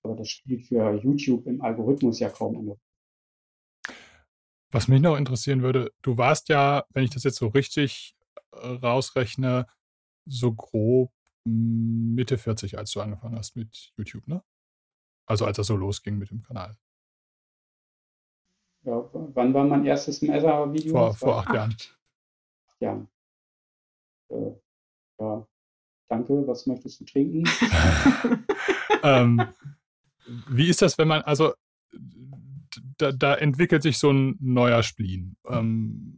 Aber 0.03 0.15
das 0.15 0.29
spielt 0.29 0.65
für 0.65 0.93
YouTube 0.95 1.45
im 1.47 1.61
Algorithmus 1.61 2.19
ja 2.19 2.29
kaum 2.29 2.57
eine 2.57 2.77
was 4.71 4.87
mich 4.87 5.01
noch 5.01 5.17
interessieren 5.17 5.61
würde, 5.61 5.91
du 6.01 6.17
warst 6.17 6.49
ja, 6.49 6.85
wenn 6.91 7.03
ich 7.03 7.09
das 7.09 7.23
jetzt 7.23 7.37
so 7.37 7.47
richtig 7.47 8.15
rausrechne, 8.53 9.67
so 10.25 10.53
grob 10.53 11.11
Mitte 11.43 12.37
40, 12.37 12.77
als 12.77 12.91
du 12.91 13.01
angefangen 13.01 13.37
hast 13.37 13.55
mit 13.55 13.91
YouTube, 13.97 14.27
ne? 14.27 14.43
Also 15.25 15.45
als 15.45 15.57
das 15.57 15.67
so 15.67 15.75
losging 15.75 16.17
mit 16.17 16.29
dem 16.29 16.41
Kanal. 16.41 16.77
Ja, 18.83 19.09
wann 19.11 19.53
war 19.53 19.65
mein 19.65 19.85
erstes 19.85 20.21
Messer-Video? 20.21 20.91
Vor, 20.91 21.13
vor 21.15 21.39
acht, 21.39 21.47
acht 21.47 21.55
Jahren. 21.55 21.75
Acht 22.67 22.81
Jahren. 22.81 23.07
Äh, 24.29 24.51
ja, 25.19 25.47
danke. 26.09 26.47
Was 26.47 26.65
möchtest 26.65 26.99
du 26.99 27.05
trinken? 27.05 27.43
ähm, 29.03 29.41
wie 30.49 30.69
ist 30.69 30.81
das, 30.81 30.97
wenn 30.97 31.07
man, 31.07 31.21
also 31.21 31.53
da, 32.97 33.11
da, 33.11 33.35
entwickelt 33.35 33.83
sich 33.83 33.97
so 33.97 34.11
ein 34.11 34.37
neuer 34.39 34.83
Spleen. 34.83 35.35
Ähm, 35.47 36.17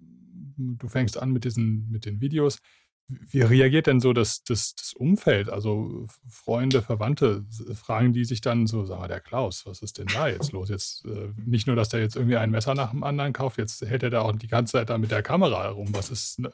du 0.58 0.88
fängst 0.88 1.18
an 1.18 1.32
mit 1.32 1.46
diesen, 1.46 1.90
mit 1.90 2.06
den 2.06 2.22
Videos. 2.22 2.60
wie 3.08 3.42
reagiert 3.42 3.88
denn 3.88 4.00
so 4.00 4.14
das, 4.14 4.44
das, 4.44 4.76
das 4.76 4.94
Umfeld? 4.94 5.50
Also 5.50 6.08
Freunde, 6.28 6.82
Verwandte, 6.82 7.46
fragen 7.74 8.14
die 8.14 8.26
sich 8.26 8.42
dann 8.42 8.68
so, 8.68 8.86
sag 8.86 9.00
mal, 9.00 9.08
der 9.08 9.20
Klaus, 9.20 9.66
was 9.66 9.82
ist 9.82 9.98
denn 9.98 10.08
da 10.08 10.28
jetzt 10.28 10.52
los? 10.52 10.70
Jetzt 10.70 11.06
äh, 11.06 11.30
nicht 11.38 11.68
nur, 11.68 11.76
dass 11.76 11.90
der 11.90 12.02
jetzt 12.02 12.16
irgendwie 12.16 12.38
ein 12.38 12.52
Messer 12.52 12.76
nach 12.76 12.92
dem 12.92 13.04
anderen 13.04 13.34
kauft, 13.34 13.58
jetzt 13.58 13.82
hält 13.82 14.04
er 14.04 14.10
da 14.10 14.22
auch 14.22 14.36
die 14.36 14.48
ganze 14.48 14.74
Zeit 14.74 14.90
da 14.90 14.98
mit 14.98 15.12
der 15.12 15.24
Kamera 15.24 15.64
herum. 15.64 15.90
Was 15.92 16.12
ist, 16.12 16.40
ne? 16.40 16.52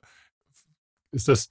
ist 1.11 1.27
das, 1.27 1.49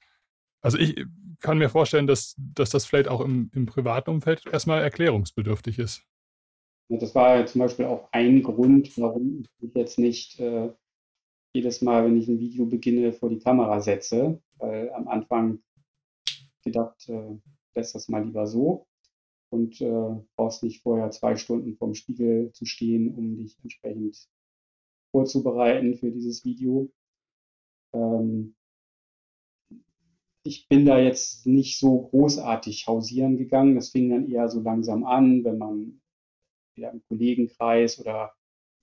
also 0.60 0.78
ich 0.78 1.04
kann 1.40 1.58
mir 1.58 1.68
vorstellen, 1.68 2.06
dass, 2.06 2.34
dass 2.38 2.70
das 2.70 2.84
vielleicht 2.86 3.08
auch 3.08 3.20
im, 3.20 3.50
im 3.54 3.66
privaten 3.66 4.10
Umfeld 4.10 4.44
erstmal 4.46 4.82
erklärungsbedürftig 4.82 5.78
ist. 5.78 6.02
Das 6.88 7.14
war 7.14 7.36
ja 7.36 7.46
zum 7.46 7.60
Beispiel 7.60 7.84
auch 7.84 8.08
ein 8.12 8.42
Grund, 8.42 8.96
warum 8.96 9.44
ich 9.60 9.74
jetzt 9.74 9.98
nicht 9.98 10.40
äh, 10.40 10.72
jedes 11.54 11.82
Mal, 11.82 12.04
wenn 12.04 12.16
ich 12.16 12.28
ein 12.28 12.40
Video 12.40 12.66
beginne, 12.66 13.12
vor 13.12 13.28
die 13.28 13.38
Kamera 13.38 13.80
setze, 13.80 14.40
weil 14.56 14.90
am 14.92 15.06
Anfang 15.06 15.60
gedacht, 16.64 17.08
äh, 17.08 17.36
lässt 17.74 17.94
das 17.94 18.08
mal 18.08 18.24
lieber 18.24 18.46
so 18.46 18.86
und 19.50 19.80
äh, 19.80 20.16
brauchst 20.36 20.62
nicht 20.62 20.82
vorher 20.82 21.10
zwei 21.10 21.36
Stunden 21.36 21.76
vorm 21.76 21.94
Spiegel 21.94 22.52
zu 22.52 22.64
stehen, 22.64 23.14
um 23.14 23.36
dich 23.36 23.56
entsprechend 23.62 24.28
vorzubereiten 25.10 25.96
für 25.96 26.10
dieses 26.10 26.44
Video. 26.44 26.90
Ähm, 27.94 28.54
ich 30.48 30.66
bin 30.66 30.86
da 30.86 30.98
jetzt 30.98 31.46
nicht 31.46 31.78
so 31.78 32.08
großartig 32.08 32.86
hausieren 32.86 33.36
gegangen. 33.36 33.74
Das 33.74 33.90
fing 33.90 34.08
dann 34.08 34.30
eher 34.30 34.48
so 34.48 34.60
langsam 34.60 35.04
an, 35.04 35.44
wenn 35.44 35.58
man 35.58 36.00
wieder 36.74 36.90
im 36.90 37.02
Kollegenkreis 37.06 38.00
oder 38.00 38.32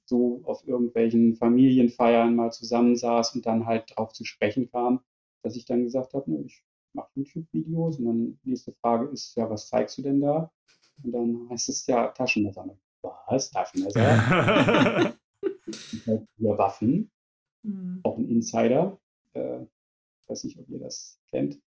so 0.05 0.41
auf 0.43 0.65
irgendwelchen 0.67 1.35
Familienfeiern 1.35 2.35
mal 2.35 2.51
zusammensaß 2.51 3.35
und 3.35 3.47
dann 3.47 3.65
halt 3.65 3.91
drauf 3.95 4.13
zu 4.13 4.25
sprechen 4.25 4.69
kam, 4.69 4.99
dass 5.41 5.55
ich 5.55 5.65
dann 5.65 5.83
gesagt 5.83 6.13
habe, 6.13 6.29
ne, 6.29 6.43
ich 6.45 6.63
mache 6.93 7.09
YouTube-Videos 7.15 7.97
und 7.97 8.05
dann 8.05 8.39
nächste 8.43 8.71
Frage 8.73 9.07
ist, 9.07 9.35
ja, 9.35 9.49
was 9.49 9.67
zeigst 9.67 9.97
du 9.97 10.03
denn 10.03 10.21
da? 10.21 10.51
Und 11.03 11.11
dann 11.11 11.49
heißt 11.49 11.69
es 11.69 11.87
ja 11.87 12.09
Taschenmesser. 12.09 12.77
Was? 13.01 13.49
Taschenmesser? 13.49 15.15
wieder 16.37 16.57
Waffen. 16.59 17.09
Mhm. 17.63 18.01
Auch 18.03 18.17
ein 18.19 18.29
Insider. 18.29 18.99
Äh, 19.33 19.65
weiß 20.27 20.43
nicht, 20.45 20.59
ob 20.59 20.69
ihr 20.69 20.79
das 20.79 21.19
kennt, 21.29 21.59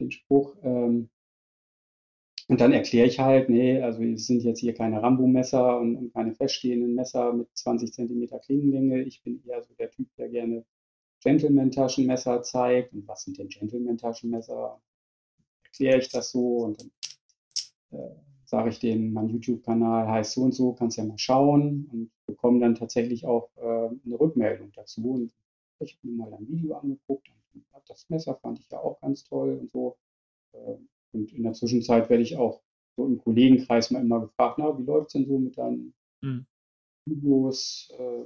den 0.00 0.10
Spruch. 0.10 0.56
Ähm, 0.62 1.10
und 2.48 2.60
dann 2.60 2.72
erkläre 2.72 3.06
ich 3.06 3.18
halt, 3.18 3.48
nee, 3.48 3.80
also 3.80 4.02
es 4.02 4.26
sind 4.26 4.42
jetzt 4.42 4.60
hier 4.60 4.74
keine 4.74 5.02
Rambo-Messer 5.02 5.78
und, 5.78 5.96
und, 5.96 6.12
keine 6.12 6.34
feststehenden 6.34 6.94
Messer 6.94 7.32
mit 7.32 7.48
20 7.54 7.92
Zentimeter 7.92 8.38
Klingenlänge. 8.40 9.02
Ich 9.02 9.22
bin 9.22 9.42
eher 9.46 9.62
so 9.62 9.72
der 9.74 9.90
Typ, 9.90 10.08
der 10.16 10.28
gerne 10.28 10.64
Gentleman-Taschenmesser 11.22 12.42
zeigt. 12.42 12.92
Und 12.92 13.06
was 13.06 13.22
sind 13.22 13.38
denn 13.38 13.48
Gentleman-Taschenmesser? 13.48 14.80
Erkläre 15.64 15.98
ich 15.98 16.08
das 16.10 16.30
so 16.32 16.58
und 16.58 16.80
dann 16.80 16.90
äh, 17.98 18.14
sage 18.44 18.68
ich 18.68 18.80
denen, 18.80 19.12
mein 19.14 19.30
YouTube-Kanal 19.30 20.08
heißt 20.08 20.32
so 20.32 20.42
und 20.42 20.54
so, 20.54 20.74
kannst 20.74 20.98
ja 20.98 21.04
mal 21.04 21.16
schauen 21.16 21.88
und 21.90 22.10
bekomme 22.26 22.60
dann 22.60 22.74
tatsächlich 22.74 23.24
auch 23.24 23.48
äh, 23.56 23.88
eine 24.04 24.20
Rückmeldung 24.20 24.72
dazu. 24.74 25.12
Und 25.12 25.32
ich 25.78 25.96
habe 25.96 26.08
mir 26.08 26.16
mal 26.16 26.34
ein 26.34 26.48
Video 26.48 26.74
angeguckt 26.74 27.28
und 27.30 27.41
das 27.86 28.08
Messer 28.08 28.36
fand 28.36 28.60
ich 28.60 28.70
ja 28.70 28.78
auch 28.78 29.00
ganz 29.00 29.24
toll 29.24 29.58
und 29.60 29.70
so. 29.72 29.96
Äh, 30.52 30.76
und 31.12 31.32
in 31.32 31.42
der 31.42 31.52
Zwischenzeit 31.52 32.08
werde 32.10 32.22
ich 32.22 32.36
auch 32.36 32.62
so 32.96 33.06
im 33.06 33.18
Kollegenkreis 33.18 33.90
mal 33.90 34.00
immer 34.00 34.20
gefragt, 34.20 34.58
na, 34.58 34.78
wie 34.78 34.84
läuft 34.84 35.08
es 35.08 35.12
denn 35.14 35.26
so 35.26 35.38
mit 35.38 35.56
deinen 35.58 35.94
mhm. 36.22 36.46
Videos? 37.06 37.92
Äh, 37.98 38.24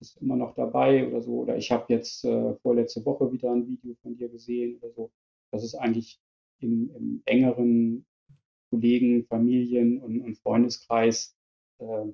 ist 0.00 0.16
immer 0.18 0.36
noch 0.36 0.54
dabei 0.54 1.08
oder 1.08 1.22
so? 1.22 1.40
Oder 1.40 1.56
ich 1.56 1.70
habe 1.72 1.92
jetzt 1.92 2.24
äh, 2.24 2.54
vorletzte 2.56 3.04
Woche 3.04 3.32
wieder 3.32 3.52
ein 3.52 3.66
Video 3.66 3.94
von 4.02 4.16
dir 4.16 4.28
gesehen 4.28 4.76
oder 4.78 4.92
so. 4.92 5.10
Das 5.50 5.64
ist 5.64 5.74
eigentlich 5.74 6.20
im, 6.60 6.90
im 6.94 7.22
engeren 7.24 8.06
Kollegen, 8.70 9.26
Familien 9.26 10.00
und, 10.02 10.20
und 10.20 10.38
Freundeskreis 10.38 11.36
äh, 11.78 12.12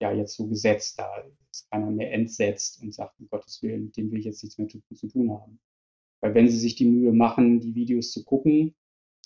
ja 0.00 0.12
jetzt 0.12 0.36
so 0.36 0.46
gesetzt. 0.46 0.98
Da 0.98 1.10
ist 1.50 1.68
keiner 1.70 1.90
mehr 1.90 2.12
entsetzt 2.12 2.80
und 2.82 2.94
sagt, 2.94 3.18
um 3.18 3.28
Gottes 3.28 3.62
Willen, 3.62 3.86
mit 3.86 3.96
dem 3.96 4.10
will 4.10 4.18
ich 4.18 4.26
jetzt 4.26 4.42
nichts 4.42 4.58
mehr 4.58 4.68
zu, 4.68 4.80
zu 4.94 5.08
tun 5.08 5.32
haben. 5.32 5.58
Weil 6.24 6.34
wenn 6.34 6.48
sie 6.48 6.56
sich 6.56 6.74
die 6.74 6.86
Mühe 6.86 7.12
machen, 7.12 7.60
die 7.60 7.74
Videos 7.74 8.10
zu 8.10 8.24
gucken, 8.24 8.74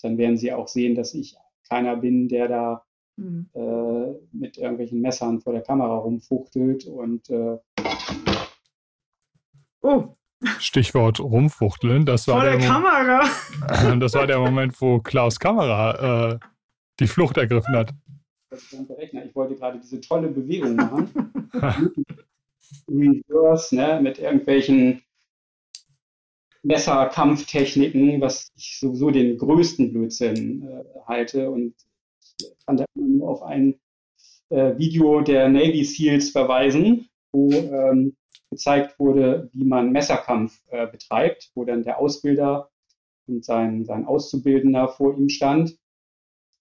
dann 0.01 0.17
werden 0.17 0.35
sie 0.35 0.51
auch 0.51 0.67
sehen, 0.67 0.95
dass 0.95 1.13
ich 1.13 1.37
keiner 1.69 1.95
bin, 1.95 2.27
der 2.27 2.49
da 2.49 2.83
mhm. 3.15 3.49
äh, 3.53 4.15
mit 4.33 4.57
irgendwelchen 4.57 4.99
Messern 4.99 5.39
vor 5.39 5.53
der 5.53 5.61
Kamera 5.61 5.95
rumfuchtelt 5.95 6.87
und 6.87 7.29
äh, 7.29 7.57
oh. 9.81 10.09
Stichwort 10.59 11.21
rumfuchteln, 11.21 12.05
das 12.05 12.27
war 12.27 12.41
vor 12.41 12.43
der, 12.43 12.57
der 12.57 12.67
Kamera. 12.67 13.21
das 13.97 14.13
war 14.13 14.27
der 14.27 14.39
Moment, 14.39 14.81
wo 14.81 14.99
Klaus 14.99 15.39
Kamera 15.39 16.33
äh, 16.33 16.39
die 16.99 17.07
Flucht 17.07 17.37
ergriffen 17.37 17.77
hat. 17.77 17.93
Ich 18.51 19.35
wollte 19.35 19.55
gerade 19.55 19.79
diese 19.79 20.01
tolle 20.01 20.27
Bewegung 20.27 20.75
machen. 20.75 21.31
Reverse, 22.89 23.73
ne, 23.73 24.01
mit 24.01 24.19
irgendwelchen 24.19 25.01
Messerkampftechniken, 26.63 28.19
was 28.21 28.51
ich 28.55 28.79
sowieso 28.79 29.11
den 29.11 29.37
größten 29.37 29.93
Blödsinn 29.93 30.67
äh, 30.67 30.83
halte. 31.07 31.49
Und 31.49 31.73
ich 32.39 32.65
kann 32.65 32.77
da 32.77 32.85
nur 32.95 33.29
auf 33.29 33.43
ein 33.43 33.79
äh, 34.49 34.77
Video 34.77 35.21
der 35.21 35.49
Navy 35.49 35.83
SEALs 35.83 36.31
verweisen, 36.31 37.09
wo 37.31 37.51
ähm, 37.51 38.15
gezeigt 38.49 38.99
wurde, 38.99 39.49
wie 39.53 39.63
man 39.63 39.91
Messerkampf 39.91 40.59
äh, 40.69 40.87
betreibt, 40.87 41.51
wo 41.55 41.63
dann 41.65 41.83
der 41.83 41.99
Ausbilder 41.99 42.69
und 43.27 43.45
sein, 43.45 43.85
sein 43.85 44.05
Auszubildender 44.05 44.89
vor 44.89 45.15
ihm 45.17 45.29
stand. 45.29 45.77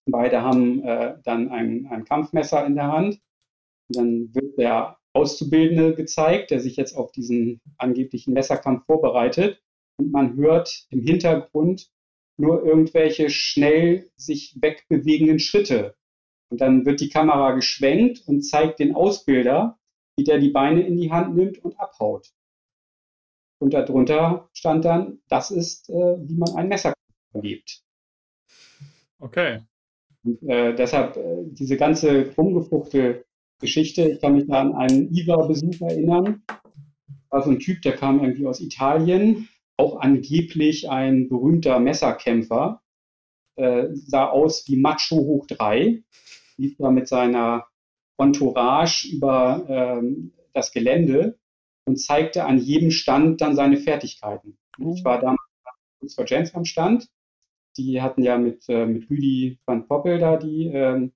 Beide 0.06 0.42
haben 0.42 0.82
äh, 0.84 1.16
dann 1.24 1.50
ein, 1.50 1.86
ein 1.90 2.04
Kampfmesser 2.04 2.64
in 2.66 2.74
der 2.74 2.88
Hand. 2.88 3.20
Und 3.88 3.96
dann 3.96 4.34
wird 4.34 4.58
der 4.58 4.98
Auszubildende 5.14 5.94
gezeigt, 5.94 6.50
der 6.50 6.60
sich 6.60 6.76
jetzt 6.76 6.94
auf 6.94 7.10
diesen 7.10 7.60
angeblichen 7.78 8.34
Messerkampf 8.34 8.84
vorbereitet 8.84 9.60
und 9.98 10.12
man 10.12 10.36
hört 10.36 10.86
im 10.90 11.02
Hintergrund 11.02 11.90
nur 12.38 12.64
irgendwelche 12.64 13.30
schnell 13.30 14.10
sich 14.16 14.56
wegbewegenden 14.60 15.38
Schritte. 15.40 15.96
Und 16.50 16.60
dann 16.60 16.86
wird 16.86 17.00
die 17.00 17.10
Kamera 17.10 17.52
geschwenkt 17.52 18.22
und 18.26 18.42
zeigt 18.42 18.78
den 18.78 18.94
Ausbilder, 18.94 19.78
wie 20.16 20.24
der 20.24 20.38
die 20.38 20.50
Beine 20.50 20.86
in 20.86 20.96
die 20.96 21.10
Hand 21.10 21.36
nimmt 21.36 21.58
und 21.58 21.78
abhaut. 21.78 22.30
Und 23.60 23.74
darunter 23.74 24.48
stand 24.52 24.84
dann, 24.84 25.20
das 25.28 25.50
ist, 25.50 25.90
äh, 25.90 25.92
wie 25.92 26.36
man 26.36 26.54
ein 26.54 26.68
Messer 26.68 26.94
erlebt. 27.34 27.82
Okay. 29.18 29.62
Und, 30.24 30.42
äh, 30.48 30.74
deshalb 30.74 31.16
äh, 31.16 31.44
diese 31.46 31.76
ganze 31.76 32.32
rumgefuchte 32.36 33.24
Geschichte. 33.60 34.08
Ich 34.08 34.20
kann 34.20 34.34
mich 34.34 34.46
da 34.46 34.60
an 34.60 34.74
einen 34.74 35.12
IWA-Besuch 35.12 35.80
erinnern. 35.80 36.42
War 37.30 37.42
so 37.42 37.50
ein 37.50 37.58
Typ, 37.58 37.82
der 37.82 37.96
kam 37.96 38.20
irgendwie 38.20 38.46
aus 38.46 38.60
Italien, 38.60 39.48
auch 39.78 40.00
angeblich 40.00 40.90
ein 40.90 41.28
berühmter 41.28 41.78
Messerkämpfer, 41.78 42.82
äh, 43.56 43.88
sah 43.92 44.26
aus 44.28 44.68
wie 44.68 44.76
Macho 44.76 45.16
hoch 45.16 45.46
drei, 45.46 46.02
lief 46.56 46.76
da 46.76 46.90
mit 46.90 47.08
seiner 47.08 47.66
Entourage 48.18 49.08
über 49.08 49.64
ähm, 49.68 50.32
das 50.52 50.72
Gelände 50.72 51.38
und 51.86 51.96
zeigte 51.96 52.44
an 52.44 52.58
jedem 52.58 52.90
Stand 52.90 53.40
dann 53.40 53.54
seine 53.54 53.76
Fertigkeiten. 53.76 54.58
Mhm. 54.76 54.92
Ich 54.92 55.04
war 55.04 55.20
damals 55.20 55.40
kurz 56.00 56.14
vor 56.14 56.26
Jens 56.26 56.54
am 56.54 56.64
Stand. 56.64 57.08
Die 57.76 58.02
hatten 58.02 58.22
ja 58.22 58.36
mit, 58.36 58.68
äh, 58.68 58.86
mit 58.86 59.08
Rüdi 59.08 59.58
van 59.64 59.86
Poppel 59.86 60.18
da 60.18 60.36
die 60.36 60.66
ähm, 60.66 61.12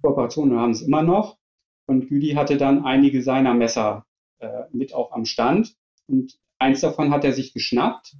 Kooperation 0.00 0.52
und 0.52 0.58
haben 0.58 0.70
es 0.70 0.82
immer 0.82 1.02
noch. 1.02 1.38
Und 1.86 2.10
Rüdi 2.10 2.30
hatte 2.30 2.56
dann 2.56 2.84
einige 2.84 3.22
seiner 3.22 3.54
Messer 3.54 4.06
äh, 4.38 4.62
mit 4.70 4.94
auch 4.94 5.12
am 5.12 5.24
Stand. 5.24 5.74
Und 6.06 6.38
Eins 6.64 6.80
davon 6.80 7.10
hat 7.10 7.24
er 7.24 7.34
sich 7.34 7.52
geschnappt 7.52 8.16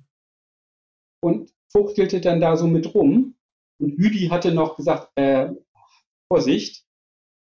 und 1.23 1.51
fuchtelte 1.73 2.21
dann 2.21 2.43
da 2.43 2.59
so 2.59 2.67
mit 2.67 2.95
rum. 2.95 3.37
Und 3.81 3.97
Hüdi 3.97 4.29
hatte 4.29 4.53
noch 4.53 4.77
gesagt, 4.77 5.11
äh, 5.15 5.49
Vorsicht. 6.31 6.85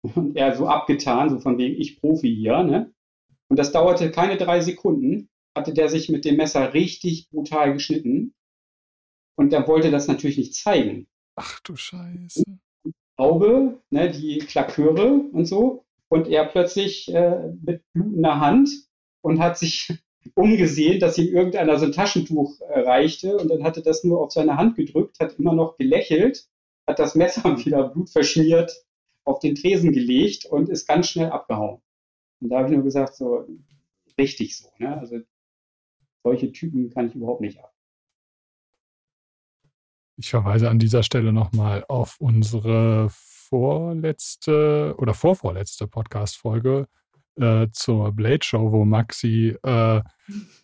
Und 0.02 0.36
er 0.36 0.56
so 0.56 0.66
abgetan, 0.66 1.30
so 1.30 1.38
von 1.38 1.56
wegen, 1.56 1.80
ich 1.80 2.00
Profi 2.00 2.34
hier. 2.34 2.64
Ne? 2.64 2.92
Und 3.48 3.60
das 3.60 3.70
dauerte 3.70 4.10
keine 4.10 4.38
drei 4.38 4.60
Sekunden, 4.60 5.28
hatte 5.56 5.72
der 5.72 5.88
sich 5.88 6.08
mit 6.08 6.24
dem 6.24 6.36
Messer 6.36 6.74
richtig 6.74 7.30
brutal 7.30 7.74
geschnitten. 7.74 8.34
Und 9.36 9.52
er 9.52 9.68
wollte 9.68 9.92
das 9.92 10.08
natürlich 10.08 10.36
nicht 10.36 10.56
zeigen. 10.56 11.06
Ach 11.36 11.60
du 11.60 11.76
Scheiße. 11.76 12.42
Haube, 13.16 13.80
ne, 13.90 14.10
die 14.10 14.38
Klaköre 14.38 15.12
und 15.12 15.44
so. 15.44 15.84
Und 16.08 16.26
er 16.26 16.44
plötzlich 16.46 17.12
äh, 17.14 17.52
mit 17.62 17.84
blutender 17.92 18.40
Hand 18.40 18.68
und 19.22 19.38
hat 19.38 19.58
sich 19.58 19.92
umgesehen, 20.34 21.00
dass 21.00 21.18
ihm 21.18 21.34
irgendeiner 21.34 21.78
so 21.78 21.86
ein 21.86 21.92
Taschentuch 21.92 22.60
äh, 22.60 22.80
reichte 22.80 23.36
und 23.36 23.48
dann 23.48 23.64
hatte 23.64 23.82
das 23.82 24.04
nur 24.04 24.20
auf 24.20 24.32
seine 24.32 24.56
Hand 24.56 24.76
gedrückt, 24.76 25.20
hat 25.20 25.38
immer 25.38 25.54
noch 25.54 25.76
gelächelt, 25.76 26.48
hat 26.86 26.98
das 26.98 27.14
Messer 27.14 27.58
wieder 27.64 27.88
blutverschmiert 27.88 28.84
auf 29.24 29.40
den 29.40 29.54
Tresen 29.54 29.92
gelegt 29.92 30.46
und 30.46 30.68
ist 30.68 30.86
ganz 30.86 31.08
schnell 31.08 31.30
abgehauen. 31.30 31.80
Und 32.40 32.50
da 32.50 32.58
habe 32.58 32.68
ich 32.68 32.74
nur 32.74 32.84
gesagt, 32.84 33.14
so 33.14 33.46
richtig 34.16 34.56
so. 34.56 34.68
Ne? 34.78 34.98
Also 34.98 35.18
solche 36.24 36.52
Typen 36.52 36.90
kann 36.90 37.08
ich 37.08 37.14
überhaupt 37.14 37.40
nicht 37.40 37.58
ab. 37.58 37.72
Ich 40.16 40.30
verweise 40.30 40.68
an 40.68 40.78
dieser 40.78 41.02
Stelle 41.04 41.32
nochmal 41.32 41.84
auf 41.88 42.16
unsere 42.18 43.08
vorletzte 43.10 44.94
oder 44.98 45.14
vorvorletzte 45.14 45.86
Podcast-Folge 45.86 46.88
äh, 47.40 47.68
zur 47.72 48.12
Blade 48.12 48.42
Show, 48.42 48.72
wo 48.72 48.84
Maxi 48.84 49.56
äh, 49.62 50.00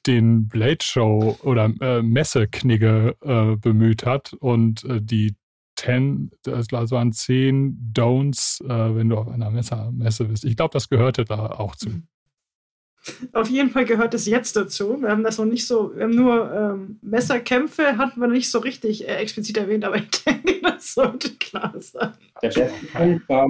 den 0.06 0.48
Blade 0.48 0.82
Show 0.82 1.38
oder 1.42 1.72
äh, 1.80 2.02
Messeknigge 2.02 3.16
äh, 3.22 3.56
bemüht 3.56 4.04
hat 4.04 4.32
und 4.34 4.84
äh, 4.84 5.00
die 5.00 5.34
10, 5.76 6.30
das 6.42 6.70
waren 6.70 7.12
10 7.12 7.92
Don'ts, 7.92 8.62
äh, 8.64 8.96
wenn 8.96 9.08
du 9.08 9.16
auf 9.16 9.28
einer 9.28 9.50
Messe, 9.50 9.90
Messe 9.92 10.26
bist. 10.26 10.44
Ich 10.44 10.56
glaube, 10.56 10.72
das 10.72 10.88
gehörte 10.88 11.24
da 11.24 11.46
auch 11.46 11.76
zu. 11.76 11.90
Auf 13.32 13.50
jeden 13.50 13.68
Fall 13.70 13.84
gehört 13.84 14.14
es 14.14 14.24
jetzt 14.24 14.56
dazu. 14.56 15.02
Wir 15.02 15.10
haben 15.10 15.24
das 15.24 15.36
noch 15.36 15.44
nicht 15.44 15.66
so, 15.66 15.94
wir 15.94 16.04
haben 16.04 16.14
nur 16.14 16.52
ähm, 16.52 16.98
Messerkämpfe, 17.02 17.98
hatten 17.98 18.18
wir 18.18 18.28
nicht 18.28 18.50
so 18.50 18.60
richtig 18.60 19.06
äh, 19.06 19.16
explizit 19.16 19.58
erwähnt, 19.58 19.84
aber 19.84 19.96
ich 19.96 20.10
denke, 20.24 20.60
das 20.62 20.94
sollte 20.94 21.34
klar 21.34 21.74
sein. 21.78 22.14
Der 22.42 22.48
beste 22.48 22.86
Punkt 22.94 23.28
war, 23.28 23.46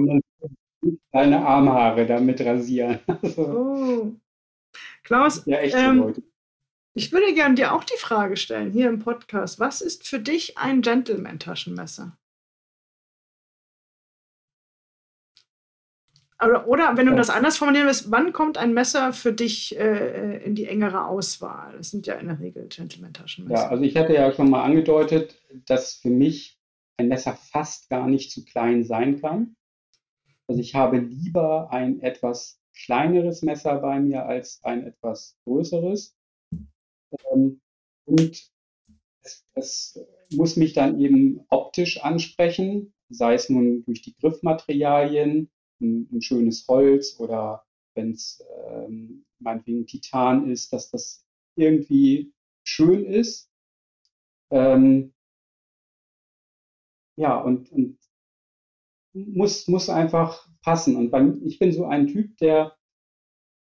deine 1.11 1.45
Armhaare 1.45 2.05
damit 2.05 2.41
rasieren. 2.41 2.99
Also, 3.21 3.41
oh. 3.41 4.15
Klaus, 5.03 5.43
ja, 5.45 5.59
ähm, 5.59 6.13
ich 6.93 7.11
würde 7.11 7.33
gerne 7.33 7.55
dir 7.55 7.73
auch 7.73 7.83
die 7.83 7.97
Frage 7.97 8.37
stellen 8.37 8.71
hier 8.71 8.89
im 8.89 8.99
Podcast. 8.99 9.59
Was 9.59 9.81
ist 9.81 10.07
für 10.07 10.19
dich 10.19 10.57
ein 10.57 10.81
Gentleman-Taschenmesser? 10.81 12.17
Oder, 16.43 16.67
oder, 16.67 16.97
wenn 16.97 17.05
du 17.07 17.15
das 17.15 17.29
anders 17.29 17.57
formulieren 17.57 17.87
willst, 17.87 18.11
wann 18.11 18.33
kommt 18.33 18.57
ein 18.57 18.73
Messer 18.73 19.13
für 19.13 19.31
dich 19.31 19.77
äh, 19.79 20.43
in 20.43 20.53
die 20.55 20.65
engere 20.65 21.05
Auswahl? 21.05 21.77
Das 21.77 21.91
sind 21.91 22.07
ja 22.07 22.15
in 22.15 22.27
der 22.27 22.39
Regel 22.39 22.67
Gentleman-Taschenmesser. 22.67 23.63
Ja, 23.63 23.69
also 23.69 23.83
ich 23.83 23.95
hatte 23.95 24.13
ja 24.13 24.31
schon 24.33 24.49
mal 24.49 24.63
angedeutet, 24.63 25.41
dass 25.65 25.95
für 25.95 26.09
mich 26.09 26.59
ein 26.97 27.07
Messer 27.07 27.33
fast 27.33 27.89
gar 27.89 28.07
nicht 28.07 28.31
zu 28.31 28.43
klein 28.43 28.83
sein 28.83 29.21
kann. 29.21 29.55
Also 30.47 30.61
ich 30.61 30.73
habe 30.75 30.97
lieber 30.97 31.71
ein 31.71 32.01
etwas 32.01 32.59
kleineres 32.75 33.41
Messer 33.43 33.79
bei 33.79 33.99
mir 33.99 34.25
als 34.25 34.59
ein 34.63 34.85
etwas 34.85 35.37
größeres. 35.45 36.15
Ähm, 37.31 37.61
und 38.05 38.51
es, 39.23 39.45
es 39.55 39.99
muss 40.33 40.57
mich 40.57 40.73
dann 40.73 40.99
eben 40.99 41.45
optisch 41.49 42.03
ansprechen, 42.03 42.93
sei 43.09 43.35
es 43.35 43.49
nun 43.49 43.83
durch 43.85 44.01
die 44.01 44.15
Griffmaterialien, 44.17 45.49
ein, 45.81 46.09
ein 46.11 46.21
schönes 46.21 46.67
Holz 46.67 47.19
oder 47.19 47.65
wenn 47.95 48.11
es 48.11 48.43
ähm, 48.69 49.25
meinetwegen 49.39 49.87
Titan 49.87 50.51
ist, 50.51 50.73
dass 50.73 50.89
das 50.91 51.25
irgendwie 51.55 52.33
schön 52.65 53.05
ist. 53.05 53.49
Ähm, 54.51 55.13
ja, 57.17 57.37
und, 57.41 57.71
und 57.71 57.97
muss, 59.15 59.67
muss 59.67 59.89
einfach 59.89 60.47
passen. 60.61 60.95
Und 60.95 61.09
beim, 61.09 61.41
ich 61.45 61.57
bin 61.59 61.71
so 61.71 61.85
ein 61.85 62.07
Typ, 62.07 62.37
der 62.37 62.75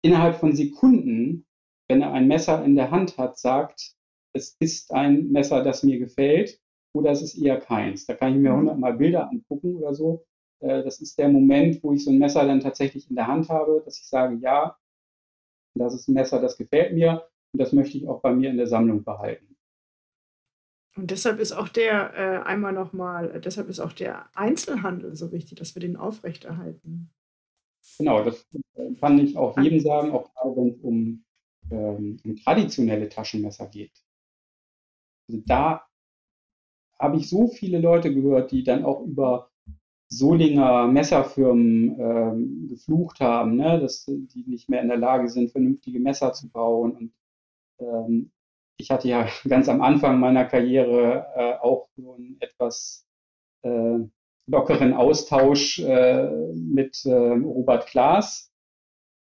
innerhalb 0.03 0.35
von 0.35 0.55
Sekunden, 0.55 1.45
wenn 1.87 2.01
er 2.01 2.11
ein 2.11 2.27
Messer 2.27 2.63
in 2.65 2.75
der 2.75 2.91
Hand 2.91 3.17
hat, 3.17 3.37
sagt, 3.37 3.95
es 4.35 4.55
ist 4.59 4.91
ein 4.93 5.31
Messer, 5.31 5.63
das 5.63 5.83
mir 5.83 5.99
gefällt 5.99 6.59
oder 6.95 7.11
es 7.11 7.21
ist 7.21 7.37
eher 7.37 7.59
keins. 7.59 8.05
Da 8.05 8.15
kann 8.15 8.33
ich 8.33 8.39
mir 8.39 8.51
mhm. 8.51 8.57
hundertmal 8.57 8.95
Bilder 8.95 9.29
angucken 9.29 9.75
oder 9.75 9.93
so. 9.93 10.25
Äh, 10.59 10.83
das 10.83 10.99
ist 10.99 11.17
der 11.17 11.29
Moment, 11.29 11.83
wo 11.83 11.93
ich 11.93 12.03
so 12.03 12.11
ein 12.11 12.17
Messer 12.17 12.45
dann 12.45 12.59
tatsächlich 12.59 13.09
in 13.09 13.15
der 13.15 13.27
Hand 13.27 13.49
habe, 13.49 13.81
dass 13.85 13.99
ich 13.99 14.07
sage, 14.07 14.35
ja, 14.41 14.77
das 15.75 15.93
ist 15.93 16.07
ein 16.07 16.13
Messer, 16.13 16.41
das 16.41 16.57
gefällt 16.57 16.93
mir 16.93 17.27
und 17.51 17.59
das 17.59 17.73
möchte 17.73 17.97
ich 17.97 18.07
auch 18.07 18.21
bei 18.21 18.33
mir 18.33 18.49
in 18.49 18.57
der 18.57 18.67
Sammlung 18.67 19.03
behalten. 19.03 19.52
Und 20.95 21.09
deshalb 21.09 21.39
ist 21.39 21.53
auch 21.53 21.69
der 21.69 22.13
äh, 22.13 22.43
einmal 22.43 22.73
nochmal, 22.73 23.41
deshalb 23.41 23.67
ist 23.69 23.79
auch 23.79 23.93
der 23.93 24.29
Einzelhandel 24.35 25.15
so 25.15 25.31
wichtig, 25.31 25.57
dass 25.57 25.75
wir 25.75 25.81
den 25.81 25.97
aufrechterhalten. 25.97 27.09
Genau, 27.97 28.23
das 28.23 28.47
kann 28.99 29.19
ich 29.19 29.35
auch 29.35 29.57
jedem 29.57 29.79
sagen, 29.79 30.11
auch 30.11 30.33
gerade 30.33 30.55
wenn 30.55 30.69
es 30.69 30.79
um, 30.81 31.25
ähm, 31.71 32.19
um 32.23 32.35
traditionelle 32.37 33.09
Taschenmesser 33.09 33.67
geht. 33.67 33.91
Also 35.27 35.41
da 35.45 35.85
habe 36.99 37.17
ich 37.17 37.29
so 37.29 37.47
viele 37.47 37.79
Leute 37.79 38.13
gehört, 38.13 38.51
die 38.51 38.63
dann 38.63 38.85
auch 38.85 39.01
über 39.01 39.49
Solinger 40.09 40.87
Messerfirmen 40.87 41.99
ähm, 41.99 42.67
geflucht 42.69 43.19
haben, 43.19 43.55
ne? 43.55 43.79
dass 43.79 44.05
die 44.05 44.43
nicht 44.45 44.69
mehr 44.69 44.81
in 44.81 44.87
der 44.87 44.97
Lage 44.97 45.27
sind, 45.27 45.51
vernünftige 45.51 45.99
Messer 45.99 46.33
zu 46.33 46.49
bauen. 46.49 46.95
Und 46.95 47.13
ähm, 47.79 48.31
ich 48.77 48.91
hatte 48.91 49.07
ja 49.07 49.27
ganz 49.47 49.69
am 49.69 49.81
Anfang 49.81 50.19
meiner 50.19 50.45
Karriere 50.45 51.27
äh, 51.35 51.53
auch 51.61 51.87
so 51.95 52.13
einen 52.13 52.37
etwas 52.39 53.05
äh, 53.63 53.99
lockeren 54.47 54.93
Austausch 54.93 55.79
äh, 55.79 56.27
mit 56.53 57.05
äh, 57.05 57.13
Robert 57.13 57.87
Klaas, 57.87 58.51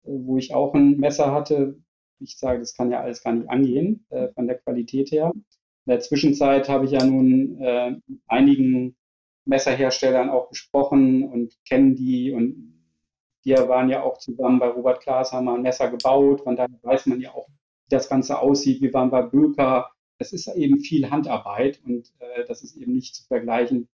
äh, 0.03 0.09
wo 0.11 0.37
ich 0.37 0.53
auch 0.53 0.73
ein 0.73 0.97
Messer 0.97 1.31
hatte. 1.31 1.77
Ich 2.19 2.37
sage, 2.37 2.59
das 2.59 2.75
kann 2.75 2.91
ja 2.91 3.01
alles 3.01 3.23
gar 3.23 3.33
nicht 3.33 3.49
angehen 3.49 4.05
äh, 4.09 4.29
von 4.29 4.47
der 4.47 4.57
Qualität 4.57 5.11
her. 5.11 5.31
In 5.33 5.89
der 5.89 5.99
Zwischenzeit 5.99 6.69
habe 6.69 6.85
ich 6.85 6.91
ja 6.91 7.03
nun 7.03 7.59
einigen 8.27 8.95
Messerherstellern 9.43 10.29
auch 10.29 10.47
gesprochen 10.47 11.23
und 11.23 11.57
kennen 11.65 11.95
die 11.95 12.31
und 12.31 12.73
wir 13.43 13.67
waren 13.67 13.89
ja 13.89 14.01
auch 14.01 14.17
zusammen 14.17 14.59
bei 14.59 14.67
Robert 14.67 15.01
Klaas, 15.01 15.33
haben 15.33 15.43
wir 15.45 15.53
ein 15.55 15.61
Messer 15.61 15.89
gebaut, 15.89 16.41
von 16.41 16.55
daher 16.55 16.69
weiß 16.81 17.07
man 17.07 17.19
ja 17.19 17.33
auch, 17.33 17.49
das 17.93 18.09
Ganze 18.09 18.39
aussieht. 18.39 18.81
Wir 18.81 18.93
waren 18.93 19.09
bei 19.09 19.21
Böker. 19.21 19.91
Es 20.17 20.33
ist 20.33 20.47
eben 20.47 20.79
viel 20.79 21.09
Handarbeit 21.09 21.81
und 21.85 22.11
äh, 22.19 22.45
das 22.47 22.63
ist 22.63 22.75
eben 22.75 22.93
nicht 22.93 23.15
zu 23.15 23.23
vergleichen 23.25 23.87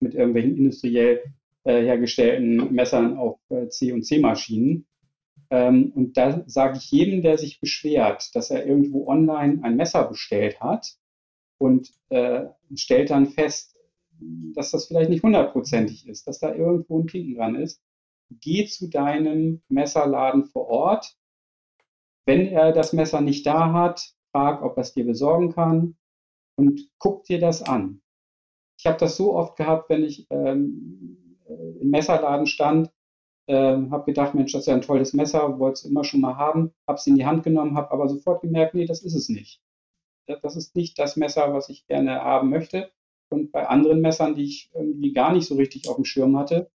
mit 0.00 0.14
irgendwelchen 0.14 0.56
industriell 0.56 1.22
äh, 1.64 1.82
hergestellten 1.82 2.72
Messern 2.72 3.16
auf 3.16 3.38
äh, 3.48 3.68
C- 3.68 3.92
und 3.92 4.04
C-Maschinen. 4.04 4.86
Ähm, 5.50 5.92
und 5.94 6.16
da 6.16 6.42
sage 6.46 6.78
ich 6.78 6.90
jedem, 6.90 7.22
der 7.22 7.38
sich 7.38 7.60
beschwert, 7.60 8.34
dass 8.34 8.50
er 8.50 8.66
irgendwo 8.66 9.06
online 9.06 9.62
ein 9.62 9.76
Messer 9.76 10.08
bestellt 10.08 10.60
hat 10.60 10.96
und 11.58 11.92
äh, 12.08 12.46
stellt 12.74 13.10
dann 13.10 13.26
fest, 13.26 13.76
dass 14.54 14.70
das 14.70 14.86
vielleicht 14.86 15.10
nicht 15.10 15.22
hundertprozentig 15.22 16.08
ist, 16.08 16.26
dass 16.26 16.38
da 16.38 16.54
irgendwo 16.54 17.00
ein 17.00 17.06
Klinken 17.06 17.34
dran 17.34 17.54
ist. 17.54 17.80
Geh 18.40 18.66
zu 18.66 18.88
deinem 18.88 19.62
Messerladen 19.68 20.46
vor 20.46 20.68
Ort. 20.68 21.16
Wenn 22.26 22.48
er 22.48 22.72
das 22.72 22.92
Messer 22.92 23.20
nicht 23.20 23.46
da 23.46 23.72
hat, 23.72 24.12
frag, 24.32 24.62
ob 24.62 24.76
er 24.76 24.82
es 24.82 24.92
dir 24.92 25.06
besorgen 25.06 25.52
kann 25.52 25.96
und 26.56 26.90
guck 26.98 27.24
dir 27.24 27.40
das 27.40 27.62
an. 27.62 28.02
Ich 28.78 28.86
habe 28.86 28.98
das 28.98 29.16
so 29.16 29.34
oft 29.34 29.56
gehabt, 29.56 29.88
wenn 29.88 30.02
ich 30.02 30.26
ähm, 30.30 31.38
äh, 31.48 31.80
im 31.80 31.90
Messerladen 31.90 32.46
stand, 32.46 32.90
ähm, 33.48 33.90
habe 33.92 34.04
gedacht, 34.04 34.34
Mensch, 34.34 34.52
das 34.52 34.62
ist 34.62 34.66
ja 34.66 34.74
ein 34.74 34.82
tolles 34.82 35.12
Messer, 35.12 35.58
wollte 35.58 35.74
es 35.80 35.84
immer 35.84 36.04
schon 36.04 36.20
mal 36.20 36.36
haben, 36.36 36.72
habe 36.86 36.98
es 36.98 37.06
in 37.06 37.14
die 37.14 37.26
Hand 37.26 37.44
genommen, 37.44 37.76
habe 37.76 37.92
aber 37.92 38.08
sofort 38.08 38.42
gemerkt, 38.42 38.74
nee, 38.74 38.86
das 38.86 39.02
ist 39.02 39.14
es 39.14 39.28
nicht. 39.28 39.62
Das 40.42 40.56
ist 40.56 40.74
nicht 40.74 40.98
das 40.98 41.16
Messer, 41.16 41.54
was 41.54 41.68
ich 41.68 41.86
gerne 41.86 42.20
haben 42.22 42.50
möchte. 42.50 42.90
Und 43.30 43.52
bei 43.52 43.68
anderen 43.68 44.00
Messern, 44.00 44.34
die 44.34 44.44
ich 44.44 44.70
irgendwie 44.74 45.12
gar 45.12 45.32
nicht 45.32 45.46
so 45.46 45.54
richtig 45.54 45.88
auf 45.88 45.96
dem 45.96 46.04
Schirm 46.04 46.36
hatte, 46.36 46.70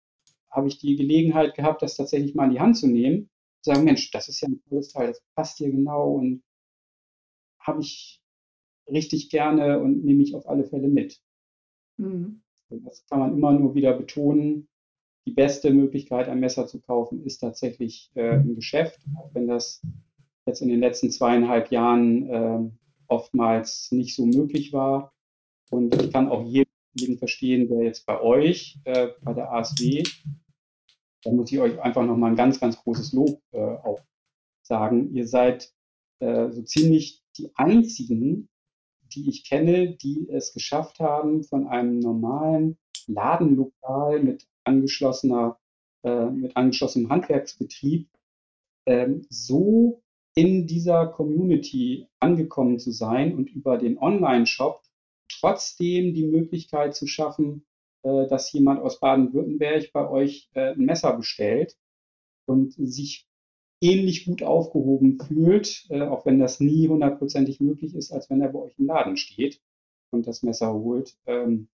habe 0.49 0.67
ich 0.67 0.79
die 0.79 0.95
Gelegenheit 0.95 1.55
gehabt, 1.55 1.81
das 1.81 1.97
tatsächlich 1.97 2.35
mal 2.35 2.45
in 2.45 2.51
die 2.51 2.59
Hand 2.59 2.77
zu 2.77 2.87
nehmen. 2.87 3.29
Sagen, 3.61 3.83
Mensch, 3.83 4.11
das 4.11 4.27
ist 4.27 4.41
ja 4.41 4.47
ein 4.47 4.61
tolles 4.67 4.89
Teil, 4.91 5.07
das 5.07 5.21
passt 5.35 5.57
hier 5.57 5.71
genau 5.71 6.13
und 6.13 6.43
habe 7.59 7.81
ich 7.81 8.21
richtig 8.87 9.29
gerne 9.29 9.79
und 9.79 10.03
nehme 10.03 10.23
ich 10.23 10.35
auf 10.35 10.47
alle 10.49 10.65
Fälle 10.65 10.87
mit. 10.87 11.21
Mhm. 11.97 12.41
Das 12.69 13.05
kann 13.07 13.19
man 13.19 13.33
immer 13.35 13.51
nur 13.51 13.75
wieder 13.75 13.93
betonen. 13.93 14.67
Die 15.27 15.31
beste 15.31 15.71
Möglichkeit, 15.71 16.27
ein 16.27 16.39
Messer 16.39 16.65
zu 16.65 16.81
kaufen, 16.81 17.23
ist 17.23 17.39
tatsächlich 17.39 18.11
äh, 18.15 18.37
im 18.37 18.55
Geschäft, 18.55 18.99
auch 19.17 19.29
wenn 19.33 19.47
das 19.47 19.81
jetzt 20.47 20.61
in 20.61 20.69
den 20.69 20.79
letzten 20.79 21.11
zweieinhalb 21.11 21.69
Jahren 21.71 22.29
äh, 22.29 22.71
oftmals 23.07 23.91
nicht 23.91 24.15
so 24.15 24.25
möglich 24.25 24.73
war. 24.73 25.13
Und 25.69 26.01
ich 26.01 26.11
kann 26.11 26.29
auch 26.29 26.45
jeden, 26.45 26.71
jeden 26.95 27.17
verstehen, 27.17 27.69
der 27.69 27.83
jetzt 27.83 28.05
bei 28.05 28.19
euch, 28.19 28.79
äh, 28.85 29.09
bei 29.21 29.33
der 29.33 29.51
ASW, 29.51 30.03
da 31.23 31.31
muss 31.31 31.51
ich 31.51 31.59
euch 31.59 31.79
einfach 31.81 32.05
nochmal 32.05 32.31
ein 32.31 32.37
ganz, 32.37 32.59
ganz 32.59 32.77
großes 32.81 33.13
Lob 33.13 33.41
äh, 33.51 33.59
auch 33.59 34.01
sagen. 34.63 35.13
Ihr 35.13 35.27
seid 35.27 35.71
äh, 36.19 36.49
so 36.51 36.61
ziemlich 36.63 37.23
die 37.37 37.51
einzigen, 37.55 38.49
die 39.13 39.29
ich 39.29 39.47
kenne, 39.47 39.95
die 39.95 40.29
es 40.29 40.53
geschafft 40.53 40.99
haben, 40.99 41.43
von 41.43 41.67
einem 41.67 41.99
normalen 41.99 42.77
Ladenlokal 43.07 44.21
mit 44.23 44.47
angeschlossener, 44.63 45.59
äh, 46.03 46.25
mit 46.25 46.55
angeschlossenem 46.55 47.09
Handwerksbetrieb 47.09 48.09
ähm, 48.85 49.25
so 49.29 50.01
in 50.33 50.65
dieser 50.65 51.07
Community 51.07 52.07
angekommen 52.19 52.79
zu 52.79 52.91
sein 52.91 53.35
und 53.35 53.49
über 53.49 53.77
den 53.77 53.97
Online-Shop 53.97 54.81
trotzdem 55.29 56.13
die 56.13 56.25
Möglichkeit 56.25 56.95
zu 56.95 57.07
schaffen, 57.07 57.65
äh, 58.03 58.27
dass 58.27 58.51
jemand 58.51 58.81
aus 58.81 58.99
Baden-Württemberg 58.99 59.91
bei 59.93 60.09
euch 60.09 60.49
äh, 60.53 60.73
ein 60.73 60.85
Messer 60.85 61.15
bestellt 61.15 61.77
und 62.45 62.73
sich 62.73 63.27
ähnlich 63.81 64.25
gut 64.25 64.43
aufgehoben 64.43 65.19
fühlt, 65.19 65.85
äh, 65.89 66.01
auch 66.01 66.25
wenn 66.25 66.39
das 66.39 66.59
nie 66.59 66.87
hundertprozentig 66.87 67.59
möglich 67.59 67.95
ist, 67.95 68.11
als 68.11 68.29
wenn 68.29 68.41
er 68.41 68.49
bei 68.49 68.59
euch 68.59 68.77
im 68.77 68.85
Laden 68.85 69.17
steht. 69.17 69.61
und 70.11 70.27
das 70.27 70.43
Messer 70.43 70.73
holt. 70.73 71.15
Ähm, 71.25 71.69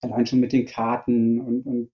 allein 0.00 0.26
schon 0.26 0.40
mit 0.40 0.52
den 0.52 0.66
Karten 0.66 1.40
und, 1.40 1.66
und 1.66 1.90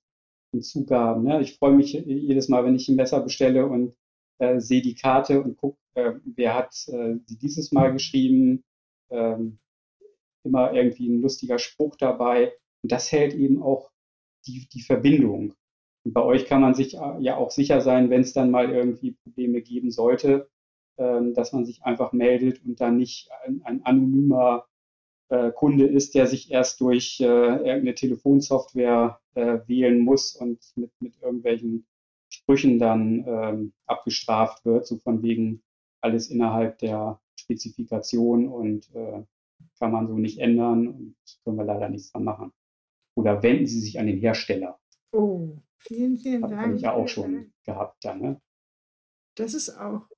den 0.52 0.62
Zugaben. 0.62 1.24
Ne? 1.24 1.40
Ich 1.42 1.58
freue 1.58 1.74
mich 1.74 1.92
jedes 1.92 2.48
Mal, 2.48 2.64
wenn 2.64 2.76
ich 2.76 2.88
ein 2.88 2.96
Messer 2.96 3.20
bestelle 3.20 3.66
und 3.66 3.96
äh, 4.38 4.60
sehe 4.60 4.82
die 4.82 4.94
Karte 4.94 5.42
und 5.42 5.56
gucke, 5.56 5.78
äh, 5.94 6.12
wer 6.24 6.54
hat 6.54 6.74
äh, 6.88 7.16
die 7.28 7.38
dieses 7.38 7.72
Mal 7.72 7.92
geschrieben. 7.92 8.62
Ähm, 9.10 9.58
immer 10.44 10.72
irgendwie 10.72 11.08
ein 11.08 11.20
lustiger 11.20 11.58
Spruch 11.58 11.96
dabei. 11.96 12.52
Und 12.84 12.92
das 12.92 13.10
hält 13.10 13.32
eben 13.32 13.62
auch 13.62 13.90
die, 14.46 14.68
die 14.70 14.82
Verbindung. 14.82 15.54
Und 16.04 16.12
bei 16.12 16.22
euch 16.22 16.44
kann 16.44 16.60
man 16.60 16.74
sich 16.74 16.98
äh, 16.98 17.18
ja 17.18 17.38
auch 17.38 17.50
sicher 17.50 17.80
sein, 17.80 18.10
wenn 18.10 18.20
es 18.20 18.34
dann 18.34 18.50
mal 18.50 18.70
irgendwie 18.70 19.12
Probleme 19.24 19.62
geben 19.62 19.90
sollte, 19.90 20.50
ähm, 20.98 21.32
dass 21.32 21.54
man 21.54 21.64
sich 21.64 21.82
einfach 21.82 22.12
meldet 22.12 22.62
und 22.62 22.82
dann 22.82 22.98
nicht 22.98 23.30
ein, 23.42 23.62
ein 23.64 23.82
anonymer 23.86 24.66
äh, 25.30 25.50
Kunde 25.50 25.86
ist, 25.86 26.14
der 26.14 26.26
sich 26.26 26.50
erst 26.50 26.78
durch 26.82 27.20
äh, 27.20 27.24
irgendeine 27.24 27.94
Telefonsoftware 27.94 29.18
äh, 29.34 29.60
wählen 29.66 30.00
muss 30.00 30.36
und 30.36 30.58
mit, 30.76 30.92
mit 31.00 31.16
irgendwelchen 31.22 31.86
Sprüchen 32.28 32.78
dann 32.78 33.24
ähm, 33.26 33.72
abgestraft 33.86 34.66
wird, 34.66 34.86
so 34.86 34.98
von 34.98 35.22
wegen 35.22 35.62
alles 36.02 36.28
innerhalb 36.28 36.76
der 36.80 37.18
Spezifikation 37.40 38.46
und 38.46 38.94
äh, 38.94 39.22
kann 39.78 39.90
man 39.90 40.06
so 40.06 40.18
nicht 40.18 40.38
ändern 40.38 40.88
und 40.88 41.16
können 41.44 41.56
wir 41.56 41.64
leider 41.64 41.88
nichts 41.88 42.12
dran 42.12 42.24
machen. 42.24 42.52
Oder 43.16 43.42
wenden 43.42 43.66
Sie 43.66 43.80
sich 43.80 43.98
an 43.98 44.06
den 44.06 44.18
Hersteller. 44.18 44.78
Oh, 45.12 45.56
vielen, 45.78 46.16
vielen 46.16 46.42
das 46.42 46.50
Dank. 46.50 46.62
Habe 46.62 46.76
ich 46.76 46.82
ja 46.82 46.92
auch 46.92 47.08
schon 47.08 47.32
Dank. 47.32 47.52
gehabt 47.64 48.04
dann. 48.04 48.20
Ne? 48.20 48.40
Das 49.36 49.54
ist 49.54 49.70
auch 49.70 50.08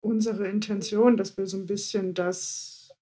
unsere 0.00 0.48
Intention, 0.48 1.16
dass 1.16 1.36
wir 1.36 1.46
so 1.46 1.56
ein 1.56 1.66
bisschen 1.66 2.14
das, 2.14 2.94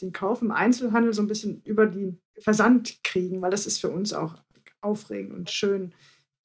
den 0.00 0.12
Kauf 0.12 0.42
im 0.42 0.50
Einzelhandel 0.50 1.12
so 1.12 1.22
ein 1.22 1.28
bisschen 1.28 1.62
über 1.62 1.86
den 1.86 2.20
Versand 2.38 3.02
kriegen, 3.02 3.42
weil 3.42 3.50
das 3.50 3.66
ist 3.66 3.80
für 3.80 3.90
uns 3.90 4.12
auch 4.12 4.42
aufregend 4.80 5.32
und 5.32 5.50
schön, 5.50 5.94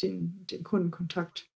den, 0.02 0.46
den 0.48 0.64
Kundenkontakt. 0.64 1.48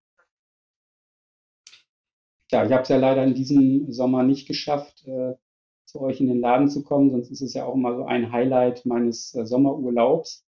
Ja, 2.50 2.64
ich 2.64 2.72
habe 2.72 2.82
es 2.82 2.88
ja 2.88 2.98
leider 2.98 3.24
in 3.24 3.34
diesem 3.34 3.90
Sommer 3.90 4.22
nicht 4.22 4.46
geschafft, 4.46 5.04
äh, 5.06 5.34
zu 5.94 6.00
euch 6.02 6.20
in 6.20 6.28
den 6.28 6.40
Laden 6.40 6.68
zu 6.68 6.82
kommen, 6.82 7.10
sonst 7.10 7.30
ist 7.30 7.40
es 7.40 7.54
ja 7.54 7.64
auch 7.64 7.74
immer 7.74 7.96
so 7.96 8.04
ein 8.04 8.32
Highlight 8.32 8.84
meines 8.84 9.34
äh, 9.34 9.46
Sommerurlaubs, 9.46 10.44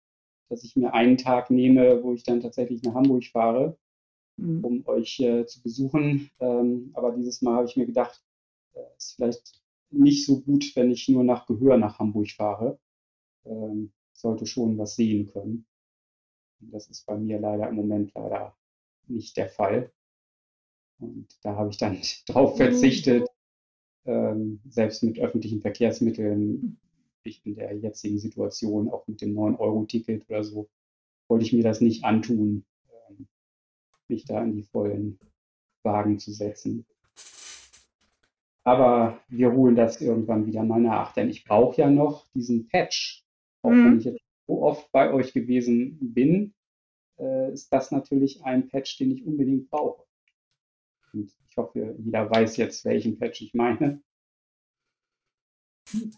dass 0.48 0.64
ich 0.64 0.76
mir 0.76 0.94
einen 0.94 1.16
Tag 1.16 1.50
nehme, 1.50 2.02
wo 2.02 2.12
ich 2.12 2.24
dann 2.24 2.40
tatsächlich 2.40 2.82
nach 2.82 2.94
Hamburg 2.94 3.24
fahre 3.24 3.76
mhm. 4.36 4.64
um 4.64 4.86
euch 4.86 5.20
äh, 5.20 5.46
zu 5.46 5.62
besuchen. 5.62 6.30
Ähm, 6.40 6.90
aber 6.94 7.12
dieses 7.12 7.42
Mal 7.42 7.56
habe 7.56 7.68
ich 7.68 7.76
mir 7.76 7.86
gedacht, 7.86 8.22
äh, 8.74 8.80
ist 8.96 9.14
vielleicht 9.16 9.62
nicht 9.90 10.26
so 10.26 10.40
gut, 10.40 10.74
wenn 10.74 10.90
ich 10.90 11.08
nur 11.08 11.24
nach 11.24 11.46
Gehör 11.46 11.76
nach 11.76 11.98
Hamburg 11.98 12.30
fahre. 12.30 12.78
Ähm, 13.44 13.92
sollte 14.12 14.46
schon 14.46 14.78
was 14.78 14.96
sehen 14.96 15.26
können. 15.26 15.66
Und 16.60 16.72
das 16.72 16.88
ist 16.88 17.04
bei 17.06 17.16
mir 17.16 17.38
leider 17.38 17.68
im 17.68 17.74
Moment 17.74 18.12
leider 18.14 18.56
nicht 19.06 19.36
der 19.36 19.48
Fall. 19.48 19.92
Und 20.98 21.28
da 21.42 21.56
habe 21.56 21.70
ich 21.70 21.76
dann 21.76 22.00
drauf 22.26 22.54
mhm. 22.54 22.58
verzichtet, 22.58 23.28
ähm, 24.06 24.60
selbst 24.68 25.02
mit 25.02 25.18
öffentlichen 25.18 25.60
Verkehrsmitteln, 25.60 26.78
ich 27.22 27.44
in 27.46 27.54
der 27.54 27.74
jetzigen 27.76 28.18
Situation, 28.18 28.90
auch 28.90 29.06
mit 29.06 29.20
dem 29.22 29.34
9-Euro-Ticket 29.34 30.28
oder 30.28 30.44
so, 30.44 30.68
wollte 31.28 31.44
ich 31.44 31.52
mir 31.52 31.62
das 31.62 31.80
nicht 31.80 32.04
antun, 32.04 32.64
mich 34.08 34.24
da 34.24 34.42
in 34.42 34.54
die 34.54 34.62
vollen 34.62 35.18
Wagen 35.82 36.18
zu 36.18 36.32
setzen. 36.32 36.86
Aber 38.62 39.20
wir 39.28 39.52
holen 39.52 39.76
das 39.76 40.00
irgendwann 40.00 40.46
wieder 40.46 40.64
mal 40.64 40.80
nach, 40.80 41.12
denn 41.12 41.28
ich 41.28 41.44
brauche 41.44 41.80
ja 41.80 41.90
noch 41.90 42.26
diesen 42.34 42.66
Patch. 42.68 43.24
Auch 43.62 43.70
mhm. 43.70 43.84
wenn 43.84 43.98
ich 43.98 44.04
jetzt 44.04 44.20
so 44.46 44.62
oft 44.62 44.90
bei 44.90 45.12
euch 45.12 45.32
gewesen 45.32 45.98
bin, 46.00 46.54
äh, 47.18 47.52
ist 47.52 47.72
das 47.72 47.90
natürlich 47.90 48.42
ein 48.44 48.68
Patch, 48.68 48.98
den 48.98 49.10
ich 49.10 49.26
unbedingt 49.26 49.68
brauche. 49.70 50.04
Und 51.14 51.32
ich 51.48 51.56
hoffe, 51.56 51.96
jeder 51.98 52.30
weiß 52.30 52.56
jetzt, 52.56 52.84
welchen 52.84 53.18
Patch 53.18 53.40
ich 53.40 53.54
meine. 53.54 54.02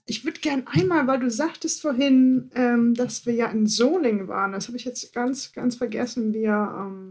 Ich 0.06 0.24
würde 0.24 0.40
gern 0.40 0.66
einmal, 0.66 1.06
weil 1.06 1.20
du 1.20 1.30
sagtest 1.30 1.82
vorhin, 1.82 2.50
ähm, 2.54 2.94
dass 2.94 3.26
wir 3.26 3.34
ja 3.34 3.48
in 3.48 3.66
Solingen 3.66 4.28
waren, 4.28 4.52
das 4.52 4.68
habe 4.68 4.76
ich 4.76 4.84
jetzt 4.84 5.12
ganz, 5.12 5.52
ganz 5.52 5.76
vergessen. 5.76 6.32
Wir 6.32 6.52
ähm, 6.52 7.05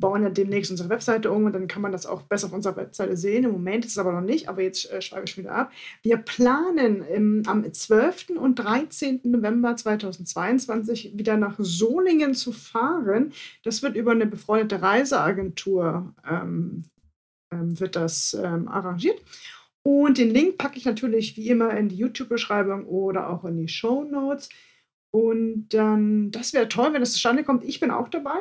bauen 0.00 0.22
ja 0.22 0.30
demnächst 0.30 0.70
unsere 0.70 0.88
Webseite 0.88 1.30
um 1.30 1.44
und 1.44 1.52
dann 1.52 1.68
kann 1.68 1.82
man 1.82 1.92
das 1.92 2.06
auch 2.06 2.22
besser 2.22 2.46
auf 2.46 2.52
unserer 2.52 2.76
Webseite 2.76 3.16
sehen. 3.16 3.44
Im 3.44 3.52
Moment 3.52 3.84
ist 3.84 3.92
es 3.92 3.98
aber 3.98 4.12
noch 4.12 4.20
nicht, 4.20 4.48
aber 4.48 4.62
jetzt 4.62 4.90
äh, 4.90 5.00
schreibe 5.00 5.26
ich 5.26 5.36
wieder 5.36 5.52
ab. 5.52 5.72
Wir 6.02 6.16
planen 6.16 7.02
im, 7.02 7.42
am 7.46 7.70
12. 7.70 8.30
und 8.30 8.56
13. 8.56 9.20
November 9.24 9.76
2022 9.76 11.16
wieder 11.16 11.36
nach 11.36 11.56
Solingen 11.58 12.34
zu 12.34 12.52
fahren. 12.52 13.32
Das 13.62 13.82
wird 13.82 13.94
über 13.94 14.12
eine 14.12 14.26
befreundete 14.26 14.82
Reiseagentur 14.82 16.14
ähm, 16.28 16.84
ähm, 17.52 17.78
wird 17.78 17.96
das 17.96 18.34
ähm, 18.34 18.68
arrangiert. 18.68 19.20
Und 19.82 20.18
den 20.18 20.30
Link 20.30 20.58
packe 20.58 20.78
ich 20.78 20.84
natürlich 20.84 21.36
wie 21.36 21.48
immer 21.48 21.76
in 21.76 21.88
die 21.88 21.96
YouTube-Beschreibung 21.96 22.86
oder 22.86 23.30
auch 23.30 23.44
in 23.44 23.56
die 23.56 23.68
Show 23.68 24.04
Notes. 24.04 24.48
Und 25.12 25.70
dann, 25.70 26.30
das 26.30 26.52
wäre 26.52 26.68
toll, 26.68 26.92
wenn 26.92 27.00
das 27.00 27.12
zustande 27.12 27.42
kommt. 27.42 27.64
Ich 27.64 27.80
bin 27.80 27.90
auch 27.90 28.08
dabei 28.08 28.38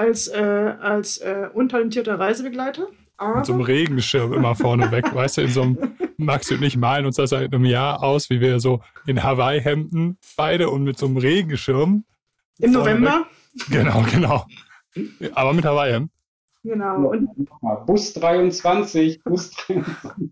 als, 0.00 0.28
äh, 0.28 0.74
als 0.80 1.18
äh, 1.18 1.48
untalentierter 1.52 2.18
Reisebegleiter. 2.18 2.88
Aber 3.18 3.36
Mit 3.36 3.46
so 3.46 3.52
einem 3.52 3.62
Regenschirm 3.62 4.32
immer 4.32 4.54
vorne 4.54 4.90
weg, 4.90 5.04
weißt 5.14 5.38
du, 5.38 5.42
in 5.42 5.50
so 5.50 5.62
einem, 5.62 5.78
Maxi 6.16 6.54
und 6.54 6.62
ich 6.62 6.76
malen 6.76 7.06
uns 7.06 7.16
das 7.16 7.30
seit 7.30 7.52
einem 7.52 7.64
Jahr 7.64 8.02
aus, 8.02 8.30
wie 8.30 8.40
wir 8.40 8.60
so 8.60 8.80
in 9.06 9.22
Hawaii-Hemden 9.22 10.18
beide 10.36 10.70
und 10.70 10.84
mit 10.84 10.98
so 10.98 11.06
einem 11.06 11.18
Regenschirm. 11.18 12.04
Im 12.58 12.72
November? 12.72 13.26
Weg. 13.54 13.66
Genau, 13.70 14.04
genau. 14.10 14.46
Aber 15.34 15.52
mit 15.52 15.64
Hawaii-Hemd. 15.64 16.10
Genau. 16.62 17.10
Und 17.10 17.28
Bus 17.86 18.12
23, 18.14 19.22
Bus 19.24 19.50
23. 19.50 20.30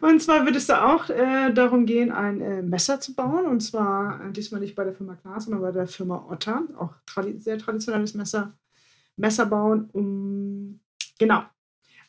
Und 0.00 0.20
zwar 0.22 0.44
wird 0.46 0.56
es 0.56 0.66
da 0.66 0.94
auch 0.94 1.08
äh, 1.08 1.52
darum 1.52 1.86
gehen, 1.86 2.10
ein 2.10 2.40
äh, 2.40 2.62
Messer 2.62 3.00
zu 3.00 3.14
bauen. 3.14 3.46
Und 3.46 3.60
zwar 3.60 4.24
äh, 4.24 4.32
diesmal 4.32 4.60
nicht 4.60 4.74
bei 4.74 4.84
der 4.84 4.94
Firma 4.94 5.16
Klaas, 5.16 5.44
sondern 5.44 5.62
bei 5.62 5.72
der 5.72 5.86
Firma 5.86 6.26
Otter. 6.30 6.62
Auch 6.76 6.94
tradi 7.06 7.38
sehr 7.38 7.58
traditionelles 7.58 8.14
Messer. 8.14 8.56
Messer 9.16 9.46
bauen. 9.46 9.88
Um, 9.92 10.80
genau. 11.18 11.44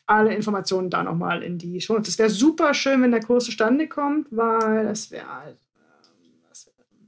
Alle 0.06 0.34
Informationen 0.34 0.90
da 0.90 1.02
nochmal 1.02 1.42
in 1.42 1.58
die 1.58 1.80
Show. 1.80 1.96
Es 1.96 2.18
wäre 2.18 2.30
super 2.30 2.74
schön, 2.74 3.02
wenn 3.02 3.12
der 3.12 3.22
Kurs 3.22 3.44
zustande 3.44 3.88
kommt, 3.88 4.26
weil 4.30 4.84
das 4.84 5.10
wäre 5.10 5.28
halt, 5.32 5.58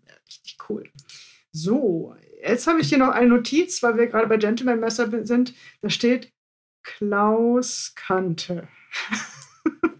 wär 0.07 0.15
richtig 0.27 0.57
cool. 0.69 0.85
So, 1.51 2.15
jetzt 2.43 2.67
habe 2.67 2.81
ich 2.81 2.89
hier 2.89 2.99
noch 2.99 3.09
eine 3.09 3.29
Notiz, 3.29 3.83
weil 3.83 3.97
wir 3.97 4.07
gerade 4.07 4.29
bei 4.29 4.37
Gentleman 4.37 4.81
Messer 4.81 5.27
sind. 5.27 5.55
Da 5.81 5.91
steht 5.91 6.33
Klaus 6.83 7.93
Kante. 7.97 8.69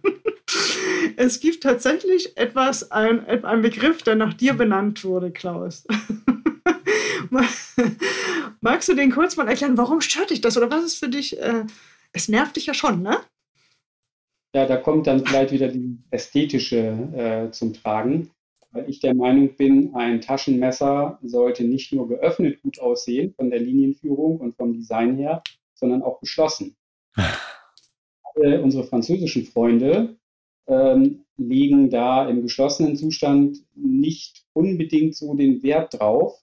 es 1.17 1.39
gibt 1.39 1.63
tatsächlich 1.63 2.37
etwas, 2.37 2.91
ein, 2.91 3.25
ein 3.27 3.61
Begriff, 3.61 4.03
der 4.03 4.15
nach 4.15 4.33
dir 4.33 4.53
benannt 4.53 5.03
wurde, 5.03 5.31
Klaus. 5.31 5.85
Magst 8.61 8.87
du 8.87 8.93
den 8.93 9.11
kurz 9.11 9.35
mal 9.35 9.47
erklären, 9.47 9.77
warum 9.77 10.01
stört 10.01 10.29
dich 10.29 10.41
das 10.41 10.57
oder 10.57 10.71
was 10.71 10.83
ist 10.83 10.99
für 10.99 11.09
dich? 11.09 11.39
Äh, 11.39 11.65
es 12.11 12.29
nervt 12.29 12.55
dich 12.55 12.67
ja 12.67 12.73
schon, 12.73 13.01
ne? 13.01 13.17
Ja, 14.55 14.67
da 14.67 14.77
kommt 14.77 15.07
dann 15.07 15.25
vielleicht 15.25 15.51
wieder 15.51 15.67
die 15.67 15.97
ästhetische 16.11 16.77
äh, 17.15 17.51
zum 17.51 17.73
Tragen, 17.73 18.29
weil 18.71 18.87
ich 18.87 18.99
der 18.99 19.15
Meinung 19.15 19.55
bin, 19.55 19.95
ein 19.95 20.21
Taschenmesser 20.21 21.17
sollte 21.23 21.63
nicht 21.63 21.91
nur 21.91 22.07
geöffnet 22.07 22.61
gut 22.61 22.79
aussehen 22.79 23.33
von 23.33 23.49
der 23.49 23.59
Linienführung 23.59 24.39
und 24.39 24.55
vom 24.55 24.73
Design 24.73 25.17
her, 25.17 25.41
sondern 25.73 26.03
auch 26.03 26.19
geschlossen. 26.19 26.75
Alle 28.35 28.61
unsere 28.61 28.83
französischen 28.83 29.45
Freunde 29.45 30.17
ähm, 30.67 31.25
legen 31.37 31.89
da 31.89 32.27
im 32.27 32.41
geschlossenen 32.41 32.95
Zustand 32.95 33.57
nicht 33.75 34.45
unbedingt 34.53 35.15
so 35.15 35.33
den 35.33 35.63
Wert 35.63 35.99
drauf, 35.99 36.39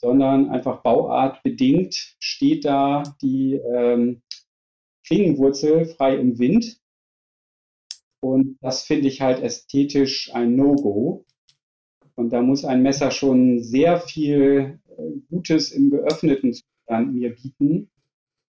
sondern 0.00 0.48
einfach 0.48 0.82
bauartbedingt 0.82 2.16
steht 2.18 2.64
da 2.64 3.02
die 3.20 3.54
ähm, 3.54 4.22
Klingenwurzel 5.06 5.86
frei 5.86 6.16
im 6.16 6.38
Wind. 6.38 6.80
Und 8.20 8.58
das 8.60 8.82
finde 8.82 9.08
ich 9.08 9.20
halt 9.20 9.42
ästhetisch 9.42 10.34
ein 10.34 10.56
No-Go. 10.56 11.24
Und 12.14 12.30
da 12.30 12.42
muss 12.42 12.64
ein 12.64 12.82
Messer 12.82 13.10
schon 13.10 13.62
sehr 13.62 13.98
viel 13.98 14.78
äh, 14.88 15.02
Gutes 15.30 15.72
im 15.72 15.90
geöffneten 15.90 16.52
Zustand 16.52 17.14
mir 17.14 17.34
bieten, 17.34 17.90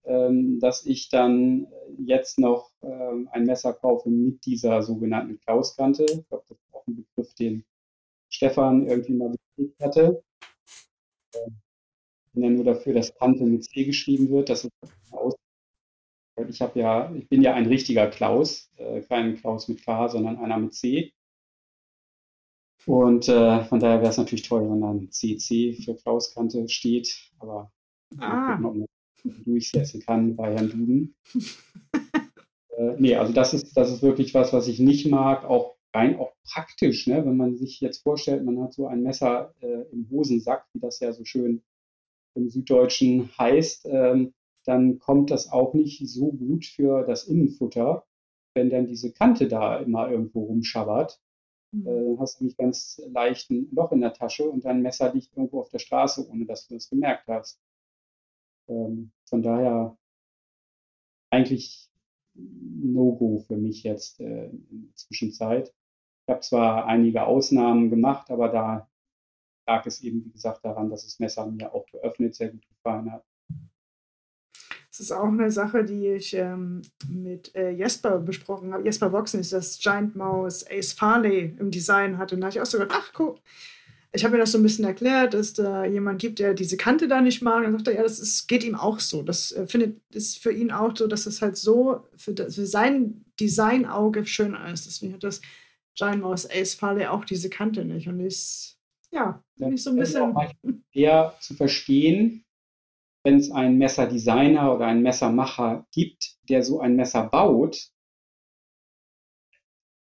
dass 0.03 0.86
ich 0.86 1.10
dann 1.10 1.68
jetzt 1.99 2.40
noch 2.40 2.72
ähm, 2.82 3.30
ein 3.32 3.45
Messer 3.45 3.73
kaufe 3.73 4.10
mit 4.10 4.45
dieser 4.45 4.82
sogenannten 4.82 5.40
Klauskante. 5.40 6.06
Ich 6.06 6.28
glaube, 6.28 6.45
das 6.49 6.57
ist 6.57 6.73
auch 6.73 6.88
ein 6.88 6.95
Begriff, 6.95 7.34
den 7.36 7.64
Stefan 8.30 8.88
irgendwie 8.88 9.14
mal 9.14 9.30
bestätigt 9.30 9.80
hatte. 9.82 10.23
Ähm, 11.36 11.61
ich 12.26 12.34
bin 12.34 12.44
ja 12.44 12.49
nur 12.49 12.64
dafür, 12.64 12.94
dass 12.94 13.14
Kante 13.15 13.44
mit 13.44 13.65
C 13.65 13.84
geschrieben 13.84 14.30
wird. 14.30 14.49
Das 14.49 14.65
ist 14.65 14.72
aus. 15.11 15.36
Ich 16.49 16.61
habe 16.61 16.80
ja, 16.80 17.14
ich 17.14 17.28
bin 17.28 17.41
ja 17.41 17.53
ein 17.53 17.68
richtiger 17.68 18.07
Klaus, 18.07 18.72
äh, 18.78 19.02
kein 19.02 19.36
Klaus 19.36 19.68
mit 19.68 19.84
K, 19.84 20.07
sondern 20.07 20.38
einer 20.38 20.57
mit 20.57 20.73
C. 20.73 21.14
Und 22.86 23.28
äh, 23.28 23.64
von 23.65 23.80
daher 23.80 23.99
wäre 23.99 24.10
es 24.10 24.18
natürlich 24.18 24.48
toll, 24.48 24.68
wenn 24.69 24.82
dann 24.82 25.11
CC 25.11 25.73
für 25.73 25.95
Klauskante 25.95 26.68
steht, 26.68 27.32
aber 27.38 27.72
ah. 28.18 28.57
gucken, 28.57 28.88
durchsetzen 29.23 30.02
kann 30.02 30.35
bei 30.35 30.53
Herrn 30.53 30.69
Duden. 30.69 31.15
äh, 32.77 32.95
nee, 32.98 33.15
also 33.15 33.34
das 33.34 33.53
ist, 33.53 33.76
das 33.76 33.91
ist 33.91 34.02
wirklich 34.02 34.34
was, 34.34 34.53
was 34.53 34.68
ich 34.68 34.80
nicht 34.80 35.07
mag, 35.07 35.45
auch 35.45 35.76
rein 35.93 36.18
auch 36.18 36.34
praktisch, 36.43 37.07
ne? 37.07 37.26
wenn 37.26 37.38
man 37.38 37.57
sich 37.57 37.81
jetzt 37.81 38.03
vorstellt, 38.03 38.45
man 38.45 38.61
hat 38.61 38.73
so 38.73 38.88
ein 38.88 39.03
Messer 39.03 39.53
äh, 39.61 39.84
im 39.91 40.10
Hosensack, 40.10 40.65
wie 40.73 40.80
das 40.80 40.99
ja 40.99 41.11
so 41.11 41.26
schön 41.26 41.61
im 42.35 42.49
Süddeutschen 42.49 43.30
heißt, 43.38 43.88
ähm, 43.91 44.34
dann 44.65 44.99
kommt 44.99 45.31
das 45.31 45.52
auch 45.52 45.73
nicht 45.73 46.07
so 46.07 46.31
gut 46.31 46.65
für 46.65 47.03
das 47.06 47.26
Innenfutter, 47.26 48.06
wenn 48.53 48.69
dann 48.69 48.88
diese 48.88 49.11
Kante 49.11 49.48
da 49.48 49.77
immer 49.77 50.10
irgendwo 50.10 50.43
rumschabbert. 50.45 51.19
Mhm. 51.72 51.88
Äh, 51.88 52.06
dann 52.06 52.19
hast 52.19 52.39
du 52.39 52.45
nicht 52.45 52.57
ganz 52.57 53.02
leicht 53.11 53.49
ein 53.49 53.69
Loch 53.72 53.91
in 53.91 54.02
der 54.02 54.14
Tasche 54.14 54.49
und 54.49 54.65
dein 54.65 54.81
Messer 54.81 55.14
liegt 55.14 55.35
irgendwo 55.35 55.61
auf 55.61 55.69
der 55.69 55.80
Straße, 55.80 56.27
ohne 56.30 56.45
dass 56.45 56.68
du 56.68 56.76
das 56.76 56.89
gemerkt 56.89 57.27
hast. 57.27 57.60
Ähm, 58.72 59.11
von 59.26 59.41
daher 59.41 59.98
eigentlich 61.30 61.89
No-Go 62.34 63.43
für 63.48 63.57
mich 63.57 63.84
jetzt 63.84 64.19
äh, 64.19 64.45
in 64.45 64.88
der 64.88 64.95
Zwischenzeit. 64.95 65.73
Ich 66.26 66.31
habe 66.31 66.41
zwar 66.41 66.85
einige 66.85 67.23
Ausnahmen 67.23 67.89
gemacht, 67.89 68.30
aber 68.31 68.49
da 68.49 68.89
lag 69.68 69.85
es 69.85 70.02
eben, 70.02 70.26
wie 70.26 70.31
gesagt, 70.31 70.64
daran, 70.64 70.89
dass 70.89 71.03
das 71.03 71.19
Messer 71.19 71.45
mir 71.45 71.73
auch 71.73 71.85
geöffnet 71.88 72.35
sehr 72.35 72.49
gut 72.49 72.68
gefallen 72.68 73.11
hat. 73.11 73.26
Das 74.89 74.99
ist 74.99 75.11
auch 75.11 75.27
eine 75.27 75.52
Sache, 75.52 75.85
die 75.85 76.07
ich 76.07 76.34
ähm, 76.34 76.81
mit 77.07 77.56
äh, 77.56 77.72
Jesper 77.72 78.19
besprochen 78.19 78.73
habe. 78.73 78.84
Jesper 78.84 79.10
Boxen 79.10 79.39
ist 79.39 79.53
das 79.53 79.80
Giant 79.80 80.15
Mouse 80.18 80.65
Ace 80.69 80.91
Farley 80.91 81.56
im 81.57 81.72
Design 81.72 82.18
hatte. 82.18 82.35
Und 82.35 82.41
da 82.41 82.48
habe 82.48 82.57
ich 82.57 82.61
auch 82.61 82.65
so 82.65 82.77
gedacht, 82.77 82.99
ach 83.02 83.14
guck, 83.14 83.39
ich 84.14 84.24
habe 84.24 84.34
mir 84.34 84.40
das 84.40 84.52
so 84.52 84.58
ein 84.58 84.64
bisschen 84.64 84.84
erklärt, 84.86 85.34
dass 85.34 85.54
da 85.54 85.86
jemand 85.86 86.20
gibt, 86.20 86.40
der 86.40 86.54
diese 86.54 86.76
Kante 86.76 87.08
da 87.08 87.22
nicht 87.22 87.42
mag. 87.42 87.64
Dann 87.64 87.72
sagt 87.74 87.88
er, 87.88 87.96
ja, 87.96 88.04
das 88.04 88.20
ist, 88.20 88.48
geht 88.48 88.64
ihm 88.64 88.76
auch 88.76 89.00
so. 89.00 89.24
Das 89.24 89.54
äh, 89.54 89.68
findet 89.68 90.02
ist 90.14 90.38
für 90.40 90.52
ihn 90.52 90.72
auch 90.72 90.96
so, 90.96 91.08
dass 91.08 91.26
es 91.26 91.42
halt 91.42 91.56
so 91.56 92.08
für, 92.18 92.34
das, 92.34 92.56
für 92.56 92.66
sein 92.66 93.24
Designauge 93.40 94.26
schön 94.26 94.54
ist. 94.54 94.86
Deswegen 94.86 95.14
hat 95.14 95.24
das 95.24 95.42
Giant 95.96 96.22
Mouse 96.22 96.50
Ace 96.50 96.74
Farley 96.74 97.06
auch 97.06 97.24
diese 97.24 97.50
Kante 97.50 97.86
nicht. 97.86 98.08
Und 98.10 98.20
ich, 98.20 98.76
ja, 99.12 99.42
finde 99.58 99.76
ich 99.76 99.84
so 99.84 99.92
ein 99.92 99.96
bisschen. 99.96 100.36
Eher 100.92 101.36
zu 101.40 101.54
verstehen, 101.54 102.44
wenn 103.24 103.38
es 103.38 103.50
einen 103.50 103.78
Messerdesigner 103.78 104.76
oder 104.76 104.88
einen 104.88 105.04
Messermacher 105.04 105.86
gibt, 105.94 106.36
der 106.50 106.64
so 106.64 106.82
ein 106.82 106.98
Messer 106.98 107.28
baut, 107.28 107.92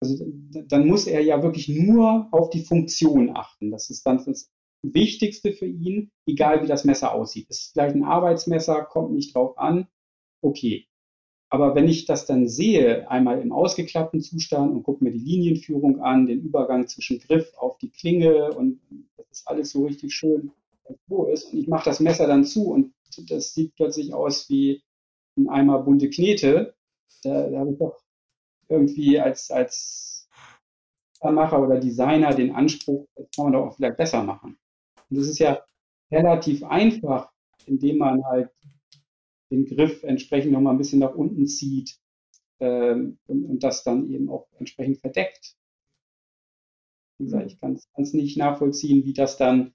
also, 0.00 0.24
dann 0.68 0.86
muss 0.86 1.06
er 1.06 1.20
ja 1.20 1.42
wirklich 1.42 1.68
nur 1.68 2.28
auf 2.30 2.50
die 2.50 2.64
Funktion 2.64 3.36
achten. 3.36 3.70
Das 3.70 3.90
ist 3.90 4.06
dann 4.06 4.24
das 4.24 4.50
Wichtigste 4.82 5.52
für 5.52 5.66
ihn, 5.66 6.10
egal 6.26 6.62
wie 6.62 6.66
das 6.66 6.84
Messer 6.84 7.12
aussieht. 7.12 7.46
Es 7.50 7.60
ist 7.60 7.72
vielleicht 7.72 7.94
ein 7.94 8.04
Arbeitsmesser, 8.04 8.82
kommt 8.84 9.12
nicht 9.12 9.34
drauf 9.34 9.58
an. 9.58 9.88
Okay. 10.42 10.86
Aber 11.52 11.74
wenn 11.74 11.88
ich 11.88 12.06
das 12.06 12.26
dann 12.26 12.48
sehe, 12.48 13.10
einmal 13.10 13.40
im 13.42 13.52
ausgeklappten 13.52 14.20
Zustand 14.20 14.72
und 14.72 14.84
gucke 14.84 15.02
mir 15.02 15.10
die 15.10 15.18
Linienführung 15.18 16.00
an, 16.00 16.26
den 16.26 16.40
Übergang 16.40 16.86
zwischen 16.86 17.18
Griff 17.18 17.52
auf 17.56 17.76
die 17.78 17.90
Klinge 17.90 18.52
und 18.54 18.80
das 19.16 19.26
ist 19.30 19.48
alles 19.48 19.70
so 19.70 19.84
richtig 19.84 20.14
schön 20.14 20.52
wo 21.06 21.26
ist 21.26 21.52
und 21.52 21.58
ich 21.58 21.68
mache 21.68 21.84
das 21.84 22.00
Messer 22.00 22.26
dann 22.26 22.44
zu 22.44 22.70
und 22.70 22.92
das 23.28 23.54
sieht 23.54 23.74
plötzlich 23.74 24.14
aus 24.14 24.48
wie 24.48 24.82
ein 25.36 25.48
Eimer 25.48 25.82
bunte 25.82 26.10
Knete, 26.10 26.74
da, 27.22 27.48
da 27.48 27.58
habe 27.58 27.72
ich 27.72 27.78
doch 27.78 28.00
irgendwie 28.70 29.18
als, 29.18 29.50
als 29.50 30.28
Macher 31.22 31.60
oder 31.62 31.78
Designer 31.78 32.34
den 32.34 32.54
Anspruch, 32.54 33.06
das 33.14 33.26
kann 33.34 33.44
man 33.44 33.52
doch 33.52 33.66
auch 33.66 33.76
vielleicht 33.76 33.98
besser 33.98 34.22
machen. 34.22 34.58
Und 35.10 35.18
das 35.18 35.26
ist 35.26 35.38
ja 35.38 35.62
relativ 36.10 36.64
einfach, 36.64 37.30
indem 37.66 37.98
man 37.98 38.24
halt 38.24 38.50
den 39.50 39.66
Griff 39.66 40.02
entsprechend 40.02 40.52
nochmal 40.52 40.74
ein 40.74 40.78
bisschen 40.78 41.00
nach 41.00 41.14
unten 41.14 41.46
zieht 41.46 41.98
ähm, 42.60 43.18
und, 43.26 43.44
und, 43.44 43.62
das 43.62 43.82
dann 43.82 44.10
eben 44.10 44.30
auch 44.30 44.48
entsprechend 44.58 44.98
verdeckt. 44.98 45.56
Wie 47.18 47.24
gesagt, 47.24 47.50
ich 47.50 47.58
kann 47.58 47.78
es 47.96 48.14
nicht 48.14 48.38
nachvollziehen, 48.38 49.04
wie 49.04 49.12
das 49.12 49.36
dann 49.36 49.74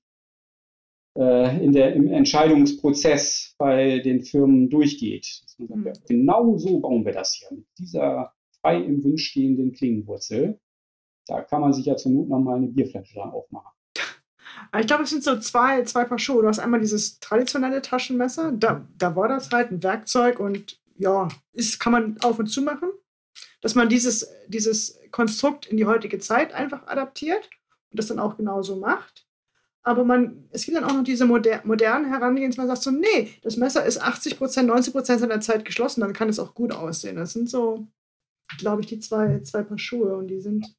äh, 1.18 1.64
in 1.64 1.74
der, 1.74 1.94
im 1.94 2.08
Entscheidungsprozess 2.08 3.56
bei 3.58 4.00
den 4.00 4.22
Firmen 4.22 4.70
durchgeht. 4.70 5.44
Sagt, 5.46 5.70
ja, 5.70 5.76
mhm. 5.76 5.94
genau 6.08 6.58
so 6.58 6.80
bauen 6.80 7.06
wir 7.06 7.14
das 7.14 7.34
hier, 7.34 7.50
mit 7.52 7.68
dieser 7.78 8.35
frei 8.66 8.80
im 8.80 9.04
Wind 9.04 9.20
stehenden 9.20 9.74
Klingenwurzel. 9.74 10.60
Da 11.28 11.42
kann 11.42 11.62
man 11.62 11.74
sich 11.74 11.86
ja 11.86 11.96
zur 11.96 12.12
Not 12.12 12.30
nochmal 12.30 12.58
eine 12.58 12.68
Bierflasche 12.68 13.14
dran 13.14 13.30
aufmachen. 13.30 13.72
Ich 14.80 14.88
glaube, 14.88 15.04
es 15.04 15.10
sind 15.10 15.24
so 15.24 15.38
zwei, 15.40 15.84
zwei 15.84 16.06
Paar 16.06 16.18
Schuhe. 16.18 16.42
Du 16.42 16.48
hast 16.48 16.60
einmal 16.60 16.80
dieses 16.80 17.20
traditionelle 17.20 17.82
Taschenmesser. 17.82 18.52
Da, 18.54 18.88
da 18.98 19.16
war 19.16 19.28
das 19.28 19.52
halt 19.52 19.72
ein 19.72 19.84
Werkzeug 19.84 20.40
und 20.40 20.80
ja, 20.98 21.28
ist, 21.54 21.80
kann 21.80 21.92
man 21.92 22.18
auf 22.24 22.40
und 22.40 22.48
zu 22.48 22.62
machen. 22.62 22.90
Dass 23.62 23.76
man 23.76 23.90
dieses, 23.90 24.28
dieses 24.48 25.00
Konstrukt 25.12 25.66
in 25.66 25.78
die 25.78 25.86
heutige 25.86 26.20
Zeit 26.20 26.54
einfach 26.54 26.88
adaptiert 26.88 27.50
und 27.92 28.00
das 28.00 28.08
dann 28.08 28.20
auch 28.20 28.38
genauso 28.38 28.78
macht. 28.78 29.28
Aber 29.84 30.04
man, 30.04 30.48
es 30.52 30.66
gibt 30.66 30.78
dann 30.78 30.84
auch 30.84 30.94
noch 30.94 31.04
diese 31.04 31.26
moder 31.26 31.62
modernen 31.64 32.06
Herangehensweise, 32.06 32.68
man 32.68 32.76
sagt 32.76 32.84
so, 32.84 32.92
nee, 32.92 33.34
das 33.44 33.58
Messer 33.58 33.86
ist 33.86 34.02
80 34.02 34.38
Prozent, 34.38 34.68
90 34.68 34.94
Prozent 34.94 35.20
seiner 35.20 35.42
Zeit 35.42 35.64
geschlossen, 35.66 36.02
dann 36.02 36.14
kann 36.14 36.30
es 36.30 36.40
auch 36.40 36.56
gut 36.56 36.72
aussehen. 36.72 37.18
Das 37.18 37.34
sind 37.34 37.50
so, 37.50 37.88
glaube 38.58 38.82
ich, 38.82 38.88
die 38.88 39.00
zwei, 39.00 39.40
zwei 39.42 39.64
Paar 39.64 39.78
Schuhe 39.78 40.16
und 40.16 40.28
die 40.28 40.40
sind 40.40 40.76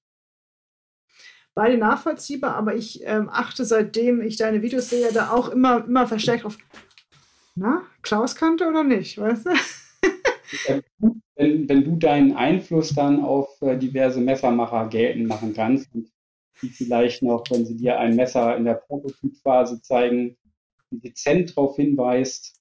beide 1.55 1.79
nachvollziehbar, 1.79 2.55
aber 2.55 2.75
ich 2.77 3.03
ähm, 3.05 3.29
achte 3.31 3.65
seitdem 3.65 4.21
ich 4.21 4.37
deine 4.37 4.63
Videos 4.63 4.91
sehe, 4.91 5.13
da 5.13 5.31
auch 5.31 5.49
immer, 5.49 5.85
immer 5.85 6.07
verstärkt 6.07 6.45
auf, 6.45 6.59
na, 7.55 7.83
Klauskante 8.03 8.69
oder 8.69 8.85
nicht, 8.85 9.19
weißt 9.19 9.47
du? 9.47 9.51
wenn, 11.37 11.69
wenn 11.69 11.85
du 11.85 11.97
deinen 11.97 12.37
Einfluss 12.37 12.91
dann 12.91 13.23
auf 13.23 13.61
äh, 13.63 13.77
diverse 13.77 14.21
Messermacher 14.21 14.89
geltend 14.89 15.29
machen 15.29 15.55
kannst 15.55 15.93
und 15.95 16.11
die 16.63 16.69
vielleicht 16.69 17.23
noch, 17.23 17.45
wenn 17.51 17.67
sie 17.67 17.77
dir 17.77 17.99
ein 17.99 18.17
Messer 18.17 18.57
in 18.57 18.65
der 18.65 18.75
Prototypphase 18.75 19.81
zeigen, 19.83 20.37
dezent 20.91 21.51
darauf 21.51 21.77
hinweist. 21.77 22.55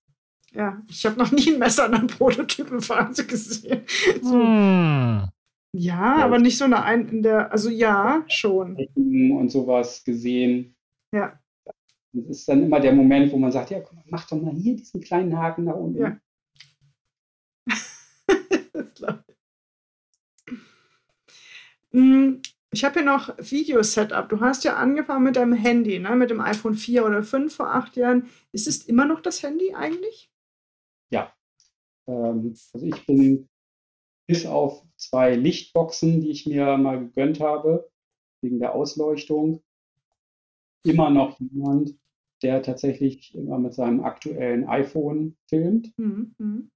Ja, 0.55 0.81
ich 0.89 1.05
habe 1.05 1.19
noch 1.19 1.31
nie 1.31 1.53
ein 1.53 1.59
Messer 1.59 1.87
in 1.87 1.93
einer 1.95 2.07
Prototypenphase 2.07 3.27
gesehen. 3.27 3.81
Hm. 4.21 5.29
Ja, 5.73 6.19
ja, 6.19 6.23
aber 6.23 6.39
nicht 6.39 6.57
so 6.57 6.63
eine 6.63 6.81
ein 6.83 7.09
in 7.09 7.21
der, 7.21 7.51
also 7.51 7.69
ja, 7.69 8.23
schon. 8.27 8.77
Und 8.95 9.49
sowas 9.49 10.03
gesehen. 10.05 10.77
Ja. 11.11 11.37
Das 12.13 12.29
ist 12.29 12.47
dann 12.47 12.63
immer 12.63 12.79
der 12.79 12.93
Moment, 12.93 13.33
wo 13.33 13.37
man 13.37 13.51
sagt, 13.51 13.71
ja, 13.71 13.81
komm, 13.81 14.01
mach 14.05 14.25
doch 14.29 14.41
mal 14.41 14.53
hier 14.53 14.77
diesen 14.77 15.01
kleinen 15.01 15.37
Haken 15.37 15.65
nach 15.65 15.75
unten. 15.75 15.99
Ja. 15.99 16.17
das 18.73 18.93
glaube 18.93 19.25
ich. 19.27 20.55
Hm, 21.91 22.41
ich 22.71 22.85
habe 22.85 23.01
hier 23.01 23.05
noch 23.05 23.35
Video-Setup. 23.37 24.29
Du 24.29 24.39
hast 24.39 24.63
ja 24.63 24.77
angefangen 24.77 25.25
mit 25.25 25.35
deinem 25.35 25.53
Handy, 25.53 25.99
ne? 25.99 26.15
mit 26.15 26.29
dem 26.29 26.39
iPhone 26.39 26.75
4 26.75 27.05
oder 27.05 27.21
5 27.21 27.53
vor 27.53 27.75
acht 27.75 27.97
Jahren. 27.97 28.29
Ist 28.53 28.67
es 28.67 28.85
immer 28.85 29.05
noch 29.05 29.19
das 29.19 29.43
Handy 29.43 29.73
eigentlich? 29.75 30.31
Ähm, 32.07 32.55
also 32.73 32.85
ich 32.85 33.05
bin 33.05 33.47
bis 34.27 34.45
auf 34.45 34.83
zwei 34.97 35.35
Lichtboxen, 35.35 36.21
die 36.21 36.31
ich 36.31 36.45
mir 36.45 36.77
mal 36.77 36.99
gegönnt 36.99 37.39
habe, 37.39 37.89
wegen 38.41 38.59
der 38.59 38.73
Ausleuchtung, 38.73 39.61
immer 40.83 41.09
noch 41.09 41.39
jemand, 41.39 41.95
der 42.43 42.61
tatsächlich 42.61 43.33
immer 43.33 43.57
mit 43.57 43.73
seinem 43.73 44.03
aktuellen 44.03 44.67
iPhone 44.67 45.35
filmt. 45.47 45.91
Mhm. 45.97 46.35
mhm. 46.37 46.71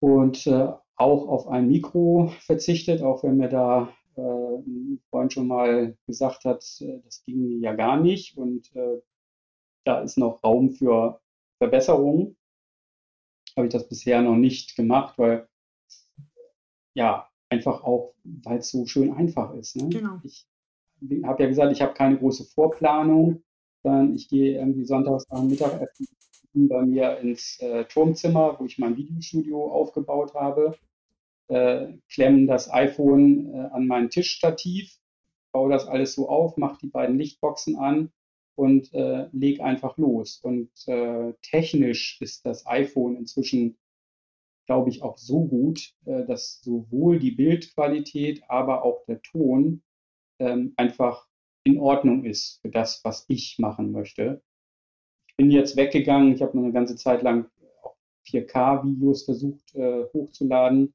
Und 0.00 0.46
äh, 0.46 0.72
auch 0.94 1.28
auf 1.28 1.48
ein 1.48 1.68
Mikro 1.68 2.32
verzichtet, 2.40 3.02
auch 3.02 3.24
wenn 3.24 3.36
mir 3.36 3.48
da 3.48 3.92
äh, 4.16 4.20
ein 4.20 5.00
Freund 5.10 5.32
schon 5.32 5.48
mal 5.48 5.96
gesagt 6.06 6.44
hat, 6.44 6.64
äh, 6.80 7.00
das 7.04 7.24
ging 7.24 7.60
ja 7.62 7.74
gar 7.74 8.00
nicht 8.00 8.36
und 8.36 8.74
äh, 8.76 9.00
da 9.84 10.00
ist 10.00 10.18
noch 10.18 10.42
Raum 10.44 10.70
für 10.70 11.20
Verbesserungen. 11.58 12.37
Habe 13.58 13.66
ich 13.66 13.72
das 13.72 13.88
bisher 13.88 14.22
noch 14.22 14.36
nicht 14.36 14.76
gemacht, 14.76 15.18
weil 15.18 15.46
ja, 16.94 17.28
einfach 17.50 17.84
auch, 17.84 18.14
weil 18.24 18.58
es 18.58 18.70
so 18.70 18.86
schön 18.86 19.12
einfach 19.12 19.52
ist. 19.54 19.76
Ne? 19.76 19.90
Genau. 19.90 20.20
Ich 20.24 20.46
habe 21.24 21.42
ja 21.42 21.48
gesagt, 21.48 21.72
ich 21.72 21.82
habe 21.82 21.92
keine 21.92 22.18
große 22.18 22.44
Vorplanung, 22.44 23.42
sondern 23.82 24.14
ich 24.14 24.28
gehe 24.28 24.58
irgendwie 24.58 24.84
sonntags 24.84 25.28
nach 25.28 25.42
Mittagessen 25.42 26.08
bei 26.54 26.82
mir 26.82 27.18
ins 27.18 27.60
äh, 27.60 27.84
Turmzimmer, 27.84 28.56
wo 28.58 28.64
ich 28.64 28.78
mein 28.78 28.96
Videostudio 28.96 29.70
aufgebaut 29.70 30.34
habe 30.34 30.74
äh, 31.48 31.94
klemme 32.10 32.46
das 32.46 32.70
iPhone 32.72 33.52
äh, 33.52 33.68
an 33.72 33.86
mein 33.86 34.10
Tischstativ, 34.10 34.98
baue 35.52 35.70
das 35.70 35.86
alles 35.86 36.14
so 36.14 36.28
auf, 36.28 36.56
mache 36.56 36.78
die 36.82 36.88
beiden 36.88 37.18
Lichtboxen 37.18 37.76
an 37.76 38.12
und 38.58 38.92
äh, 38.92 39.28
leg 39.30 39.60
einfach 39.60 39.96
los. 39.98 40.40
Und 40.42 40.70
äh, 40.88 41.32
technisch 41.42 42.20
ist 42.20 42.44
das 42.44 42.66
iPhone 42.66 43.14
inzwischen, 43.14 43.78
glaube 44.66 44.90
ich, 44.90 45.02
auch 45.02 45.16
so 45.16 45.44
gut, 45.44 45.94
äh, 46.06 46.26
dass 46.26 46.60
sowohl 46.60 47.20
die 47.20 47.30
Bildqualität, 47.30 48.42
aber 48.48 48.82
auch 48.84 49.04
der 49.06 49.22
Ton 49.22 49.82
ähm, 50.40 50.74
einfach 50.76 51.28
in 51.62 51.78
Ordnung 51.78 52.24
ist 52.24 52.60
für 52.60 52.68
das, 52.68 53.00
was 53.04 53.26
ich 53.28 53.60
machen 53.60 53.92
möchte. 53.92 54.42
Ich 55.28 55.36
bin 55.36 55.52
jetzt 55.52 55.76
weggegangen, 55.76 56.34
ich 56.34 56.42
habe 56.42 56.56
noch 56.56 56.64
eine 56.64 56.72
ganze 56.72 56.96
Zeit 56.96 57.22
lang 57.22 57.48
auch 57.84 57.96
4K-Videos 58.26 59.24
versucht 59.24 59.72
äh, 59.76 60.04
hochzuladen, 60.12 60.94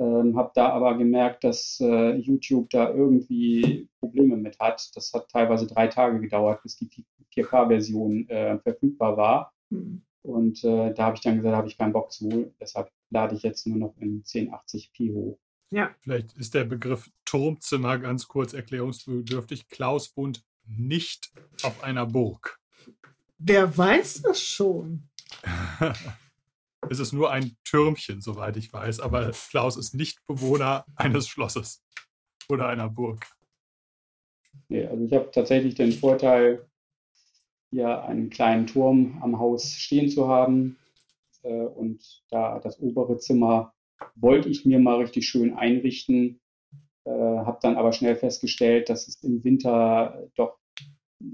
ähm, 0.00 0.34
habe 0.36 0.50
da 0.54 0.70
aber 0.70 0.96
gemerkt, 0.96 1.44
dass 1.44 1.78
äh, 1.80 2.16
YouTube 2.16 2.70
da 2.70 2.90
irgendwie 2.90 3.88
Probleme 3.98 4.36
mit 4.36 4.58
hat. 4.58 4.90
Das 4.94 5.12
hat 5.12 5.28
teilweise 5.28 5.66
drei 5.66 5.88
Tage 5.88 6.20
gedauert, 6.20 6.62
bis 6.62 6.76
die 6.76 6.88
4K-Version 7.34 8.26
äh, 8.30 8.58
verfügbar 8.60 9.18
war. 9.18 9.52
Mhm. 9.68 10.02
Und 10.22 10.64
äh, 10.64 10.94
da 10.94 11.04
habe 11.04 11.16
ich 11.16 11.22
dann 11.22 11.36
gesagt, 11.36 11.52
da 11.52 11.58
habe 11.58 11.68
ich 11.68 11.76
keinen 11.76 11.92
Bock 11.92 12.12
zu. 12.12 12.54
Deshalb 12.58 12.90
lade 13.10 13.34
ich 13.34 13.42
jetzt 13.42 13.66
nur 13.66 13.76
noch 13.76 13.94
in 13.98 14.22
1080p 14.22 15.12
hoch. 15.12 15.38
Ja. 15.70 15.94
Vielleicht 16.00 16.32
ist 16.32 16.54
der 16.54 16.64
Begriff 16.64 17.10
Turmzimmer 17.26 17.98
ganz 17.98 18.26
kurz 18.26 18.54
erklärungsbedürftig. 18.54 19.68
Klaus 19.68 20.16
wohnt 20.16 20.42
nicht 20.66 21.30
auf 21.62 21.84
einer 21.84 22.06
Burg. 22.06 22.58
Wer 23.38 23.76
weiß 23.76 24.22
das 24.22 24.40
schon? 24.42 25.08
es 26.88 26.98
ist 26.98 27.12
nur 27.12 27.30
ein 27.30 27.56
Türmchen, 27.64 28.20
soweit 28.20 28.56
ich 28.56 28.72
weiß, 28.72 29.00
aber 29.00 29.32
Klaus 29.50 29.76
ist 29.76 29.94
nicht 29.94 30.24
Bewohner 30.26 30.84
eines 30.96 31.28
Schlosses 31.28 31.82
oder 32.48 32.68
einer 32.68 32.88
Burg. 32.88 33.26
Nee, 34.68 34.86
also 34.86 35.04
ich 35.04 35.12
habe 35.12 35.30
tatsächlich 35.30 35.74
den 35.74 35.92
Vorteil, 35.92 36.66
hier 37.70 38.02
einen 38.02 38.30
kleinen 38.30 38.66
Turm 38.66 39.18
am 39.22 39.38
Haus 39.38 39.72
stehen 39.72 40.08
zu 40.08 40.28
haben. 40.28 40.76
Äh, 41.42 41.64
und 41.64 42.24
da 42.30 42.58
das 42.58 42.80
obere 42.80 43.18
Zimmer 43.18 43.72
wollte 44.16 44.48
ich 44.48 44.64
mir 44.64 44.78
mal 44.78 44.96
richtig 44.96 45.28
schön 45.28 45.54
einrichten, 45.54 46.40
äh, 47.04 47.10
habe 47.10 47.58
dann 47.62 47.76
aber 47.76 47.92
schnell 47.92 48.16
festgestellt, 48.16 48.88
dass 48.88 49.08
es 49.08 49.22
im 49.22 49.44
Winter 49.44 50.28
doch 50.34 50.58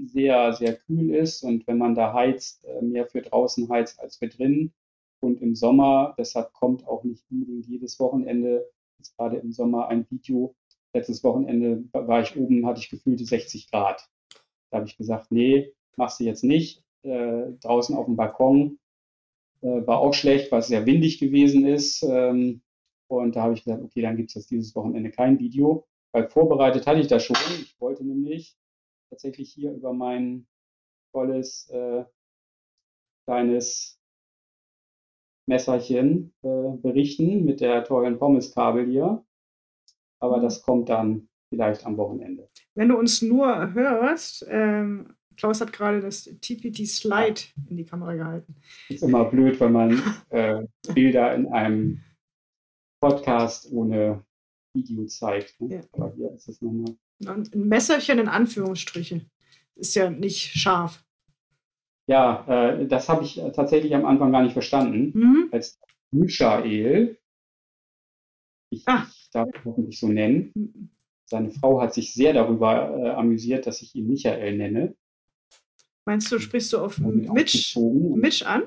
sehr, 0.06 0.52
sehr 0.52 0.76
kühl 0.76 1.14
ist 1.14 1.42
und 1.42 1.66
wenn 1.66 1.78
man 1.78 1.94
da 1.94 2.12
heizt, 2.12 2.64
äh, 2.64 2.82
mehr 2.82 3.06
für 3.06 3.22
draußen 3.22 3.68
heizt 3.68 4.00
als 4.00 4.16
für 4.16 4.28
drinnen. 4.28 4.74
Und 5.26 5.42
im 5.42 5.56
Sommer, 5.56 6.14
deshalb 6.16 6.52
kommt 6.52 6.86
auch 6.86 7.02
nicht 7.02 7.24
unbedingt 7.32 7.66
jedes 7.66 7.98
Wochenende, 7.98 8.64
jetzt 8.96 9.16
gerade 9.16 9.38
im 9.38 9.50
Sommer 9.50 9.88
ein 9.88 10.06
Video. 10.08 10.54
Letztes 10.94 11.24
Wochenende 11.24 11.82
war 11.92 12.20
ich 12.22 12.36
oben, 12.36 12.64
hatte 12.64 12.78
ich 12.78 12.90
gefühlte 12.90 13.24
60 13.24 13.68
Grad. 13.68 14.08
Da 14.70 14.78
habe 14.78 14.86
ich 14.86 14.96
gesagt, 14.96 15.32
nee, 15.32 15.74
machst 15.96 16.20
du 16.20 16.24
jetzt 16.24 16.44
nicht. 16.44 16.84
Äh, 17.02 17.54
draußen 17.60 17.96
auf 17.96 18.06
dem 18.06 18.14
Balkon 18.14 18.78
äh, 19.62 19.84
war 19.84 19.98
auch 19.98 20.14
schlecht, 20.14 20.52
weil 20.52 20.60
es 20.60 20.68
sehr 20.68 20.86
windig 20.86 21.18
gewesen 21.18 21.66
ist. 21.66 22.04
Ähm, 22.04 22.62
und 23.08 23.34
da 23.34 23.42
habe 23.42 23.54
ich 23.54 23.64
gesagt, 23.64 23.82
okay, 23.82 24.02
dann 24.02 24.16
gibt 24.16 24.30
es 24.30 24.34
jetzt 24.36 24.52
dieses 24.52 24.76
Wochenende 24.76 25.10
kein 25.10 25.40
Video, 25.40 25.88
weil 26.12 26.28
vorbereitet 26.28 26.86
hatte 26.86 27.00
ich 27.00 27.08
das 27.08 27.24
schon. 27.24 27.36
Ich 27.60 27.80
wollte 27.80 28.04
nämlich 28.04 28.56
tatsächlich 29.10 29.52
hier 29.52 29.72
über 29.72 29.92
mein 29.92 30.46
tolles 31.12 31.68
äh, 31.70 32.04
kleines 33.24 33.98
Messerchen 35.46 36.34
äh, 36.42 36.76
berichten 36.82 37.44
mit 37.44 37.60
der 37.60 37.84
tollen 37.84 38.18
Pommeskabel 38.18 38.86
hier. 38.86 39.24
Aber 40.20 40.40
das 40.40 40.62
kommt 40.62 40.88
dann 40.88 41.28
vielleicht 41.48 41.86
am 41.86 41.96
Wochenende. 41.96 42.48
Wenn 42.74 42.88
du 42.88 42.98
uns 42.98 43.22
nur 43.22 43.74
hörst, 43.74 44.46
ähm, 44.48 45.14
Klaus 45.36 45.60
hat 45.60 45.72
gerade 45.72 46.00
das 46.00 46.24
TPT 46.24 46.86
Slide 46.86 47.40
in 47.68 47.76
die 47.76 47.84
Kamera 47.84 48.14
gehalten. 48.14 48.56
Ist 48.88 49.02
immer 49.02 49.24
blöd, 49.26 49.60
wenn 49.60 49.72
man 49.72 50.02
äh, 50.30 50.64
Bilder 50.94 51.34
in 51.34 51.46
einem 51.48 52.02
Podcast 53.00 53.70
ohne 53.70 54.24
Video 54.74 55.04
zeigt. 55.06 55.60
Ne? 55.60 55.76
Ja. 55.76 55.80
Aber 55.92 56.12
hier 56.14 56.32
ist 56.32 56.48
es 56.48 56.60
nochmal. 56.62 56.96
Ein 57.24 57.48
Messerchen 57.54 58.18
in 58.18 58.28
Anführungsstriche. 58.28 59.26
Ist 59.74 59.94
ja 59.94 60.10
nicht 60.10 60.58
scharf. 60.58 61.04
Ja, 62.06 62.44
äh, 62.48 62.86
das 62.86 63.08
habe 63.08 63.24
ich 63.24 63.40
tatsächlich 63.54 63.94
am 63.94 64.04
Anfang 64.04 64.32
gar 64.32 64.42
nicht 64.42 64.52
verstanden. 64.52 65.18
Mhm. 65.18 65.48
Als 65.50 65.80
Michael, 66.12 67.18
ich, 68.70 68.84
ich 68.86 69.30
darf 69.32 69.48
ihn 69.48 69.64
hoffentlich 69.64 69.98
so 69.98 70.08
nennen, 70.08 70.90
seine 71.28 71.50
Frau 71.50 71.80
hat 71.80 71.94
sich 71.94 72.14
sehr 72.14 72.32
darüber 72.32 72.96
äh, 72.96 73.08
amüsiert, 73.10 73.66
dass 73.66 73.82
ich 73.82 73.94
ihn 73.94 74.06
Michael 74.06 74.56
nenne. 74.56 74.94
Meinst 76.04 76.30
du, 76.30 76.38
sprichst 76.38 76.72
du 76.72 76.78
auf 76.78 76.98
Mitch, 76.98 77.76
Mitch 77.80 78.46
an? 78.46 78.62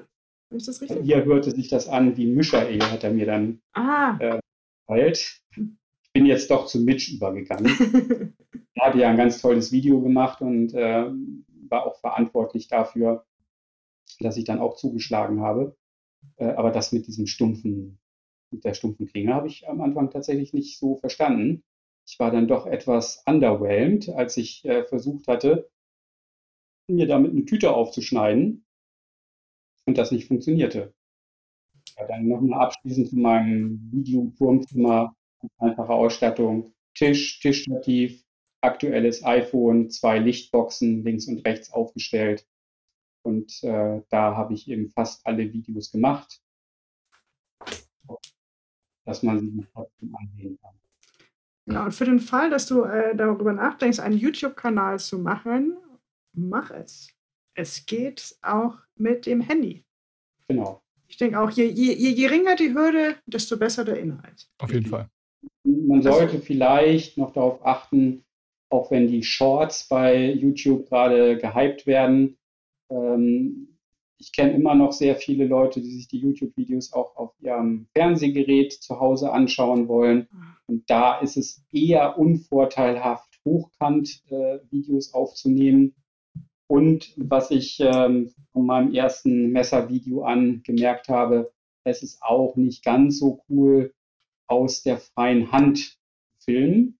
Ist 0.49 0.67
das 0.67 0.81
richtig? 0.81 0.99
Hier 1.03 1.23
hörte 1.23 1.51
sich 1.51 1.69
das 1.69 1.87
an 1.87 2.17
wie 2.17 2.27
Michael, 2.27 2.81
hat 2.81 3.03
er 3.03 3.11
mir 3.11 3.25
dann 3.25 3.61
ah. 3.73 4.17
äh. 4.19 4.39
Ich 5.11 5.41
bin 6.13 6.25
jetzt 6.25 6.49
doch 6.49 6.65
zu 6.65 6.79
Mitch 6.79 7.13
übergegangen. 7.13 8.33
er 8.73 8.87
hatte 8.87 8.97
ja 8.97 9.09
ein 9.09 9.17
ganz 9.17 9.39
tolles 9.39 9.71
Video 9.71 10.01
gemacht 10.01 10.41
und 10.41 10.73
äh, 10.73 11.05
war 11.69 11.85
auch 11.85 11.99
verantwortlich 11.99 12.67
dafür, 12.67 13.25
dass 14.19 14.37
ich 14.37 14.45
dann 14.45 14.59
auch 14.59 14.75
zugeschlagen 14.75 15.41
habe. 15.41 15.75
Äh, 16.37 16.51
aber 16.51 16.71
das 16.71 16.91
mit 16.91 17.07
diesem 17.07 17.27
stumpfen, 17.27 17.99
mit 18.51 18.63
der 18.65 18.73
stumpfen 18.73 19.07
Klinge 19.07 19.33
habe 19.33 19.47
ich 19.47 19.67
am 19.67 19.81
Anfang 19.81 20.09
tatsächlich 20.09 20.53
nicht 20.53 20.79
so 20.79 20.97
verstanden. 20.97 21.63
Ich 22.07 22.19
war 22.19 22.31
dann 22.31 22.47
doch 22.47 22.65
etwas 22.65 23.23
underwhelmed, 23.25 24.09
als 24.09 24.37
ich 24.37 24.65
äh, 24.65 24.83
versucht 24.85 25.27
hatte, 25.27 25.69
mir 26.87 27.07
damit 27.07 27.31
eine 27.31 27.45
Tüte 27.45 27.73
aufzuschneiden 27.73 28.65
und 29.85 29.97
das 29.97 30.11
nicht 30.11 30.27
funktionierte. 30.27 30.93
Ja, 31.97 32.07
dann 32.07 32.27
nochmal 32.27 32.61
abschließend 32.61 33.09
zu 33.09 33.17
meinem 33.17 33.89
Video-Turmzimmer, 33.91 35.15
einfache 35.57 35.93
Ausstattung, 35.93 36.73
Tisch, 36.95 37.39
Tischstativ, 37.39 38.23
aktuelles 38.61 39.23
iPhone, 39.23 39.89
zwei 39.89 40.19
Lichtboxen 40.19 41.03
links 41.03 41.27
und 41.27 41.45
rechts 41.45 41.71
aufgestellt. 41.71 42.45
Und 43.23 43.63
äh, 43.63 44.01
da 44.09 44.35
habe 44.35 44.53
ich 44.53 44.69
eben 44.69 44.89
fast 44.89 45.25
alle 45.25 45.51
Videos 45.51 45.91
gemacht, 45.91 46.41
dass 49.05 49.23
man 49.23 49.39
sie 49.39 49.65
trotzdem 49.73 50.15
ansehen 50.15 50.57
kann. 50.61 50.75
Genau, 51.65 51.85
und 51.85 51.91
für 51.91 52.05
den 52.05 52.19
Fall, 52.19 52.49
dass 52.49 52.65
du 52.65 52.83
äh, 52.83 53.15
darüber 53.15 53.53
nachdenkst, 53.53 53.99
einen 53.99 54.17
YouTube-Kanal 54.17 54.99
zu 54.99 55.19
machen, 55.19 55.77
mach 56.33 56.71
es. 56.71 57.09
Es 57.53 57.85
geht 57.85 58.35
auch 58.41 58.77
mit 58.95 59.27
dem 59.27 59.41
Handy. 59.41 59.85
Genau. 60.47 60.81
Ich 61.07 61.17
denke 61.17 61.39
auch, 61.39 61.51
je, 61.51 61.65
je, 61.65 61.93
je 61.93 62.15
geringer 62.15 62.55
die 62.55 62.73
Hürde, 62.73 63.17
desto 63.27 63.57
besser 63.57 63.85
der 63.85 63.99
Inhalt. 63.99 64.49
Auf 64.57 64.71
jeden 64.71 64.87
Fall. 64.87 65.09
Man 65.63 66.01
sollte 66.01 66.33
also, 66.33 66.39
vielleicht 66.39 67.17
noch 67.17 67.33
darauf 67.33 67.63
achten, 67.63 68.23
auch 68.71 68.89
wenn 68.89 69.07
die 69.07 69.23
Shorts 69.23 69.87
bei 69.87 70.31
YouTube 70.31 70.87
gerade 70.87 71.37
gehypt 71.37 71.85
werden. 71.85 72.38
Ähm, 72.89 73.77
ich 74.17 74.33
kenne 74.33 74.53
immer 74.53 74.75
noch 74.75 74.91
sehr 74.91 75.15
viele 75.15 75.45
Leute, 75.45 75.79
die 75.81 75.91
sich 75.91 76.07
die 76.07 76.19
YouTube-Videos 76.19 76.91
auch 76.91 77.15
auf 77.15 77.33
ihrem 77.39 77.87
Fernsehgerät 77.93 78.73
zu 78.73 78.99
Hause 78.99 79.31
anschauen 79.31 79.87
wollen. 79.87 80.27
Und 80.67 80.89
da 80.89 81.19
ist 81.19 81.37
es 81.37 81.63
eher 81.71 82.19
unvorteilhaft, 82.19 83.39
Hochkant-Videos 83.45 85.11
äh, 85.11 85.13
aufzunehmen, 85.13 85.95
und 86.71 87.13
was 87.17 87.49
ich 87.49 87.79
ähm, 87.79 88.31
von 88.53 88.67
meinem 88.67 88.93
ersten 88.93 89.51
Messervideo 89.51 90.21
an 90.23 90.61
gemerkt 90.63 91.09
habe, 91.09 91.51
es 91.83 92.03
ist 92.03 92.21
auch 92.21 92.55
nicht 92.57 92.83
ganz 92.83 93.17
so 93.17 93.43
cool 93.49 93.91
aus 94.45 94.83
der 94.83 94.99
freien 94.99 95.51
Hand 95.51 95.97
filmen. 96.37 96.98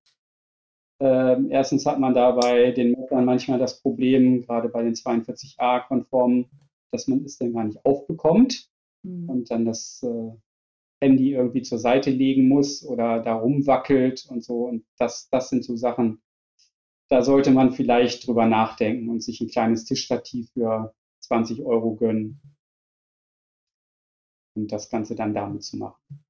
Ähm, 1.01 1.49
erstens 1.49 1.85
hat 1.85 1.99
man 1.99 2.13
da 2.13 2.31
bei 2.31 2.71
den 2.71 2.91
Messern 2.91 3.25
manchmal 3.25 3.57
das 3.57 3.81
Problem, 3.81 4.41
gerade 4.41 4.69
bei 4.69 4.83
den 4.83 4.95
42a-konformen, 4.95 6.49
dass 6.91 7.07
man 7.07 7.23
es 7.23 7.37
dann 7.37 7.53
gar 7.53 7.63
nicht 7.63 7.83
aufbekommt 7.85 8.69
mhm. 9.03 9.29
und 9.29 9.51
dann 9.51 9.65
das 9.65 10.03
äh, 10.03 10.31
Handy 11.01 11.33
irgendwie 11.33 11.61
zur 11.61 11.79
Seite 11.79 12.09
legen 12.11 12.49
muss 12.49 12.85
oder 12.85 13.21
da 13.21 13.35
rumwackelt 13.35 14.25
und 14.29 14.43
so. 14.43 14.67
Und 14.67 14.85
das, 14.97 15.29
das 15.29 15.49
sind 15.49 15.63
so 15.63 15.77
Sachen, 15.77 16.21
da 17.09 17.21
sollte 17.21 17.51
man 17.51 17.71
vielleicht 17.71 18.27
drüber 18.27 18.45
nachdenken 18.45 19.09
und 19.09 19.23
sich 19.23 19.39
ein 19.39 19.47
kleines 19.47 19.85
Tischstativ 19.85 20.51
für 20.51 20.93
20 21.21 21.63
Euro 21.63 21.95
gönnen 21.95 22.41
und 24.55 24.71
das 24.71 24.89
Ganze 24.89 25.15
dann 25.15 25.33
damit 25.33 25.63
zu 25.63 25.77
machen. 25.77 26.23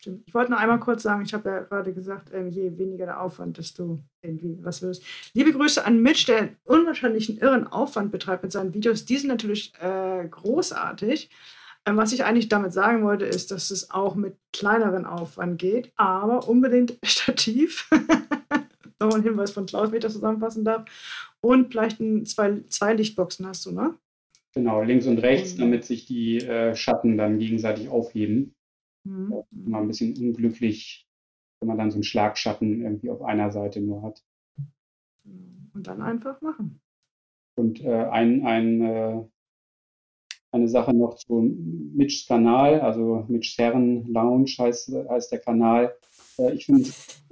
Stimmt. 0.00 0.22
Ich 0.26 0.32
wollte 0.32 0.50
noch 0.50 0.58
einmal 0.58 0.80
kurz 0.80 1.02
sagen, 1.02 1.22
ich 1.22 1.34
habe 1.34 1.50
ja 1.50 1.60
gerade 1.60 1.92
gesagt, 1.92 2.30
ähm, 2.32 2.48
je 2.48 2.78
weniger 2.78 3.04
der 3.04 3.20
Aufwand, 3.20 3.58
desto 3.58 3.98
irgendwie 4.22 4.56
was 4.62 4.80
wirst. 4.80 5.02
Liebe 5.34 5.52
Grüße 5.52 5.84
an 5.84 6.00
Mitch, 6.00 6.24
der 6.24 6.38
einen 6.38 6.56
unwahrscheinlichen 6.64 7.36
irren 7.36 7.66
Aufwand 7.66 8.10
betreibt 8.10 8.42
mit 8.42 8.50
seinen 8.50 8.72
Videos. 8.72 9.04
Die 9.04 9.18
sind 9.18 9.28
natürlich 9.28 9.74
äh, 9.78 10.26
großartig. 10.26 11.28
Ähm, 11.84 11.98
was 11.98 12.14
ich 12.14 12.24
eigentlich 12.24 12.48
damit 12.48 12.72
sagen 12.72 13.04
wollte, 13.04 13.26
ist, 13.26 13.50
dass 13.50 13.70
es 13.70 13.90
auch 13.90 14.14
mit 14.14 14.36
kleineren 14.54 15.04
Aufwand 15.04 15.58
geht, 15.58 15.92
aber 15.96 16.48
unbedingt 16.48 16.96
Stativ. 17.04 17.90
nochmal 18.98 19.20
ein 19.20 19.24
Hinweis 19.24 19.50
von 19.50 19.66
Klaus, 19.66 19.92
wie 19.92 19.96
ich 19.96 20.02
das 20.02 20.14
zusammenfassen 20.14 20.64
darf. 20.64 20.86
Und 21.42 21.72
vielleicht 21.72 22.00
ein, 22.00 22.24
zwei, 22.24 22.62
zwei 22.68 22.94
Lichtboxen 22.94 23.46
hast 23.46 23.66
du, 23.66 23.72
ne? 23.72 23.96
Genau, 24.54 24.82
links 24.82 25.06
und 25.06 25.18
rechts, 25.18 25.56
mhm. 25.56 25.60
damit 25.60 25.84
sich 25.84 26.06
die 26.06 26.38
äh, 26.38 26.74
Schatten 26.74 27.18
dann 27.18 27.38
gegenseitig 27.38 27.90
aufheben. 27.90 28.54
Mhm. 29.04 29.44
Immer 29.50 29.78
ein 29.78 29.88
bisschen 29.88 30.16
unglücklich, 30.16 31.08
wenn 31.60 31.68
man 31.68 31.78
dann 31.78 31.90
so 31.90 31.96
einen 31.96 32.04
Schlagschatten 32.04 32.82
irgendwie 32.82 33.10
auf 33.10 33.22
einer 33.22 33.50
Seite 33.50 33.80
nur 33.80 34.02
hat. 34.02 34.24
Und 35.24 35.86
dann 35.86 36.02
einfach 36.02 36.40
machen. 36.40 36.80
Und 37.56 37.80
äh, 37.82 38.04
ein, 38.06 38.44
ein, 38.46 38.80
äh, 38.82 39.24
eine 40.52 40.68
Sache 40.68 40.94
noch 40.94 41.14
zu 41.14 41.40
Mitchs 41.94 42.26
Kanal, 42.26 42.80
also 42.80 43.24
Mitch 43.28 43.56
Herren 43.58 44.04
Lounge 44.12 44.50
heißt, 44.58 44.92
heißt 45.08 45.32
der 45.32 45.40
Kanal. 45.40 45.96
Äh, 46.38 46.54
ich 46.54 46.66
finde 46.66 46.82
es 46.82 47.22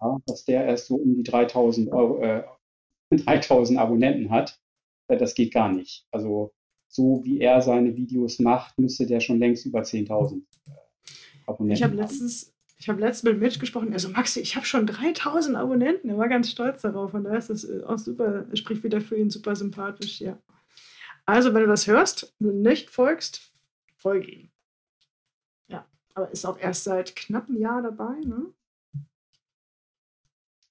ja, 0.00 0.18
dass 0.26 0.44
der 0.44 0.66
erst 0.66 0.86
so 0.86 0.96
um 0.96 1.16
die 1.16 1.22
3000, 1.22 1.90
Euro, 1.92 2.20
äh, 2.20 2.44
3000 3.10 3.78
Abonnenten 3.78 4.30
hat. 4.30 4.60
Äh, 5.08 5.16
das 5.16 5.34
geht 5.34 5.52
gar 5.52 5.72
nicht. 5.72 6.06
Also 6.10 6.52
so 6.88 7.24
wie 7.24 7.40
er 7.40 7.60
seine 7.60 7.96
Videos 7.96 8.38
macht, 8.38 8.78
müsste 8.78 9.06
der 9.06 9.20
schon 9.20 9.38
längst 9.38 9.66
über 9.66 9.80
10.000 9.80 10.42
äh, 10.66 10.70
Abonnenten 11.46 11.76
Ich 11.76 11.82
habe 11.82 11.94
letztens 11.94 12.54
ich 12.76 12.88
habe 12.88 13.00
letztens 13.00 13.32
mit 13.32 13.40
Mitch 13.40 13.58
gesprochen, 13.58 13.92
er 13.92 13.98
so, 13.98 14.08
Maxi, 14.08 14.40
ich 14.40 14.56
habe 14.56 14.66
schon 14.66 14.86
3000 14.86 15.56
Abonnenten. 15.56 16.10
Er 16.10 16.18
war 16.18 16.28
ganz 16.28 16.50
stolz 16.50 16.82
darauf 16.82 17.14
und 17.14 17.24
da 17.24 17.36
ist 17.36 17.50
das 17.50 17.66
auch 17.84 17.98
super, 17.98 18.46
spricht 18.54 18.82
wieder 18.82 19.00
für 19.00 19.16
ihn 19.16 19.30
super 19.30 19.56
sympathisch, 19.56 20.20
ja. 20.20 20.38
Also, 21.24 21.54
wenn 21.54 21.62
du 21.62 21.68
das 21.68 21.86
hörst, 21.86 22.34
du 22.38 22.50
nicht 22.50 22.90
folgst, 22.90 23.54
folge 23.96 24.30
ihm. 24.30 24.50
Ja, 25.68 25.86
aber 26.14 26.30
ist 26.30 26.44
auch 26.44 26.58
erst 26.58 26.84
seit 26.84 27.16
knapp 27.16 27.48
einem 27.48 27.58
Jahr 27.58 27.80
dabei, 27.80 28.20
ne? 28.20 28.52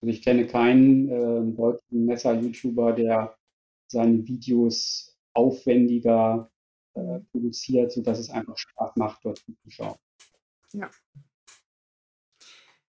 Also 0.01 0.11
ich 0.11 0.21
kenne 0.21 0.45
keinen 0.45 1.09
äh, 1.09 1.55
deutschen 1.55 2.05
Messer-YouTuber, 2.05 2.91
der 2.91 3.35
seine 3.87 4.27
Videos 4.27 5.17
aufwendiger 5.33 6.51
äh, 6.93 7.21
produziert, 7.31 7.93
sodass 7.93 8.19
es 8.19 8.29
einfach 8.29 8.57
Spaß 8.57 8.97
macht, 8.97 9.23
dort 9.23 9.39
zu 9.39 9.55
schauen. 9.69 9.95
Ja. 10.73 10.89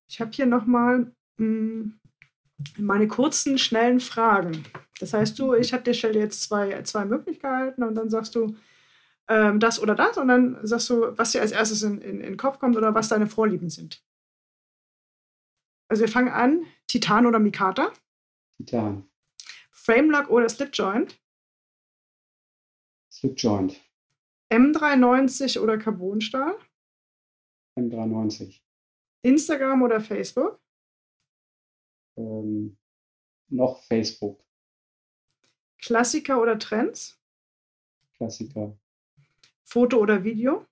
Ich 0.09 0.20
habe 0.20 0.31
hier 0.32 0.47
nochmal 0.47 1.12
hm, 1.39 1.98
meine 2.78 3.09
kurzen, 3.09 3.59
schnellen 3.59 4.01
Fragen. 4.01 4.65
Das 5.01 5.12
heißt, 5.12 5.39
du, 5.39 5.55
ich 5.55 5.73
habe 5.73 5.82
dir 5.82 5.94
stelle 5.94 6.19
jetzt 6.19 6.43
zwei, 6.43 6.82
zwei 6.82 7.05
Möglichkeiten 7.05 7.82
und 7.82 7.94
dann 7.94 8.11
sagst 8.11 8.35
du 8.35 8.56
ähm, 9.28 9.59
das 9.59 9.81
oder 9.81 9.94
das 9.94 10.19
und 10.19 10.28
dann 10.28 10.59
sagst 10.66 10.90
du, 10.90 11.16
was 11.19 11.32
dir 11.32 11.40
als 11.40 11.52
erstes 11.52 11.82
in, 11.82 12.01
in, 12.01 12.20
in 12.20 12.23
den 12.23 12.36
Kopf 12.36 12.59
kommt 12.59 12.77
oder 12.77 12.94
was 12.94 13.09
deine 13.09 13.27
Vorlieben 13.27 13.70
sind. 13.70 14.05
Also 15.89 16.02
wir 16.02 16.09
fangen 16.09 16.28
an, 16.32 16.65
Titan 16.86 17.27
oder 17.27 17.39
Mikata? 17.39 17.93
Titan. 18.59 19.09
Framelock 19.70 20.31
oder 20.31 20.48
Slipjoint? 20.48 21.20
Slipjoint. 23.12 23.81
M390 24.51 25.61
oder 25.61 25.78
Carbonstahl? 25.78 26.56
M390. 27.79 28.61
Instagram 29.23 29.83
oder 29.83 30.01
Facebook? 30.01 30.61
Ähm, 32.17 32.77
noch 33.49 33.83
Facebook. 33.85 34.45
Klassiker 35.79 36.41
oder 36.41 36.59
Trends? 36.59 37.21
Klassiker. 38.17 38.79
Foto 39.65 39.99
oder 39.99 40.23
Video? 40.23 40.67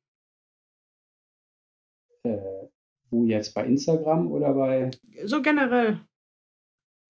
Äh, 2.25 2.69
wo 3.11 3.25
jetzt? 3.25 3.53
Bei 3.55 3.67
Instagram 3.67 4.31
oder 4.31 4.55
bei? 4.55 4.91
So 5.25 5.43
generell. 5.43 6.07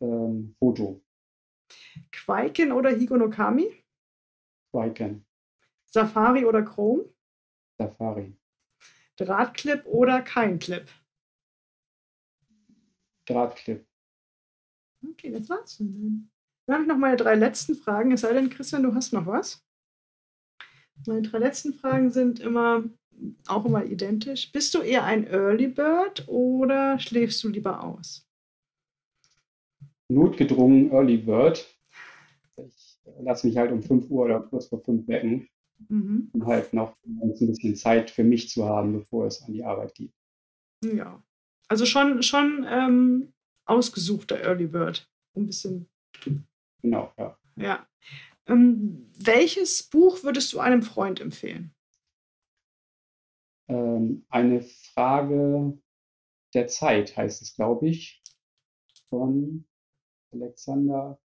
Ähm, 0.00 0.56
Foto. 0.58 1.02
Quaiken 2.10 2.72
oder 2.72 2.90
Higonokami? 2.90 3.84
Quaiken. 4.72 5.26
Safari 5.86 6.44
oder 6.44 6.62
Chrome? 6.62 7.04
Safari. 7.78 8.34
Drahtclip 9.16 9.84
oder 9.86 10.22
kein 10.22 10.58
Clip? 10.58 10.88
Drahtclip. 13.26 13.86
Okay, 15.10 15.30
das 15.30 15.48
war's 15.48 15.78
dann. 15.78 16.30
Dann 16.66 16.74
habe 16.74 16.82
ich 16.84 16.88
noch 16.88 16.96
meine 16.96 17.16
drei 17.16 17.34
letzten 17.34 17.74
Fragen. 17.74 18.12
Es 18.12 18.20
sei 18.20 18.32
denn, 18.32 18.50
Christian, 18.50 18.82
du 18.82 18.94
hast 18.94 19.12
noch 19.12 19.26
was. 19.26 19.64
Meine 21.06 21.22
drei 21.22 21.38
letzten 21.38 21.74
Fragen 21.74 22.10
sind 22.10 22.38
immer 22.40 22.84
auch 23.46 23.64
immer 23.64 23.84
identisch. 23.84 24.50
Bist 24.52 24.74
du 24.74 24.80
eher 24.80 25.04
ein 25.04 25.26
Early 25.26 25.68
Bird 25.68 26.26
oder 26.28 26.98
schläfst 26.98 27.42
du 27.44 27.48
lieber 27.48 27.82
aus? 27.82 28.26
Notgedrungen 30.08 30.90
Early 30.90 31.18
Bird. 31.18 31.66
Ich 32.56 33.00
lasse 33.20 33.46
mich 33.46 33.56
halt 33.56 33.72
um 33.72 33.82
5 33.82 34.10
Uhr 34.10 34.24
oder 34.24 34.40
kurz 34.40 34.66
vor 34.66 34.80
5 34.80 35.06
wecken, 35.08 35.48
mhm. 35.88 36.30
um 36.32 36.46
halt 36.46 36.72
noch 36.72 36.96
ein 37.04 37.34
bisschen 37.46 37.76
Zeit 37.76 38.10
für 38.10 38.24
mich 38.24 38.48
zu 38.48 38.64
haben, 38.66 38.92
bevor 38.92 39.26
es 39.26 39.42
an 39.42 39.52
die 39.52 39.64
Arbeit 39.64 39.94
geht. 39.94 40.12
Ja, 40.84 41.22
also 41.68 41.86
schon, 41.86 42.22
schon 42.22 42.66
ähm, 42.68 43.32
ausgesuchter 43.64 44.40
Early 44.40 44.66
Bird. 44.66 45.08
Ein 45.34 45.46
bisschen. 45.46 45.88
Genau, 46.82 47.12
ja. 47.16 47.38
Ja. 47.56 47.86
Ähm, 48.46 49.10
welches 49.18 49.82
Buch 49.84 50.22
würdest 50.24 50.52
du 50.52 50.58
einem 50.58 50.82
Freund 50.82 51.20
empfehlen? 51.20 51.74
Ähm, 53.68 54.26
eine 54.28 54.62
Frage 54.62 55.78
der 56.54 56.66
Zeit 56.66 57.16
heißt 57.16 57.40
es, 57.42 57.54
glaube 57.54 57.88
ich, 57.88 58.22
von 59.08 59.64
Alexander, 60.32 61.18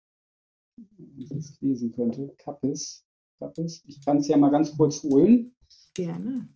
wenn 0.77 1.21
ich 1.21 1.31
es 1.31 1.61
lesen 1.61 1.93
könnte, 1.93 2.35
Kappes. 2.37 3.04
Kappes. 3.39 3.83
Ich 3.87 4.05
kann 4.05 4.19
es 4.19 4.29
ja 4.29 4.37
mal 4.37 4.51
ganz 4.51 4.77
kurz 4.77 5.03
holen. 5.03 5.55
Gerne. 5.95 6.49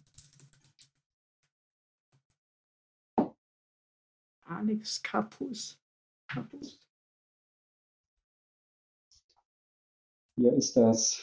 Alex 4.43 5.03
Capus. 5.03 5.79
Capus. 6.27 6.81
Hier 10.37 10.53
ist 10.55 10.77
das 10.77 11.23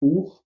Buch. 0.00 0.42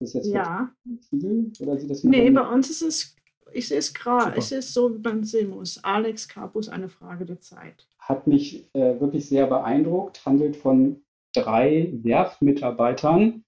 Ist 0.00 0.14
das 0.14 0.26
jetzt 0.26 0.34
ja. 0.34 0.74
Spiegel? 1.06 1.52
Oder 1.60 1.78
sieht 1.78 1.90
das 1.90 2.04
nee, 2.04 2.30
bei 2.30 2.46
uns 2.48 2.68
ist 2.68 2.82
es, 2.82 3.16
ich 3.52 3.68
sehe 3.68 3.78
es 3.78 3.94
gerade, 3.94 4.36
es 4.36 4.74
so, 4.74 4.94
wie 4.94 4.98
man 4.98 5.24
sehen 5.24 5.50
muss. 5.50 5.82
Alex 5.84 6.28
Capus, 6.28 6.68
eine 6.68 6.88
Frage 6.88 7.24
der 7.24 7.40
Zeit. 7.40 7.88
Hat 7.98 8.26
mich 8.26 8.68
äh, 8.74 9.00
wirklich 9.00 9.28
sehr 9.28 9.46
beeindruckt. 9.46 10.26
Handelt 10.26 10.56
von 10.56 11.03
drei 11.34 11.90
Werftmitarbeitern 12.02 13.44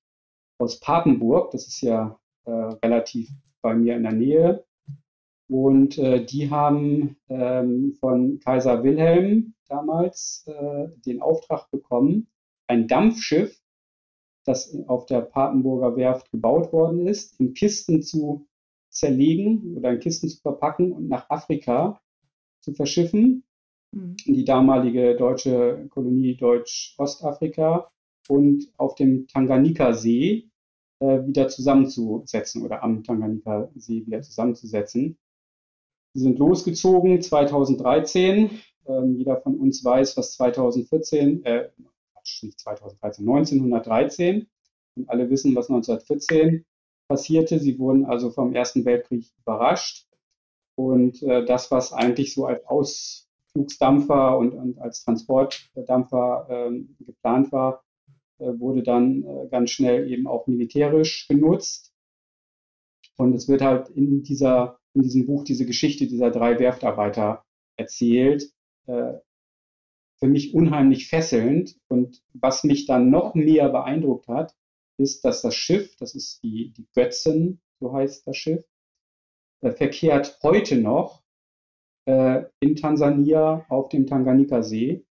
aus 0.58 0.80
Papenburg. 0.80 1.50
Das 1.52 1.66
ist 1.66 1.80
ja 1.80 2.18
äh, 2.44 2.50
relativ 2.50 3.30
bei 3.62 3.74
mir 3.74 3.96
in 3.96 4.02
der 4.02 4.12
Nähe. 4.12 4.64
Und 5.48 5.96
äh, 5.98 6.24
die 6.24 6.50
haben 6.50 7.16
ähm, 7.28 7.96
von 8.00 8.40
Kaiser 8.40 8.82
Wilhelm 8.82 9.54
damals 9.68 10.44
äh, 10.46 10.88
den 11.06 11.22
Auftrag 11.22 11.70
bekommen, 11.70 12.28
ein 12.66 12.88
Dampfschiff, 12.88 13.60
das 14.44 14.76
auf 14.86 15.06
der 15.06 15.20
Papenburger 15.20 15.96
Werft 15.96 16.30
gebaut 16.30 16.72
worden 16.72 17.06
ist, 17.06 17.38
in 17.40 17.54
Kisten 17.54 18.02
zu 18.02 18.46
zerlegen 18.90 19.76
oder 19.76 19.92
in 19.92 20.00
Kisten 20.00 20.28
zu 20.28 20.40
verpacken 20.40 20.92
und 20.92 21.08
nach 21.08 21.30
Afrika 21.30 22.00
zu 22.60 22.72
verschiffen, 22.72 23.44
mhm. 23.92 24.16
in 24.24 24.34
die 24.34 24.44
damalige 24.44 25.16
deutsche 25.16 25.86
Kolonie 25.90 26.36
Deutsch-Ostafrika 26.36 27.90
und 28.28 28.72
auf 28.76 28.94
dem 28.94 29.26
Tanganika-See 29.28 30.50
äh, 31.00 31.26
wieder 31.26 31.48
zusammenzusetzen 31.48 32.62
oder 32.62 32.82
am 32.82 33.04
Tanganika-See 33.04 34.06
wieder 34.06 34.22
zusammenzusetzen. 34.22 35.18
Sie 36.14 36.22
sind 36.22 36.38
losgezogen 36.38 37.20
2013. 37.20 38.50
Ähm, 38.86 39.16
jeder 39.16 39.40
von 39.40 39.58
uns 39.58 39.84
weiß, 39.84 40.16
was 40.16 40.32
2014, 40.32 41.44
äh, 41.44 41.68
nicht 42.42 42.58
2013, 42.58 43.28
1913. 43.28 44.48
Und 44.96 45.10
alle 45.10 45.28
wissen, 45.28 45.54
was 45.54 45.68
1914 45.68 46.64
passierte. 47.08 47.58
Sie 47.60 47.78
wurden 47.78 48.06
also 48.06 48.30
vom 48.30 48.54
Ersten 48.54 48.84
Weltkrieg 48.84 49.26
überrascht. 49.38 50.08
Und 50.74 51.22
äh, 51.22 51.44
das, 51.44 51.70
was 51.70 51.92
eigentlich 51.92 52.34
so 52.34 52.46
als 52.46 53.25
Ausflugsdampfer 53.56 54.38
und, 54.38 54.52
und 54.52 54.78
als 54.78 55.04
Transportdampfer 55.04 56.46
äh, 56.70 57.04
geplant 57.04 57.52
war, 57.52 57.82
äh, 58.38 58.58
wurde 58.58 58.82
dann 58.82 59.24
äh, 59.24 59.48
ganz 59.48 59.70
schnell 59.70 60.10
eben 60.10 60.26
auch 60.26 60.46
militärisch 60.46 61.26
genutzt. 61.28 61.92
Und 63.16 63.34
es 63.34 63.48
wird 63.48 63.62
halt 63.62 63.88
in 63.88 64.22
dieser 64.22 64.78
in 64.94 65.02
diesem 65.02 65.26
Buch 65.26 65.44
diese 65.44 65.66
Geschichte 65.66 66.06
dieser 66.06 66.30
drei 66.30 66.58
Werftarbeiter 66.58 67.44
erzählt. 67.76 68.50
Äh, 68.86 69.14
für 70.18 70.28
mich 70.28 70.54
unheimlich 70.54 71.08
fesselnd. 71.08 71.76
Und 71.88 72.22
was 72.32 72.64
mich 72.64 72.86
dann 72.86 73.10
noch 73.10 73.34
mehr 73.34 73.68
beeindruckt 73.68 74.28
hat, 74.28 74.54
ist, 74.98 75.24
dass 75.24 75.42
das 75.42 75.54
Schiff, 75.54 75.94
das 75.96 76.14
ist 76.14 76.42
die, 76.42 76.72
die 76.72 76.86
Götzen, 76.94 77.60
so 77.80 77.92
heißt 77.92 78.26
das 78.26 78.36
Schiff, 78.38 78.64
äh, 79.60 79.72
verkehrt 79.72 80.38
heute 80.42 80.78
noch 80.78 81.22
äh, 82.06 82.44
in 82.60 82.76
Tansania 82.76 83.66
auf 83.68 83.88
dem 83.90 84.06
Tanganika-See 84.06 85.04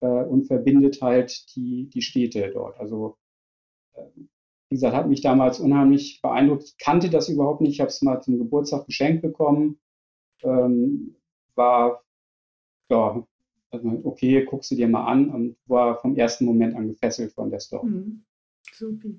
äh, 0.00 0.06
und 0.06 0.46
verbindet 0.46 1.02
halt 1.02 1.54
die, 1.56 1.88
die 1.88 2.02
Städte 2.02 2.50
dort. 2.52 2.78
Also 2.78 3.18
ähm, 3.94 4.28
wie 4.70 4.76
gesagt, 4.76 4.96
hat 4.96 5.08
mich 5.08 5.20
damals 5.20 5.60
unheimlich 5.60 6.20
beeindruckt. 6.22 6.74
Kannte 6.80 7.10
das 7.10 7.28
überhaupt 7.28 7.60
nicht. 7.60 7.74
Ich 7.74 7.80
habe 7.80 7.88
es 7.88 8.02
mal 8.02 8.20
zum 8.20 8.38
Geburtstag 8.38 8.86
geschenkt 8.86 9.22
bekommen. 9.22 9.78
Ähm, 10.42 11.16
war, 11.54 12.04
ja, 12.90 13.24
Also, 13.70 14.00
okay, 14.04 14.44
guck 14.44 14.64
sie 14.64 14.76
dir 14.76 14.88
mal 14.88 15.06
an 15.06 15.30
und 15.30 15.56
war 15.66 16.00
vom 16.00 16.16
ersten 16.16 16.44
Moment 16.44 16.76
an 16.76 16.88
gefesselt 16.88 17.32
von 17.32 17.50
der 17.50 17.60
Story. 17.60 17.88
Mhm. 17.90 18.24
Super. 18.72 19.10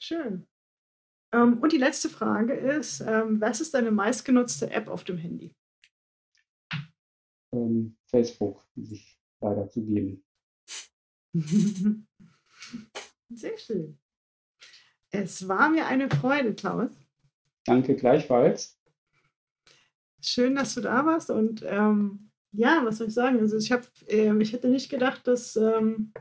Schön. 0.00 0.46
Ähm, 1.32 1.58
und 1.60 1.72
die 1.72 1.78
letzte 1.78 2.08
Frage 2.08 2.54
ist, 2.54 3.00
ähm, 3.00 3.40
was 3.40 3.60
ist 3.60 3.74
deine 3.74 3.90
meistgenutzte 3.90 4.70
App 4.70 4.88
auf 4.88 5.04
dem 5.04 5.18
Handy? 5.18 5.54
Ähm, 7.52 7.96
Facebook, 8.06 8.66
muss 8.74 8.92
ich 8.92 9.18
leider 9.40 9.68
zugeben. 9.68 10.24
Sehr 13.30 13.58
schön. 13.58 13.98
Es 15.10 15.46
war 15.48 15.70
mir 15.70 15.86
eine 15.86 16.10
Freude, 16.10 16.54
Klaus. 16.54 16.90
Danke 17.64 17.96
gleichfalls. 17.96 18.78
Schön, 20.20 20.56
dass 20.56 20.74
du 20.74 20.80
da 20.80 21.06
warst 21.06 21.30
und 21.30 21.62
ähm, 21.64 22.30
ja, 22.52 22.84
was 22.84 22.98
soll 22.98 23.08
ich 23.08 23.14
sagen? 23.14 23.38
Also 23.38 23.56
ich 23.56 23.70
habe, 23.72 23.86
äh, 24.08 24.36
ich 24.42 24.52
hätte 24.52 24.68
nicht 24.68 24.90
gedacht, 24.90 25.26
dass 25.26 25.56
ähm, 25.56 26.12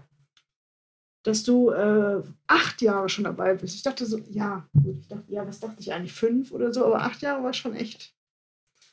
dass 1.28 1.44
du 1.44 1.72
äh, 1.72 2.22
acht 2.48 2.82
Jahre 2.82 3.10
schon 3.10 3.26
dabei 3.26 3.54
bist. 3.54 3.76
Ich 3.76 3.84
dachte 3.84 4.06
so, 4.06 4.18
ja, 4.30 4.66
gut, 4.82 4.98
ich 5.02 5.10
dachte, 5.10 5.30
ja, 5.30 5.45
was 5.45 5.60
dachte 5.60 5.82
ich 5.82 5.91
eigentlich? 5.91 6.14
Fünf 6.14 6.54
oder 6.54 6.72
so, 6.74 6.86
aber 6.86 7.02
acht 7.02 7.22
Jahre 7.22 7.44
war 7.44 7.52
schon 7.52 7.76
echt. 7.76 8.16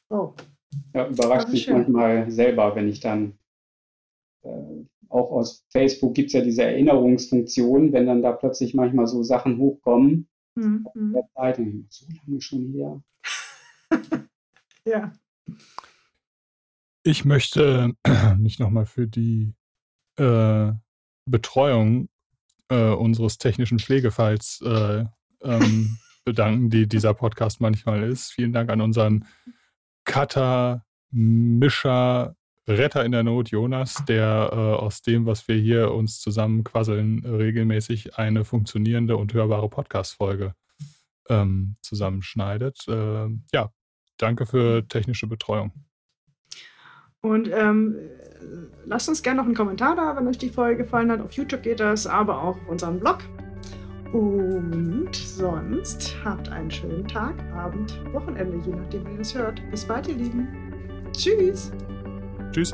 Oh. 0.08 0.34
Ja, 0.94 1.08
überrascht 1.08 1.48
mich 1.48 1.68
manchmal 1.68 2.30
selber, 2.30 2.74
wenn 2.76 2.88
ich 2.88 3.00
dann 3.00 3.38
äh, 4.42 4.84
auch 5.08 5.30
aus 5.30 5.64
Facebook 5.70 6.14
gibt 6.14 6.28
es 6.28 6.32
ja 6.32 6.40
diese 6.40 6.64
Erinnerungsfunktion, 6.64 7.92
wenn 7.92 8.06
dann 8.06 8.22
da 8.22 8.32
plötzlich 8.32 8.74
manchmal 8.74 9.06
so 9.06 9.22
Sachen 9.22 9.58
hochkommen. 9.58 10.28
Mhm. 10.56 10.86
Der 10.94 11.28
Zeit, 11.34 11.60
so 11.88 12.06
lange 12.26 12.40
schon 12.40 12.72
her. 12.72 13.02
ja. 14.84 15.12
Ich 17.04 17.24
möchte 17.24 17.92
mich 18.38 18.58
nochmal 18.58 18.86
für 18.86 19.06
die 19.06 19.54
äh, 20.16 20.72
Betreuung 21.26 22.08
äh, 22.68 22.90
unseres 22.90 23.38
technischen 23.38 23.78
Pflegefalls 23.78 24.62
äh, 24.64 25.04
ähm, 25.42 25.98
bedanken, 26.24 26.70
die 26.70 26.88
dieser 26.88 27.14
Podcast 27.14 27.60
manchmal 27.60 28.02
ist. 28.02 28.32
Vielen 28.32 28.52
Dank 28.52 28.70
an 28.70 28.80
unseren 28.80 29.26
Cutter, 30.04 30.84
Mischer, 31.10 32.36
Retter 32.66 33.04
in 33.04 33.12
der 33.12 33.22
Not, 33.22 33.50
Jonas, 33.50 34.02
der 34.06 34.50
äh, 34.52 34.56
aus 34.56 35.02
dem, 35.02 35.26
was 35.26 35.48
wir 35.48 35.56
hier 35.56 35.92
uns 35.92 36.20
zusammenquasseln, 36.20 37.24
regelmäßig 37.24 38.16
eine 38.16 38.44
funktionierende 38.44 39.16
und 39.16 39.34
hörbare 39.34 39.68
Podcast-Folge 39.68 40.54
ähm, 41.28 41.76
zusammenschneidet. 41.82 42.86
Äh, 42.88 43.28
ja, 43.52 43.70
danke 44.16 44.46
für 44.46 44.86
technische 44.88 45.26
Betreuung. 45.26 45.72
Und 47.20 47.50
ähm, 47.52 47.96
lasst 48.84 49.08
uns 49.08 49.22
gerne 49.22 49.38
noch 49.38 49.46
einen 49.46 49.54
Kommentar 49.54 49.96
da, 49.96 50.16
wenn 50.16 50.28
euch 50.28 50.38
die 50.38 50.50
Folge 50.50 50.84
gefallen 50.84 51.10
hat. 51.10 51.20
Auf 51.20 51.32
YouTube 51.32 51.62
geht 51.62 51.80
das, 51.80 52.06
aber 52.06 52.42
auch 52.42 52.56
auf 52.56 52.68
unserem 52.68 53.00
Blog. 53.00 53.18
Und 54.14 55.10
sonst 55.12 56.14
habt 56.24 56.48
einen 56.48 56.70
schönen 56.70 57.04
Tag, 57.08 57.34
Abend, 57.52 57.98
Wochenende, 58.12 58.58
je 58.64 58.72
nachdem, 58.72 59.04
wie 59.08 59.10
ihr 59.10 59.18
das 59.18 59.34
hört. 59.34 59.60
Bis 59.72 59.84
bald, 59.84 60.06
ihr 60.06 60.14
Lieben. 60.14 60.46
Tschüss. 61.12 61.72
Tschüss. 62.52 62.72